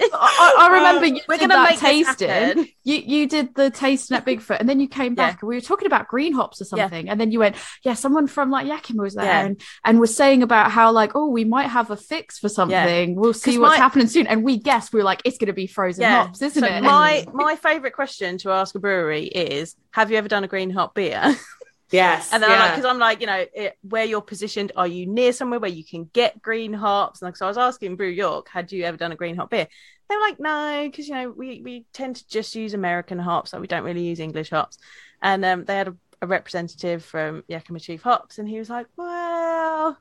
I, 0.00 0.54
I, 0.58 0.68
remember 0.72 1.06
um, 1.06 1.14
you 1.14 1.20
We're 1.28 1.38
did 1.38 1.50
gonna 1.50 1.68
that 1.68 1.78
tasting. 1.78 2.68
You 2.84 2.96
you 2.96 3.28
did 3.28 3.54
the 3.54 3.70
tasting 3.70 4.16
at 4.16 4.24
Bigfoot, 4.24 4.58
and 4.60 4.68
then 4.68 4.80
you 4.80 4.88
came 4.88 5.14
back 5.14 5.34
yeah. 5.34 5.38
and 5.40 5.48
we 5.48 5.54
were 5.54 5.60
talking 5.60 5.86
about 5.86 6.08
green 6.08 6.32
hops 6.32 6.60
or 6.60 6.64
something, 6.64 7.06
yeah. 7.06 7.12
and 7.12 7.20
then 7.20 7.30
you 7.30 7.38
went, 7.38 7.56
yeah, 7.82 7.94
someone 7.94 8.26
from 8.26 8.50
like 8.50 8.66
Yakima 8.66 9.02
was 9.02 9.14
there 9.14 9.24
yeah. 9.24 9.44
and 9.44 9.60
and 9.84 10.00
was 10.00 10.16
saying 10.16 10.42
about 10.42 10.70
how 10.70 10.92
like, 10.92 11.12
oh, 11.14 11.28
we 11.28 11.44
might 11.44 11.68
have 11.68 11.90
a 11.90 11.96
fix 11.96 12.38
for 12.38 12.48
something. 12.48 13.14
We'll 13.14 13.34
see 13.34 13.58
what's 13.58 13.76
my... 13.76 13.82
happening 13.82 14.08
soon, 14.08 14.26
and 14.26 14.42
we 14.44 14.58
guessed 14.58 14.92
we 14.92 15.00
were 15.00 15.04
like, 15.04 15.22
it's 15.24 15.38
going 15.38 15.48
to 15.48 15.52
be 15.52 15.66
frozen 15.66 16.04
hops, 16.04 16.42
isn't 16.42 16.60
so 16.60 16.66
it? 16.66 16.82
My 16.82 17.26
my 17.32 17.56
favorite 17.56 17.92
question 17.92 18.38
to 18.38 18.50
ask 18.50 18.74
a 18.74 18.78
brewery 18.78 19.26
is, 19.26 19.74
have 19.92 20.10
you 20.10 20.16
ever 20.16 20.28
done 20.28 20.44
a 20.44 20.48
green 20.48 20.70
hop 20.70 20.94
beer? 20.94 21.36
Yes. 21.90 22.32
And 22.32 22.42
then 22.42 22.50
yeah. 22.50 22.56
I'm 22.56 22.60
like, 22.62 22.70
because 22.72 22.84
I'm 22.84 22.98
like, 22.98 23.20
you 23.20 23.26
know, 23.26 23.44
it, 23.54 23.78
where 23.82 24.04
you're 24.04 24.20
positioned, 24.20 24.72
are 24.76 24.86
you 24.86 25.06
near 25.06 25.32
somewhere 25.32 25.60
where 25.60 25.70
you 25.70 25.84
can 25.84 26.10
get 26.12 26.42
green 26.42 26.72
hops? 26.72 27.22
And 27.22 27.28
like, 27.28 27.36
so 27.36 27.46
I 27.46 27.48
was 27.48 27.58
asking 27.58 27.96
Brew 27.96 28.08
York, 28.08 28.48
had 28.48 28.72
you 28.72 28.84
ever 28.84 28.96
done 28.96 29.12
a 29.12 29.16
green 29.16 29.36
hop 29.36 29.50
beer? 29.50 29.68
They 30.08 30.14
were 30.16 30.22
like, 30.22 30.40
no, 30.40 30.88
because 30.88 31.08
you 31.08 31.14
know, 31.14 31.30
we 31.30 31.60
we 31.62 31.86
tend 31.92 32.16
to 32.16 32.28
just 32.28 32.54
use 32.54 32.74
American 32.74 33.18
hops, 33.18 33.50
so 33.50 33.60
we 33.60 33.66
don't 33.66 33.84
really 33.84 34.04
use 34.04 34.20
English 34.20 34.50
hops. 34.50 34.78
And 35.20 35.44
um, 35.44 35.64
they 35.64 35.76
had 35.76 35.88
a, 35.88 35.96
a 36.22 36.26
representative 36.26 37.04
from 37.04 37.42
Yakima 37.48 37.80
Chief 37.80 38.02
Hops, 38.02 38.38
and 38.38 38.48
he 38.48 38.58
was 38.58 38.70
like, 38.70 38.86
well, 38.96 39.98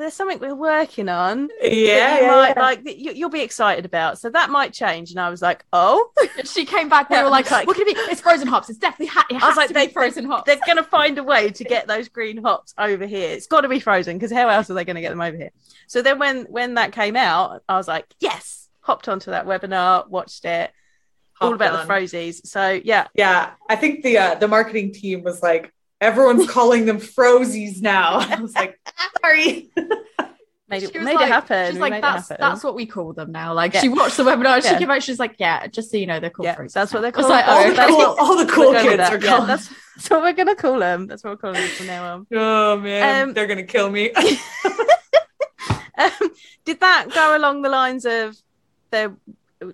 there's 0.00 0.14
something 0.14 0.38
we're 0.38 0.54
working 0.54 1.08
on. 1.08 1.48
Yeah, 1.60 1.68
you 1.68 1.86
yeah, 1.86 2.26
might, 2.30 2.56
yeah. 2.56 2.62
like 2.62 2.80
you, 2.84 3.24
will 3.24 3.30
be 3.30 3.42
excited 3.42 3.84
about. 3.84 4.18
So 4.18 4.30
that 4.30 4.50
might 4.50 4.72
change. 4.72 5.10
And 5.10 5.20
I 5.20 5.30
was 5.30 5.42
like, 5.42 5.64
oh. 5.72 6.10
she 6.44 6.64
came 6.64 6.88
back. 6.88 7.10
We 7.10 7.22
were 7.22 7.28
like, 7.28 7.50
like, 7.50 7.66
what 7.66 7.76
can 7.76 7.86
it 7.86 7.94
be? 7.94 8.00
It's 8.02 8.20
frozen 8.20 8.48
hops. 8.48 8.70
It's 8.70 8.78
definitely 8.78 9.06
ha- 9.06 9.26
it 9.30 9.42
I 9.42 9.46
was 9.46 9.56
like, 9.56 9.70
they, 9.70 9.88
frozen 9.88 10.24
hops. 10.24 10.44
They're 10.46 10.58
going 10.66 10.78
to 10.78 10.82
find 10.82 11.18
a 11.18 11.22
way 11.22 11.50
to 11.50 11.64
get 11.64 11.86
those 11.86 12.08
green 12.08 12.42
hops 12.42 12.74
over 12.78 13.06
here. 13.06 13.30
It's 13.30 13.46
got 13.46 13.60
to 13.60 13.68
be 13.68 13.80
frozen 13.80 14.16
because 14.16 14.32
how 14.32 14.48
else 14.48 14.70
are 14.70 14.74
they 14.74 14.84
going 14.84 14.96
to 14.96 15.02
get 15.02 15.10
them 15.10 15.20
over 15.20 15.36
here? 15.36 15.50
So 15.86 16.02
then 16.02 16.18
when 16.18 16.44
when 16.44 16.74
that 16.74 16.92
came 16.92 17.16
out, 17.16 17.62
I 17.68 17.76
was 17.76 17.86
like, 17.88 18.06
yes. 18.18 18.68
Hopped 18.82 19.08
onto 19.08 19.30
that 19.30 19.44
webinar, 19.44 20.08
watched 20.08 20.46
it. 20.46 20.72
all 21.40 21.54
about 21.54 21.74
on. 21.74 21.86
the 21.86 21.92
frozies. 21.92 22.46
So 22.46 22.80
yeah, 22.82 23.08
yeah. 23.14 23.52
I 23.68 23.76
think 23.76 24.02
the 24.02 24.18
uh, 24.18 24.34
the 24.36 24.48
marketing 24.48 24.92
team 24.92 25.22
was 25.22 25.42
like, 25.42 25.72
everyone's 26.00 26.48
calling 26.48 26.86
them 26.86 26.98
frozies 26.98 27.80
now. 27.80 28.18
I 28.18 28.40
was 28.40 28.54
like, 28.54 28.78
sorry. 29.22 29.70
Made 30.68 30.84
it, 30.84 30.94
made 30.94 31.14
like, 31.14 31.26
it 31.26 31.32
happen. 31.32 31.72
She's 31.72 31.80
like, 31.80 32.00
that's 32.00 32.28
that's 32.28 32.62
what 32.62 32.76
we 32.76 32.86
call 32.86 33.12
them 33.12 33.32
now. 33.32 33.52
Like 33.54 33.74
yeah. 33.74 33.80
she 33.80 33.88
watched 33.88 34.16
the 34.16 34.22
webinar, 34.22 34.62
yeah. 34.62 34.70
she 34.70 34.76
came 34.76 34.88
out, 34.88 35.02
she's 35.02 35.18
like, 35.18 35.34
yeah, 35.38 35.66
just 35.66 35.90
so 35.90 35.96
you 35.96 36.06
know, 36.06 36.20
they're 36.20 36.30
called 36.30 36.44
yeah, 36.44 36.54
frozies. 36.54 36.74
That's 36.74 36.94
what 36.94 37.00
they're 37.00 37.10
called. 37.10 37.28
Like, 37.28 37.48
all, 37.48 37.64
the 37.68 37.74
cool, 37.74 38.16
all 38.20 38.36
the 38.36 38.46
cool 38.46 38.72
kids 38.74 39.02
are 39.02 39.18
called. 39.18 39.48
That's, 39.48 39.68
that's, 39.96 40.10
what 40.10 40.22
we're 40.22 40.32
gonna 40.32 40.54
call 40.54 40.78
them. 40.78 41.08
That's 41.08 41.24
what 41.24 41.30
we're 41.30 41.38
calling 41.38 41.60
them 41.60 41.70
from 41.70 41.86
now 41.88 42.14
on. 42.14 42.26
Oh 42.32 42.76
man, 42.78 43.22
um, 43.22 43.34
they're 43.34 43.48
gonna 43.48 43.64
kill 43.64 43.90
me. 43.90 44.12
um, 45.98 46.30
did 46.64 46.78
that 46.78 47.08
go 47.12 47.36
along 47.36 47.62
the 47.62 47.68
lines 47.68 48.04
of 48.04 48.36
there 48.92 49.16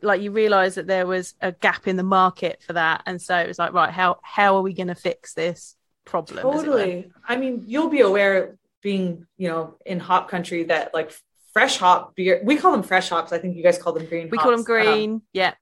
like 0.00 0.22
you 0.22 0.30
realized 0.30 0.78
that 0.78 0.86
there 0.86 1.06
was 1.06 1.34
a 1.42 1.52
gap 1.52 1.86
in 1.86 1.96
the 1.96 2.02
market 2.02 2.62
for 2.66 2.72
that 2.72 3.02
and 3.06 3.22
so 3.22 3.36
it 3.36 3.46
was 3.46 3.58
like 3.58 3.72
right 3.72 3.92
how 3.92 4.18
how 4.22 4.56
are 4.56 4.62
we 4.62 4.74
going 4.74 4.88
to 4.88 4.96
fix 4.96 5.32
this 5.34 5.75
problem. 6.06 6.42
Totally. 6.42 7.12
I 7.28 7.36
mean, 7.36 7.64
you'll 7.66 7.90
be 7.90 8.00
aware 8.00 8.56
being, 8.82 9.26
you 9.36 9.48
know, 9.48 9.76
in 9.84 10.00
hop 10.00 10.30
country 10.30 10.64
that 10.64 10.94
like 10.94 11.12
fresh 11.52 11.76
hop 11.76 12.14
beer, 12.14 12.40
we 12.44 12.56
call 12.56 12.72
them 12.72 12.82
fresh 12.82 13.10
hops. 13.10 13.32
I 13.32 13.38
think 13.38 13.56
you 13.56 13.62
guys 13.62 13.76
call 13.76 13.92
them 13.92 14.06
green. 14.06 14.30
We 14.30 14.38
hops. 14.38 14.42
call 14.44 14.52
them 14.52 14.64
green. 14.64 15.12
Um, 15.14 15.22
yeah. 15.32 15.54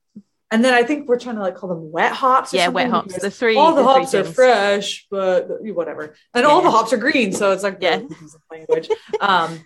And 0.50 0.64
then 0.64 0.74
I 0.74 0.84
think 0.84 1.08
we're 1.08 1.18
trying 1.18 1.36
to 1.36 1.40
like 1.40 1.56
call 1.56 1.68
them 1.68 1.90
wet 1.90 2.12
hops. 2.12 2.52
yeah, 2.52 2.68
wet 2.68 2.88
hops. 2.88 3.18
The 3.18 3.30
three. 3.30 3.56
All 3.56 3.74
the, 3.74 3.82
the 3.82 3.88
hops 3.88 4.14
are 4.14 4.24
fresh, 4.24 5.06
but 5.10 5.48
whatever. 5.60 6.14
And 6.32 6.44
yeah. 6.44 6.48
all 6.48 6.62
the 6.62 6.70
hops 6.70 6.92
are 6.92 6.96
green, 6.96 7.32
so 7.32 7.50
it's 7.50 7.64
like 7.64 7.78
yeah. 7.80 8.02
language. 8.50 8.88
um. 9.20 9.60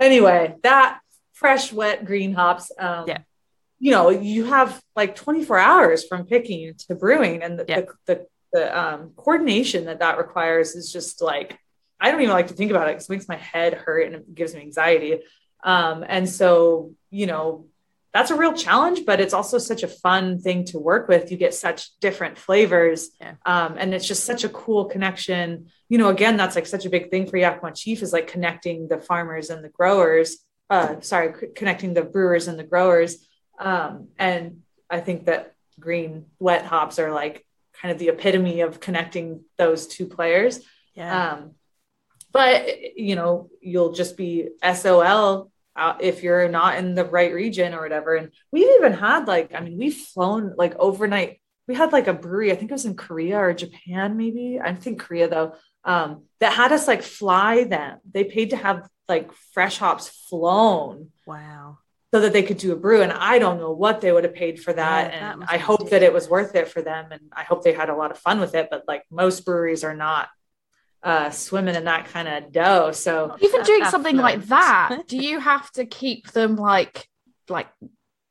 Anyway, 0.00 0.54
that 0.62 1.00
fresh, 1.32 1.72
wet 1.72 2.04
green 2.04 2.32
hops. 2.32 2.72
Um, 2.78 3.04
yeah. 3.06 3.18
You 3.78 3.92
know, 3.92 4.08
you 4.08 4.46
have 4.46 4.82
like 4.96 5.14
24 5.16 5.58
hours 5.58 6.06
from 6.06 6.26
picking 6.26 6.74
to 6.88 6.94
brewing, 6.94 7.42
and 7.42 7.58
the, 7.58 7.64
yeah. 7.68 7.80
the, 7.80 7.86
the 8.06 8.26
the 8.52 8.78
um, 8.78 9.10
coordination 9.16 9.86
that 9.86 10.00
that 10.00 10.18
requires 10.18 10.74
is 10.74 10.92
just 10.92 11.22
like 11.22 11.58
I 11.98 12.10
don't 12.10 12.20
even 12.20 12.34
like 12.34 12.48
to 12.48 12.54
think 12.54 12.70
about 12.70 12.88
it 12.88 12.92
because 12.92 13.08
it 13.08 13.12
makes 13.12 13.28
my 13.28 13.36
head 13.36 13.74
hurt 13.74 14.06
and 14.06 14.16
it 14.16 14.34
gives 14.34 14.54
me 14.54 14.60
anxiety. 14.60 15.20
Um, 15.64 16.04
and 16.06 16.28
so, 16.28 16.92
you 17.10 17.26
know, 17.26 17.66
that's 18.12 18.30
a 18.30 18.36
real 18.36 18.52
challenge, 18.52 19.04
but 19.06 19.20
it's 19.20 19.34
also 19.34 19.58
such 19.58 19.82
a 19.82 19.88
fun 19.88 20.40
thing 20.40 20.64
to 20.66 20.78
work 20.78 21.08
with. 21.08 21.30
You 21.30 21.36
get 21.36 21.54
such 21.54 21.98
different 22.00 22.38
flavors, 22.38 23.10
yeah. 23.20 23.34
um, 23.44 23.76
and 23.78 23.92
it's 23.94 24.06
just 24.06 24.24
such 24.24 24.44
a 24.44 24.48
cool 24.48 24.86
connection. 24.86 25.70
You 25.88 25.98
know, 25.98 26.08
again, 26.08 26.36
that's 26.36 26.56
like 26.56 26.66
such 26.66 26.86
a 26.86 26.90
big 26.90 27.10
thing 27.10 27.26
for 27.26 27.36
Yakima 27.36 27.72
Chief 27.74 28.02
is 28.02 28.12
like 28.12 28.26
connecting 28.26 28.88
the 28.88 28.98
farmers 28.98 29.50
and 29.50 29.62
the 29.62 29.68
growers. 29.68 30.38
Uh, 30.70 31.00
sorry, 31.00 31.32
c- 31.38 31.46
connecting 31.54 31.94
the 31.94 32.02
brewers 32.02 32.48
and 32.48 32.58
the 32.58 32.64
growers 32.64 33.18
Um, 33.58 34.08
and 34.18 34.62
I 34.90 35.00
think 35.00 35.26
that 35.26 35.54
green 35.78 36.26
wet 36.38 36.64
hops 36.64 36.98
are 36.98 37.12
like 37.12 37.45
kind 37.80 37.92
of 37.92 37.98
the 37.98 38.08
epitome 38.08 38.60
of 38.60 38.80
connecting 38.80 39.44
those 39.58 39.86
two 39.86 40.06
players. 40.06 40.60
Yeah. 40.94 41.32
Um, 41.32 41.52
but 42.32 42.96
you 42.96 43.16
know, 43.16 43.48
you'll 43.60 43.92
just 43.92 44.16
be 44.16 44.48
SOL 44.74 45.50
uh, 45.76 45.94
if 46.00 46.22
you're 46.22 46.48
not 46.48 46.78
in 46.78 46.94
the 46.94 47.04
right 47.04 47.32
region 47.32 47.74
or 47.74 47.82
whatever. 47.82 48.14
And 48.14 48.30
we've 48.50 48.76
even 48.78 48.92
had 48.92 49.26
like, 49.26 49.54
I 49.54 49.60
mean, 49.60 49.78
we've 49.78 49.96
flown 49.96 50.54
like 50.56 50.74
overnight. 50.76 51.40
We 51.68 51.74
had 51.74 51.92
like 51.92 52.06
a 52.06 52.14
brewery, 52.14 52.52
I 52.52 52.54
think 52.54 52.70
it 52.70 52.74
was 52.74 52.84
in 52.84 52.94
Korea 52.96 53.38
or 53.38 53.52
Japan, 53.52 54.16
maybe. 54.16 54.60
I 54.62 54.74
think 54.74 55.00
Korea 55.00 55.28
though, 55.28 55.54
um, 55.84 56.24
that 56.40 56.52
had 56.52 56.72
us 56.72 56.86
like 56.86 57.02
fly 57.02 57.64
them. 57.64 57.98
They 58.10 58.24
paid 58.24 58.50
to 58.50 58.56
have 58.56 58.88
like 59.08 59.32
fresh 59.52 59.78
hops 59.78 60.08
flown 60.08 61.10
wow. 61.26 61.78
So 62.12 62.20
that 62.20 62.32
they 62.32 62.42
could 62.42 62.58
do 62.58 62.72
a 62.72 62.76
brew. 62.76 63.02
And 63.02 63.12
I 63.12 63.38
don't 63.38 63.58
know 63.58 63.72
what 63.72 64.00
they 64.00 64.12
would 64.12 64.24
have 64.24 64.34
paid 64.34 64.60
for 64.60 64.72
that. 64.72 65.12
Yeah, 65.12 65.30
and 65.30 65.40
must 65.40 65.52
I 65.52 65.56
be 65.56 65.62
hope 65.62 65.90
that 65.90 66.02
it 66.02 66.12
was 66.12 66.28
worth 66.28 66.54
it 66.54 66.68
for 66.68 66.80
them. 66.82 67.06
And 67.10 67.22
I 67.32 67.42
hope 67.42 67.64
they 67.64 67.72
had 67.72 67.88
a 67.90 67.96
lot 67.96 68.10
of 68.10 68.18
fun 68.18 68.40
with 68.40 68.54
it. 68.54 68.68
But 68.70 68.84
like 68.86 69.02
most 69.10 69.44
breweries 69.44 69.82
are 69.84 69.94
not 69.94 70.28
uh, 71.02 71.30
swimming 71.30 71.74
in 71.74 71.84
that 71.84 72.06
kind 72.06 72.28
of 72.28 72.52
dough. 72.52 72.92
So 72.92 73.36
Even 73.40 73.62
doing 73.62 73.80
That's 73.80 73.90
something 73.90 74.16
like 74.16 74.44
that, 74.46 75.02
do 75.08 75.16
you 75.16 75.40
have 75.40 75.70
to 75.72 75.84
keep 75.84 76.30
them 76.32 76.56
like 76.56 77.08
like 77.48 77.68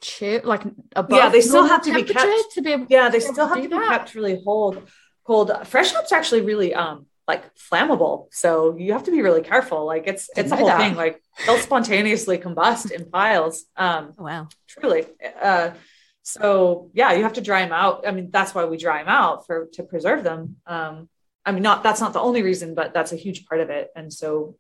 chill 0.02 0.42
like 0.44 0.64
above? 0.96 1.18
Yeah, 1.18 1.30
they 1.30 1.42
still 1.42 1.66
have 1.68 1.82
to 1.84 1.94
be 1.94 2.04
kept- 2.04 2.52
to 2.54 2.62
be 2.62 2.72
able. 2.72 2.86
yeah, 2.90 3.10
they 3.10 3.20
still 3.20 3.48
have 3.48 3.62
to 3.62 3.70
be 3.70 3.76
that? 3.76 3.88
kept 3.90 4.16
really 4.16 4.42
cold. 4.44 4.82
Cold. 5.26 5.52
Fresh 5.66 5.92
hops 5.92 6.12
actually 6.12 6.42
really 6.42 6.74
um 6.74 7.08
like 7.28 7.56
flammable. 7.56 8.28
So 8.32 8.78
you 8.78 8.94
have 8.94 9.04
to 9.04 9.12
be 9.12 9.22
really 9.22 9.42
careful. 9.42 9.86
Like 9.86 10.08
it's 10.08 10.30
it's 10.36 10.52
a 10.52 10.56
whole 10.56 10.68
that. 10.68 10.78
thing. 10.78 10.96
Like 10.96 11.22
they'll 11.46 11.58
spontaneously 11.58 12.38
combust 12.38 12.92
in 12.92 13.10
piles. 13.10 13.66
Um 13.76 14.14
Oh, 14.18 14.24
wow. 14.24 14.48
truly. 14.68 15.06
Uh, 15.42 15.72
so 16.24 16.90
yeah, 16.94 17.14
you 17.14 17.24
have 17.24 17.34
to 17.34 17.42
dry 17.42 17.62
them 17.62 17.72
out. 17.74 18.08
I 18.08 18.12
mean, 18.12 18.30
that's 18.32 18.54
why 18.56 18.66
we 18.66 18.78
dry 18.78 19.00
them 19.00 19.10
out 19.10 19.46
for 19.46 19.68
to 19.74 19.84
preserve 19.84 20.24
them. 20.24 20.58
Um, 20.66 21.10
I 21.46 21.52
mean, 21.52 21.64
not 21.64 21.84
that's 21.84 22.02
not 22.02 22.14
the 22.14 22.20
only 22.20 22.42
reason, 22.42 22.74
but 22.74 22.94
that's 22.94 23.12
a 23.12 23.16
huge 23.16 23.46
part 23.46 23.62
of 23.62 23.70
it. 23.70 23.90
And 23.96 24.12
so, 24.12 24.58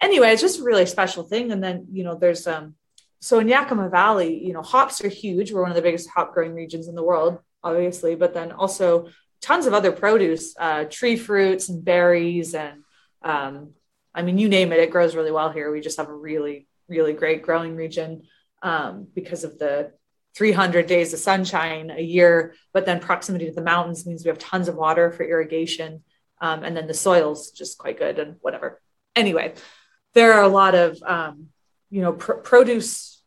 anyway, 0.00 0.30
it's 0.30 0.42
just 0.42 0.60
a 0.60 0.64
really 0.64 0.86
special 0.86 1.24
thing. 1.24 1.50
And 1.50 1.62
then 1.62 1.86
you 1.92 2.04
know, 2.04 2.14
there's 2.16 2.46
um, 2.46 2.74
so 3.20 3.38
in 3.40 3.48
Yakima 3.48 3.88
Valley, 3.88 4.44
you 4.44 4.52
know, 4.52 4.62
hops 4.62 5.02
are 5.04 5.08
huge. 5.08 5.52
We're 5.52 5.62
one 5.62 5.70
of 5.70 5.76
the 5.76 5.82
biggest 5.82 6.10
hop 6.10 6.32
growing 6.34 6.54
regions 6.54 6.86
in 6.88 6.94
the 6.94 7.02
world, 7.02 7.38
obviously, 7.62 8.14
but 8.14 8.34
then 8.34 8.52
also 8.52 9.08
tons 9.44 9.66
of 9.66 9.74
other 9.74 9.92
produce, 9.92 10.54
uh, 10.58 10.84
tree 10.84 11.16
fruits 11.16 11.68
and 11.68 11.84
berries, 11.84 12.54
and 12.54 12.82
um, 13.22 13.70
I 14.14 14.22
mean, 14.22 14.38
you 14.38 14.48
name 14.48 14.72
it, 14.72 14.80
it 14.80 14.90
grows 14.90 15.14
really 15.14 15.30
well 15.32 15.50
here. 15.50 15.70
We 15.70 15.80
just 15.80 15.98
have 15.98 16.08
a 16.08 16.14
really, 16.14 16.66
really 16.88 17.12
great 17.12 17.42
growing 17.42 17.76
region 17.76 18.22
um, 18.62 19.08
because 19.14 19.44
of 19.44 19.58
the 19.58 19.92
300 20.36 20.86
days 20.86 21.12
of 21.12 21.20
sunshine 21.20 21.90
a 21.90 22.00
year, 22.02 22.54
but 22.72 22.86
then 22.86 23.00
proximity 23.00 23.46
to 23.46 23.52
the 23.52 23.62
mountains 23.62 24.06
means 24.06 24.24
we 24.24 24.28
have 24.30 24.38
tons 24.38 24.68
of 24.68 24.76
water 24.76 25.12
for 25.12 25.24
irrigation. 25.24 26.02
Um, 26.40 26.64
and 26.64 26.76
then 26.76 26.86
the 26.86 26.94
soil's 26.94 27.50
just 27.50 27.78
quite 27.78 27.98
good 27.98 28.18
and 28.18 28.36
whatever. 28.40 28.80
Anyway, 29.14 29.54
there 30.14 30.32
are 30.32 30.42
a 30.42 30.48
lot 30.48 30.74
of, 30.74 31.00
um, 31.02 31.48
you 31.90 32.00
know, 32.02 32.12
pr- 32.14 32.32
produce 32.50 33.22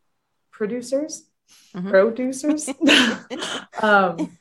producers, 0.51 1.23
Mhm. 1.73 1.89
producers 1.91 2.69
um, 3.81 4.37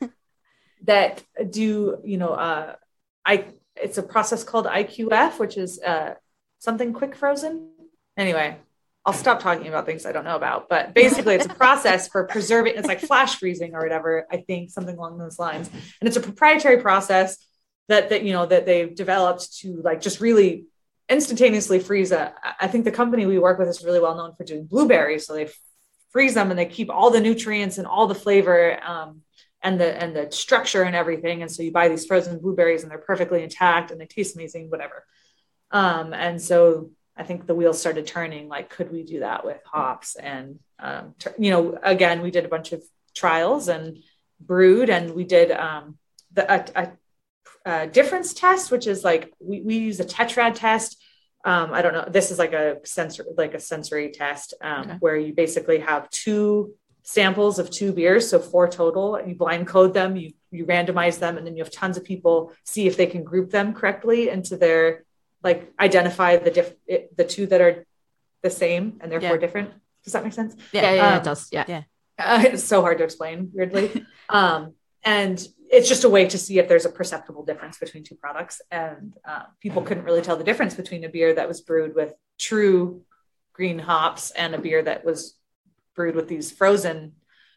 that 0.87 1.23
do, 1.49 1.99
you 2.03 2.17
know, 2.17 2.29
uh, 2.29 2.75
I, 3.25 3.45
it's 3.75 3.97
a 3.97 4.03
process 4.03 4.43
called 4.43 4.65
IQF, 4.65 5.37
which 5.39 5.57
is 5.57 5.79
uh, 5.81 6.15
something 6.59 6.93
quick 6.93 7.15
frozen. 7.15 7.69
Anyway, 8.17 8.57
I'll 9.05 9.13
stop 9.13 9.39
talking 9.39 9.67
about 9.67 9.85
things 9.85 10.05
I 10.05 10.11
don't 10.11 10.25
know 10.25 10.35
about, 10.35 10.67
but 10.67 10.93
basically 10.93 11.35
it's 11.35 11.45
a 11.45 11.49
process 11.49 12.07
for 12.09 12.25
preserving, 12.25 12.73
it's 12.75 12.87
like 12.87 12.99
flash 12.99 13.37
freezing 13.37 13.75
or 13.75 13.81
whatever, 13.81 14.25
I 14.31 14.37
think 14.37 14.69
something 14.69 14.97
along 14.97 15.17
those 15.17 15.37
lines. 15.39 15.69
And 15.69 16.07
it's 16.07 16.17
a 16.17 16.21
proprietary 16.21 16.81
process 16.81 17.37
that, 17.87 18.09
that, 18.09 18.23
you 18.23 18.33
know, 18.33 18.45
that 18.45 18.65
they've 18.65 18.93
developed 18.93 19.59
to 19.59 19.81
like 19.81 20.01
just 20.01 20.19
really 20.19 20.65
instantaneously 21.07 21.79
freeze 21.79 22.11
a, 22.11 22.33
I 22.59 22.67
think 22.67 22.83
the 22.83 22.91
company 22.91 23.25
we 23.25 23.39
work 23.39 23.59
with 23.59 23.69
is 23.69 23.83
really 23.83 24.01
well 24.01 24.15
known 24.15 24.35
for 24.35 24.43
doing 24.43 24.65
blueberries. 24.65 25.25
So 25.25 25.35
they 25.35 25.49
freeze 26.09 26.33
them 26.33 26.49
and 26.49 26.59
they 26.59 26.65
keep 26.65 26.89
all 26.89 27.09
the 27.09 27.21
nutrients 27.21 27.77
and 27.77 27.87
all 27.87 28.07
the 28.07 28.15
flavor, 28.15 28.77
um, 28.85 29.21
and 29.61 29.79
the, 29.79 30.01
and 30.01 30.15
the 30.15 30.31
structure 30.31 30.83
and 30.83 30.95
everything. 30.95 31.41
And 31.41 31.51
so 31.51 31.63
you 31.63 31.71
buy 31.71 31.87
these 31.89 32.05
frozen 32.05 32.39
blueberries 32.39 32.83
and 32.83 32.91
they're 32.91 32.97
perfectly 32.99 33.43
intact 33.43 33.91
and 33.91 33.99
they 33.99 34.05
taste 34.05 34.35
amazing, 34.35 34.69
whatever. 34.69 35.05
Um, 35.71 36.13
and 36.13 36.41
so 36.41 36.91
I 37.15 37.23
think 37.23 37.47
the 37.47 37.55
wheels 37.55 37.79
started 37.79 38.05
turning. 38.05 38.47
Like, 38.47 38.69
could 38.69 38.91
we 38.91 39.03
do 39.03 39.21
that 39.21 39.43
with 39.45 39.59
hops? 39.65 40.15
And 40.15 40.59
um, 40.79 41.15
t- 41.19 41.31
you 41.39 41.51
know, 41.51 41.77
again, 41.81 42.21
we 42.21 42.31
did 42.31 42.45
a 42.45 42.49
bunch 42.49 42.71
of 42.71 42.83
trials 43.15 43.67
and 43.67 43.97
brewed, 44.39 44.89
and 44.91 45.15
we 45.15 45.23
did 45.23 45.49
um, 45.51 45.97
the 46.31 46.45
a, 46.53 46.65
a, 46.75 46.91
a 47.65 47.87
difference 47.87 48.35
test, 48.35 48.69
which 48.69 48.85
is 48.85 49.03
like 49.03 49.33
we, 49.39 49.61
we 49.61 49.77
use 49.77 49.99
a 49.99 50.05
tetrad 50.05 50.53
test. 50.53 51.01
Um, 51.43 51.73
I 51.73 51.81
don't 51.81 51.93
know. 51.93 52.05
This 52.07 52.29
is 52.29 52.37
like 52.37 52.53
a 52.53 52.77
sensor, 52.83 53.25
like 53.35 53.55
a 53.55 53.59
sensory 53.59 54.11
test, 54.11 54.53
um, 54.61 54.81
Okay. 54.81 54.97
where 54.99 55.17
you 55.17 55.33
basically 55.33 55.79
have 55.79 56.09
two 56.11 56.75
samples 57.07 57.57
of 57.57 57.71
two 57.71 57.93
beers, 57.93 58.29
so 58.29 58.37
four 58.37 58.67
total. 58.67 59.17
You 59.25 59.33
blind 59.33 59.65
code 59.65 59.93
them, 59.93 60.17
you 60.17 60.33
you 60.51 60.65
randomize 60.65 61.19
them, 61.19 61.37
and 61.37 61.47
then 61.47 61.55
you 61.55 61.63
have 61.63 61.71
tons 61.71 61.95
of 61.95 62.03
people 62.03 62.51
see 62.65 62.85
if 62.85 62.97
they 62.97 63.07
can 63.07 63.23
group 63.23 63.49
them 63.49 63.73
correctly 63.73 64.27
into 64.29 64.57
their 64.57 65.05
like 65.41 65.71
identify 65.79 66.35
the 66.35 66.51
diff 66.51 66.73
it, 66.85 67.15
the 67.15 67.23
two 67.23 67.45
that 67.47 67.61
are 67.61 67.85
the 68.43 68.49
same 68.49 68.97
and 68.99 69.09
therefore 69.09 69.35
Yeah. 69.35 69.37
different. 69.37 69.69
Does 70.03 70.13
that 70.13 70.23
make 70.25 70.33
sense? 70.33 70.55
Yeah, 70.73 70.81
yeah, 70.81 70.93
yeah, 70.93 71.11
Um, 71.13 71.17
it 71.17 71.23
does. 71.23 71.47
Yeah. 71.51 71.83
Uh, 72.19 72.43
it's 72.51 72.63
so 72.65 72.81
hard 72.81 72.97
to 72.97 73.05
explain, 73.05 73.51
weirdly. 73.53 74.05
um, 74.29 74.73
and 75.03 75.37
it's 75.69 75.87
just 75.87 76.03
a 76.03 76.09
way 76.09 76.25
to 76.27 76.37
see 76.37 76.59
if 76.59 76.67
there's 76.67 76.85
a 76.85 76.89
perceptible 76.89 77.43
difference 77.45 77.77
between 77.77 78.03
two 78.03 78.15
products. 78.15 78.61
And 78.69 79.15
uh, 79.25 79.43
people 79.61 79.81
couldn't 79.81 80.03
really 80.03 80.21
tell 80.21 80.35
the 80.35 80.43
difference 80.43 80.73
between 80.73 81.05
a 81.05 81.09
beer 81.09 81.33
that 81.35 81.47
was 81.47 81.61
brewed 81.61 81.95
with 81.95 82.13
true 82.37 83.03
green 83.53 83.79
hops 83.79 84.31
and 84.31 84.53
a 84.55 84.57
beer 84.57 84.81
that 84.83 85.05
was 85.05 85.36
brewed 85.97 86.15
with 86.15 86.29
these 86.29 86.49
frozen 86.49 87.13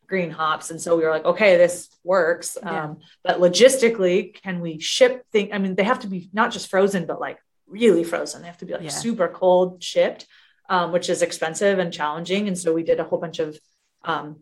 green 0.09 0.31
hops. 0.31 0.73
And 0.73 0.81
so 0.81 0.97
we 0.97 1.05
were 1.05 1.11
like, 1.11 1.25
okay, 1.25 1.57
this 1.57 1.89
works. 2.03 2.59
Yeah. 2.61 2.85
Um, 2.87 2.99
but 3.23 3.39
logistically, 3.39 4.35
can 4.35 4.61
we 4.61 4.81
ship 4.81 5.25
things? 5.31 5.51
I 5.53 5.59
mean, 5.59 5.77
they 5.77 5.85
have 5.85 6.01
to 6.01 6.09
be 6.09 6.29
not 6.33 6.51
just 6.51 6.69
frozen, 6.69 7.07
but 7.07 7.21
like 7.21 7.39
really 7.69 8.03
frozen. 8.03 8.43
They 8.43 8.49
have 8.49 8.59
to 8.59 8.65
be 8.65 8.73
like 8.73 8.83
Yeah. 8.83 8.89
super 8.89 9.29
cold 9.29 9.81
shipped, 9.85 10.27
um, 10.69 10.91
which 10.91 11.09
is 11.09 11.23
expensive 11.23 11.79
and 11.79 11.93
challenging. 11.93 12.49
And 12.49 12.59
so 12.59 12.73
we 12.73 12.83
did 12.83 12.99
a 12.99 13.05
whole 13.05 13.21
bunch 13.21 13.39
of, 13.39 13.57
um, 14.03 14.41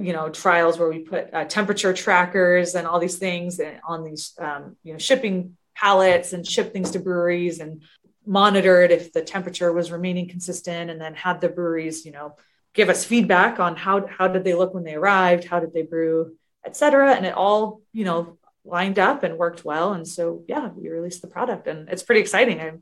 you 0.00 0.12
know, 0.12 0.30
trials 0.30 0.78
where 0.78 0.88
we 0.88 1.00
put 1.00 1.32
uh, 1.32 1.44
temperature 1.44 1.92
trackers 1.92 2.74
and 2.74 2.86
all 2.88 2.98
these 2.98 3.18
things 3.18 3.60
on 3.86 4.02
these, 4.02 4.32
um, 4.40 4.76
you 4.82 4.92
know, 4.94 4.98
shipping 4.98 5.56
pallets 5.76 6.32
and 6.32 6.44
ship 6.44 6.72
things 6.72 6.90
to 6.92 6.98
breweries 6.98 7.60
and 7.60 7.82
monitored 8.26 8.90
if 8.90 9.12
the 9.12 9.22
temperature 9.22 9.70
was 9.72 9.92
remaining 9.92 10.26
consistent 10.28 10.90
and 10.90 10.98
then 11.00 11.14
had 11.14 11.40
the 11.40 11.48
breweries, 11.48 12.06
you 12.06 12.12
know, 12.12 12.34
give 12.74 12.88
us 12.88 13.04
feedback 13.04 13.60
on 13.60 13.76
how, 13.76 14.06
how 14.06 14.28
did 14.28 14.44
they 14.44 14.54
look 14.54 14.74
when 14.74 14.84
they 14.84 14.94
arrived? 14.94 15.44
How 15.44 15.60
did 15.60 15.72
they 15.72 15.82
brew, 15.82 16.36
et 16.66 16.76
cetera. 16.76 17.14
And 17.14 17.24
it 17.24 17.34
all, 17.34 17.80
you 17.92 18.04
know, 18.04 18.38
lined 18.64 18.98
up 18.98 19.22
and 19.22 19.38
worked 19.38 19.64
well. 19.64 19.92
And 19.92 20.06
so, 20.06 20.44
yeah, 20.48 20.68
we 20.68 20.88
released 20.88 21.22
the 21.22 21.28
product 21.28 21.66
and 21.66 21.88
it's 21.88 22.02
pretty 22.02 22.20
exciting. 22.20 22.60
I, 22.60 22.72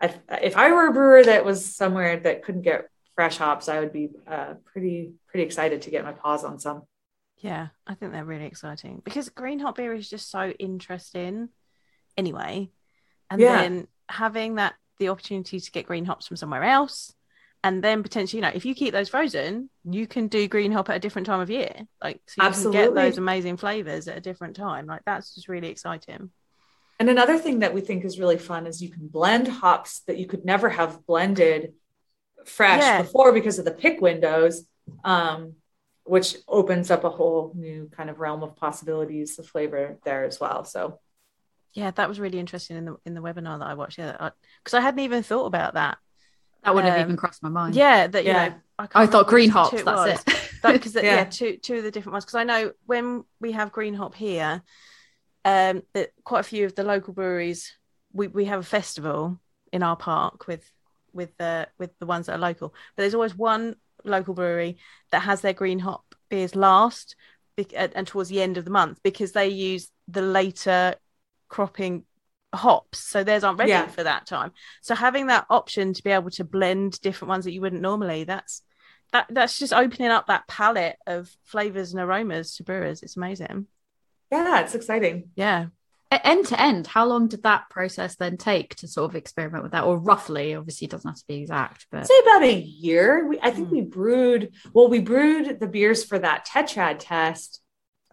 I, 0.00 0.36
if 0.42 0.56
I 0.56 0.70
were 0.72 0.86
a 0.88 0.92
brewer 0.92 1.24
that 1.24 1.44
was 1.44 1.74
somewhere 1.74 2.18
that 2.20 2.42
couldn't 2.42 2.62
get 2.62 2.88
fresh 3.14 3.38
hops, 3.38 3.68
I 3.68 3.80
would 3.80 3.92
be 3.92 4.10
uh, 4.26 4.54
pretty, 4.64 5.12
pretty 5.28 5.44
excited 5.44 5.82
to 5.82 5.90
get 5.90 6.04
my 6.04 6.12
paws 6.12 6.44
on 6.44 6.58
some. 6.58 6.82
Yeah, 7.38 7.68
I 7.86 7.94
think 7.94 8.12
they're 8.12 8.24
really 8.24 8.44
exciting 8.44 9.00
because 9.02 9.30
green 9.30 9.58
hop 9.58 9.76
beer 9.76 9.94
is 9.94 10.08
just 10.08 10.30
so 10.30 10.50
interesting 10.50 11.48
anyway. 12.16 12.70
And 13.30 13.40
Yeah. 13.40 13.62
then 13.62 13.88
having 14.08 14.56
that 14.56 14.74
the 14.98 15.08
opportunity 15.08 15.58
to 15.58 15.70
get 15.70 15.86
green 15.86 16.04
hops 16.04 16.26
from 16.26 16.36
somewhere 16.36 16.64
else 16.64 17.14
and 17.62 17.84
then 17.84 18.02
potentially, 18.02 18.38
you 18.38 18.42
know, 18.42 18.52
if 18.54 18.64
you 18.64 18.74
keep 18.74 18.92
those 18.92 19.08
frozen, 19.08 19.68
you 19.84 20.06
can 20.06 20.28
do 20.28 20.48
green 20.48 20.72
hop 20.72 20.88
at 20.88 20.96
a 20.96 21.00
different 21.00 21.26
time 21.26 21.40
of 21.40 21.50
year. 21.50 21.86
Like 22.02 22.20
so 22.26 22.44
you 22.44 22.50
can 22.50 22.70
get 22.70 22.94
those 22.94 23.18
amazing 23.18 23.58
flavors 23.58 24.08
at 24.08 24.16
a 24.16 24.20
different 24.20 24.56
time. 24.56 24.86
Like 24.86 25.02
that's 25.04 25.34
just 25.34 25.48
really 25.48 25.68
exciting. 25.68 26.30
And 26.98 27.08
another 27.08 27.38
thing 27.38 27.60
that 27.60 27.74
we 27.74 27.80
think 27.80 28.04
is 28.04 28.18
really 28.18 28.38
fun 28.38 28.66
is 28.66 28.82
you 28.82 28.90
can 28.90 29.08
blend 29.08 29.48
hops 29.48 30.00
that 30.00 30.18
you 30.18 30.26
could 30.26 30.44
never 30.44 30.68
have 30.68 31.06
blended 31.06 31.74
fresh 32.44 32.82
Yeah. 32.82 33.02
before 33.02 33.32
because 33.32 33.58
of 33.58 33.64
the 33.64 33.70
pick 33.70 34.00
windows, 34.00 34.66
um, 35.04 35.54
which 36.04 36.36
opens 36.48 36.90
up 36.90 37.04
a 37.04 37.10
whole 37.10 37.52
new 37.54 37.90
kind 37.94 38.10
of 38.10 38.20
realm 38.20 38.42
of 38.42 38.56
possibilities 38.56 39.38
of 39.38 39.46
flavor 39.46 39.98
there 40.04 40.24
as 40.24 40.40
well. 40.40 40.64
So 40.64 40.98
Yeah, 41.72 41.90
that 41.90 42.08
was 42.08 42.18
really 42.18 42.38
interesting 42.38 42.76
in 42.76 42.84
the 42.86 42.96
in 43.04 43.14
the 43.14 43.22
webinar 43.22 43.58
that 43.58 43.68
I 43.68 43.74
watched. 43.74 43.98
Yeah, 43.98 44.30
because 44.62 44.74
I, 44.74 44.80
hadn't 44.80 45.00
even 45.00 45.22
thought 45.22 45.46
about 45.46 45.74
that. 45.74 45.98
That 46.64 46.74
wouldn't 46.74 46.92
have 46.92 47.00
Um, 47.00 47.06
even 47.06 47.16
crossed 47.16 47.42
my 47.42 47.48
mind. 47.48 47.74
Yeah, 47.74 48.06
that 48.06 48.24
you 48.24 48.30
Yeah. 48.30 48.48
know, 48.48 48.54
I, 48.78 48.88
I 49.02 49.06
thought 49.06 49.26
green 49.28 49.48
which 49.48 49.54
hops. 49.54 49.80
it 49.80 49.84
That's 49.84 50.26
was. 50.26 50.34
it. 50.36 50.50
because 50.74 50.94
yeah. 51.02 51.02
Yeah. 51.02 51.24
two 51.24 51.56
two 51.56 51.76
of 51.76 51.82
the 51.84 51.90
different 51.90 52.12
ones 52.14 52.24
because 52.24 52.34
I 52.36 52.44
know 52.44 52.72
when 52.86 53.24
we 53.40 53.52
have 53.52 53.72
green 53.72 53.94
hop 53.94 54.14
here, 54.14 54.62
um, 55.44 55.82
that 55.94 56.10
quite 56.24 56.40
a 56.40 56.44
few 56.44 56.66
of 56.66 56.74
the 56.74 56.84
local 56.84 57.14
breweries 57.14 57.72
we, 58.12 58.26
we 58.26 58.44
have 58.46 58.60
a 58.60 58.64
festival 58.64 59.40
in 59.72 59.82
our 59.82 59.96
park 59.96 60.46
with 60.46 60.70
with 61.12 61.36
the 61.38 61.68
with 61.78 61.98
the 61.98 62.06
ones 62.06 62.26
that 62.26 62.34
are 62.34 62.38
local, 62.38 62.68
but 62.96 63.02
there's 63.02 63.14
always 63.14 63.34
one 63.34 63.76
local 64.04 64.34
brewery 64.34 64.78
that 65.12 65.20
has 65.20 65.40
their 65.40 65.52
green 65.52 65.78
hop 65.78 66.04
beers 66.28 66.54
last 66.54 67.16
be- 67.56 67.74
and 67.76 67.92
and 67.94 68.06
towards 68.06 68.28
the 68.28 68.40
end 68.42 68.56
of 68.56 68.64
the 68.64 68.70
month 68.70 69.00
because 69.02 69.32
they 69.32 69.48
use 69.48 69.90
the 70.08 70.22
later 70.22 70.94
cropping 71.48 72.04
hops 72.52 72.98
so 72.98 73.22
theirs 73.22 73.44
aren't 73.44 73.58
ready 73.58 73.70
Yeah. 73.70 73.86
for 73.86 74.02
that 74.02 74.26
time 74.26 74.50
so 74.82 74.94
having 74.94 75.28
that 75.28 75.46
option 75.50 75.92
to 75.94 76.02
be 76.02 76.10
able 76.10 76.30
to 76.30 76.44
blend 76.44 77.00
different 77.00 77.28
ones 77.30 77.44
that 77.44 77.52
you 77.52 77.60
wouldn't 77.60 77.82
normally 77.82 78.24
that's 78.24 78.62
that 79.12 79.26
that's 79.30 79.58
just 79.58 79.72
opening 79.72 80.08
up 80.08 80.26
that 80.26 80.46
palette 80.48 80.96
of 81.06 81.30
flavors 81.44 81.92
and 81.92 82.02
aromas 82.02 82.56
to 82.56 82.64
brewers 82.64 83.02
it's 83.02 83.16
amazing 83.16 83.66
Yeah, 84.30 84.60
it's 84.60 84.74
exciting. 84.74 85.30
yeah 85.36 85.66
End 86.12 86.44
to 86.46 86.60
end, 86.60 86.88
how 86.88 87.06
long 87.06 87.28
did 87.28 87.44
that 87.44 87.70
process 87.70 88.16
then 88.16 88.36
take 88.36 88.74
to 88.76 88.88
sort 88.88 89.08
of 89.08 89.14
experiment 89.14 89.62
with 89.62 89.70
that? 89.70 89.84
Or 89.84 89.96
roughly, 89.96 90.56
obviously, 90.56 90.86
it 90.86 90.90
doesn't 90.90 91.08
have 91.08 91.18
to 91.20 91.24
be 91.28 91.36
exact, 91.36 91.86
I'd 91.92 91.98
but 92.00 92.06
say 92.08 92.18
about 92.26 92.42
a 92.42 92.52
year. 92.52 93.28
We, 93.28 93.38
I 93.40 93.52
think 93.52 93.68
Hmm. 93.68 93.74
we 93.74 93.80
brewed, 93.82 94.52
well, 94.72 94.88
we 94.88 94.98
brewed 94.98 95.60
the 95.60 95.68
beers 95.68 96.02
for 96.04 96.18
that 96.18 96.48
Tetrad 96.48 96.96
test, 96.98 97.62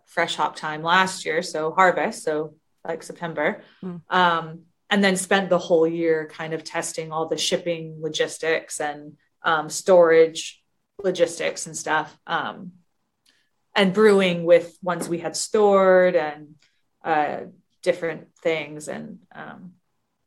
fresh 0.06 0.36
hop 0.36 0.56
time 0.56 0.84
last 0.84 1.26
year. 1.26 1.42
So 1.42 1.72
harvest, 1.72 2.24
so 2.24 2.54
like 2.88 3.04
September. 3.04 3.62
Hmm. 3.82 3.98
Um, 4.10 4.60
and 4.90 5.04
then 5.04 5.18
spent 5.18 5.50
the 5.50 5.58
whole 5.58 5.86
year 5.86 6.30
kind 6.32 6.54
of 6.54 6.64
testing 6.64 7.12
all 7.12 7.28
the 7.28 7.38
shipping 7.38 7.98
logistics 8.02 8.80
and 8.80 9.18
um, 9.44 9.70
storage 9.70 10.64
logistics 11.04 11.66
and 11.66 11.76
stuff. 11.76 12.18
Um, 12.26 12.74
and 13.76 13.94
brewing 13.94 14.44
with 14.44 14.76
ones 14.82 15.08
we 15.08 15.20
had 15.20 15.36
stored 15.36 16.16
and 16.16 16.56
uh, 17.04 17.42
different 17.84 18.30
things 18.42 18.88
and 18.88 19.20
um, 19.34 19.74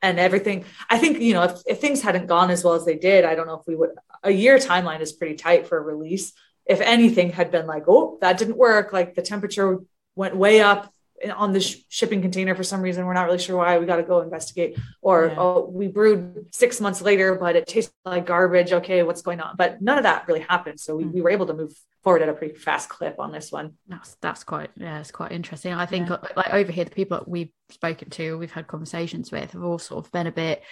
and 0.03 0.21
everything. 0.21 0.65
I 0.89 0.99
think 0.99 1.21
you 1.21 1.35
know 1.35 1.43
if, 1.43 1.61
if 1.67 1.81
things 1.81 2.01
hadn't 2.01 2.27
gone 2.27 2.51
as 2.51 2.63
well 2.63 2.75
as 2.75 2.85
they 2.85 2.97
did, 2.97 3.25
I 3.25 3.35
don't 3.35 3.47
know 3.47 3.59
if 3.59 3.67
we 3.67 3.75
would. 3.75 3.91
A 4.23 4.31
year 4.31 4.59
timeline 4.59 5.01
is 5.01 5.13
pretty 5.13 5.35
tight 5.35 5.67
for 5.67 5.79
a 5.79 5.83
release. 5.83 6.33
If 6.67 6.81
anything 6.81 7.33
had 7.33 7.51
been 7.51 7.67
like, 7.67 7.85
oh, 7.89 8.19
that 8.21 8.39
didn't 8.39 8.57
work, 8.57 8.93
like 8.93 9.15
the 9.15 9.23
temperature 9.23 9.79
went 10.15 10.37
way 10.37 10.61
up 10.61 10.93
on 11.37 11.53
the 11.53 11.61
sh- 11.61 11.77
shipping 11.89 12.23
container 12.23 12.55
for 12.55 12.63
some 12.63 12.81
reason, 12.81 13.05
we're 13.05 13.13
not 13.15 13.27
really 13.27 13.39
sure 13.39 13.57
why. 13.57 13.79
We 13.79 13.87
got 13.87 13.97
to 13.97 14.03
go 14.03 14.21
investigate. 14.21 14.79
Or 15.03 15.27
Yeah. 15.27 15.35
oh, 15.39 15.69
we 15.71 15.89
brewed 15.89 16.47
six 16.53 16.81
months 16.81 17.03
later, 17.03 17.35
but 17.35 17.57
it 17.57 17.67
tasted 17.67 17.93
like 18.05 18.27
garbage. 18.27 18.73
Okay, 18.73 19.03
what's 19.03 19.23
going 19.23 19.41
on? 19.41 19.57
But 19.57 19.83
none 19.83 19.99
of 19.99 20.05
that 20.05 20.27
really 20.29 20.41
happened. 20.41 20.81
So 20.81 20.97
we, 20.97 21.05
Mm. 21.05 21.13
we 21.13 21.21
were 21.21 21.31
able 21.31 21.47
to 21.47 21.55
move 21.55 21.73
forward 22.03 22.23
at 22.23 22.29
a 22.31 22.33
pretty 22.33 22.55
fast 22.55 22.89
clip 22.89 23.17
on 23.19 23.33
this 23.33 23.53
one. 23.53 23.75
that's 23.87 24.15
that's 24.23 24.45
quite 24.45 24.71
yeah, 24.77 25.01
it's 25.01 25.11
quite 25.11 25.33
interesting. 25.33 25.75
I 25.75 25.85
think 25.85 26.09
Yeah. 26.09 26.15
uh, 26.17 26.29
like 26.37 26.55
over 26.55 26.73
here, 26.73 26.85
the 26.85 26.91
people 26.91 27.19
that 27.19 27.29
we've 27.29 27.53
spoken 27.71 28.09
to, 28.11 28.39
we've 28.39 28.53
had 28.53 28.67
conversations 28.67 29.31
with, 29.31 29.53
have 29.53 29.63
all 29.63 29.79
sort 29.79 30.07
of 30.07 30.13
been 30.13 30.27
a 30.27 30.33
bit 30.33 30.63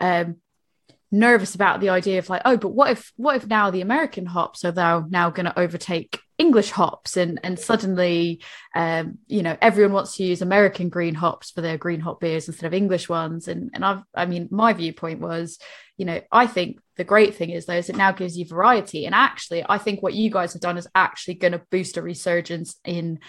um 0.00 0.36
nervous 1.14 1.54
about 1.54 1.80
the 1.80 1.90
idea 1.90 2.18
of 2.18 2.30
like, 2.30 2.40
oh, 2.46 2.56
but 2.56 2.70
what 2.70 2.90
if 2.90 3.12
what 3.16 3.36
if 3.36 3.46
now 3.46 3.70
the 3.70 3.82
American 3.82 4.24
hops 4.24 4.64
are 4.64 4.72
now 4.72 5.04
now 5.10 5.28
going 5.28 5.44
to 5.44 5.58
overtake 5.58 6.18
English 6.42 6.70
hops 6.70 7.16
and 7.16 7.38
and 7.44 7.56
suddenly 7.56 8.42
um 8.74 9.18
you 9.28 9.42
know 9.44 9.56
everyone 9.60 9.92
wants 9.92 10.16
to 10.16 10.24
use 10.24 10.42
American 10.42 10.88
green 10.88 11.14
hops 11.14 11.52
for 11.52 11.60
their 11.60 11.78
green 11.78 12.00
hop 12.00 12.18
beers 12.20 12.48
instead 12.48 12.66
of 12.66 12.74
English 12.74 13.08
ones. 13.08 13.46
And 13.46 13.70
and 13.74 13.84
I've 13.84 14.02
I 14.14 14.26
mean 14.26 14.48
my 14.50 14.72
viewpoint 14.72 15.20
was 15.20 15.58
you 15.96 16.04
know 16.04 16.20
I 16.32 16.46
think 16.46 16.80
the 16.96 17.04
great 17.12 17.36
thing 17.36 17.50
is 17.50 17.66
though 17.66 17.80
is 17.82 17.88
it 17.88 17.96
now 17.96 18.12
gives 18.12 18.36
you 18.36 18.44
variety. 18.44 19.06
And 19.06 19.14
actually 19.14 19.64
I 19.76 19.78
think 19.78 20.02
what 20.02 20.14
you 20.14 20.30
guys 20.30 20.52
have 20.52 20.62
done 20.68 20.78
is 20.78 20.88
actually 20.94 21.34
going 21.34 21.52
to 21.52 21.66
boost 21.70 21.96
a 21.96 22.02
resurgence 22.02 22.76
in 22.84 23.20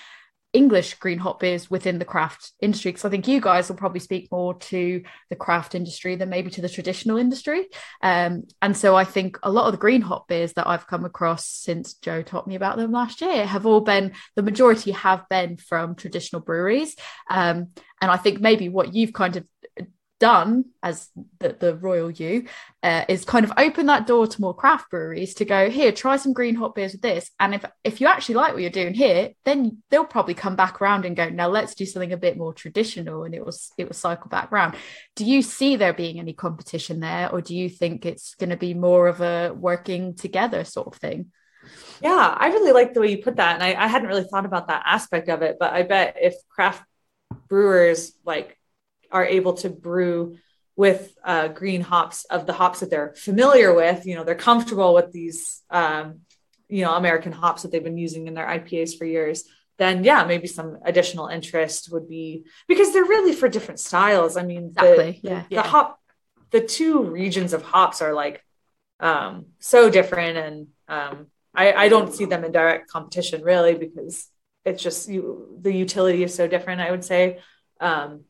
English 0.53 0.93
green 0.95 1.17
hop 1.17 1.39
beers 1.39 1.69
within 1.69 1.97
the 1.97 2.05
craft 2.05 2.51
industry 2.61 2.91
because 2.91 3.05
I 3.05 3.09
think 3.09 3.27
you 3.27 3.41
guys 3.41 3.67
will 3.67 3.75
probably 3.75 3.99
speak 3.99 4.31
more 4.31 4.53
to 4.53 5.03
the 5.31 5.35
craft 5.35 5.73
industry 5.73 6.15
than 6.15 6.29
maybe 6.29 6.51
to 6.51 6.61
the 6.61 6.69
traditional 6.69 7.17
industry. 7.17 7.67
Um, 8.01 8.43
and 8.61 8.77
so 8.77 8.95
I 8.95 9.03
think 9.03 9.39
a 9.41 9.51
lot 9.51 9.65
of 9.65 9.71
the 9.71 9.79
green 9.79 10.01
hop 10.01 10.27
beers 10.27 10.53
that 10.53 10.67
I've 10.67 10.85
come 10.85 11.05
across 11.05 11.47
since 11.47 11.95
Joe 11.95 12.21
taught 12.21 12.47
me 12.47 12.55
about 12.55 12.77
them 12.77 12.91
last 12.91 13.21
year 13.21 13.47
have 13.47 13.65
all 13.65 13.81
been 13.81 14.13
the 14.35 14.43
majority 14.43 14.91
have 14.91 15.27
been 15.27 15.57
from 15.57 15.95
traditional 15.95 16.41
breweries. 16.41 16.95
Um, 17.29 17.69
and 17.99 18.11
I 18.11 18.17
think 18.17 18.39
maybe 18.39 18.69
what 18.69 18.93
you've 18.93 19.13
kind 19.13 19.35
of 19.37 19.45
done 20.23 20.63
as 20.81 21.09
the, 21.39 21.53
the 21.59 21.75
royal 21.75 22.09
you 22.09 22.47
uh, 22.81 23.03
is 23.09 23.25
kind 23.25 23.43
of 23.43 23.51
open 23.57 23.87
that 23.87 24.07
door 24.07 24.25
to 24.25 24.39
more 24.39 24.55
craft 24.55 24.89
breweries 24.89 25.33
to 25.33 25.43
go 25.43 25.69
here 25.69 25.91
try 25.91 26.15
some 26.15 26.31
green 26.31 26.55
hop 26.55 26.75
beers 26.75 26.93
with 26.93 27.01
this 27.01 27.29
and 27.41 27.53
if 27.53 27.65
if 27.83 27.99
you 27.99 28.07
actually 28.07 28.35
like 28.35 28.53
what 28.53 28.61
you're 28.61 28.69
doing 28.69 28.93
here 28.93 29.31
then 29.43 29.83
they'll 29.89 30.05
probably 30.05 30.33
come 30.33 30.55
back 30.55 30.81
around 30.81 31.03
and 31.03 31.17
go 31.17 31.27
now 31.27 31.49
let's 31.49 31.75
do 31.75 31.85
something 31.85 32.13
a 32.13 32.17
bit 32.25 32.37
more 32.37 32.53
traditional 32.53 33.25
and 33.25 33.35
it 33.35 33.45
was 33.45 33.73
it 33.77 33.83
will 33.83 33.93
cycle 33.93 34.29
back 34.29 34.49
around 34.49 34.75
do 35.17 35.25
you 35.25 35.41
see 35.41 35.75
there 35.75 35.91
being 35.91 36.19
any 36.19 36.31
competition 36.31 37.01
there 37.01 37.29
or 37.29 37.41
do 37.41 37.53
you 37.53 37.67
think 37.67 38.05
it's 38.05 38.33
going 38.35 38.49
to 38.49 38.55
be 38.55 38.73
more 38.73 39.09
of 39.09 39.19
a 39.19 39.53
working 39.53 40.15
together 40.15 40.63
sort 40.63 40.87
of 40.87 40.95
thing 40.95 41.31
Yeah, 42.01 42.33
I 42.37 42.47
really 42.47 42.71
like 42.71 42.93
the 42.93 43.01
way 43.01 43.11
you 43.11 43.23
put 43.23 43.37
that. 43.37 43.55
And 43.55 43.63
I, 43.63 43.85
I 43.85 43.87
hadn't 43.87 44.09
really 44.09 44.27
thought 44.29 44.45
about 44.45 44.67
that 44.67 44.83
aspect 44.85 45.29
of 45.29 45.41
it, 45.41 45.55
but 45.59 45.71
I 45.71 45.83
bet 45.83 46.17
if 46.19 46.33
craft 46.49 46.83
brewers 47.47 48.11
like 48.25 48.57
are 49.13 49.25
able 49.25 49.53
to 49.53 49.69
brew 49.69 50.37
with 50.75 51.15
uh, 51.23 51.47
green 51.49 51.81
hops 51.81 52.25
of 52.25 52.47
the 52.47 52.53
hops 52.53 52.79
that 52.79 52.89
they're 52.89 53.13
familiar 53.15 53.73
with, 53.73 54.05
you 54.07 54.15
know, 54.15 54.23
they're 54.23 54.33
comfortable 54.35 54.93
with 54.95 55.11
these, 55.11 55.61
um, 55.69 56.21
you 56.67 56.83
know, 56.83 56.93
American 56.95 57.31
hops 57.31 57.61
that 57.61 57.71
they've 57.71 57.83
been 57.83 57.97
using 57.97 58.27
in 58.27 58.33
their 58.33 58.47
IPAs 58.47 58.97
for 58.97 59.05
years, 59.05 59.43
then 59.77 60.03
yeah, 60.03 60.23
maybe 60.25 60.47
some 60.47 60.79
additional 60.83 61.27
interest 61.27 61.91
would 61.91 62.09
be 62.09 62.43
because 62.67 62.91
they're 62.91 63.05
really 63.05 63.33
for 63.33 63.47
different 63.47 63.79
styles. 63.79 64.35
I 64.35 64.43
mean, 64.43 64.73
the- 64.73 64.81
Exactly, 64.81 65.19
the, 65.21 65.29
yeah. 65.29 65.41
the 65.49 65.55
Yeah. 65.55 65.67
hop, 65.67 65.99
the 66.49 66.61
two 66.61 67.03
regions 67.03 67.53
of 67.53 67.61
hops 67.61 68.01
are 68.01 68.13
like 68.13 68.43
um, 68.99 69.47
so 69.59 69.89
different 69.89 70.37
and 70.37 70.67
um, 70.87 71.27
I, 71.53 71.73
I 71.73 71.89
don't 71.89 72.13
see 72.13 72.25
them 72.25 72.43
in 72.43 72.51
direct 72.51 72.89
competition 72.89 73.43
really 73.43 73.75
because 73.75 74.27
it's 74.65 74.81
just 74.81 75.09
you 75.09 75.55
the 75.61 75.71
utility 75.73 76.23
is 76.23 76.33
so 76.33 76.47
different 76.47 76.79
i 76.79 76.89
would 76.89 77.03
say 77.03 77.39
um 77.81 78.21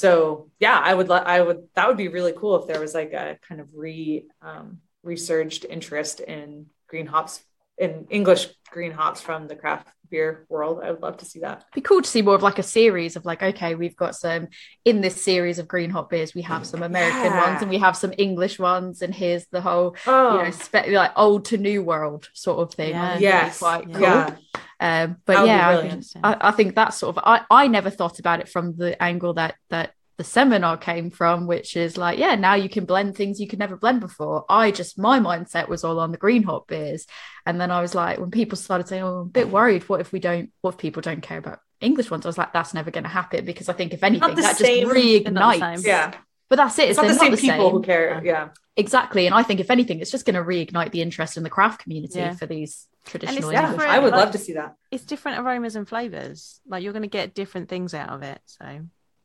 so 0.00 0.50
yeah 0.58 0.78
i 0.82 0.92
would 0.92 1.08
i 1.10 1.40
would 1.40 1.60
that 1.76 1.86
would 1.86 1.96
be 1.96 2.08
really 2.08 2.32
cool 2.40 2.56
if 2.60 2.66
there 2.66 2.80
was 2.80 2.94
like 2.94 3.12
a 3.12 3.38
kind 3.48 3.60
of 3.60 3.68
re 3.74 4.26
um 4.42 4.78
resurged 5.04 5.64
interest 5.76 6.18
in 6.20 6.66
green 6.88 7.06
hops 7.06 7.40
in 7.78 8.06
english 8.10 8.48
green 8.72 8.90
hops 8.90 9.20
from 9.20 9.46
the 9.46 9.54
craft 9.54 9.86
beer 10.10 10.44
world. 10.48 10.80
I 10.84 10.90
would 10.90 11.00
love 11.00 11.16
to 11.18 11.24
see 11.24 11.40
that. 11.40 11.64
Be 11.74 11.80
cool 11.80 12.02
to 12.02 12.08
see 12.08 12.22
more 12.22 12.34
of 12.34 12.42
like 12.42 12.58
a 12.58 12.62
series 12.80 13.16
of 13.16 13.24
like 13.24 13.42
okay 13.42 13.74
we've 13.74 13.96
got 13.96 14.14
some 14.14 14.48
in 14.84 15.00
this 15.00 15.16
series 15.30 15.58
of 15.58 15.66
green 15.66 15.90
hop 15.90 16.10
beers 16.10 16.34
we 16.34 16.42
have 16.42 16.66
some 16.66 16.82
american 16.82 17.32
Yeah. 17.32 17.44
ones 17.46 17.62
and 17.62 17.70
we 17.70 17.78
have 17.78 17.96
some 17.96 18.12
english 18.18 18.58
ones 18.58 19.00
and 19.02 19.14
here's 19.14 19.46
the 19.46 19.60
whole 19.60 19.96
oh 20.06 20.36
you 20.36 20.42
know 20.44 20.50
spe- 20.50 20.88
like 21.02 21.12
old 21.16 21.46
to 21.46 21.56
new 21.56 21.82
world 21.82 22.28
sort 22.34 22.58
of 22.62 22.74
thing. 22.74 22.94
I 22.94 23.16
think 23.16 23.22
that'd 23.22 23.46
be 23.46 23.46
yes 23.48 23.58
quite 23.58 23.88
Yeah. 23.88 23.94
cool. 23.94 24.02
yeah 24.02 24.36
um 24.84 25.16
but 25.24 25.42
be 25.42 25.46
yeah 25.48 25.68
I, 25.68 25.88
think. 25.88 26.04
I, 26.22 26.36
I 26.48 26.50
think 26.50 26.74
that's 26.74 26.98
sort 26.98 27.16
of 27.16 27.22
I, 27.24 27.40
I 27.50 27.68
never 27.68 27.90
thought 27.90 28.18
about 28.18 28.40
it 28.40 28.48
from 28.48 28.76
the 28.76 29.02
angle 29.02 29.34
that 29.34 29.54
that 29.70 29.92
the 30.16 30.24
seminar 30.24 30.76
came 30.76 31.10
from 31.10 31.46
which 31.46 31.76
is 31.76 31.96
like 31.96 32.18
yeah 32.18 32.34
now 32.34 32.54
you 32.54 32.68
can 32.68 32.84
blend 32.84 33.16
things 33.16 33.40
you 33.40 33.48
could 33.48 33.58
never 33.58 33.76
blend 33.76 34.00
before. 34.00 34.44
I 34.48 34.70
just 34.70 34.98
my 34.98 35.18
mindset 35.18 35.68
was 35.68 35.82
all 35.82 35.98
on 35.98 36.12
the 36.12 36.18
green 36.18 36.42
hop 36.44 36.68
beers. 36.68 37.06
And 37.46 37.60
then 37.60 37.70
i 37.70 37.80
was 37.80 37.94
like 37.94 38.18
when 38.18 38.30
people 38.30 38.56
started 38.56 38.86
saying 38.86 39.02
oh 39.02 39.20
i'm 39.20 39.26
a 39.26 39.38
bit 39.38 39.50
worried. 39.50 39.88
What 39.88 40.00
if 40.00 40.12
we 40.12 40.20
don't 40.20 40.52
what 40.60 40.74
if 40.74 40.78
people 40.78 41.02
don't 41.02 41.22
care 41.22 41.38
about 41.38 41.60
english 41.80 42.10
ones? 42.10 42.26
I 42.26 42.28
was 42.28 42.38
like 42.38 42.52
that's 42.52 42.74
never 42.74 42.90
going 42.90 43.04
to 43.04 43.10
happen 43.10 43.44
because 43.44 43.68
i 43.68 43.72
think 43.72 43.92
if 43.92 44.04
anything 44.04 44.34
that 44.34 44.36
just 44.36 44.58
same- 44.58 44.86
they're 44.88 45.32
not 45.32 45.54
the 45.54 45.60
reignites 45.60 45.84
yeah 45.84 46.14
but 46.54 46.62
that's 46.62 46.78
it 46.78 46.88
it's 46.88 46.96
not 46.96 47.02
the 47.08 47.14
they're 47.14 47.36
same 47.36 47.50
people 47.50 47.70
who 47.70 47.82
care 47.82 48.22
yeah. 48.24 48.50
exactly 48.76 49.26
and 49.26 49.34
i 49.34 49.42
think 49.42 49.58
if 49.58 49.72
anything 49.72 49.98
it's 49.98 50.10
just 50.12 50.24
going 50.24 50.36
to 50.36 50.42
reignite 50.42 50.92
the 50.92 51.02
interest 51.02 51.36
in 51.36 51.42
the 51.42 51.50
craft 51.50 51.82
community 51.82 52.20
Yeah. 52.20 52.34
for 52.34 52.46
these 52.46 52.86
traditional 53.04 53.52
yeah 53.52 53.74
i 53.80 53.98
would 53.98 54.12
like- 54.12 54.20
love 54.26 54.30
to 54.32 54.38
see 54.38 54.52
that. 54.52 54.76
it's 54.92 55.04
different 55.04 55.40
aromas 55.40 55.74
and 55.74 55.88
flavors. 55.88 56.60
Like 56.64 56.84
you're 56.84 56.92
going 56.92 57.02
to 57.02 57.08
get 57.08 57.34
different 57.34 57.68
things 57.68 57.92
out 57.92 58.10
of 58.10 58.22
it 58.22 58.40
so. 58.46 58.66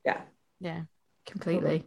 Yeah. 0.03 0.21
Yeah. 0.59 0.81
Completely. 1.27 1.85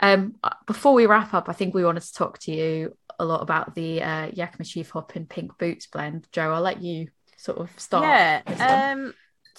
Um 0.00 0.34
before 0.66 0.92
we 0.94 1.06
wrap 1.06 1.32
up 1.34 1.48
i 1.48 1.52
think 1.52 1.72
we 1.72 1.84
wanted 1.84 2.02
to 2.02 2.12
talk 2.12 2.38
to 2.40 2.52
you 2.52 2.96
a 3.20 3.24
lot 3.24 3.42
about 3.42 3.74
the 3.76 4.02
uh 4.02 4.26
yakima 4.32 4.64
chief 4.64 4.90
hop 4.90 5.14
and 5.14 5.28
pink 5.28 5.56
boots 5.56 5.86
blend. 5.86 6.26
Joe 6.32 6.52
i'll 6.52 6.62
let 6.62 6.82
you 6.82 7.08
sort 7.36 7.58
of 7.58 7.70
start 7.78 8.04
yeah 8.04 8.92
um 8.92 9.14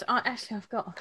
I, 0.08 0.22
actually 0.26 0.58
i've 0.58 0.70
got 0.70 1.00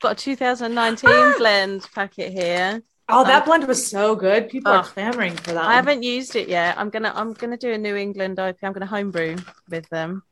got 0.00 0.12
a 0.12 0.14
2019 0.14 1.34
blend 1.38 1.86
packet 1.94 2.32
here 2.32 2.82
oh 3.08 3.24
that 3.24 3.42
Um, 3.42 3.46
blend 3.46 3.68
was 3.68 3.86
so 3.86 4.14
good 4.14 4.48
people 4.48 4.72
oh. 4.72 4.76
are 4.76 4.84
clamoring 4.84 5.36
for 5.36 5.52
that 5.52 5.64
i 5.64 5.74
haven't 5.74 6.02
used 6.02 6.36
it 6.36 6.48
yet 6.48 6.76
i'm 6.78 6.90
gonna 6.90 7.12
i'm 7.14 7.32
gonna 7.32 7.56
do 7.56 7.72
a 7.72 7.78
new 7.78 7.96
england 7.96 8.38
IPA. 8.38 8.56
i'm 8.62 8.72
gonna 8.72 8.86
homebrew 8.86 9.36
with 9.68 9.88
them 9.88 10.22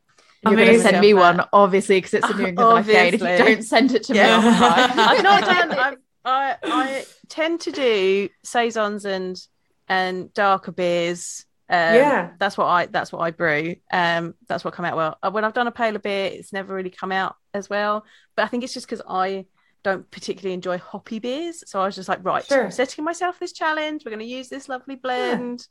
you're 0.43 0.55
going 0.55 0.69
to 0.69 0.79
send 0.79 0.99
me 0.99 1.13
one 1.13 1.41
obviously 1.53 1.97
because 1.97 2.15
it's 2.15 2.29
a 2.29 2.33
new 2.33 2.47
england 2.47 2.85
IPA 2.85 3.13
if 3.13 3.13
you 3.13 3.19
don't 3.19 3.63
send 3.63 3.93
it 3.93 4.03
to 4.05 4.13
me 4.13 4.19
Yeah. 4.19 4.39
I'll. 4.41 5.09
I've 5.09 5.23
not 5.23 5.41
done. 5.43 5.97
I 6.25 6.57
I 6.63 7.05
tend 7.29 7.61
to 7.61 7.71
do 7.71 8.29
saisons 8.43 9.05
and 9.05 9.39
and 9.87 10.33
darker 10.33 10.71
beers. 10.71 11.45
Um, 11.71 11.95
Yeah. 11.95 12.31
that's 12.37 12.57
what 12.57 12.65
I 12.67 12.85
that's 12.87 13.11
what 13.13 13.19
I 13.21 13.31
brew. 13.31 13.77
Um, 13.91 14.35
that's 14.47 14.63
what 14.65 14.73
come 14.73 14.85
out 14.85 14.97
well. 14.97 15.17
Uh, 15.23 15.31
When 15.31 15.45
I've 15.45 15.53
done 15.53 15.67
a 15.67 15.71
paler 15.71 15.99
beer, 15.99 16.25
it's 16.33 16.51
never 16.53 16.75
really 16.75 16.89
come 16.89 17.11
out 17.13 17.35
as 17.53 17.69
well. 17.69 18.05
But 18.35 18.43
I 18.43 18.47
think 18.49 18.63
it's 18.65 18.73
just 18.73 18.85
because 18.87 19.01
I 19.07 19.45
don't 19.83 20.09
particularly 20.11 20.53
enjoy 20.53 20.77
hoppy 20.77 21.19
beers. 21.19 21.63
So 21.65 21.81
I 21.81 21.85
was 21.85 21.95
just 21.95 22.09
like, 22.09 22.23
right, 22.23 22.45
Sure. 22.45 22.65
I'm 22.65 22.71
setting 22.71 23.03
myself 23.03 23.39
this 23.39 23.53
challenge. 23.53 24.03
We're 24.05 24.11
going 24.11 24.19
to 24.19 24.25
use 24.25 24.49
this 24.49 24.69
lovely 24.69 24.95
blend. 24.95 25.65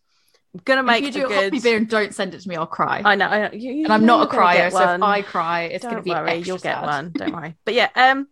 I'm 0.52 0.60
gonna 0.64 0.82
make 0.82 1.04
if 1.04 1.14
you 1.14 1.22
do 1.22 1.28
a 1.28 1.30
a 1.38 1.44
hoppy 1.44 1.60
beer 1.60 1.76
and 1.76 1.88
don't 1.88 2.12
send 2.12 2.34
it 2.34 2.40
to 2.40 2.48
me, 2.48 2.56
I'll 2.56 2.66
cry. 2.66 3.02
I 3.04 3.14
know, 3.14 3.26
I 3.26 3.38
know. 3.42 3.50
You, 3.52 3.72
you 3.72 3.84
and 3.84 3.92
I'm 3.92 4.04
not 4.04 4.16
a 4.16 4.22
you're 4.22 4.30
crier, 4.30 4.70
so 4.70 4.94
if. 4.94 5.02
I 5.02 5.22
cry, 5.22 5.62
it's 5.64 5.84
going 5.84 5.90
to 5.92 5.96
Don't 5.98 6.04
be 6.04 6.10
worry, 6.10 6.30
extra 6.30 6.46
you'll 6.48 6.58
get 6.58 6.74
sad. 6.76 6.86
one. 6.86 7.10
Don't 7.16 7.32
worry. 7.32 7.54
But 7.64 7.74
yeah, 7.74 7.88
um, 7.94 8.26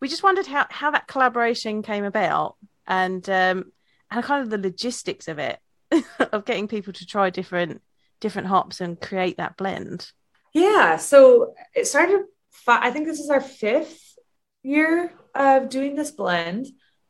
we 0.00 0.08
just 0.08 0.22
wondered 0.22 0.46
how 0.46 0.66
how 0.70 0.92
that 0.92 1.08
collaboration 1.08 1.82
came 1.82 2.04
about 2.04 2.54
and 2.86 3.28
um 3.28 3.72
and 4.12 4.22
kind 4.22 4.44
of 4.44 4.50
the 4.50 4.58
logistics 4.58 5.26
of 5.26 5.40
it 5.40 5.58
of 6.32 6.44
getting 6.44 6.68
people 6.68 6.92
to 6.92 7.06
try 7.06 7.30
different 7.30 7.82
different 8.20 8.48
hops 8.48 8.80
and 8.80 9.00
create 9.00 9.36
that 9.36 9.56
blend. 9.56 10.10
Yeah. 10.52 10.96
So 10.96 11.54
it 11.74 11.86
started, 11.86 12.22
I 12.66 12.90
think 12.90 13.06
this 13.06 13.20
is 13.20 13.30
our 13.30 13.40
fifth 13.40 14.18
year 14.62 15.12
of 15.34 15.68
doing 15.68 15.94
this 15.94 16.10
blend. 16.10 16.66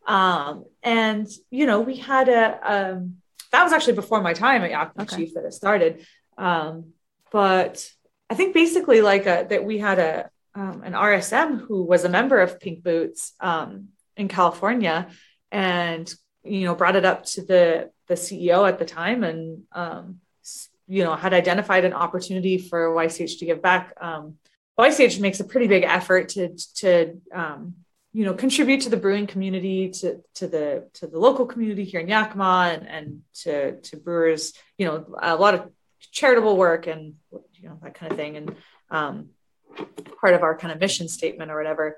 Um, 0.07 0.65
and, 0.83 1.29
you 1.51 1.67
know, 1.67 1.81
we 1.81 1.97
had 1.97 2.29
a, 2.29 2.59
um, 2.63 3.17
that 3.53 3.63
was 3.63 3.73
actually 3.73 3.95
before 3.95 4.21
my 4.21 4.33
time 4.33 4.63
at 4.63 4.71
Yakima 4.71 5.05
Okay. 5.05 5.17
Chief 5.17 5.35
that 5.35 5.45
it 5.45 5.55
started. 5.55 6.05
Um, 6.37 6.93
but 7.31 7.89
I 8.29 8.35
think 8.35 8.55
basically 8.55 9.01
like 9.01 9.27
a, 9.27 9.47
that 9.49 9.65
we 9.65 9.79
had 9.79 9.99
a, 9.99 10.31
um, 10.55 10.83
an 10.83 10.95
RSM 10.95 11.61
who 11.61 11.85
was 11.85 12.05
a 12.05 12.09
member 12.09 12.41
of 12.41 12.59
Pink 12.59 12.83
Boots 12.83 13.33
um, 13.41 13.89
in 14.17 14.27
California 14.27 15.09
and, 15.53 16.13
you 16.43 16.63
know, 16.63 16.75
brought 16.75 16.97
it 16.97 17.05
up 17.05 17.25
to 17.27 17.45
the, 17.45 17.91
the 18.09 18.15
CEO 18.15 18.69
at 18.69 18.79
the 18.79 18.85
time 18.85 19.25
and, 19.25 19.63
um, 19.73 20.21
you 20.87 21.03
know, 21.03 21.17
had 21.17 21.35
identified 21.35 21.85
an 21.85 21.93
opportunity 21.93 22.59
for 22.59 22.89
YCH 22.95 23.39
to 23.39 23.47
give 23.47 23.61
back. 23.61 23.93
Um, 24.01 24.37
YCH 24.79 25.21
makes 25.21 25.41
a 25.41 25.45
pretty 25.45 25.67
big 25.67 25.83
effort 25.85 26.29
to, 26.31 26.57
to, 26.77 27.21
um, 27.33 27.75
you 28.13 28.25
know, 28.25 28.35
contribute 28.35 28.83
to 28.83 28.91
the 28.91 28.97
brewing 28.97 29.27
community, 29.27 29.91
to, 29.91 30.23
to 30.35 30.47
the, 30.47 30.89
to 30.95 31.07
the 31.07 31.19
local 31.19 31.47
community 31.47 31.85
here 31.85 32.01
in 32.01 32.09
Yakima 32.09 32.71
and, 32.73 32.89
and 32.89 33.23
to, 33.43 33.81
to 33.81 33.97
brewers, 33.97 34.53
you 34.79 34.87
know, 34.87 35.05
a 35.21 35.37
lot 35.37 35.55
of 35.55 35.71
charitable 36.13 36.57
work 36.57 36.87
and, 36.87 37.15
you 37.55 37.69
know, 37.69 37.79
that 37.83 37.95
kind 37.95 38.13
of 38.13 38.17
thing. 38.17 38.37
And, 38.37 38.55
um, 38.91 39.31
part 40.21 40.35
of 40.35 40.43
our 40.43 40.57
kind 40.57 40.73
of 40.73 40.81
mission 40.81 41.09
statement 41.09 41.51
or 41.51 41.57
whatever. 41.57 41.97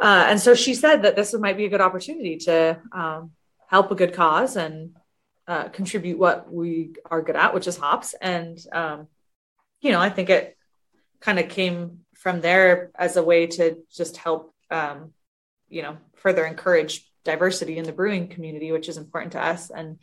Uh, 0.00 0.26
and 0.28 0.40
so 0.40 0.54
she 0.54 0.74
said 0.74 1.02
that 1.02 1.16
this 1.16 1.34
might 1.34 1.56
be 1.56 1.66
a 1.66 1.68
good 1.68 1.80
opportunity 1.80 2.36
to 2.38 2.80
um, 2.92 3.32
help 3.68 3.90
a 3.90 3.94
good 3.94 4.14
cause 4.14 4.56
and 4.56 4.96
uh, 5.50 5.68
contribute 5.68 6.16
what 6.16 6.52
we 6.52 6.94
are 7.10 7.22
good 7.22 7.34
at, 7.34 7.52
which 7.52 7.66
is 7.66 7.76
hops. 7.76 8.14
And, 8.20 8.56
um, 8.72 9.08
you 9.80 9.90
know, 9.90 10.00
I 10.00 10.08
think 10.08 10.30
it 10.30 10.56
kind 11.18 11.40
of 11.40 11.48
came 11.48 12.04
from 12.14 12.40
there 12.40 12.92
as 12.94 13.16
a 13.16 13.24
way 13.24 13.48
to 13.48 13.78
just 13.90 14.16
help, 14.16 14.54
um, 14.70 15.12
you 15.68 15.82
know, 15.82 15.96
further 16.14 16.46
encourage 16.46 17.04
diversity 17.24 17.78
in 17.78 17.84
the 17.84 17.92
brewing 17.92 18.28
community, 18.28 18.70
which 18.70 18.88
is 18.88 18.96
important 18.96 19.32
to 19.32 19.42
us. 19.42 19.70
And 19.70 19.98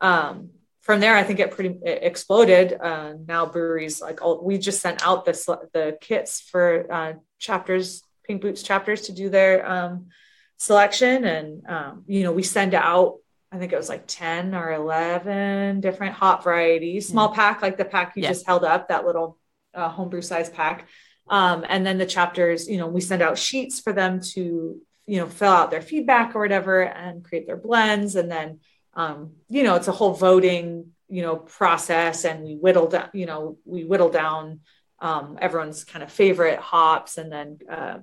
um, 0.00 0.50
from 0.82 1.00
there, 1.00 1.16
I 1.16 1.24
think 1.24 1.40
it 1.40 1.50
pretty 1.50 1.80
it 1.84 2.04
exploded. 2.04 2.78
Uh, 2.80 3.14
now 3.26 3.46
breweries 3.46 4.00
like 4.00 4.22
all, 4.22 4.40
we 4.40 4.56
just 4.56 4.80
sent 4.80 5.04
out 5.04 5.24
the 5.24 5.32
the 5.72 5.98
kits 6.00 6.40
for 6.40 6.86
uh, 6.92 7.12
chapters, 7.40 8.04
Pink 8.24 8.40
Boots 8.40 8.62
chapters 8.62 9.02
to 9.02 9.12
do 9.12 9.30
their 9.30 9.68
um, 9.68 10.10
selection, 10.58 11.24
and 11.24 11.66
um, 11.68 12.04
you 12.06 12.22
know 12.22 12.32
we 12.32 12.44
send 12.44 12.74
out. 12.74 13.18
I 13.52 13.58
think 13.58 13.72
it 13.72 13.76
was 13.76 13.88
like 13.90 14.04
ten 14.06 14.54
or 14.54 14.72
eleven 14.72 15.80
different 15.80 16.14
hop 16.14 16.42
varieties, 16.42 17.08
small 17.08 17.28
pack 17.34 17.60
like 17.60 17.76
the 17.76 17.84
pack 17.84 18.16
you 18.16 18.22
Yeah. 18.22 18.30
just 18.30 18.46
held 18.46 18.64
up, 18.64 18.88
that 18.88 19.04
little 19.04 19.38
uh, 19.74 19.88
homebrew 19.90 20.22
size 20.22 20.48
pack. 20.48 20.88
Um, 21.28 21.64
and 21.68 21.86
then 21.86 21.98
the 21.98 22.06
chapters, 22.06 22.68
you 22.68 22.78
know, 22.78 22.86
we 22.88 23.00
send 23.00 23.22
out 23.22 23.38
sheets 23.38 23.78
for 23.78 23.92
them 23.92 24.20
to, 24.34 24.80
you 25.06 25.16
know, 25.18 25.26
fill 25.26 25.52
out 25.52 25.70
their 25.70 25.82
feedback 25.82 26.34
or 26.34 26.40
whatever 26.40 26.82
and 26.82 27.24
create 27.24 27.46
their 27.46 27.56
blends. 27.56 28.16
And 28.16 28.30
then, 28.30 28.60
um, 28.94 29.34
you 29.48 29.62
know, 29.62 29.76
it's 29.76 29.88
a 29.88 29.92
whole 29.92 30.14
voting, 30.14 30.92
you 31.08 31.22
know, 31.22 31.36
process 31.36 32.24
and 32.24 32.42
we 32.42 32.54
whittle 32.56 32.88
down, 32.88 33.10
you 33.12 33.26
know, 33.26 33.58
we 33.64 33.84
whittle 33.84 34.10
down 34.10 34.60
um, 34.98 35.38
everyone's 35.40 35.84
kind 35.84 36.02
of 36.02 36.10
favorite 36.10 36.58
hops 36.58 37.18
and 37.18 37.30
then, 37.30 37.58
uh, 37.70 37.98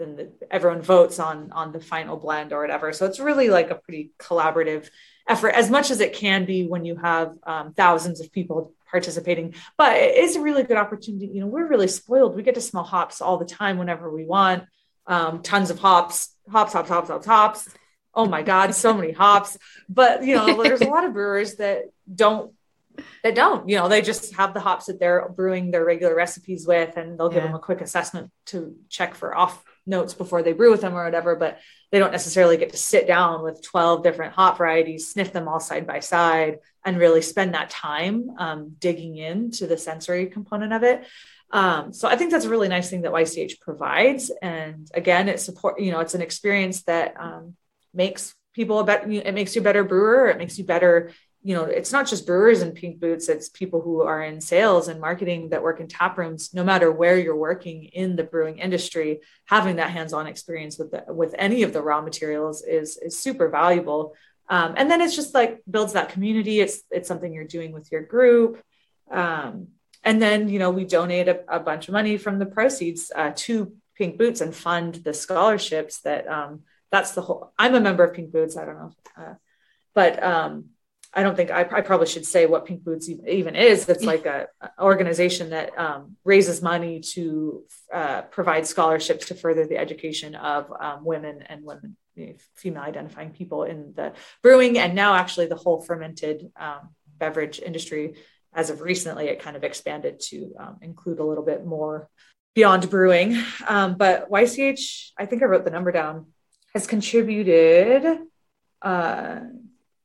then 0.00 0.16
the, 0.16 0.32
everyone 0.50 0.82
votes 0.82 1.18
on 1.18 1.52
on 1.52 1.72
the 1.72 1.80
final 1.80 2.16
blend 2.16 2.52
or 2.52 2.60
whatever. 2.60 2.92
So 2.92 3.06
it's 3.06 3.20
really 3.20 3.48
like 3.50 3.70
a 3.70 3.74
pretty 3.76 4.10
collaborative 4.18 4.88
effort, 5.28 5.50
as 5.50 5.70
much 5.70 5.90
as 5.90 6.00
it 6.00 6.14
can 6.14 6.44
be 6.44 6.66
when 6.66 6.84
you 6.84 6.96
have 6.96 7.34
um, 7.44 7.72
thousands 7.74 8.20
of 8.20 8.32
people 8.32 8.72
participating. 8.90 9.54
But 9.78 9.96
it 9.96 10.16
is 10.16 10.36
a 10.36 10.40
really 10.40 10.64
good 10.64 10.76
opportunity. 10.76 11.28
You 11.28 11.40
know, 11.42 11.46
we're 11.46 11.68
really 11.68 11.88
spoiled. 11.88 12.34
We 12.34 12.42
get 12.42 12.56
to 12.56 12.60
smell 12.60 12.82
hops 12.84 13.20
all 13.20 13.38
the 13.38 13.44
time 13.44 13.78
whenever 13.78 14.10
we 14.10 14.24
want. 14.24 14.64
Um, 15.06 15.42
tons 15.42 15.70
of 15.70 15.78
hops, 15.78 16.34
hops, 16.50 16.72
hops, 16.72 16.88
hops, 16.88 17.08
hops, 17.08 17.26
hops. 17.26 17.68
Oh 18.12 18.26
my 18.26 18.42
God, 18.42 18.74
so 18.74 18.92
many 18.92 19.12
hops. 19.12 19.56
But 19.88 20.24
you 20.24 20.34
know, 20.34 20.62
there's 20.64 20.80
a 20.82 20.88
lot 20.88 21.04
of 21.04 21.12
brewers 21.12 21.56
that 21.56 21.82
don't 22.12 22.52
that 23.22 23.34
don't. 23.36 23.68
You 23.68 23.76
know, 23.76 23.88
they 23.88 24.02
just 24.02 24.34
have 24.34 24.52
the 24.52 24.60
hops 24.60 24.86
that 24.86 24.98
they're 24.98 25.28
brewing 25.28 25.70
their 25.70 25.84
regular 25.84 26.14
recipes 26.14 26.66
with, 26.66 26.96
and 26.96 27.18
they'll 27.18 27.28
give 27.28 27.42
Yeah. 27.42 27.46
them 27.48 27.54
a 27.54 27.60
quick 27.60 27.80
assessment 27.80 28.32
to 28.46 28.74
check 28.88 29.14
for 29.14 29.34
off 29.34 29.62
notes 29.86 30.14
before 30.14 30.42
they 30.42 30.52
brew 30.52 30.70
with 30.70 30.80
them 30.80 30.94
or 30.94 31.04
whatever. 31.04 31.36
But 31.36 31.58
they 31.90 31.98
don't 31.98 32.12
necessarily 32.12 32.56
get 32.56 32.70
to 32.70 32.76
sit 32.76 33.06
down 33.06 33.42
with 33.42 33.62
12 33.62 34.02
different 34.02 34.34
hop 34.34 34.58
varieties, 34.58 35.08
sniff 35.08 35.32
them 35.32 35.48
all 35.48 35.60
side 35.60 35.86
by 35.86 36.00
side, 36.00 36.58
and 36.84 36.98
really 36.98 37.22
spend 37.22 37.54
that 37.54 37.70
time 37.70 38.30
um, 38.38 38.76
digging 38.78 39.16
into 39.16 39.66
the 39.66 39.76
sensory 39.76 40.26
component 40.26 40.72
of 40.72 40.82
it. 40.82 41.04
Um, 41.52 41.92
so 41.92 42.08
I 42.08 42.16
think 42.16 42.30
that's 42.30 42.44
a 42.44 42.50
really 42.50 42.68
nice 42.68 42.90
thing 42.90 43.02
that 43.02 43.12
YCH 43.12 43.60
provides. 43.60 44.30
And 44.40 44.88
again, 44.94 45.28
it 45.28 45.40
support, 45.40 45.80
you 45.80 45.90
know, 45.90 46.00
it's 46.00 46.14
an 46.14 46.22
experience 46.22 46.82
that 46.82 47.14
um, 47.18 47.56
makes 47.92 48.34
people 48.54 48.78
a 48.78 48.84
better, 48.84 49.10
it 49.10 49.34
makes 49.34 49.54
you 49.54 49.60
a 49.60 49.64
better 49.64 49.84
brewer. 49.84 50.28
It 50.28 50.38
makes 50.38 50.58
you 50.58 50.64
better, 50.64 51.10
you 51.42 51.54
know, 51.54 51.64
it's 51.64 51.92
not 51.92 52.06
just 52.06 52.26
brewers 52.26 52.60
in 52.60 52.72
pink 52.72 53.00
boots. 53.00 53.28
It's 53.28 53.48
people 53.48 53.80
who 53.80 54.02
are 54.02 54.22
in 54.22 54.40
sales 54.40 54.88
and 54.88 55.00
marketing 55.00 55.50
that 55.50 55.62
work 55.62 55.80
in 55.80 55.88
tap 55.88 56.18
rooms, 56.18 56.52
no 56.52 56.62
matter 56.62 56.92
where 56.92 57.18
you're 57.18 57.36
working 57.36 57.84
in 57.84 58.16
the 58.16 58.24
brewing 58.24 58.58
industry, 58.58 59.20
having 59.46 59.76
that 59.76 59.90
hands-on 59.90 60.26
experience 60.26 60.78
with 60.78 60.90
the, 60.90 61.04
with 61.12 61.34
any 61.38 61.62
of 61.62 61.72
the 61.72 61.80
raw 61.80 62.02
materials 62.02 62.62
is, 62.62 62.98
is 62.98 63.18
super 63.18 63.48
valuable. 63.48 64.14
Um, 64.50 64.74
and 64.76 64.90
then 64.90 65.00
it's 65.00 65.16
just 65.16 65.32
like 65.32 65.62
builds 65.70 65.94
that 65.94 66.10
community. 66.10 66.60
It's, 66.60 66.82
it's 66.90 67.08
something 67.08 67.32
you're 67.32 67.44
doing 67.44 67.72
with 67.72 67.90
your 67.90 68.02
group. 68.02 68.62
Um, 69.10 69.68
and 70.02 70.20
then, 70.20 70.48
you 70.48 70.58
know, 70.58 70.70
we 70.70 70.84
donate 70.84 71.28
a, 71.28 71.40
a 71.48 71.60
bunch 71.60 71.88
of 71.88 71.92
money 71.92 72.18
from 72.18 72.38
the 72.38 72.46
proceeds 72.46 73.10
uh, 73.14 73.32
to 73.36 73.72
Pink 73.96 74.18
Boots 74.18 74.40
and 74.40 74.54
fund 74.54 74.94
the 74.96 75.14
scholarships 75.14 76.00
that 76.00 76.26
um, 76.26 76.62
that's 76.90 77.12
the 77.12 77.20
whole. 77.20 77.52
I'm 77.58 77.74
a 77.74 77.80
member 77.80 78.02
of 78.02 78.14
Pink 78.14 78.32
Boots. 78.32 78.56
I 78.56 78.64
don't 78.64 78.76
know, 78.76 78.92
uh, 79.16 79.34
but 79.94 80.22
um, 80.22 80.70
I 81.12 81.22
don't 81.24 81.36
think 81.36 81.50
I, 81.50 81.62
I 81.62 81.80
probably 81.80 82.06
should 82.06 82.24
say 82.24 82.46
what 82.46 82.66
Pink 82.66 82.84
Boots 82.84 83.08
even, 83.08 83.56
is. 83.56 83.88
It's 83.88 84.04
like 84.04 84.26
a, 84.26 84.46
organization 84.80 85.50
that 85.50 85.76
um, 85.76 86.16
raises 86.24 86.62
money 86.62 87.00
to 87.14 87.64
uh, 87.92 88.22
provide 88.22 88.66
scholarships 88.66 89.26
to 89.26 89.34
further 89.34 89.66
the 89.66 89.76
education 89.76 90.36
of 90.36 90.72
um, 90.78 91.04
women 91.04 91.42
and 91.48 91.64
women, 91.64 91.96
female 92.54 92.82
identifying 92.82 93.30
people 93.30 93.64
in 93.64 93.92
the 93.96 94.12
brewing 94.42 94.78
and 94.78 94.94
now 94.94 95.14
actually 95.14 95.46
the 95.46 95.56
whole 95.56 95.80
fermented 95.80 96.52
um, 96.56 96.90
beverage 97.18 97.58
industry 97.58 98.14
as 98.52 98.70
of 98.70 98.80
recently, 98.80 99.28
it 99.28 99.40
kind 99.40 99.56
of 99.56 99.64
expanded 99.64 100.20
to 100.20 100.52
um, 100.58 100.78
include 100.82 101.20
a 101.20 101.24
little 101.24 101.44
bit 101.44 101.64
more 101.64 102.08
beyond 102.54 102.90
brewing. 102.90 103.40
Um, 103.66 103.94
but 103.96 104.30
YCH, 104.30 105.10
I 105.16 105.26
think 105.26 105.42
I 105.42 105.46
wrote 105.46 105.64
the 105.64 105.70
number 105.70 105.92
down, 105.92 106.26
has 106.74 106.86
contributed 106.86 108.04
uh, 108.82 109.40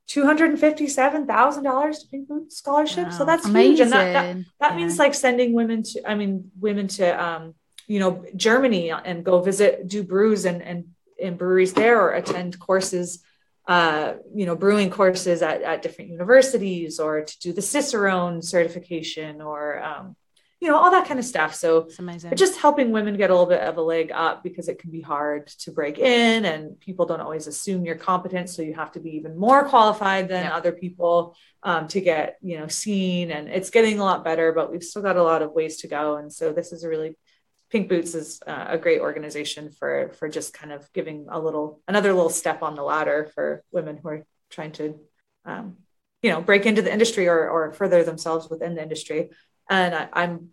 $257,000 0.08 2.00
to 2.00 2.06
Pink 2.08 2.28
Boot 2.28 2.52
Scholarship. 2.52 3.12
So 3.12 3.24
that's 3.24 3.46
Amazing. 3.46 3.70
huge. 3.70 3.80
And 3.80 3.92
that, 3.92 4.12
that, 4.12 4.36
that 4.60 4.70
Yeah. 4.72 4.76
means 4.76 4.98
like 4.98 5.14
sending 5.14 5.52
women 5.52 5.82
to, 5.82 6.08
I 6.08 6.14
mean, 6.14 6.50
women 6.60 6.86
to, 6.88 7.24
um, 7.24 7.54
you 7.86 7.98
know, 8.00 8.24
Germany 8.34 8.90
and 8.90 9.24
go 9.24 9.40
visit, 9.40 9.86
do 9.88 10.02
brews 10.02 10.44
and, 10.44 10.62
and 10.62 10.84
in 11.18 11.36
breweries 11.36 11.72
there 11.72 12.00
or 12.00 12.12
attend 12.12 12.58
courses 12.58 13.22
uh, 13.68 14.14
you 14.32 14.46
know, 14.46 14.54
brewing 14.54 14.90
courses 14.90 15.42
at, 15.42 15.60
at 15.62 15.82
different 15.82 16.08
universities 16.10 17.00
or 17.00 17.22
to 17.22 17.38
do 17.40 17.52
the 17.52 17.60
Cicerone 17.60 18.40
certification 18.40 19.40
or, 19.40 19.82
um, 19.82 20.14
you 20.66 20.72
know, 20.72 20.78
all 20.78 20.90
that 20.90 21.06
kind 21.06 21.20
of 21.20 21.24
stuff. 21.24 21.54
So 21.54 21.82
It's 21.82 22.00
amazing. 22.00 22.34
just 22.34 22.56
helping 22.58 22.90
women 22.90 23.16
get 23.16 23.30
a 23.30 23.32
little 23.32 23.46
bit 23.46 23.60
of 23.60 23.76
a 23.76 23.80
leg 23.82 24.10
up 24.12 24.42
because 24.42 24.66
it 24.68 24.80
can 24.80 24.90
be 24.90 25.00
hard 25.00 25.46
to 25.62 25.70
break 25.70 25.96
in 26.00 26.44
and 26.44 26.60
people 26.80 27.06
don't 27.06 27.20
always 27.20 27.46
assume 27.46 27.84
you're 27.86 27.94
competent. 27.94 28.50
So 28.50 28.62
you 28.62 28.74
have 28.74 28.90
to 28.92 29.00
be 29.00 29.10
even 29.10 29.38
more 29.38 29.68
qualified 29.68 30.28
than 30.28 30.42
Yeah. 30.46 30.56
other 30.56 30.72
people 30.72 31.36
um, 31.62 31.86
to 31.94 32.00
get, 32.00 32.36
you 32.42 32.58
know, 32.58 32.66
seen. 32.66 33.30
And 33.30 33.48
it's 33.48 33.70
getting 33.70 34.00
a 34.00 34.04
lot 34.04 34.24
better, 34.24 34.50
but 34.52 34.72
we've 34.72 34.82
still 34.82 35.02
got 35.02 35.16
a 35.16 35.22
lot 35.22 35.40
of 35.40 35.52
ways 35.52 35.76
to 35.82 35.86
go. 35.86 36.16
And 36.16 36.32
so 36.32 36.52
this 36.52 36.72
is 36.72 36.82
a 36.82 36.88
really 36.88 37.16
Pink 37.70 37.88
Boots 37.88 38.16
is 38.16 38.40
uh, 38.44 38.66
a 38.70 38.78
great 38.78 39.00
organization 39.00 39.70
for 39.70 40.10
for 40.18 40.28
just 40.28 40.52
kind 40.52 40.72
of 40.72 40.80
giving 40.92 41.26
a 41.30 41.38
little 41.46 41.80
another 41.86 42.12
little 42.12 42.30
step 42.42 42.60
on 42.62 42.74
the 42.74 42.82
ladder 42.82 43.30
for 43.34 43.62
women 43.70 43.94
who 44.00 44.08
are 44.08 44.22
trying 44.50 44.72
to 44.80 44.86
um, 45.44 45.76
you 46.24 46.30
know 46.30 46.40
break 46.40 46.64
into 46.66 46.82
the 46.82 46.92
industry 46.92 47.26
or 47.28 47.40
or 47.54 47.72
further 47.72 48.02
themselves 48.04 48.48
within 48.50 48.74
the 48.76 48.82
industry. 48.82 49.30
And 49.68 49.92
I, 49.96 50.08
I'm 50.12 50.50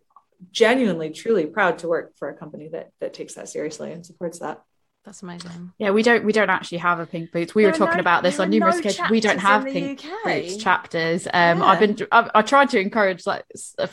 genuinely 0.51 1.09
truly 1.11 1.45
proud 1.45 1.79
to 1.79 1.87
work 1.87 2.13
for 2.17 2.29
a 2.29 2.35
company 2.35 2.69
that 2.69 2.91
that 2.99 3.13
takes 3.13 3.35
that 3.35 3.49
seriously 3.49 3.91
and 3.91 4.05
supports 4.05 4.39
that. 4.39 4.61
That's 5.05 5.21
amazing. 5.21 5.73
Yeah, 5.79 5.91
we 5.91 6.01
don't 6.01 6.23
we 6.23 6.31
don't 6.31 6.49
actually 6.49 6.77
have 6.77 6.99
a 6.99 7.05
pink 7.05 7.31
boots. 7.31 7.53
We 7.53 7.63
There 7.63 7.71
were 7.73 7.77
talking 7.77 7.97
no- 7.97 8.01
about 8.01 8.23
this 8.23 8.39
on 8.39 8.49
numerous 8.49 8.75
no 8.75 8.79
occasions. 8.79 9.09
We 9.09 9.19
don't 9.19 9.39
have 9.39 9.65
pink 9.65 10.03
UK. 10.05 10.23
boots 10.23 10.57
chapters. 10.57 11.27
Um, 11.33 11.61
I've 11.61 11.79
been 11.79 11.97
I, 12.11 12.29
I 12.35 12.41
tried 12.41 12.69
to 12.69 12.79
encourage 12.79 13.25
like 13.27 13.43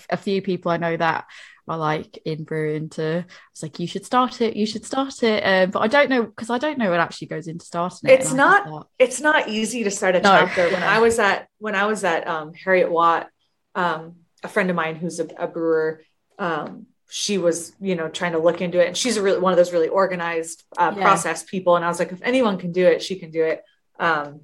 a 0.09 0.17
few 0.17 0.41
people 0.41 0.71
I 0.71 0.77
know 0.77 0.97
that 0.97 1.25
are 1.67 1.77
like 1.79 2.17
in 2.25 2.45
brewing 2.45 2.91
to. 2.91 3.03
I 3.03 3.33
was 3.53 3.63
like, 3.63 3.81
you 3.81 3.89
should 3.89 4.05
start 4.07 4.41
it. 4.41 4.55
You 4.57 4.67
should 4.67 4.85
start 4.85 5.23
it. 5.25 5.43
Um, 5.43 5.71
but 5.73 5.81
I 5.81 5.89
don't 5.89 6.11
know 6.11 6.23
because 6.23 6.49
I 6.51 6.59
don't 6.59 6.79
know 6.79 6.91
what 6.91 7.01
actually 7.01 7.27
goes 7.29 7.49
into 7.49 7.65
starting 7.65 8.09
it. 8.11 8.21
It's 8.21 8.33
not- 8.33 8.67
just 8.67 8.87
it's 8.99 9.21
not 9.21 9.49
easy 9.49 9.83
to 9.85 9.91
start 9.91 10.15
a 10.15 10.21
No. 10.21 10.29
chapter. 10.31 10.69
When 10.71 10.83
I 10.85 11.01
was 11.01 11.19
at 11.19 11.49
when 11.59 11.75
I 11.75 11.87
was 11.87 12.05
at 12.05 12.27
um, 12.29 12.53
Heriot-Watt, 12.53 13.29
um, 13.75 14.15
a 14.45 14.49
friend 14.49 14.71
of 14.71 14.77
mine 14.77 14.95
who's 14.95 15.19
a, 15.21 15.27
a 15.39 15.47
brewer, 15.49 16.03
um, 16.41 16.87
she 17.09 17.39
was 17.39 17.73
you 17.81 17.95
know 17.95 18.09
trying 18.09 18.33
to 18.33 18.39
look 18.39 18.61
into 18.61 18.81
it, 18.83 18.89
and 18.89 18.97
she's 18.97 19.17
a 19.17 19.23
really 19.23 19.39
one 19.41 19.53
of 19.53 19.57
those 19.57 19.73
really 19.73 19.89
organized 19.89 20.65
uh, 20.77 20.93
Yeah. 20.97 21.03
process 21.03 21.45
people. 21.45 21.77
And 21.77 21.85
I 21.85 21.89
was 21.89 21.99
like, 22.01 22.11
if 22.13 22.23
anyone 22.23 22.59
can 22.59 22.73
do 22.73 22.85
it, 22.87 23.03
she 23.03 23.15
can 23.17 23.31
do 23.31 23.45
it. 23.45 23.63
Um, 23.99 24.41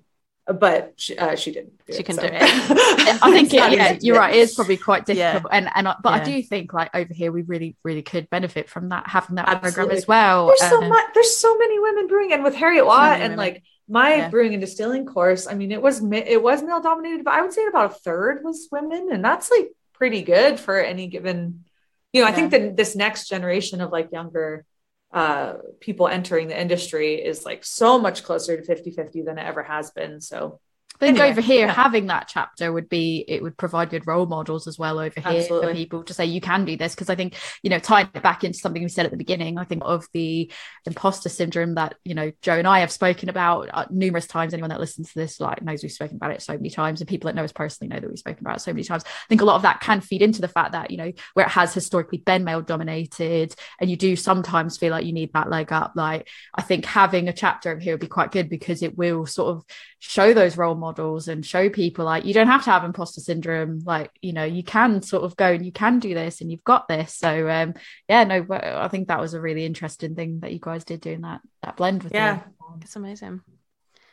but 0.46 0.92
she, 0.96 1.18
uh, 1.18 1.34
she 1.34 1.50
didn't. 1.50 1.72
Do 1.86 1.92
She 1.94 2.00
it, 2.00 2.06
can 2.06 2.14
so. 2.14 2.22
do 2.22 2.28
it. 2.30 2.40
I 3.22 3.32
think 3.32 3.52
it, 3.52 3.72
yeah, 3.72 3.98
you're 4.00 4.16
right. 4.16 4.32
It 4.32 4.38
is 4.38 4.54
probably 4.54 4.76
quite 4.76 5.08
Yeah. 5.08 5.32
difficult, 5.32 5.52
and 5.52 5.68
and 5.74 5.88
I, 5.88 5.96
but 6.00 6.12
I 6.20 6.24
do 6.24 6.40
think 6.42 6.72
like 6.72 6.90
over 6.94 7.12
here 7.12 7.32
we 7.32 7.42
really 7.42 7.76
really 7.82 8.02
could 8.02 8.30
benefit 8.30 8.68
from 8.68 8.90
that 8.90 9.08
having 9.08 9.36
that 9.36 9.60
program 9.60 9.90
as 9.90 10.06
well. 10.06 10.46
There's 10.46 10.60
so 10.70 10.82
Um, 10.82 10.88
much. 10.88 11.06
There's 11.14 11.36
so 11.36 11.56
many 11.58 11.80
women 11.80 12.06
brewing, 12.06 12.32
and 12.32 12.44
with 12.44 12.54
Heriot-Watt 12.54 13.10
many 13.18 13.24
and 13.24 13.32
women. 13.32 13.38
like 13.38 13.62
my 13.88 14.14
Yeah. 14.16 14.28
brewing 14.28 14.52
and 14.54 14.60
distilling 14.60 15.04
course. 15.06 15.46
I 15.48 15.54
mean, 15.54 15.72
it 15.72 15.82
was 15.82 16.00
it 16.12 16.40
was 16.42 16.62
male 16.62 16.80
dominated, 16.80 17.24
but 17.24 17.34
I 17.34 17.42
would 17.42 17.52
say 17.52 17.66
about 17.66 17.90
a 17.90 17.94
third 17.94 18.44
was 18.44 18.68
women, 18.70 19.08
and 19.10 19.24
that's 19.24 19.50
like 19.50 19.70
pretty 19.94 20.22
good 20.22 20.60
for 20.60 20.78
any 20.78 21.08
given. 21.08 21.64
You 22.12 22.22
know, 22.22 22.28
I 22.28 22.32
think 22.32 22.50
that 22.52 22.76
this 22.76 22.96
next 22.96 23.28
generation 23.28 23.80
of 23.80 23.92
like 23.92 24.12
younger 24.12 24.64
uh 25.12 25.54
people 25.80 26.08
entering 26.08 26.48
the 26.48 26.60
industry 26.60 27.14
is 27.14 27.44
like 27.44 27.64
so 27.64 27.98
much 27.98 28.24
closer 28.24 28.56
to 28.56 28.64
50 28.64 28.90
50 28.90 29.22
than 29.22 29.38
it 29.38 29.46
ever 29.46 29.62
has 29.62 29.90
been. 29.90 30.20
So 30.20 30.60
I 31.00 31.06
think 31.06 31.18
Anyway, 31.18 31.30
over 31.30 31.40
here, 31.42 31.66
yeah. 31.66 31.72
having 31.72 32.06
that 32.06 32.26
chapter 32.26 32.72
would 32.72 32.88
be 32.88 33.24
it 33.28 33.42
would 33.42 33.58
provide 33.58 33.90
good 33.90 34.06
role 34.06 34.24
models 34.24 34.66
as 34.66 34.78
well 34.78 34.98
over 34.98 35.20
here 35.20 35.40
Absolutely. 35.40 35.68
for 35.68 35.74
people 35.74 36.02
to 36.04 36.14
say 36.14 36.24
you 36.24 36.40
can 36.40 36.64
do 36.64 36.76
this 36.76 36.94
because 36.94 37.10
I 37.10 37.14
think 37.14 37.34
you 37.62 37.68
know 37.68 37.78
tying 37.78 38.08
it 38.14 38.22
back 38.22 38.44
into 38.44 38.58
something 38.58 38.82
we 38.82 38.88
said 38.88 39.04
at 39.04 39.10
the 39.10 39.18
beginning, 39.18 39.58
I 39.58 39.64
think 39.64 39.82
of 39.84 40.06
the 40.14 40.50
imposter 40.86 41.28
syndrome 41.28 41.74
that 41.74 41.96
you 42.04 42.14
know 42.14 42.32
Joe 42.40 42.54
and 42.54 42.66
I 42.66 42.80
have 42.80 42.90
spoken 42.90 43.28
about 43.28 43.68
uh, 43.72 43.84
numerous 43.90 44.26
times. 44.26 44.54
Anyone 44.54 44.70
that 44.70 44.80
listens 44.80 45.12
to 45.12 45.18
this 45.18 45.38
like 45.38 45.62
knows 45.62 45.82
we've 45.82 45.92
spoken 45.92 46.16
about 46.16 46.30
it 46.30 46.40
so 46.40 46.54
many 46.54 46.70
times, 46.70 47.00
and 47.00 47.08
people 47.08 47.28
that 47.28 47.34
know 47.34 47.44
us 47.44 47.52
personally 47.52 47.94
know 47.94 48.00
that 48.00 48.08
we've 48.08 48.18
spoken 48.18 48.44
about 48.44 48.56
it 48.56 48.60
so 48.60 48.72
many 48.72 48.84
times. 48.84 49.04
I 49.04 49.28
think 49.28 49.42
a 49.42 49.44
lot 49.44 49.56
of 49.56 49.62
that 49.62 49.80
can 49.80 50.00
feed 50.00 50.22
into 50.22 50.40
the 50.40 50.48
fact 50.48 50.72
that 50.72 50.90
you 50.90 50.96
know 50.96 51.12
where 51.34 51.44
it 51.44 51.50
has 51.50 51.74
historically 51.74 52.18
been 52.18 52.44
male 52.44 52.62
dominated, 52.62 53.54
and 53.80 53.90
you 53.90 53.96
do 53.96 54.16
sometimes 54.16 54.78
feel 54.78 54.92
like 54.92 55.04
you 55.04 55.12
need 55.12 55.32
that 55.34 55.50
leg 55.50 55.72
up. 55.72 55.92
Like 55.94 56.26
I 56.54 56.62
think 56.62 56.86
having 56.86 57.28
a 57.28 57.34
chapter 57.34 57.70
over 57.70 57.80
here 57.80 57.92
would 57.92 58.00
be 58.00 58.06
quite 58.06 58.32
good 58.32 58.48
because 58.48 58.82
it 58.82 58.96
will 58.96 59.26
sort 59.26 59.54
of 59.54 59.64
show 59.98 60.32
those 60.32 60.56
role 60.56 60.74
models 60.74 60.85
and 60.86 61.44
show 61.44 61.68
people 61.68 62.04
like 62.04 62.24
you 62.24 62.32
don't 62.34 62.46
have 62.46 62.64
to 62.64 62.70
have 62.70 62.84
imposter 62.84 63.20
syndrome 63.20 63.80
like 63.84 64.10
you 64.22 64.32
know 64.32 64.44
you 64.44 64.62
can 64.62 65.02
sort 65.02 65.24
of 65.24 65.36
go 65.36 65.46
and 65.52 65.64
you 65.66 65.72
can 65.72 65.98
do 65.98 66.14
this 66.14 66.40
and 66.40 66.50
you've 66.50 66.64
got 66.64 66.86
this 66.88 67.14
so 67.14 67.48
um 67.50 67.74
yeah 68.08 68.24
no 68.24 68.42
but 68.42 68.64
i 68.64 68.88
think 68.88 69.08
that 69.08 69.20
was 69.20 69.34
a 69.34 69.40
really 69.40 69.64
interesting 69.64 70.14
thing 70.14 70.40
that 70.40 70.52
you 70.52 70.58
guys 70.60 70.84
did 70.84 71.00
doing 71.00 71.22
that 71.22 71.40
that 71.62 71.76
blend 71.76 72.02
with 72.02 72.12
Yeah. 72.14 72.36
them. 72.36 72.80
It's 72.82 72.96
amazing. 72.96 73.40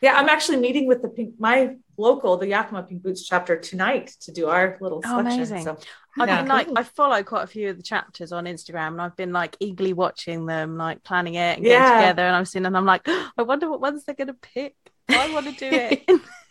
yeah 0.00 0.14
i'm 0.16 0.28
actually 0.28 0.58
meeting 0.58 0.86
with 0.86 1.00
the 1.02 1.08
pink 1.08 1.34
my 1.38 1.76
local 1.96 2.36
the 2.36 2.48
yakima 2.48 2.82
pink 2.82 3.02
boots 3.02 3.24
chapter 3.24 3.56
tonight 3.56 4.08
to 4.22 4.32
do 4.32 4.48
our 4.48 4.76
little 4.80 4.98
Oh, 5.04 5.08
selection 5.08 5.42
amazing. 5.42 5.62
so 5.64 5.78
I've 6.18 6.28
Yeah. 6.28 6.36
been 6.42 6.48
like, 6.48 6.66
Cool. 6.68 6.78
I 6.78 6.82
follow 6.84 7.22
quite 7.24 7.42
a 7.42 7.46
few 7.48 7.70
of 7.70 7.76
the 7.76 7.82
chapters 7.82 8.30
on 8.30 8.44
Instagram, 8.44 8.88
and 8.92 9.02
I've 9.02 9.16
been 9.16 9.32
like 9.32 9.56
eagerly 9.58 9.92
watching 9.94 10.46
them, 10.46 10.76
like 10.76 11.02
planning 11.02 11.34
it 11.34 11.56
and 11.58 11.64
getting 11.64 11.82
Yeah. 11.82 11.98
together. 11.98 12.22
And 12.22 12.36
I'm 12.36 12.44
seeing, 12.44 12.66
and 12.66 12.76
I'm 12.76 12.84
like, 12.84 13.02
I 13.08 13.42
wonder 13.42 13.68
what 13.68 13.80
ones 13.80 14.04
they're 14.04 14.14
gonna 14.14 14.34
pick. 14.34 14.76
I 15.08 15.28
want 15.28 15.46
to 15.46 15.52
do 15.52 15.72
it. 15.72 16.04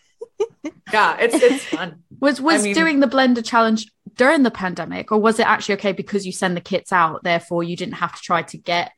yeah 0.91 1.17
it's 1.19 1.35
it's 1.35 1.63
fun 1.75 2.03
was 2.19 2.41
was 2.41 2.61
I 2.61 2.63
mean- 2.65 2.75
doing 2.75 2.99
the 2.99 3.07
blender 3.07 3.43
challenge 3.43 3.91
during 4.15 4.43
the 4.43 4.51
pandemic 4.51 5.11
or 5.11 5.19
was 5.19 5.39
it 5.39 5.47
actually 5.47 5.75
okay 5.75 5.91
because 5.91 6.25
you 6.25 6.31
send 6.31 6.55
the 6.55 6.61
kits 6.61 6.91
out 6.91 7.23
therefore 7.23 7.63
you 7.63 7.75
didn't 7.75 7.95
have 7.95 8.15
to 8.15 8.21
try 8.21 8.43
to 8.43 8.57
get 8.57 8.91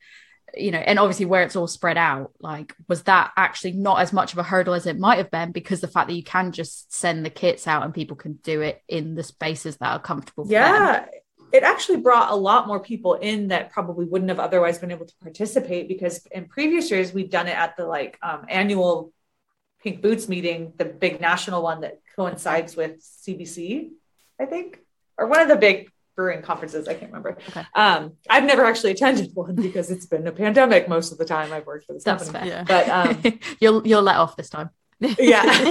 you 0.54 0.70
know 0.70 0.78
and 0.78 0.98
obviously 0.98 1.26
where 1.26 1.42
it's 1.42 1.56
all 1.56 1.66
spread 1.66 1.96
out 1.96 2.32
like 2.40 2.74
was 2.88 3.02
that 3.04 3.32
actually 3.36 3.72
not 3.72 4.00
as 4.00 4.12
much 4.12 4.32
of 4.32 4.38
a 4.38 4.42
hurdle 4.42 4.74
as 4.74 4.86
it 4.86 4.98
might 4.98 5.18
have 5.18 5.30
been 5.30 5.52
because 5.52 5.80
the 5.80 5.88
fact 5.88 6.08
that 6.08 6.14
you 6.14 6.22
can 6.22 6.52
just 6.52 6.92
send 6.92 7.24
the 7.24 7.30
kits 7.30 7.66
out 7.66 7.82
and 7.82 7.94
people 7.94 8.16
can 8.16 8.34
do 8.42 8.60
it 8.60 8.82
in 8.88 9.14
the 9.14 9.22
spaces 9.22 9.76
that 9.78 9.92
are 9.92 10.00
comfortable 10.00 10.44
for 10.44 10.50
them? 10.50 10.54
yeah 10.54 11.06
it 11.52 11.62
actually 11.62 11.98
brought 11.98 12.30
a 12.30 12.34
lot 12.34 12.66
more 12.66 12.80
people 12.80 13.14
in 13.14 13.48
that 13.48 13.70
probably 13.70 14.04
wouldn't 14.04 14.28
have 14.28 14.40
otherwise 14.40 14.78
been 14.78 14.90
able 14.90 15.06
to 15.06 15.14
participate 15.22 15.88
because 15.88 16.26
in 16.32 16.46
previous 16.46 16.90
years 16.90 17.12
we've 17.12 17.30
done 17.30 17.46
it 17.46 17.56
at 17.56 17.76
the 17.76 17.86
like 17.86 18.18
um, 18.22 18.44
annual 18.48 19.12
pink 19.86 20.02
boots 20.02 20.28
meeting 20.28 20.72
the 20.78 20.84
big 20.84 21.20
national 21.20 21.62
one 21.62 21.82
that 21.82 22.00
coincides 22.16 22.74
with 22.74 23.00
cbc 23.00 23.90
i 24.40 24.44
think 24.44 24.80
or 25.16 25.28
one 25.28 25.38
of 25.38 25.46
the 25.46 25.54
big 25.54 25.88
brewing 26.16 26.42
conferences 26.42 26.88
i 26.88 26.94
can't 26.94 27.12
remember. 27.12 27.38
Okay. 27.50 27.64
um, 27.72 28.14
i've 28.28 28.42
never 28.42 28.64
actually 28.64 28.90
attended 28.90 29.30
one 29.34 29.54
because 29.68 29.92
it's 29.92 30.06
been 30.06 30.26
a 30.26 30.32
pandemic 30.32 30.88
most 30.88 31.12
of 31.12 31.18
the 31.18 31.24
time 31.24 31.52
i've 31.52 31.66
worked 31.66 31.86
for 31.86 31.92
this 31.92 32.02
That's 32.02 32.24
company. 32.30 32.50
yeah. 32.50 32.64
but 32.64 32.88
um, 32.88 33.38
you'll 33.60 33.86
you'll 33.86 34.02
let 34.02 34.16
off 34.16 34.36
this 34.36 34.50
time. 34.50 34.70
Yeah. 35.20 35.70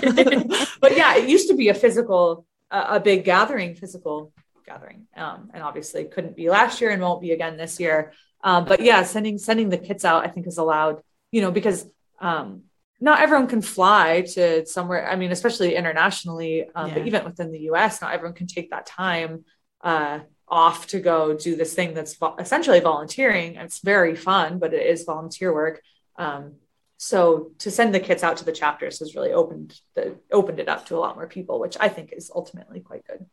But 0.80 0.96
yeah 0.96 1.18
it 1.18 1.28
used 1.28 1.50
to 1.50 1.56
be 1.56 1.68
a 1.68 1.74
physical 1.74 2.46
uh, 2.72 2.86
a 2.92 3.00
big 3.02 3.26
gathering 3.26 3.76
physical 3.76 4.32
gathering. 4.66 5.08
Um, 5.18 5.50
and 5.54 5.62
obviously 5.62 6.06
couldn't 6.06 6.38
be 6.38 6.50
last 6.50 6.80
year 6.80 6.92
and 6.92 7.02
won't 7.02 7.22
be 7.22 7.32
again 7.32 7.58
this 7.58 7.82
year. 7.82 8.14
Um, 8.42 8.64
but 8.64 8.80
yeah 8.82 9.04
sending 9.04 9.38
sending 9.40 9.68
the 9.70 9.78
kits 9.78 10.06
out 10.06 10.24
i 10.26 10.30
think 10.30 10.48
is 10.48 10.58
allowed 10.58 11.02
you 11.32 11.42
know 11.42 11.52
because 11.52 11.86
um, 12.22 12.64
not 13.00 13.20
everyone 13.20 13.48
can 13.48 13.62
fly 13.62 14.22
to 14.22 14.66
somewhere 14.66 15.10
i 15.10 15.16
mean 15.16 15.32
especially 15.32 15.76
internationally 15.76 16.66
um, 16.76 16.94
but 16.94 17.06
even 17.06 17.24
within 17.26 17.52
the 17.52 17.60
us 17.60 18.02
not 18.02 18.14
everyone 18.14 18.36
can 18.36 18.48
take 18.48 18.70
that 18.70 18.86
time 18.86 19.44
uh, 19.82 20.20
off 20.48 20.88
to 20.88 21.00
go 21.00 21.36
do 21.36 21.56
this 21.56 21.74
thing 21.74 21.94
that's 21.94 22.16
vo- 22.16 22.36
essentially 22.38 22.80
volunteering. 22.80 23.56
It's 23.56 23.80
very 23.80 24.16
fun 24.16 24.60
but 24.60 24.74
it 24.74 24.86
is 24.86 25.04
volunteer 25.04 25.54
work. 25.54 25.82
Um, 26.18 26.56
so 26.98 27.52
to 27.60 27.72
send 27.72 27.94
the 27.94 28.00
kits 28.00 28.24
out 28.24 28.38
to 28.38 28.46
the 28.46 28.52
chapters 28.52 29.00
has 29.00 29.16
really 29.16 29.34
opened 29.34 29.80
the 29.96 30.16
opened 30.32 30.60
it 30.60 30.70
up 30.70 30.86
to 30.88 30.96
a 30.96 31.00
lot 31.00 31.18
more 31.18 31.28
people 31.28 31.60
which 31.60 31.76
i 31.78 31.90
think 31.90 32.14
is 32.14 32.32
ultimately 32.34 32.80
quite 32.80 33.06
good. 33.06 33.26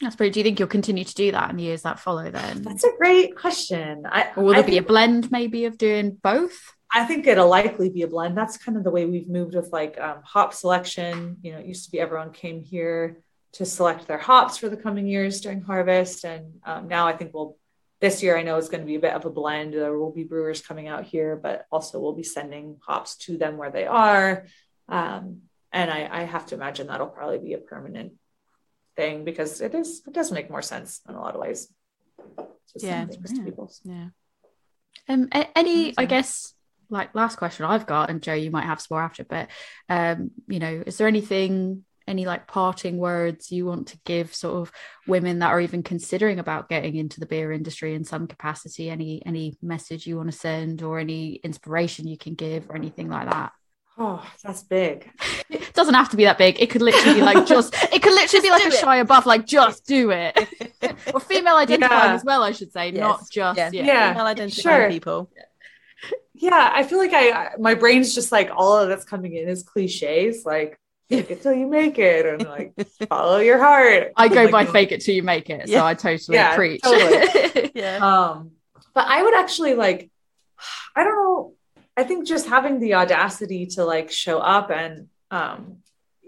That's 0.00 0.16
pretty 0.16 0.32
do 0.32 0.40
you 0.40 0.44
think 0.44 0.58
you'll 0.58 0.68
continue 0.68 1.04
to 1.04 1.14
do 1.14 1.32
that 1.32 1.50
in 1.50 1.56
the 1.56 1.62
years 1.62 1.82
that 1.82 1.98
follow 1.98 2.30
then? 2.30 2.60
That's 2.62 2.84
a 2.84 2.92
great 2.98 3.34
question. 3.34 4.04
I 4.06 4.30
or 4.36 4.44
will 4.44 4.52
I 4.52 4.60
there 4.60 4.70
be 4.70 4.76
a 4.76 4.82
blend 4.82 5.30
maybe 5.32 5.64
of 5.64 5.78
doing 5.78 6.18
both 6.22 6.75
I 6.92 7.04
think 7.04 7.26
it'll 7.26 7.48
likely 7.48 7.90
be 7.90 8.02
a 8.02 8.08
blend. 8.08 8.36
That's 8.36 8.56
kind 8.56 8.78
of 8.78 8.84
the 8.84 8.90
way 8.90 9.06
we've 9.06 9.28
moved 9.28 9.54
with 9.54 9.72
like 9.72 10.00
um, 10.00 10.18
hop 10.22 10.54
selection. 10.54 11.36
You 11.42 11.52
know 11.52 11.58
it 11.58 11.66
used 11.66 11.84
to 11.86 11.90
be 11.90 12.00
everyone 12.00 12.32
came 12.32 12.62
here 12.62 13.22
to 13.52 13.64
select 13.64 14.06
their 14.06 14.18
hops 14.18 14.58
for 14.58 14.68
the 14.68 14.76
coming 14.76 15.06
years 15.06 15.40
during 15.40 15.62
harvest. 15.62 16.24
And 16.24 16.60
um, 16.64 16.88
now 16.88 17.06
i 17.06 17.16
think 17.16 17.32
we'll 17.32 17.56
this 18.00 18.22
year 18.22 18.36
i 18.36 18.42
know 18.42 18.58
it's 18.58 18.68
going 18.68 18.82
to 18.82 18.86
be 18.86 18.96
a 18.96 19.00
bit 19.00 19.14
of 19.14 19.24
a 19.24 19.30
blend. 19.30 19.74
There 19.74 19.98
will 19.98 20.12
be 20.12 20.24
brewers 20.24 20.60
coming 20.60 20.88
out 20.88 21.04
here 21.04 21.36
but 21.36 21.66
also 21.72 21.98
we'll 21.98 22.12
be 22.12 22.22
sending 22.22 22.76
hops 22.86 23.16
to 23.18 23.38
them 23.38 23.56
where 23.56 23.70
they 23.70 23.86
are. 23.86 24.46
Um, 24.88 25.42
and 25.72 25.90
I, 25.90 26.08
I 26.10 26.22
have 26.22 26.46
to 26.46 26.54
imagine 26.54 26.86
that'll 26.86 27.08
probably 27.08 27.38
be 27.38 27.54
a 27.54 27.58
permanent 27.58 28.12
thing 28.96 29.24
because 29.24 29.60
it 29.60 29.74
is 29.74 30.02
it 30.06 30.12
does 30.12 30.32
make 30.32 30.50
more 30.50 30.62
sense 30.62 31.00
in 31.08 31.14
a 31.14 31.20
lot 31.20 31.34
of 31.34 31.40
ways. 31.40 31.68
Yeah, 32.76 33.06
people. 33.44 33.72
yeah. 33.84 34.08
Um, 35.08 35.28
any, 35.54 35.94
I 35.96 36.04
guess, 36.04 36.54
like 36.90 37.14
last 37.14 37.36
question 37.36 37.64
I've 37.66 37.86
got, 37.86 38.10
and 38.10 38.22
Joe, 38.22 38.34
you 38.34 38.50
might 38.50 38.64
have 38.66 38.80
some 38.80 38.94
more 38.96 39.02
after, 39.02 39.24
but 39.24 39.48
um, 39.88 40.30
you 40.48 40.58
know, 40.58 40.82
is 40.86 40.96
there 40.98 41.08
anything, 41.08 41.84
any 42.08 42.24
like 42.24 42.46
parting 42.46 42.98
words 42.98 43.50
you 43.50 43.66
want 43.66 43.88
to 43.88 43.98
give 44.04 44.34
sort 44.34 44.56
of 44.56 44.72
women 45.06 45.40
that 45.40 45.48
are 45.50 45.60
even 45.60 45.82
considering 45.82 46.38
about 46.38 46.68
getting 46.68 46.94
into 46.96 47.18
the 47.20 47.26
beer 47.26 47.50
industry 47.52 47.94
in 47.94 48.04
some 48.04 48.26
capacity? 48.26 48.90
Any 48.90 49.22
any 49.26 49.56
message 49.62 50.06
you 50.06 50.16
want 50.16 50.30
to 50.30 50.36
send, 50.38 50.82
or 50.82 50.98
any 50.98 51.34
inspiration 51.36 52.06
you 52.06 52.16
can 52.18 52.34
give, 52.34 52.70
or 52.70 52.76
anything 52.76 53.08
like 53.08 53.30
that? 53.30 53.52
Oh, 53.98 54.22
that's 54.44 54.62
big. 54.62 55.10
It 55.48 55.72
doesn't 55.74 55.94
have 55.94 56.10
to 56.10 56.18
be 56.18 56.24
that 56.24 56.36
big. 56.36 56.60
It 56.60 56.68
could 56.68 56.82
literally 56.82 57.14
be 57.14 57.22
like 57.22 57.46
just. 57.54 57.74
It 57.92 58.02
could 58.02 58.12
literally 58.12 58.42
be 58.42 58.50
like 58.50 58.64
a 58.64 58.68
it. 58.68 58.74
Shia 58.74 59.06
LaBeouf, 59.06 59.24
like 59.24 59.46
just 59.46 59.86
do 59.86 60.10
it. 60.10 60.36
or 61.14 61.18
female 61.20 61.56
identifying 61.56 62.10
Yeah. 62.10 62.14
as 62.14 62.22
well, 62.24 62.42
I 62.42 62.52
should 62.52 62.72
say, 62.72 62.90
not 62.90 63.20
just 63.30 63.56
Yeah. 63.56 63.70
yeah. 63.72 63.84
Yeah, 63.84 64.12
Female 64.12 64.26
identifying 64.26 64.80
sure. 64.82 64.90
people. 64.90 65.30
Yeah, 65.34 65.42
I 66.52 66.84
feel 66.84 66.98
like 66.98 67.12
I 67.12 67.30
I- 67.30 67.56
my 67.58 67.74
brain's 67.74 68.14
just 68.14 68.32
like 68.32 68.50
all 68.54 68.78
of 68.78 68.88
that's 68.88 69.04
coming 69.04 69.34
in 69.34 69.48
is 69.48 69.62
cliches, 69.62 70.44
like 70.44 70.78
fake 71.08 71.30
it 71.30 71.42
till 71.42 71.54
you 71.54 71.66
make 71.66 71.98
it, 71.98 72.26
and 72.26 72.44
like 72.44 72.74
follow 73.08 73.38
your 73.38 73.58
heart. 73.58 74.12
I 74.16 74.28
go 74.28 74.42
Like, 74.44 74.52
by 74.52 74.64
fake 74.66 74.92
it 74.92 75.00
till 75.02 75.14
you 75.14 75.22
make 75.22 75.48
it. 75.50 75.68
So 75.68 75.84
I 75.84 75.94
totally 75.94 76.36
Yeah, 76.36 76.54
preach. 76.56 76.82
totally. 76.82 77.70
Yeah. 77.74 77.96
Um, 77.98 78.52
but 78.94 79.06
I 79.06 79.22
would 79.22 79.34
actually 79.34 79.74
like, 79.74 80.10
I 80.94 81.04
don't 81.04 81.14
know. 81.16 81.52
I 81.96 82.04
think 82.04 82.26
just 82.26 82.46
having 82.48 82.78
the 82.80 82.94
audacity 82.94 83.66
to 83.74 83.84
like 83.84 84.10
show 84.10 84.38
up 84.38 84.70
and 84.70 85.08
um, 85.30 85.56
and, 85.58 85.76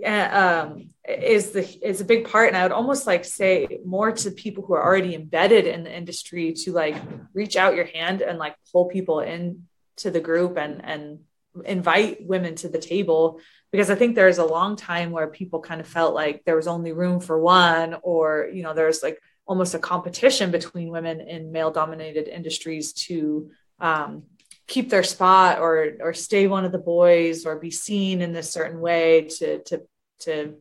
um, 0.05 0.91
is 1.07 1.51
the 1.51 1.87
is 1.87 2.01
a 2.01 2.05
big 2.05 2.29
part. 2.29 2.49
And 2.49 2.57
I 2.57 2.63
would 2.63 2.73
almost 2.73 3.07
like 3.07 3.25
say 3.25 3.81
more 3.85 4.13
to 4.13 4.31
people 4.31 4.65
who 4.65 4.75
are 4.75 4.85
already 4.85 5.15
embedded 5.15 5.67
in 5.67 5.85
the 5.85 5.95
industry 5.95 6.53
to 6.65 6.73
like 6.73 6.97
reach 7.35 7.57
out 7.57 7.77
your 7.77 7.87
hand 7.87 8.23
and 8.23 8.39
like 8.39 8.57
pull 8.73 8.87
people 8.87 9.21
in 9.21 9.65
to 9.97 10.11
the 10.11 10.21
group 10.21 10.57
and 10.57 10.85
and 10.85 11.21
invite 11.65 12.25
women 12.25 12.55
to 12.55 12.69
the 12.69 12.79
table 12.79 13.41
because 13.71 13.91
I 13.91 13.95
think 13.95 14.15
there's 14.15 14.39
a 14.39 14.45
long 14.45 14.77
time 14.77 15.11
where 15.11 15.27
people 15.27 15.61
kind 15.61 15.81
of 15.81 15.87
felt 15.87 16.15
like 16.15 16.45
there 16.45 16.57
was 16.57 16.67
only 16.67 16.93
room 16.93 17.21
for 17.21 17.39
one, 17.39 17.97
or 18.03 18.49
you 18.53 18.63
know, 18.63 18.73
there's 18.73 19.03
like 19.03 19.21
almost 19.47 19.75
a 19.75 19.79
competition 19.79 20.51
between 20.51 20.89
women 20.89 21.21
in 21.21 21.53
male 21.53 21.71
dominated 21.71 22.29
industries 22.29 22.93
to 22.93 23.51
um, 23.81 24.25
keep 24.69 24.91
their 24.91 25.03
spot 25.03 25.59
or 25.59 25.95
or 26.01 26.15
stay 26.15 26.47
one 26.47 26.65
of 26.65 26.73
the 26.73 26.79
boys 26.79 27.45
or 27.47 27.59
be 27.59 27.71
seen 27.71 28.23
in 28.23 28.33
this 28.33 28.53
certain 28.53 28.81
way 28.81 29.29
to 29.39 29.63
to 29.65 29.83
to 30.21 30.55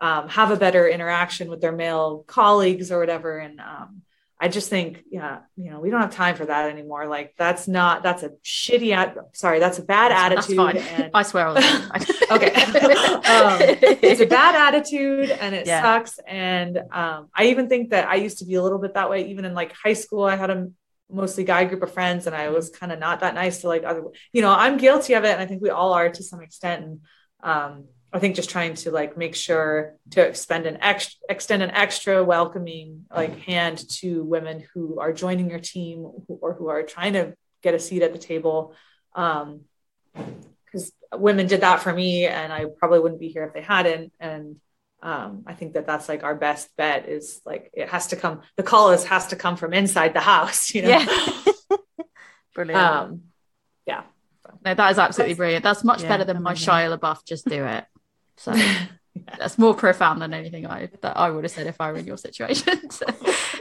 um, 0.00 0.28
have 0.28 0.50
a 0.50 0.56
better 0.56 0.86
interaction 0.88 1.48
with 1.48 1.60
their 1.60 1.72
male 1.72 2.24
colleagues 2.26 2.90
or 2.92 2.98
whatever 2.98 3.38
and 3.38 3.60
um, 3.60 4.02
I 4.44 4.48
just 4.48 4.68
think, 4.68 5.04
yeah, 5.10 5.38
you 5.56 5.70
know, 5.70 5.80
we 5.80 5.88
don't 5.88 6.02
have 6.02 6.14
time 6.14 6.34
for 6.34 6.44
that 6.44 6.68
anymore. 6.68 7.06
Like 7.06 7.34
that's 7.38 7.66
not 7.66 8.02
that's 8.02 8.24
a 8.24 8.30
shitty 8.44 8.94
ad- 8.94 9.16
sorry, 9.32 9.58
that's 9.58 9.78
a 9.78 9.82
bad 9.82 10.10
that's, 10.10 10.50
attitude. 10.50 10.76
That's 10.76 11.00
and- 11.00 11.10
I 11.14 11.22
swear 11.22 11.46
all 11.46 11.56
okay. 11.56 11.62
um, 12.32 13.58
it's 14.02 14.20
a 14.20 14.26
bad 14.26 14.54
attitude 14.54 15.30
and 15.30 15.54
it 15.54 15.66
yeah. 15.66 15.80
sucks. 15.80 16.18
And 16.26 16.76
um, 16.76 17.28
I 17.34 17.46
even 17.46 17.70
think 17.70 17.90
that 17.90 18.08
I 18.08 18.16
used 18.16 18.38
to 18.38 18.44
be 18.44 18.56
a 18.56 18.62
little 18.62 18.78
bit 18.78 18.94
that 18.94 19.08
way. 19.08 19.30
Even 19.30 19.44
in 19.46 19.54
like 19.54 19.72
high 19.72 19.94
school, 19.94 20.24
I 20.24 20.36
had 20.36 20.50
a 20.50 20.68
mostly 21.14 21.44
guy 21.44 21.64
group 21.64 21.82
of 21.82 21.92
friends 21.92 22.26
and 22.26 22.34
I 22.34 22.50
was 22.50 22.70
kind 22.70 22.92
of 22.92 22.98
not 22.98 23.20
that 23.20 23.34
nice 23.34 23.60
to 23.60 23.68
like 23.68 23.84
other, 23.84 24.04
you 24.32 24.42
know, 24.42 24.52
I'm 24.52 24.76
guilty 24.76 25.14
of 25.14 25.24
it. 25.24 25.30
And 25.30 25.40
I 25.40 25.46
think 25.46 25.62
we 25.62 25.70
all 25.70 25.92
are 25.92 26.10
to 26.10 26.22
some 26.22 26.42
extent. 26.42 26.84
And 26.84 27.00
um, 27.42 27.84
I 28.12 28.18
think 28.18 28.36
just 28.36 28.50
trying 28.50 28.74
to 28.74 28.90
like 28.90 29.16
make 29.16 29.34
sure 29.34 29.96
to 30.10 30.26
expend 30.26 30.66
an 30.66 30.78
extra 30.80 31.18
extend 31.28 31.62
an 31.62 31.70
extra 31.70 32.22
welcoming 32.22 33.06
like 33.14 33.38
hand 33.40 33.88
to 33.98 34.22
women 34.24 34.64
who 34.72 35.00
are 35.00 35.12
joining 35.12 35.50
your 35.50 35.58
team 35.58 36.10
or 36.28 36.54
who 36.54 36.68
are 36.68 36.82
trying 36.82 37.14
to 37.14 37.34
get 37.62 37.74
a 37.74 37.78
seat 37.78 38.02
at 38.02 38.12
the 38.12 38.18
table. 38.18 38.74
Um, 39.14 39.62
because 40.64 40.92
women 41.12 41.46
did 41.46 41.60
that 41.60 41.80
for 41.80 41.92
me 41.92 42.26
and 42.26 42.52
I 42.52 42.66
probably 42.78 43.00
wouldn't 43.00 43.20
be 43.20 43.28
here 43.28 43.44
if 43.44 43.54
they 43.54 43.62
hadn't. 43.62 44.12
And 44.18 44.56
um, 45.04 45.44
I 45.46 45.52
think 45.52 45.74
that 45.74 45.86
that's 45.86 46.08
like 46.08 46.24
our 46.24 46.34
best 46.34 46.74
bet 46.78 47.06
is 47.06 47.42
like 47.44 47.70
it 47.74 47.90
has 47.90 48.06
to 48.08 48.16
come. 48.16 48.40
The 48.56 48.62
call 48.62 48.90
is 48.90 49.04
has 49.04 49.26
to 49.28 49.36
come 49.36 49.56
from 49.56 49.74
inside 49.74 50.14
the 50.14 50.20
house. 50.20 50.74
You 50.74 50.82
know. 50.82 50.88
Yeah. 50.88 51.76
Brilliant. 52.54 52.82
Um, 52.82 53.22
yeah. 53.86 54.04
No, 54.64 54.72
that 54.74 54.92
is 54.92 54.98
absolutely 54.98 55.34
brilliant. 55.34 55.62
That's 55.62 55.84
much 55.84 56.02
yeah, 56.02 56.08
better 56.08 56.24
than 56.24 56.42
my 56.42 56.54
Shia 56.54 56.96
LaBeouf. 56.96 57.24
Just 57.26 57.46
do 57.46 57.64
it. 57.64 57.84
So 58.36 58.54
that's 59.38 59.58
more 59.58 59.74
profound 59.74 60.22
than 60.22 60.32
anything 60.32 60.66
I 60.66 60.88
that 61.02 61.18
I 61.18 61.30
would 61.30 61.44
have 61.44 61.50
said 61.50 61.66
if 61.66 61.80
I 61.80 61.92
were 61.92 61.98
in 61.98 62.06
your 62.06 62.16
situation. 62.16 62.90
so, 62.90 63.04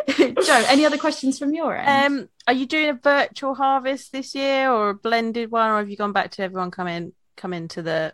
Joe, 0.07 0.63
any 0.67 0.85
other 0.85 0.97
questions 0.97 1.39
from 1.39 1.53
your 1.53 1.75
end? 1.75 2.13
Um, 2.21 2.29
are 2.47 2.53
you 2.53 2.67
doing 2.67 2.89
a 2.89 2.93
virtual 2.93 3.55
harvest 3.55 4.11
this 4.13 4.33
year 4.33 4.71
or 4.71 4.91
a 4.91 4.95
blended 4.95 5.51
one, 5.51 5.71
or 5.71 5.79
have 5.79 5.89
you 5.89 5.97
gone 5.97 6.13
back 6.13 6.31
to 6.31 6.43
everyone 6.43 6.71
come 6.71 6.87
in 6.87 7.13
come 7.35 7.51
into 7.51 7.81
the 7.81 8.13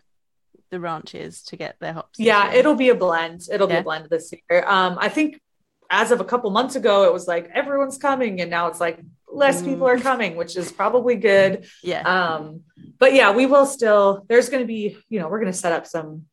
the 0.70 0.80
ranches 0.80 1.44
to 1.44 1.58
get 1.58 1.76
their 1.80 1.94
hops? 1.94 2.20
Yeah, 2.20 2.54
it'll 2.54 2.76
be 2.76 2.90
a 2.90 2.96
blend. 2.96 3.42
It'll 3.52 3.70
yeah. 3.70 3.76
be 3.76 3.80
a 3.80 3.84
blend 3.84 4.08
this 4.10 4.32
year. 4.32 4.64
Um, 4.66 4.98
I 5.00 5.10
think 5.10 5.42
as 5.90 6.12
of 6.12 6.22
a 6.22 6.26
couple 6.26 6.50
months 6.52 6.76
ago, 6.76 7.06
it 7.06 7.14
was 7.14 7.28
like 7.28 7.50
everyone's 7.54 7.98
coming, 7.98 8.42
and 8.42 8.50
now 8.50 8.68
it's 8.68 8.80
like 8.80 9.00
less 9.32 9.62
people 9.62 9.88
are 9.88 9.98
mm. 9.98 10.02
coming, 10.02 10.36
which 10.36 10.56
is 10.56 10.72
probably 10.72 11.16
good. 11.16 11.66
Yeah. 11.84 12.02
Um, 12.02 12.62
but 12.98 13.14
yeah, 13.14 13.32
we 13.32 13.46
will 13.46 13.66
still. 13.66 14.26
There's 14.28 14.50
going 14.50 14.64
to 14.64 14.68
be, 14.68 14.98
you 15.10 15.20
know, 15.20 15.28
we're 15.28 15.40
going 15.40 15.52
to 15.52 15.58
set 15.58 15.72
up 15.72 15.88
some 15.88 16.26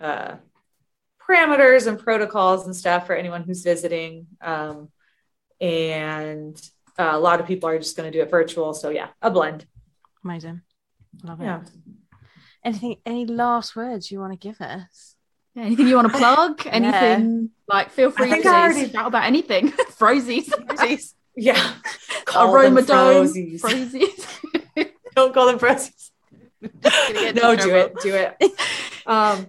uh, 0.00 0.36
parameters 1.28 1.86
and 1.86 1.98
protocols 1.98 2.66
and 2.66 2.74
stuff 2.74 3.06
for 3.06 3.14
anyone 3.14 3.42
who's 3.42 3.62
visiting. 3.62 4.26
Um, 4.40 4.88
and 5.60 6.60
uh, 6.98 7.10
a 7.12 7.18
lot 7.18 7.40
of 7.40 7.46
people 7.46 7.68
are 7.68 7.78
just 7.78 7.96
going 7.96 8.10
to 8.10 8.16
do 8.16 8.22
it 8.22 8.30
virtual. 8.30 8.74
So 8.74 8.90
yeah, 8.90 9.08
a 9.22 9.30
blend. 9.30 9.66
Amazing. 10.24 10.62
Love 11.22 11.40
it. 11.40 11.44
Yeah. 11.44 11.60
Anything, 12.68 12.96
any 13.06 13.24
last 13.24 13.74
words 13.74 14.10
you 14.10 14.20
want 14.20 14.38
to 14.38 14.38
give 14.38 14.60
us? 14.60 15.14
Anything 15.56 15.88
you 15.88 15.96
want 15.96 16.12
to 16.12 16.18
plug? 16.18 16.66
anything 16.70 17.40
yeah. 17.40 17.74
like 17.74 17.90
feel 17.90 18.10
free 18.10 18.28
to 18.42 18.46
already... 18.46 18.90
shout 18.90 19.06
about 19.06 19.24
anything. 19.24 19.68
Frozies. 19.98 20.48
Frozies. 20.50 21.14
yeah. 21.34 21.74
Call 22.26 22.54
Aroma 22.54 22.82
Frozies. 22.82 23.62
Frozies. 23.62 24.90
Don't 25.14 25.32
call 25.32 25.46
them 25.46 25.58
Frozies. 25.58 26.10
no, 26.62 27.56
do 27.56 27.74
it. 27.74 27.94
Do 28.02 28.14
it. 28.14 28.36
Um, 29.06 29.46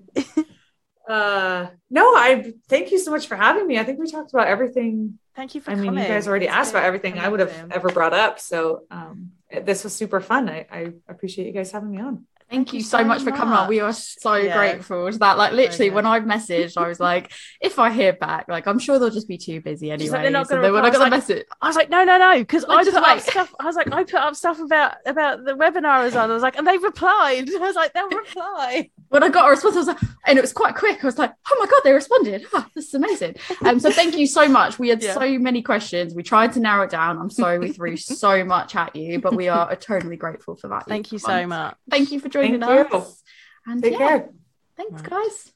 uh, 1.10 1.68
no, 1.90 2.16
I 2.16 2.54
thank 2.70 2.92
you 2.92 3.00
so 3.00 3.12
much 3.12 3.28
for 3.28 3.36
having 3.36 3.68
me. 3.68 3.78
I 3.78 3.84
think 3.84 4.00
we 4.00 4.10
talked 4.10 4.32
about 4.32 4.48
everything. 4.48 5.20
Thank 5.36 5.56
you 5.56 5.62
for 5.62 5.72
I 5.72 5.76
coming. 5.76 5.96
mean, 5.96 6.04
you 6.04 6.10
guys 6.10 6.26
already 6.26 6.48
asked 6.48 6.72
about 6.72 6.86
everything 6.86 7.20
I 7.20 7.28
would 7.28 7.42
have 7.42 7.70
ever 7.70 7.90
brought 7.90 8.14
up. 8.14 8.40
So 8.40 8.84
um, 8.90 9.32
this 9.52 9.84
was 9.84 9.94
super 9.94 10.22
fun. 10.22 10.50
I, 10.50 10.66
I 10.72 10.94
appreciate 11.10 11.48
you 11.48 11.54
guys 11.54 11.74
having 11.74 11.92
me 11.92 12.00
on. 12.00 12.26
Thank, 12.50 12.74
you, 12.74 12.82
so 12.82 13.04
much, 13.04 13.22
for 13.22 13.32
coming 13.32 13.54
on. 13.54 13.68
We 13.68 13.80
are 13.80 13.94
so 13.94 14.36
yeah. 14.36 14.58
grateful 14.58 15.12
to 15.12 15.18
that. 15.20 15.38
Like 15.38 15.54
literally, 15.54 15.92
when 15.92 16.08
I 16.08 16.20
messaged, 16.20 16.78
I 16.78 16.88
was 16.88 17.00
like, 17.00 17.32
if 17.62 17.78
I 17.78 17.92
hear 17.92 18.14
back, 18.14 18.48
like 18.48 18.66
I'm 18.66 18.80
sure 18.80 18.98
they'll 18.98 19.12
just 19.12 19.28
be 19.28 19.38
too 19.38 19.62
busy 19.62 19.92
anyway. 19.92 20.10
Like, 20.10 20.22
they're 20.24 20.32
not 20.32 20.48
so 20.48 20.60
when 20.60 20.84
I 20.84 20.90
got 20.90 20.94
the 20.94 21.00
like, 21.00 21.12
message, 21.12 21.46
I 21.62 21.68
was 21.68 21.76
like, 21.76 21.90
no, 21.90 22.04
no, 22.04 22.18
no, 22.18 22.40
because 22.40 22.66
I 22.66 22.84
put 22.84 22.94
like... 22.96 23.18
up 23.18 23.20
stuff. 23.22 23.54
I 23.60 23.66
was 23.66 23.76
like, 23.76 23.92
I 23.92 24.04
put 24.04 24.16
up 24.16 24.36
stuff 24.36 24.60
about 24.60 24.96
about 25.06 25.46
the 25.46 25.54
webinar 25.54 25.86
I 25.86 26.06
was 26.06 26.16
on. 26.16 26.32
I 26.32 26.34
was 26.34 26.42
like, 26.42 26.58
and 26.58 26.66
they 26.66 26.78
replied. 26.78 27.50
I 27.54 27.60
was 27.60 27.76
like, 27.76 27.94
they'll 27.94 28.10
reply. 28.10 28.90
when 29.10 29.22
I 29.22 29.30
got 29.30 29.48
a 29.48 29.52
response, 29.52 29.76
I 29.76 29.80
was 29.80 29.88
like, 29.88 30.02
and 30.26 30.38
it 30.38 30.42
was 30.42 30.54
quite 30.54 30.76
quick. 30.76 31.04
I 31.04 31.08
was 31.08 31.20
like, 31.20 31.32
oh 31.52 31.58
my 31.60 31.68
god, 31.68 31.82
they 31.84 31.94
responded. 31.94 32.46
Oh, 32.54 32.66
this 32.74 32.88
is 32.88 32.94
amazing. 32.96 33.36
Um, 33.62 33.80
so 33.80 33.92
thank 33.92 34.18
you 34.18 34.26
so 34.26 34.48
much. 34.48 34.80
We 34.80 34.90
had 34.90 35.04
yeah. 35.04 35.14
so 35.14 35.38
many 35.38 35.62
questions. 35.62 36.16
We 36.16 36.24
tried 36.24 36.54
to 36.54 36.60
narrow 36.60 36.86
it 36.86 36.90
down. 36.90 37.20
I'm 37.20 37.30
sorry 37.30 37.60
we 37.60 37.72
threw 37.72 37.96
so 37.96 38.44
much 38.44 38.76
at 38.76 38.96
you, 38.96 39.20
but 39.20 39.36
we 39.36 39.50
are 39.50 39.72
eternally 39.72 40.18
grateful 40.18 40.56
for 40.56 40.70
that. 40.70 40.88
Thank 40.88 41.12
you 41.12 41.20
so 41.20 41.46
much. 41.46 41.76
Thank 41.92 42.12
you 42.12 42.20
for 42.20 42.28
joining 42.28 42.39
thank 42.42 42.94
us. 42.94 43.24
You. 43.66 43.72
And 43.72 43.84
Take 43.84 43.94
yeah, 43.94 43.98
care. 43.98 44.30
Thanks, 44.78 45.02
right. 45.02 45.10
guys. 45.10 45.54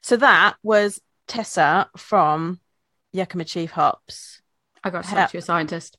So 0.00 0.16
that 0.16 0.56
was 0.62 1.00
Tessa 1.28 1.88
from 1.96 2.60
Yakima 3.12 3.44
Chief 3.44 3.70
Hops. 3.70 4.40
I 4.82 4.90
got 4.90 5.04
to 5.04 5.10
talk 5.10 5.30
to 5.30 5.38
a 5.38 5.42
scientist. 5.42 5.96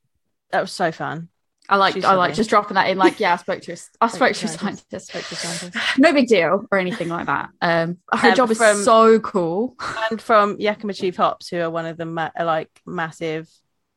That 0.51 0.61
was 0.61 0.71
so 0.71 0.91
fun. 0.91 1.29
I 1.69 1.77
like 1.77 2.03
I 2.03 2.15
like 2.15 2.33
just 2.33 2.49
dropping 2.49 2.75
that 2.75 2.89
in 2.89 2.97
like 2.97 3.21
yeah 3.21 3.33
I 3.33 3.37
spoke 3.37 3.61
to 3.61 3.71
a, 3.71 3.77
I 4.01 4.07
spoke, 4.09 4.33
to 4.33 4.45
a 4.45 4.49
scientist. 4.49 5.07
Spoke 5.07 5.23
to 5.23 5.33
a 5.33 5.37
scientist. 5.37 5.77
no 5.97 6.11
big 6.11 6.27
deal 6.27 6.65
or 6.69 6.77
anything 6.77 7.07
like 7.07 7.27
that. 7.27 7.49
Um, 7.61 7.99
her 8.13 8.29
um, 8.29 8.35
job 8.35 8.51
is 8.51 8.57
from, 8.57 8.83
so 8.83 9.19
cool. 9.19 9.75
And 10.11 10.21
from 10.21 10.59
Yakima 10.59 10.93
Chief 10.93 11.15
Hops, 11.15 11.47
who 11.47 11.59
are 11.59 11.69
one 11.69 11.85
of 11.85 11.95
the 11.95 12.05
ma- 12.05 12.31
like 12.37 12.69
massive 12.85 13.49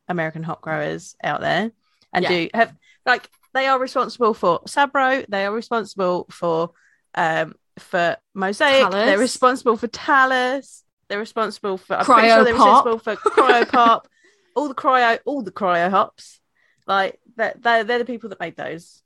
American 0.06 0.44
hop 0.44 0.60
growers 0.60 1.16
out 1.24 1.40
there, 1.40 1.73
and 2.12 2.23
yeah. 2.23 2.28
do 2.28 2.48
have 2.55 2.73
like 3.05 3.28
they 3.56 3.66
are 3.66 3.78
responsible 3.78 4.34
for 4.34 4.60
Sabro. 4.68 5.24
They 5.28 5.46
are 5.46 5.52
responsible 5.52 6.26
for 6.30 6.72
um, 7.14 7.54
for 7.78 8.18
Mosaic. 8.34 8.82
Talus. 8.82 9.06
They're 9.06 9.18
responsible 9.18 9.76
for 9.78 9.88
Talus. 9.88 10.84
They're 11.08 11.18
responsible 11.18 11.78
for. 11.78 11.96
I'm 11.96 12.04
cryo 12.04 12.14
pretty 12.14 12.28
sure 12.28 12.44
they're 12.44 12.54
responsible 12.54 12.98
for 12.98 13.16
cryo 13.30 13.68
pop. 13.68 14.08
all 14.54 14.68
the 14.68 14.74
cryo, 14.74 15.18
all 15.24 15.42
the 15.42 15.52
cryo 15.52 15.90
hops. 15.90 16.40
Like 16.86 17.18
that, 17.36 17.62
they're, 17.62 17.82
they're 17.82 17.98
the 17.98 18.04
people 18.04 18.28
that 18.28 18.40
made 18.40 18.56
those. 18.56 19.02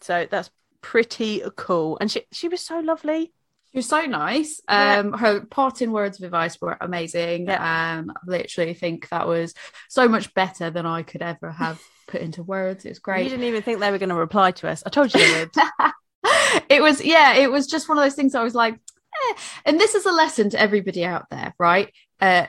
So 0.00 0.28
that's 0.30 0.50
pretty 0.80 1.42
cool. 1.56 1.98
And 2.00 2.08
she 2.08 2.22
she 2.30 2.48
was 2.48 2.60
so 2.60 2.78
lovely. 2.78 3.32
She 3.72 3.78
was 3.78 3.88
so 3.88 4.02
nice. 4.02 4.60
Um, 4.68 5.10
yeah. 5.10 5.16
her 5.18 5.40
parting 5.44 5.90
words 5.90 6.18
of 6.18 6.24
advice 6.24 6.60
were 6.60 6.76
amazing. 6.80 7.46
Yeah. 7.46 7.98
Um, 7.98 8.12
I 8.16 8.20
literally 8.26 8.74
think 8.74 9.08
that 9.08 9.26
was 9.26 9.54
so 9.88 10.08
much 10.08 10.32
better 10.34 10.70
than 10.70 10.86
I 10.86 11.02
could 11.02 11.20
ever 11.20 11.50
have 11.50 11.80
put 12.08 12.20
into 12.20 12.42
words. 12.42 12.84
It 12.84 12.88
was 12.88 12.98
great. 12.98 13.24
You 13.24 13.30
didn't 13.30 13.44
even 13.44 13.62
think 13.62 13.78
they 13.78 13.90
were 13.90 13.98
going 13.98 14.08
to 14.08 14.16
reply 14.16 14.50
to 14.50 14.68
us. 14.68 14.82
I 14.84 14.90
told 14.90 15.14
you 15.14 15.20
they 15.20 15.40
would. 15.40 15.50
it 16.68 16.82
was 16.82 17.02
yeah 17.04 17.34
it 17.34 17.50
was 17.50 17.66
just 17.66 17.88
one 17.88 17.98
of 17.98 18.04
those 18.04 18.14
things 18.14 18.34
i 18.34 18.42
was 18.42 18.54
like 18.54 18.74
eh. 18.74 19.34
and 19.64 19.78
this 19.78 19.94
is 19.94 20.06
a 20.06 20.12
lesson 20.12 20.50
to 20.50 20.60
everybody 20.60 21.04
out 21.04 21.26
there 21.30 21.54
right 21.58 21.92
uh 22.20 22.46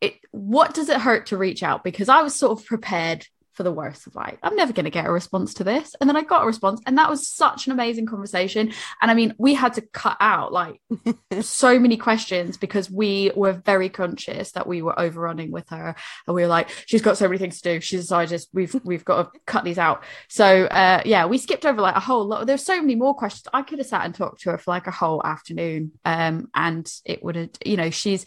it 0.00 0.14
what 0.30 0.74
does 0.74 0.88
it 0.88 1.00
hurt 1.00 1.26
to 1.26 1.36
reach 1.36 1.62
out 1.62 1.84
because 1.84 2.08
i 2.08 2.22
was 2.22 2.34
sort 2.34 2.58
of 2.58 2.66
prepared 2.66 3.26
for 3.54 3.62
the 3.62 3.72
worst 3.72 4.06
of 4.06 4.14
like 4.14 4.38
i'm 4.42 4.56
never 4.56 4.72
going 4.72 4.84
to 4.84 4.90
get 4.90 5.06
a 5.06 5.12
response 5.12 5.54
to 5.54 5.64
this. 5.64 5.94
And 6.00 6.08
then 6.08 6.16
i 6.16 6.22
got 6.22 6.44
a 6.44 6.46
response 6.46 6.80
and 6.86 6.98
that 6.98 7.10
was 7.10 7.26
such 7.26 7.66
an 7.66 7.72
amazing 7.72 8.06
conversation. 8.06 8.72
And 9.00 9.10
i 9.10 9.14
mean 9.14 9.34
we 9.38 9.54
had 9.54 9.74
to 9.74 9.82
cut 9.82 10.16
out 10.20 10.52
like 10.52 10.80
so 11.40 11.78
many 11.78 11.96
questions 11.96 12.56
because 12.56 12.90
we 12.90 13.30
were 13.34 13.52
very 13.52 13.88
conscious 13.88 14.52
that 14.52 14.66
we 14.66 14.82
were 14.82 14.98
overrunning 14.98 15.50
with 15.50 15.68
her. 15.70 15.94
And 16.26 16.34
we 16.34 16.42
were 16.42 16.48
like 16.48 16.70
she's 16.86 17.02
got 17.02 17.18
so 17.18 17.28
many 17.28 17.38
things 17.38 17.60
to 17.60 17.74
do. 17.74 17.80
She's 17.80 18.02
decided 18.02 18.42
we've 18.52 18.74
we've 18.84 19.04
got 19.04 19.32
to 19.32 19.40
cut 19.46 19.64
these 19.64 19.78
out. 19.78 20.04
So 20.28 20.64
uh 20.66 21.02
yeah 21.04 21.26
we 21.26 21.38
skipped 21.38 21.66
over 21.66 21.80
like 21.80 21.96
a 21.96 22.00
whole 22.00 22.24
lot. 22.24 22.46
There's 22.46 22.64
so 22.64 22.80
many 22.80 22.94
more 22.94 23.14
questions. 23.14 23.48
I 23.52 23.62
could 23.62 23.78
have 23.78 23.86
sat 23.86 24.04
and 24.04 24.14
talked 24.14 24.42
to 24.42 24.50
her 24.50 24.58
for 24.58 24.70
like 24.70 24.86
a 24.86 24.92
whole 24.92 25.24
afternoon 25.24 25.92
um 26.04 26.48
and 26.54 26.90
it 27.04 27.22
would 27.22 27.36
have 27.36 27.50
you 27.64 27.76
know 27.76 27.90
she's 27.90 28.24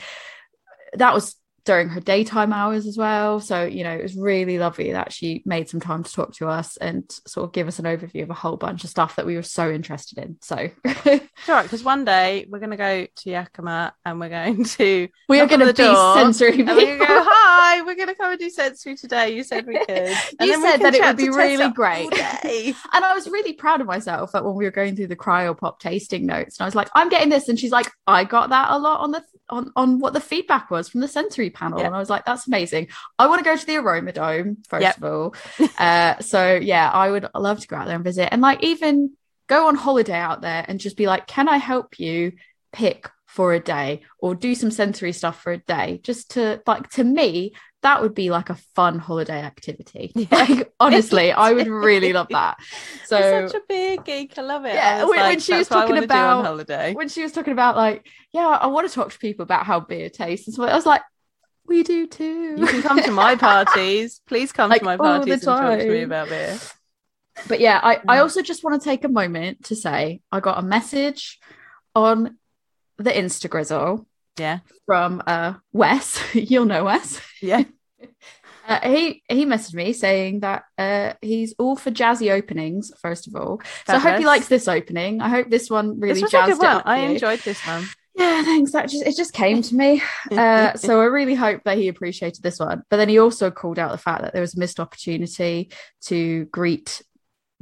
that 0.94 1.14
was 1.14 1.36
during 1.66 1.90
her 1.90 2.00
daytime 2.00 2.54
hours 2.54 2.86
as 2.86 2.98
well. 2.98 3.40
So, 3.40 3.64
you 3.64 3.84
know, 3.84 3.92
it 3.92 4.04
was 4.04 4.16
really 4.16 4.60
lovely 4.60 4.92
that 4.92 5.12
she 5.12 5.42
made 5.46 5.68
some 5.68 5.80
time 5.80 6.04
to 6.04 6.12
talk 6.12 6.34
to 6.36 6.48
us 6.48 6.78
and 6.78 7.04
sort 7.26 7.46
of 7.46 7.54
give 7.54 7.68
us 7.68 7.80
an 7.80 7.86
overview 7.86 8.24
of 8.24 8.30
a 8.30 8.36
whole 8.36 8.56
bunch 8.56 8.84
of 8.84 8.90
stuff 8.90 9.16
that 9.16 9.26
we 9.26 9.36
were 9.36 9.42
so 9.42 9.72
interested 9.72 10.20
in. 10.20 10.38
So, 10.42 10.70
right, 10.86 11.64
because 11.64 11.84
one 11.84 12.06
day 12.06 12.46
we're 12.50 12.60
going 12.60 12.72
to 12.72 12.78
go 12.78 13.08
to 13.08 13.30
Yakima 13.30 13.94
and 14.06 14.20
we're 14.20 14.30
going 14.30 14.64
to. 14.78 15.08
We 15.28 15.40
are 15.40 15.48
going 15.48 15.62
to 15.62 15.68
be 15.68 15.74
door 15.74 16.14
sensory 16.16 16.60
And 16.60 16.68
we're 16.68 16.76
going 16.76 17.00
to 17.00 17.06
go, 17.06 17.24
hi, 17.28 17.82
we're 17.82 17.96
going 17.96 18.10
to 18.10 18.16
come 18.16 18.32
and 18.32 18.40
do 18.40 18.50
sensory 18.52 18.96
today. 18.96 19.36
You 19.36 19.44
said 19.44 19.66
we 19.66 19.78
could. 19.80 19.90
And 20.40 20.50
You 20.50 20.62
said 20.62 20.78
that 20.78 20.94
it 20.94 21.02
would 21.02 21.18
be 21.18 21.30
really 21.30 21.72
great. 21.72 22.14
And 22.14 23.06
I 23.06 23.14
was 23.14 23.28
really 23.28 23.54
proud 23.54 23.82
of 23.82 23.88
myself 23.88 24.32
that 24.34 24.46
when 24.46 24.56
we 24.56 24.66
were 24.66 24.72
going 24.72 24.96
through 24.96 25.08
the 25.08 25.16
cryo 25.16 25.58
pop 25.58 25.80
tasting 25.80 26.26
notes, 26.26 26.60
and 26.60 26.66
I 26.66 26.68
was 26.68 26.76
like, 26.76 26.90
I'm 26.94 27.10
getting 27.10 27.30
this. 27.30 27.50
And 27.50 27.60
she's 27.60 27.72
like, 27.72 27.90
I 28.06 28.24
got 28.24 28.50
that 28.50 28.72
a 28.72 28.78
lot 28.78 29.02
on 29.02 29.12
the 29.12 29.24
on, 29.50 29.72
on 29.76 30.00
what 30.00 30.14
the 30.14 30.20
feedback 30.20 30.72
was 30.72 30.90
from 30.90 31.02
the 31.02 31.08
sensory 31.08 31.50
panel. 31.50 31.80
Yeah. 31.80 31.88
And 31.88 31.96
I 31.96 32.00
was 32.00 32.10
like, 32.10 32.26
that's 32.26 32.48
amazing. 32.48 32.88
I 33.20 33.28
want 33.28 33.40
to 33.40 33.46
go 33.46 33.56
to 33.56 33.66
the 33.66 33.78
Aroma 33.78 34.12
Dome, 34.12 34.58
first 34.68 34.82
Yep. 34.84 34.98
of 34.98 35.04
all. 35.04 35.36
Uh, 35.78 36.18
so 36.20 36.56
yeah, 36.56 36.90
I 36.90 37.12
would 37.12 37.28
love 37.36 37.60
to 37.60 37.68
go 37.68 37.76
out 37.76 37.86
there 37.86 37.96
and 37.96 38.04
visit. 38.04 38.30
And 38.32 38.42
like 38.42 38.64
even 38.64 39.12
go 39.48 39.68
on 39.68 39.76
holiday 39.76 40.18
out 40.18 40.42
there 40.42 40.66
and 40.68 40.80
just 40.80 40.98
be 40.98 41.06
like, 41.06 41.28
can 41.28 41.48
I 41.48 41.58
help 41.58 42.00
you 42.00 42.34
pick 42.72 43.10
for 43.28 43.54
a 43.54 43.60
day 43.60 44.02
or 44.20 44.34
do 44.34 44.56
some 44.56 44.72
sensory 44.72 45.12
stuff 45.12 45.42
for 45.42 45.52
a 45.52 45.58
day? 45.58 46.00
Just 46.04 46.32
to 46.32 46.62
like 46.66 46.90
to 46.92 47.04
me, 47.04 47.54
that 47.86 48.02
would 48.02 48.16
be 48.16 48.30
like 48.32 48.50
a 48.50 48.56
fun 48.76 48.98
holiday 49.00 49.42
activity. 49.42 50.12
Yeah. 50.16 50.28
Like 50.32 50.72
honestly, 50.80 51.32
I 51.32 51.54
would 51.54 51.68
really 51.68 52.12
love 52.14 52.28
that. 52.32 52.58
So 53.06 53.18
You're 53.20 53.48
such 53.48 53.62
a 53.62 53.64
big 53.70 54.04
geek. 54.06 54.38
I 54.38 54.42
love 54.42 54.66
it. 54.66 54.74
Yeah, 54.74 54.98
I 55.02 55.04
was 55.04 55.10
when- 55.12 55.20
when 55.30 55.40
she 55.40 55.54
was 55.54 55.68
"That's 55.68 55.70
what 55.70 55.78
I 55.78 55.82
talking 55.82 55.96
wanna 55.96 56.08
do 56.08 56.14
on 56.14 56.20
about- 56.40 56.46
holiday. 56.46 56.94
when 56.94 57.10
she 57.10 57.22
was 57.24 57.32
talking 57.32 57.54
about 57.54 57.76
like, 57.76 58.08
yeah, 58.34 58.48
I 58.48 58.68
want 58.68 58.88
to 58.88 58.94
talk 58.94 59.12
to 59.12 59.20
people 59.20 59.44
about 59.44 59.66
how 59.66 59.80
beer 59.80 60.10
tastes 60.10 60.48
and 60.48 60.56
so 60.56 60.64
I 60.64 60.74
was 60.76 60.86
like, 60.88 61.04
we 61.68 61.84
do 61.84 62.06
too. 62.08 62.56
You 62.58 62.66
can 62.68 62.82
come 62.82 63.02
to 63.02 63.12
my 63.12 63.36
parties. 63.50 64.22
Please 64.28 64.52
come 64.52 64.70
Like, 64.72 64.82
to 64.82 64.86
my 64.86 64.98
parties 64.98 65.34
and 65.34 65.42
talk 65.44 65.80
to 65.80 65.90
me 65.90 66.02
about 66.04 66.30
beer. 66.30 66.60
but 67.48 67.60
yeah, 67.60 67.80
I, 67.82 68.00
I 68.08 68.18
also 68.20 68.42
just 68.42 68.64
want 68.64 68.82
to 68.82 68.84
take 68.90 69.04
a 69.04 69.10
moment 69.10 69.66
to 69.66 69.76
say 69.76 70.22
I 70.32 70.40
got 70.40 70.58
a 70.58 70.62
message 70.62 71.40
on 71.96 72.38
the 72.98 73.12
Instagrizzle 73.12 74.06
Yeah. 74.38 74.60
from 74.86 75.22
uh 75.28 75.54
Wes. 75.74 76.20
You'll 76.34 76.66
know 76.66 76.86
Wes. 76.86 77.20
Yeah. 77.42 77.64
Uh, 78.68 78.80
he 78.80 79.22
he 79.30 79.46
messaged 79.46 79.76
me 79.76 79.94
saying 79.94 80.40
that 80.40 80.64
uh, 80.80 81.14
he's 81.22 81.54
all 81.60 81.76
for 81.76 81.92
jazzy 81.92 82.32
openings. 82.32 82.92
First 83.00 83.28
of 83.28 83.36
all, 83.36 83.62
so 83.86 83.94
I 83.94 84.00
hope 84.00 84.18
he 84.18 84.26
likes 84.26 84.48
this 84.48 84.68
opening. 84.68 85.22
I 85.22 85.30
hope 85.30 85.52
this 85.52 85.70
one 85.70 86.00
really 86.00 86.22
this 86.22 86.32
jazzed 86.32 86.60
one. 86.60 86.82
I 86.84 86.98
enjoyed 86.98 87.42
this 87.42 87.60
one. 87.64 87.86
Yeah, 88.16 88.44
thanks. 88.44 88.72
That 88.72 88.90
just 88.90 89.06
it 89.06 89.16
just 89.16 89.34
came 89.34 89.62
to 89.62 89.76
me. 89.76 90.02
Uh, 90.32 90.74
so 90.74 91.00
I 91.00 91.06
really 91.06 91.36
hope 91.36 91.62
that 91.66 91.78
he 91.78 91.88
appreciated 91.88 92.42
this 92.42 92.60
one. 92.60 92.82
But 92.90 92.98
then 92.98 93.08
he 93.08 93.20
also 93.20 93.52
called 93.52 93.78
out 93.78 93.92
the 93.92 93.98
fact 94.00 94.24
that 94.24 94.34
there 94.34 94.42
was 94.42 94.56
a 94.56 94.60
missed 94.60 94.80
opportunity 94.80 95.70
to 96.06 96.46
greet 96.46 97.04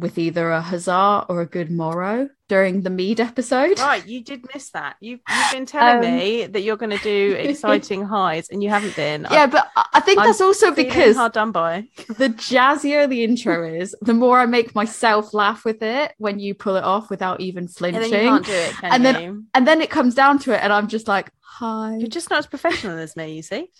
with 0.04 0.20
either 0.20 0.52
a 0.52 0.62
huzzah 0.62 1.26
or 1.30 1.42
a 1.42 1.46
good 1.48 1.72
morrow 1.72 2.30
during 2.50 2.82
the 2.82 2.90
Mead 2.92 3.20
episode. 3.20 3.80
Right, 3.80 4.06
you 4.06 4.24
did 4.24 4.46
miss 4.54 4.70
that. 4.72 4.98
You, 5.00 5.18
you've 5.28 5.52
been 5.52 5.66
telling 5.66 6.06
Um, 6.08 6.16
me 6.18 6.46
that 6.46 6.62
you're 6.62 6.78
going 6.78 6.96
to 6.96 7.04
do 7.04 7.34
exciting 7.40 8.04
highs, 8.04 8.50
and 8.50 8.62
you 8.62 8.70
haven't 8.70 8.96
been. 8.96 9.26
Yeah, 9.32 9.48
but 9.48 9.72
I 9.76 9.86
I 9.94 10.00
think 10.02 10.20
I'm 10.20 10.28
that's 10.28 10.42
also 10.42 10.72
because 10.72 11.16
hard 11.16 11.32
done 11.34 11.52
by. 11.54 11.88
the 12.18 12.30
jazzier 12.30 13.08
the 13.10 13.24
intro 13.24 13.66
is, 13.66 13.96
the 14.02 14.14
more 14.14 14.38
I 14.40 14.46
make 14.46 14.76
myself 14.76 15.34
laugh 15.34 15.64
with 15.66 15.82
it 15.82 16.14
when 16.18 16.38
you 16.40 16.54
pull 16.54 16.76
it 16.76 16.84
off 16.84 17.10
without 17.10 17.40
even 17.40 17.64
And 17.64 17.74
flinching. 17.74 18.12
then 18.12 18.24
you 18.24 18.30
can't 18.30 18.46
do 18.46 18.52
it, 18.52 18.72
can 18.76 18.92
And 18.94 19.06
then- 19.06 19.24
you? 19.24 19.44
and 19.56 19.66
then 19.68 19.82
it 19.82 19.90
comes 19.90 20.14
down 20.14 20.38
to 20.40 20.54
it, 20.54 20.60
and 20.62 20.72
I'm 20.74 20.88
just 20.90 21.08
like, 21.08 21.32
hi. 21.40 21.96
You're 21.98 22.10
just 22.20 22.30
not 22.30 22.40
as 22.40 22.48
professional 22.48 22.98
as 23.00 23.16
me. 23.16 23.34
You 23.38 23.42
see. 23.42 23.72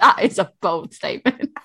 That 0.00 0.18
is 0.22 0.38
a 0.38 0.52
bold 0.60 0.92
statement. 0.92 1.50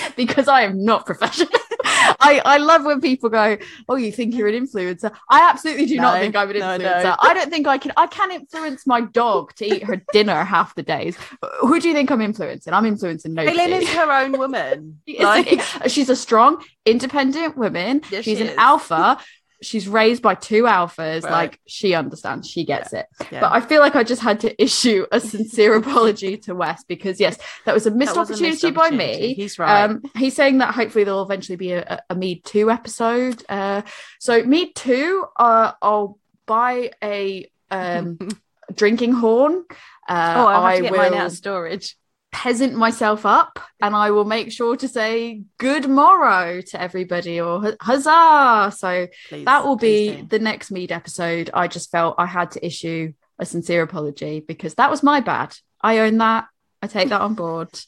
because 0.16 0.48
I 0.48 0.62
am 0.62 0.84
not 0.84 1.06
professional. 1.06 1.48
I, 1.84 2.40
I 2.44 2.58
love 2.58 2.84
when 2.84 3.00
people 3.00 3.30
go, 3.30 3.56
Oh, 3.88 3.96
you 3.96 4.12
think 4.12 4.34
you're 4.34 4.48
an 4.48 4.66
influencer? 4.66 5.14
I 5.28 5.48
absolutely 5.48 5.86
do 5.86 5.96
not 5.96 6.18
think 6.20 6.36
I'm 6.36 6.50
an 6.50 6.58
no, 6.58 6.78
influencer. 6.78 7.02
don't. 7.02 7.18
I 7.20 7.34
don't 7.34 7.50
think 7.50 7.66
I 7.66 7.78
can 7.78 7.92
I 7.96 8.06
can 8.06 8.32
influence 8.32 8.86
my 8.86 9.00
dog 9.00 9.54
to 9.56 9.66
eat 9.66 9.84
her 9.84 10.02
dinner 10.12 10.44
half 10.44 10.74
the 10.74 10.82
days. 10.82 11.16
Who 11.60 11.80
do 11.80 11.88
you 11.88 11.94
think 11.94 12.10
I'm 12.10 12.20
influencing? 12.20 12.72
I'm 12.72 12.86
influencing 12.86 13.34
nobody. 13.34 13.56
Kaylin 13.56 13.82
is 13.82 13.88
her 13.90 14.10
own 14.12 14.32
woman. 14.32 15.00
She 15.06 15.22
Like, 15.22 15.62
she's 15.88 16.08
a 16.10 16.16
strong, 16.16 16.62
independent 16.84 17.56
woman. 17.56 18.02
Yes, 18.10 18.24
she's 18.24 18.38
she 18.38 18.48
an 18.48 18.58
alpha. 18.58 19.18
She's 19.62 19.88
raised 19.88 20.22
by 20.22 20.34
two 20.34 20.64
alphas. 20.64 21.22
Right. 21.22 21.32
Like 21.32 21.60
she 21.66 21.94
understands, 21.94 22.48
she 22.48 22.64
gets 22.64 22.92
it. 22.92 23.06
yeah. 23.30 23.40
But 23.40 23.52
I 23.52 23.60
feel 23.60 23.80
like 23.80 23.96
I 23.96 24.02
just 24.02 24.22
had 24.22 24.40
to 24.40 24.62
issue 24.62 25.06
a 25.12 25.20
sincere 25.20 25.74
apology 25.76 26.36
to 26.38 26.54
Wes 26.54 26.84
because 26.84 27.20
yes, 27.20 27.38
that 27.64 27.74
was 27.74 27.86
a 27.86 27.90
missed 27.90 28.16
was 28.16 28.30
a 28.30 28.32
opportunity 28.34 28.66
missed 28.66 28.74
by 28.74 28.86
opportunity. 28.86 29.20
me. 29.28 29.34
He's 29.34 29.58
right. 29.58 29.84
Um, 29.84 30.02
he's 30.16 30.34
saying 30.34 30.58
that 30.58 30.74
hopefully 30.74 31.04
there'll 31.04 31.22
eventually 31.22 31.56
be 31.56 31.72
a, 31.72 32.02
a 32.10 32.14
Mead 32.14 32.44
two 32.44 32.70
episode. 32.70 33.42
Uh, 33.48 33.82
so 34.18 34.42
Mead 34.42 34.74
two, 34.74 35.24
uh, 35.36 35.72
I'll 35.80 36.18
buy 36.46 36.90
a 37.02 37.50
um 37.70 38.18
drinking 38.74 39.12
horn. 39.12 39.64
Uh, 40.08 40.34
oh, 40.36 40.46
I'll 40.46 40.62
have 40.62 40.64
I 40.64 40.76
to 40.76 40.82
get 40.82 40.96
mine 40.96 41.14
out 41.14 41.26
of 41.26 41.32
storage. 41.32 41.96
Peasant 42.36 42.74
myself 42.74 43.24
up 43.24 43.58
and 43.80 43.96
I 43.96 44.10
will 44.10 44.26
make 44.26 44.52
sure 44.52 44.76
to 44.76 44.86
say 44.88 45.42
good 45.56 45.88
morrow 45.88 46.60
to 46.60 46.80
everybody 46.80 47.40
or 47.40 47.60
hu- 47.62 47.76
huzzah. 47.80 48.72
So 48.76 49.06
Please, 49.30 49.46
that 49.46 49.64
will 49.64 49.76
be 49.76 50.16
do. 50.16 50.26
the 50.26 50.38
next 50.38 50.70
Mead 50.70 50.92
episode. 50.92 51.48
I 51.54 51.66
just 51.66 51.90
felt 51.90 52.16
I 52.18 52.26
had 52.26 52.50
to 52.50 52.64
issue 52.64 53.14
a 53.38 53.46
sincere 53.46 53.82
apology 53.82 54.40
because 54.40 54.74
that 54.74 54.90
was 54.90 55.02
my 55.02 55.20
bad. 55.20 55.56
I 55.80 56.00
own 56.00 56.18
that. 56.18 56.44
I 56.82 56.88
take 56.88 57.08
that 57.08 57.22
on 57.22 57.34
board. 57.34 57.70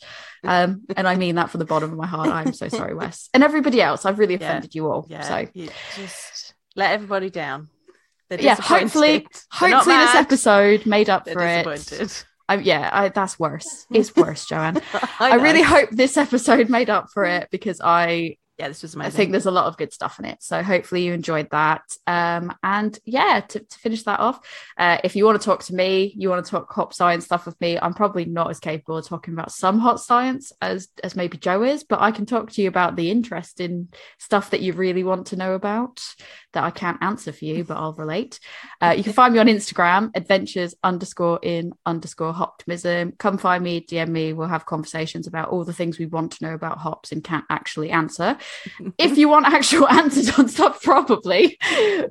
Um, 0.44 0.84
and 0.96 1.08
I 1.08 1.16
mean 1.16 1.34
that 1.34 1.50
from 1.50 1.58
the 1.58 1.64
bottom 1.64 1.90
of 1.90 1.98
my 1.98 2.06
heart. 2.06 2.28
I'm 2.28 2.52
so 2.52 2.68
sorry, 2.68 2.94
Wes. 2.94 3.28
And 3.34 3.42
everybody 3.42 3.82
else. 3.82 4.06
I've 4.06 4.20
really 4.20 4.36
Yeah. 4.36 4.46
offended 4.50 4.72
you 4.72 4.88
all. 4.88 5.04
Yeah, 5.10 5.22
So 5.22 5.48
you 5.52 5.68
just 5.96 6.54
let 6.76 6.92
everybody 6.92 7.28
down. 7.28 7.68
Yeah, 8.30 8.54
hopefully, 8.54 9.26
hopefully 9.50 9.96
this 9.96 10.14
episode 10.14 10.86
made 10.86 11.10
up 11.10 11.24
They're 11.24 11.34
for 11.34 11.72
it. 11.72 12.24
I, 12.48 12.56
yeah, 12.56 12.88
I, 12.92 13.08
that's 13.10 13.38
worse. 13.38 13.86
It's 13.92 14.14
worse, 14.16 14.46
Joanne. 14.46 14.80
I, 15.20 15.32
I 15.32 15.34
really 15.34 15.62
hope 15.62 15.90
this 15.90 16.16
episode 16.16 16.70
made 16.70 16.88
up 16.88 17.10
for 17.12 17.24
it 17.36 17.48
because 17.50 17.80
I 17.84 18.37
Yeah, 18.58 18.66
this 18.66 18.82
was 18.82 18.96
I 18.96 19.08
think 19.10 19.30
there's 19.30 19.46
a 19.46 19.52
lot 19.52 19.66
of 19.66 19.76
good 19.76 19.92
stuff 19.92 20.18
in 20.18 20.24
it. 20.24 20.42
So 20.42 20.64
hopefully 20.64 21.04
you 21.04 21.12
enjoyed 21.12 21.48
that. 21.50 21.82
Um, 22.08 22.52
and 22.64 22.98
yeah, 23.04 23.40
to, 23.40 23.60
to 23.60 23.78
finish 23.78 24.02
that 24.02 24.18
off, 24.18 24.40
uh, 24.76 24.98
if 25.04 25.14
you 25.14 25.24
want 25.24 25.40
to 25.40 25.44
talk 25.44 25.62
to 25.64 25.74
me, 25.74 26.12
you 26.16 26.28
want 26.28 26.44
to 26.44 26.50
talk 26.50 26.72
hop 26.72 26.92
science 26.92 27.26
stuff 27.26 27.46
with 27.46 27.60
me, 27.60 27.78
I'm 27.80 27.94
probably 27.94 28.24
not 28.24 28.50
as 28.50 28.58
capable 28.58 28.96
of 28.96 29.06
talking 29.06 29.32
about 29.32 29.52
some 29.52 29.78
hot 29.78 30.00
science 30.00 30.50
as 30.60 30.88
as 31.04 31.14
maybe 31.14 31.38
Joe 31.38 31.62
is, 31.62 31.84
but 31.84 32.00
I 32.00 32.10
can 32.10 32.26
talk 32.26 32.50
to 32.52 32.62
you 32.62 32.66
about 32.66 32.96
the 32.96 33.12
interesting 33.12 33.88
stuff 34.18 34.50
that 34.50 34.60
you 34.60 34.72
really 34.72 35.04
want 35.04 35.28
to 35.28 35.36
know 35.36 35.54
about 35.54 36.02
that 36.52 36.64
I 36.64 36.70
can't 36.70 37.02
answer 37.02 37.30
for 37.30 37.44
you, 37.44 37.62
but 37.62 37.76
I'll 37.76 37.92
relate. 37.92 38.40
Uh, 38.80 38.94
you 38.96 39.04
can 39.04 39.12
find 39.12 39.34
me 39.34 39.40
on 39.40 39.46
Instagram, 39.46 40.10
adventures 40.16 40.74
underscore 40.82 41.38
in 41.42 41.72
underscore 41.86 42.32
hoptimism. 42.32 43.16
Come 43.18 43.38
find 43.38 43.62
me, 43.62 43.84
DM 43.86 44.08
me. 44.08 44.32
We'll 44.32 44.48
have 44.48 44.66
conversations 44.66 45.26
about 45.26 45.50
all 45.50 45.64
the 45.64 45.72
things 45.72 45.98
we 45.98 46.06
want 46.06 46.32
to 46.32 46.44
know 46.44 46.54
about 46.54 46.78
hops 46.78 47.12
and 47.12 47.22
can't 47.22 47.44
actually 47.50 47.90
answer 47.90 48.36
if 48.98 49.18
you 49.18 49.28
want 49.28 49.46
actual 49.46 49.88
answers 49.90 50.38
on 50.38 50.48
stuff, 50.48 50.82
probably. 50.82 51.58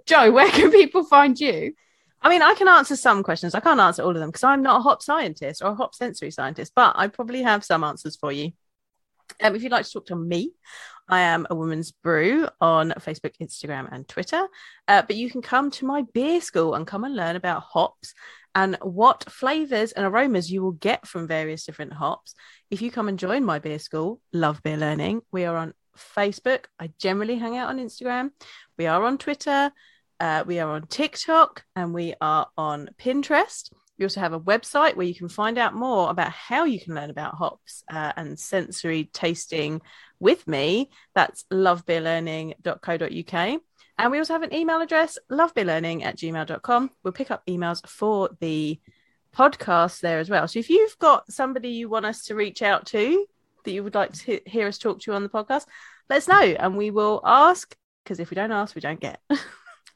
Joe, 0.05 0.31
where 0.31 0.49
can 0.49 0.71
people 0.71 1.03
find 1.03 1.39
you? 1.39 1.73
I 2.21 2.29
mean, 2.29 2.41
I 2.41 2.55
can 2.55 2.67
answer 2.67 2.95
some 2.95 3.23
questions. 3.23 3.53
I 3.53 3.59
can't 3.59 3.79
answer 3.79 4.03
all 4.03 4.09
of 4.09 4.17
them 4.17 4.29
because 4.29 4.43
I'm 4.43 4.63
not 4.63 4.79
a 4.79 4.83
hop 4.83 5.03
scientist 5.03 5.61
or 5.61 5.71
a 5.71 5.75
hop 5.75 5.93
sensory 5.93 6.31
scientist, 6.31 6.73
but 6.75 6.93
I 6.95 7.07
probably 7.07 7.43
have 7.43 7.63
some 7.63 7.83
answers 7.83 8.15
for 8.15 8.31
you. 8.31 8.51
Um, 9.41 9.55
if 9.55 9.61
you'd 9.61 9.71
like 9.71 9.85
to 9.85 9.91
talk 9.91 10.07
to 10.07 10.15
me, 10.15 10.51
I 11.09 11.21
am 11.21 11.47
a 11.49 11.55
woman's 11.55 11.91
brew 11.91 12.47
on 12.59 12.91
Facebook, 12.99 13.33
Instagram, 13.41 13.87
and 13.91 14.07
Twitter. 14.07 14.47
Uh, 14.87 15.03
but 15.03 15.15
you 15.15 15.29
can 15.29 15.41
come 15.41 15.71
to 15.71 15.85
my 15.85 16.03
beer 16.13 16.41
school 16.41 16.73
and 16.73 16.87
come 16.87 17.03
and 17.03 17.15
learn 17.15 17.35
about 17.35 17.63
hops 17.63 18.13
and 18.55 18.77
what 18.81 19.29
flavors 19.29 19.91
and 19.91 20.05
aromas 20.05 20.51
you 20.51 20.63
will 20.63 20.71
get 20.71 21.07
from 21.07 21.27
various 21.27 21.65
different 21.65 21.93
hops. 21.93 22.33
If 22.71 22.81
you 22.81 22.91
come 22.91 23.07
and 23.07 23.19
join 23.19 23.45
my 23.45 23.59
beer 23.59 23.79
school, 23.79 24.19
Love 24.33 24.63
Beer 24.63 24.77
Learning, 24.77 25.21
we 25.31 25.45
are 25.45 25.55
on 25.55 25.73
Facebook. 25.97 26.65
I 26.79 26.91
generally 26.99 27.35
hang 27.35 27.57
out 27.57 27.69
on 27.69 27.79
Instagram. 27.79 28.31
We 28.77 28.87
are 28.87 29.03
on 29.03 29.17
Twitter. 29.17 29.71
Uh, 30.19 30.43
we 30.47 30.59
are 30.59 30.71
on 30.71 30.87
TikTok 30.87 31.63
and 31.75 31.93
we 31.93 32.15
are 32.19 32.47
on 32.57 32.89
Pinterest. 32.99 33.71
We 33.97 34.05
also 34.05 34.19
have 34.19 34.33
a 34.33 34.39
website 34.39 34.95
where 34.95 35.07
you 35.07 35.15
can 35.15 35.29
find 35.29 35.57
out 35.57 35.73
more 35.73 36.09
about 36.09 36.31
how 36.31 36.65
you 36.65 36.79
can 36.79 36.95
learn 36.95 37.09
about 37.09 37.35
hops 37.35 37.83
uh, 37.91 38.13
and 38.15 38.39
sensory 38.39 39.09
tasting 39.11 39.81
with 40.19 40.47
me. 40.47 40.91
That's 41.15 41.45
lovebeerlearning.co.uk. 41.51 43.61
And 43.99 44.11
we 44.11 44.19
also 44.19 44.33
have 44.33 44.43
an 44.43 44.53
email 44.53 44.81
address, 44.81 45.17
lovebeerlearning 45.31 46.03
at 46.03 46.17
gmail.com. 46.17 46.91
We'll 47.03 47.13
pick 47.13 47.31
up 47.31 47.43
emails 47.47 47.87
for 47.87 48.29
the 48.39 48.79
podcast 49.35 50.01
there 50.01 50.19
as 50.19 50.29
well. 50.29 50.47
So 50.47 50.59
if 50.59 50.69
you've 50.69 50.99
got 50.99 51.31
somebody 51.31 51.69
you 51.69 51.89
want 51.89 52.05
us 52.05 52.25
to 52.25 52.35
reach 52.35 52.61
out 52.61 52.85
to 52.87 53.25
that 53.63 53.71
you 53.71 53.83
would 53.83 53.95
like 53.95 54.13
to 54.13 54.39
hear 54.45 54.67
us 54.67 54.77
talk 54.77 54.99
to 55.01 55.11
you 55.11 55.15
on 55.15 55.23
the 55.23 55.29
podcast, 55.29 55.65
let 56.09 56.17
us 56.17 56.27
know 56.27 56.41
and 56.41 56.77
we 56.77 56.91
will 56.91 57.21
ask 57.25 57.75
because 58.03 58.19
if 58.19 58.29
we 58.29 58.35
don't 58.35 58.51
ask, 58.51 58.75
we 58.75 58.81
don't 58.81 58.99
get. 58.99 59.19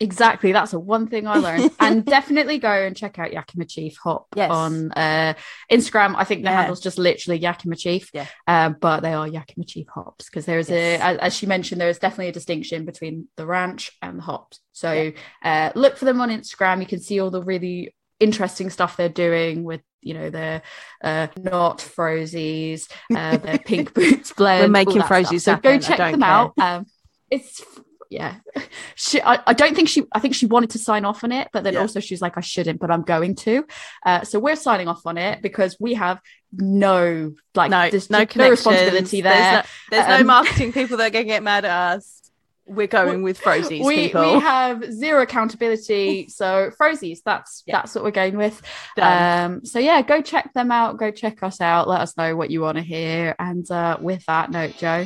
Exactly. 0.02 0.52
That's 0.52 0.72
the 0.72 0.80
one 0.80 1.06
thing 1.06 1.28
I 1.28 1.36
learned. 1.38 1.70
and 1.80 2.04
definitely 2.04 2.58
go 2.58 2.72
and 2.72 2.98
check 2.98 3.20
out 3.20 3.32
Yakima 3.32 3.66
Chief 3.66 3.96
Hop 4.04 4.26
Yes. 4.36 4.50
on 4.50 4.92
uh, 4.94 5.36
Instagram. 5.72 6.16
I 6.18 6.24
think 6.24 6.42
the 6.42 6.50
Yeah. 6.50 6.58
handle's 6.62 6.80
just 6.80 6.98
literally 6.98 7.40
Yakima 7.40 7.76
Chief. 7.76 8.10
Yeah. 8.12 8.26
Uh, 8.48 8.70
but 8.70 9.02
they 9.02 9.14
are 9.14 9.28
Yakima 9.28 9.64
Chief 9.66 9.86
hops 9.94 10.26
because 10.26 10.48
there 10.48 10.58
is 10.58 10.72
Yes. 10.72 11.00
a, 11.00 11.04
as, 11.04 11.18
as 11.20 11.36
she 11.36 11.46
mentioned, 11.46 11.80
there 11.80 11.88
is 11.88 12.00
definitely 12.00 12.30
a 12.30 12.32
distinction 12.32 12.84
between 12.84 13.28
the 13.38 13.46
ranch 13.46 13.92
and 14.02 14.18
the 14.18 14.24
hops. 14.24 14.60
So 14.72 15.12
uh, 15.44 15.72
look 15.76 15.98
for 15.98 16.06
them 16.06 16.20
on 16.20 16.30
Instagram. 16.32 16.80
You 16.80 16.88
can 16.88 17.00
see 17.00 17.20
all 17.20 17.30
the 17.30 17.44
really 17.44 17.94
interesting 18.22 18.70
stuff 18.70 18.96
they're 18.98 19.10
doing 19.10 19.64
with 19.64 19.82
you 20.02 20.14
know 20.14 20.30
their 20.30 20.62
uh 21.04 21.28
not 21.38 21.80
frozies 21.80 22.90
uh 23.16 23.38
their 23.38 23.58
pink 23.66 23.94
boots 23.94 24.32
blend 24.34 24.64
We're 24.64 24.70
making 24.70 25.02
frozies 25.02 25.42
so 25.42 25.56
go 25.58 25.78
check 25.80 25.98
them 25.98 26.24
out. 26.24 26.54
um 26.58 26.86
it's 27.30 27.62
yeah. 28.10 28.36
She 28.96 29.22
I, 29.22 29.40
I 29.48 29.54
don't 29.54 29.74
think 29.76 29.88
she 29.90 30.04
i 30.12 30.20
think 30.20 30.36
she 30.36 30.46
wanted 30.46 30.72
to 30.72 30.80
sign 30.80 31.06
off 31.06 31.24
on 31.24 31.32
it 31.32 31.48
but 31.54 31.64
then 31.64 31.74
Yeah. 31.74 31.80
also 31.82 32.00
she's 32.02 32.22
like 32.22 32.38
i 32.38 32.42
shouldn't 32.42 32.80
but 32.80 32.92
i'm 32.92 33.04
going 33.04 33.36
to. 33.48 33.66
Uh 34.06 34.22
so 34.24 34.38
we're 34.40 34.56
signing 34.58 34.88
off 34.88 35.06
on 35.06 35.18
it 35.18 35.42
because 35.42 35.78
we 35.80 35.94
have 35.96 36.20
no 36.52 37.34
like 37.56 37.72
no, 37.72 37.90
there's 37.90 38.10
no 38.10 38.26
no 38.36 38.50
responsibility 38.50 39.22
there. 39.22 39.34
There's 39.34 39.54
no, 39.54 39.70
there's 39.92 40.08
no 40.10 40.20
Um, 40.22 40.28
marketing 40.28 40.74
people 40.74 40.98
that 40.98 41.08
are 41.08 41.10
going 41.10 41.26
to 41.26 41.30
get 41.32 41.44
mad 41.44 41.64
at 41.66 41.72
us. 41.96 42.21
We're 42.68 42.88
going 42.88 43.22
with 43.24 43.42
Frozies 43.42 43.84
we, 43.86 44.08
people. 44.08 44.36
we 44.36 44.40
have 44.40 44.84
zero 44.94 45.24
accountability 45.24 46.28
so 46.30 46.72
frozies 46.80 47.20
that's 47.26 47.64
Yeah. 47.66 47.78
that's 47.78 47.96
what 47.96 48.04
we're 48.04 48.12
going 48.12 48.38
with 48.38 48.62
Done. 48.96 49.52
um 49.56 49.66
so 49.66 49.80
yeah 49.80 50.02
go 50.02 50.22
check 50.22 50.54
them 50.54 50.72
out 50.72 50.98
go 50.98 51.12
check 51.12 51.44
us 51.44 51.60
out 51.60 51.88
let 51.90 52.02
us 52.02 52.16
know 52.18 52.36
what 52.36 52.50
you 52.52 52.62
want 52.62 52.78
to 52.78 52.84
hear 52.84 53.36
and 53.40 53.70
uh 53.72 53.98
with 54.00 54.24
that 54.28 54.52
note 54.52 54.76
joe 54.78 55.06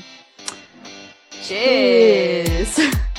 Cheers. 1.43 2.75
cheers 2.75 2.95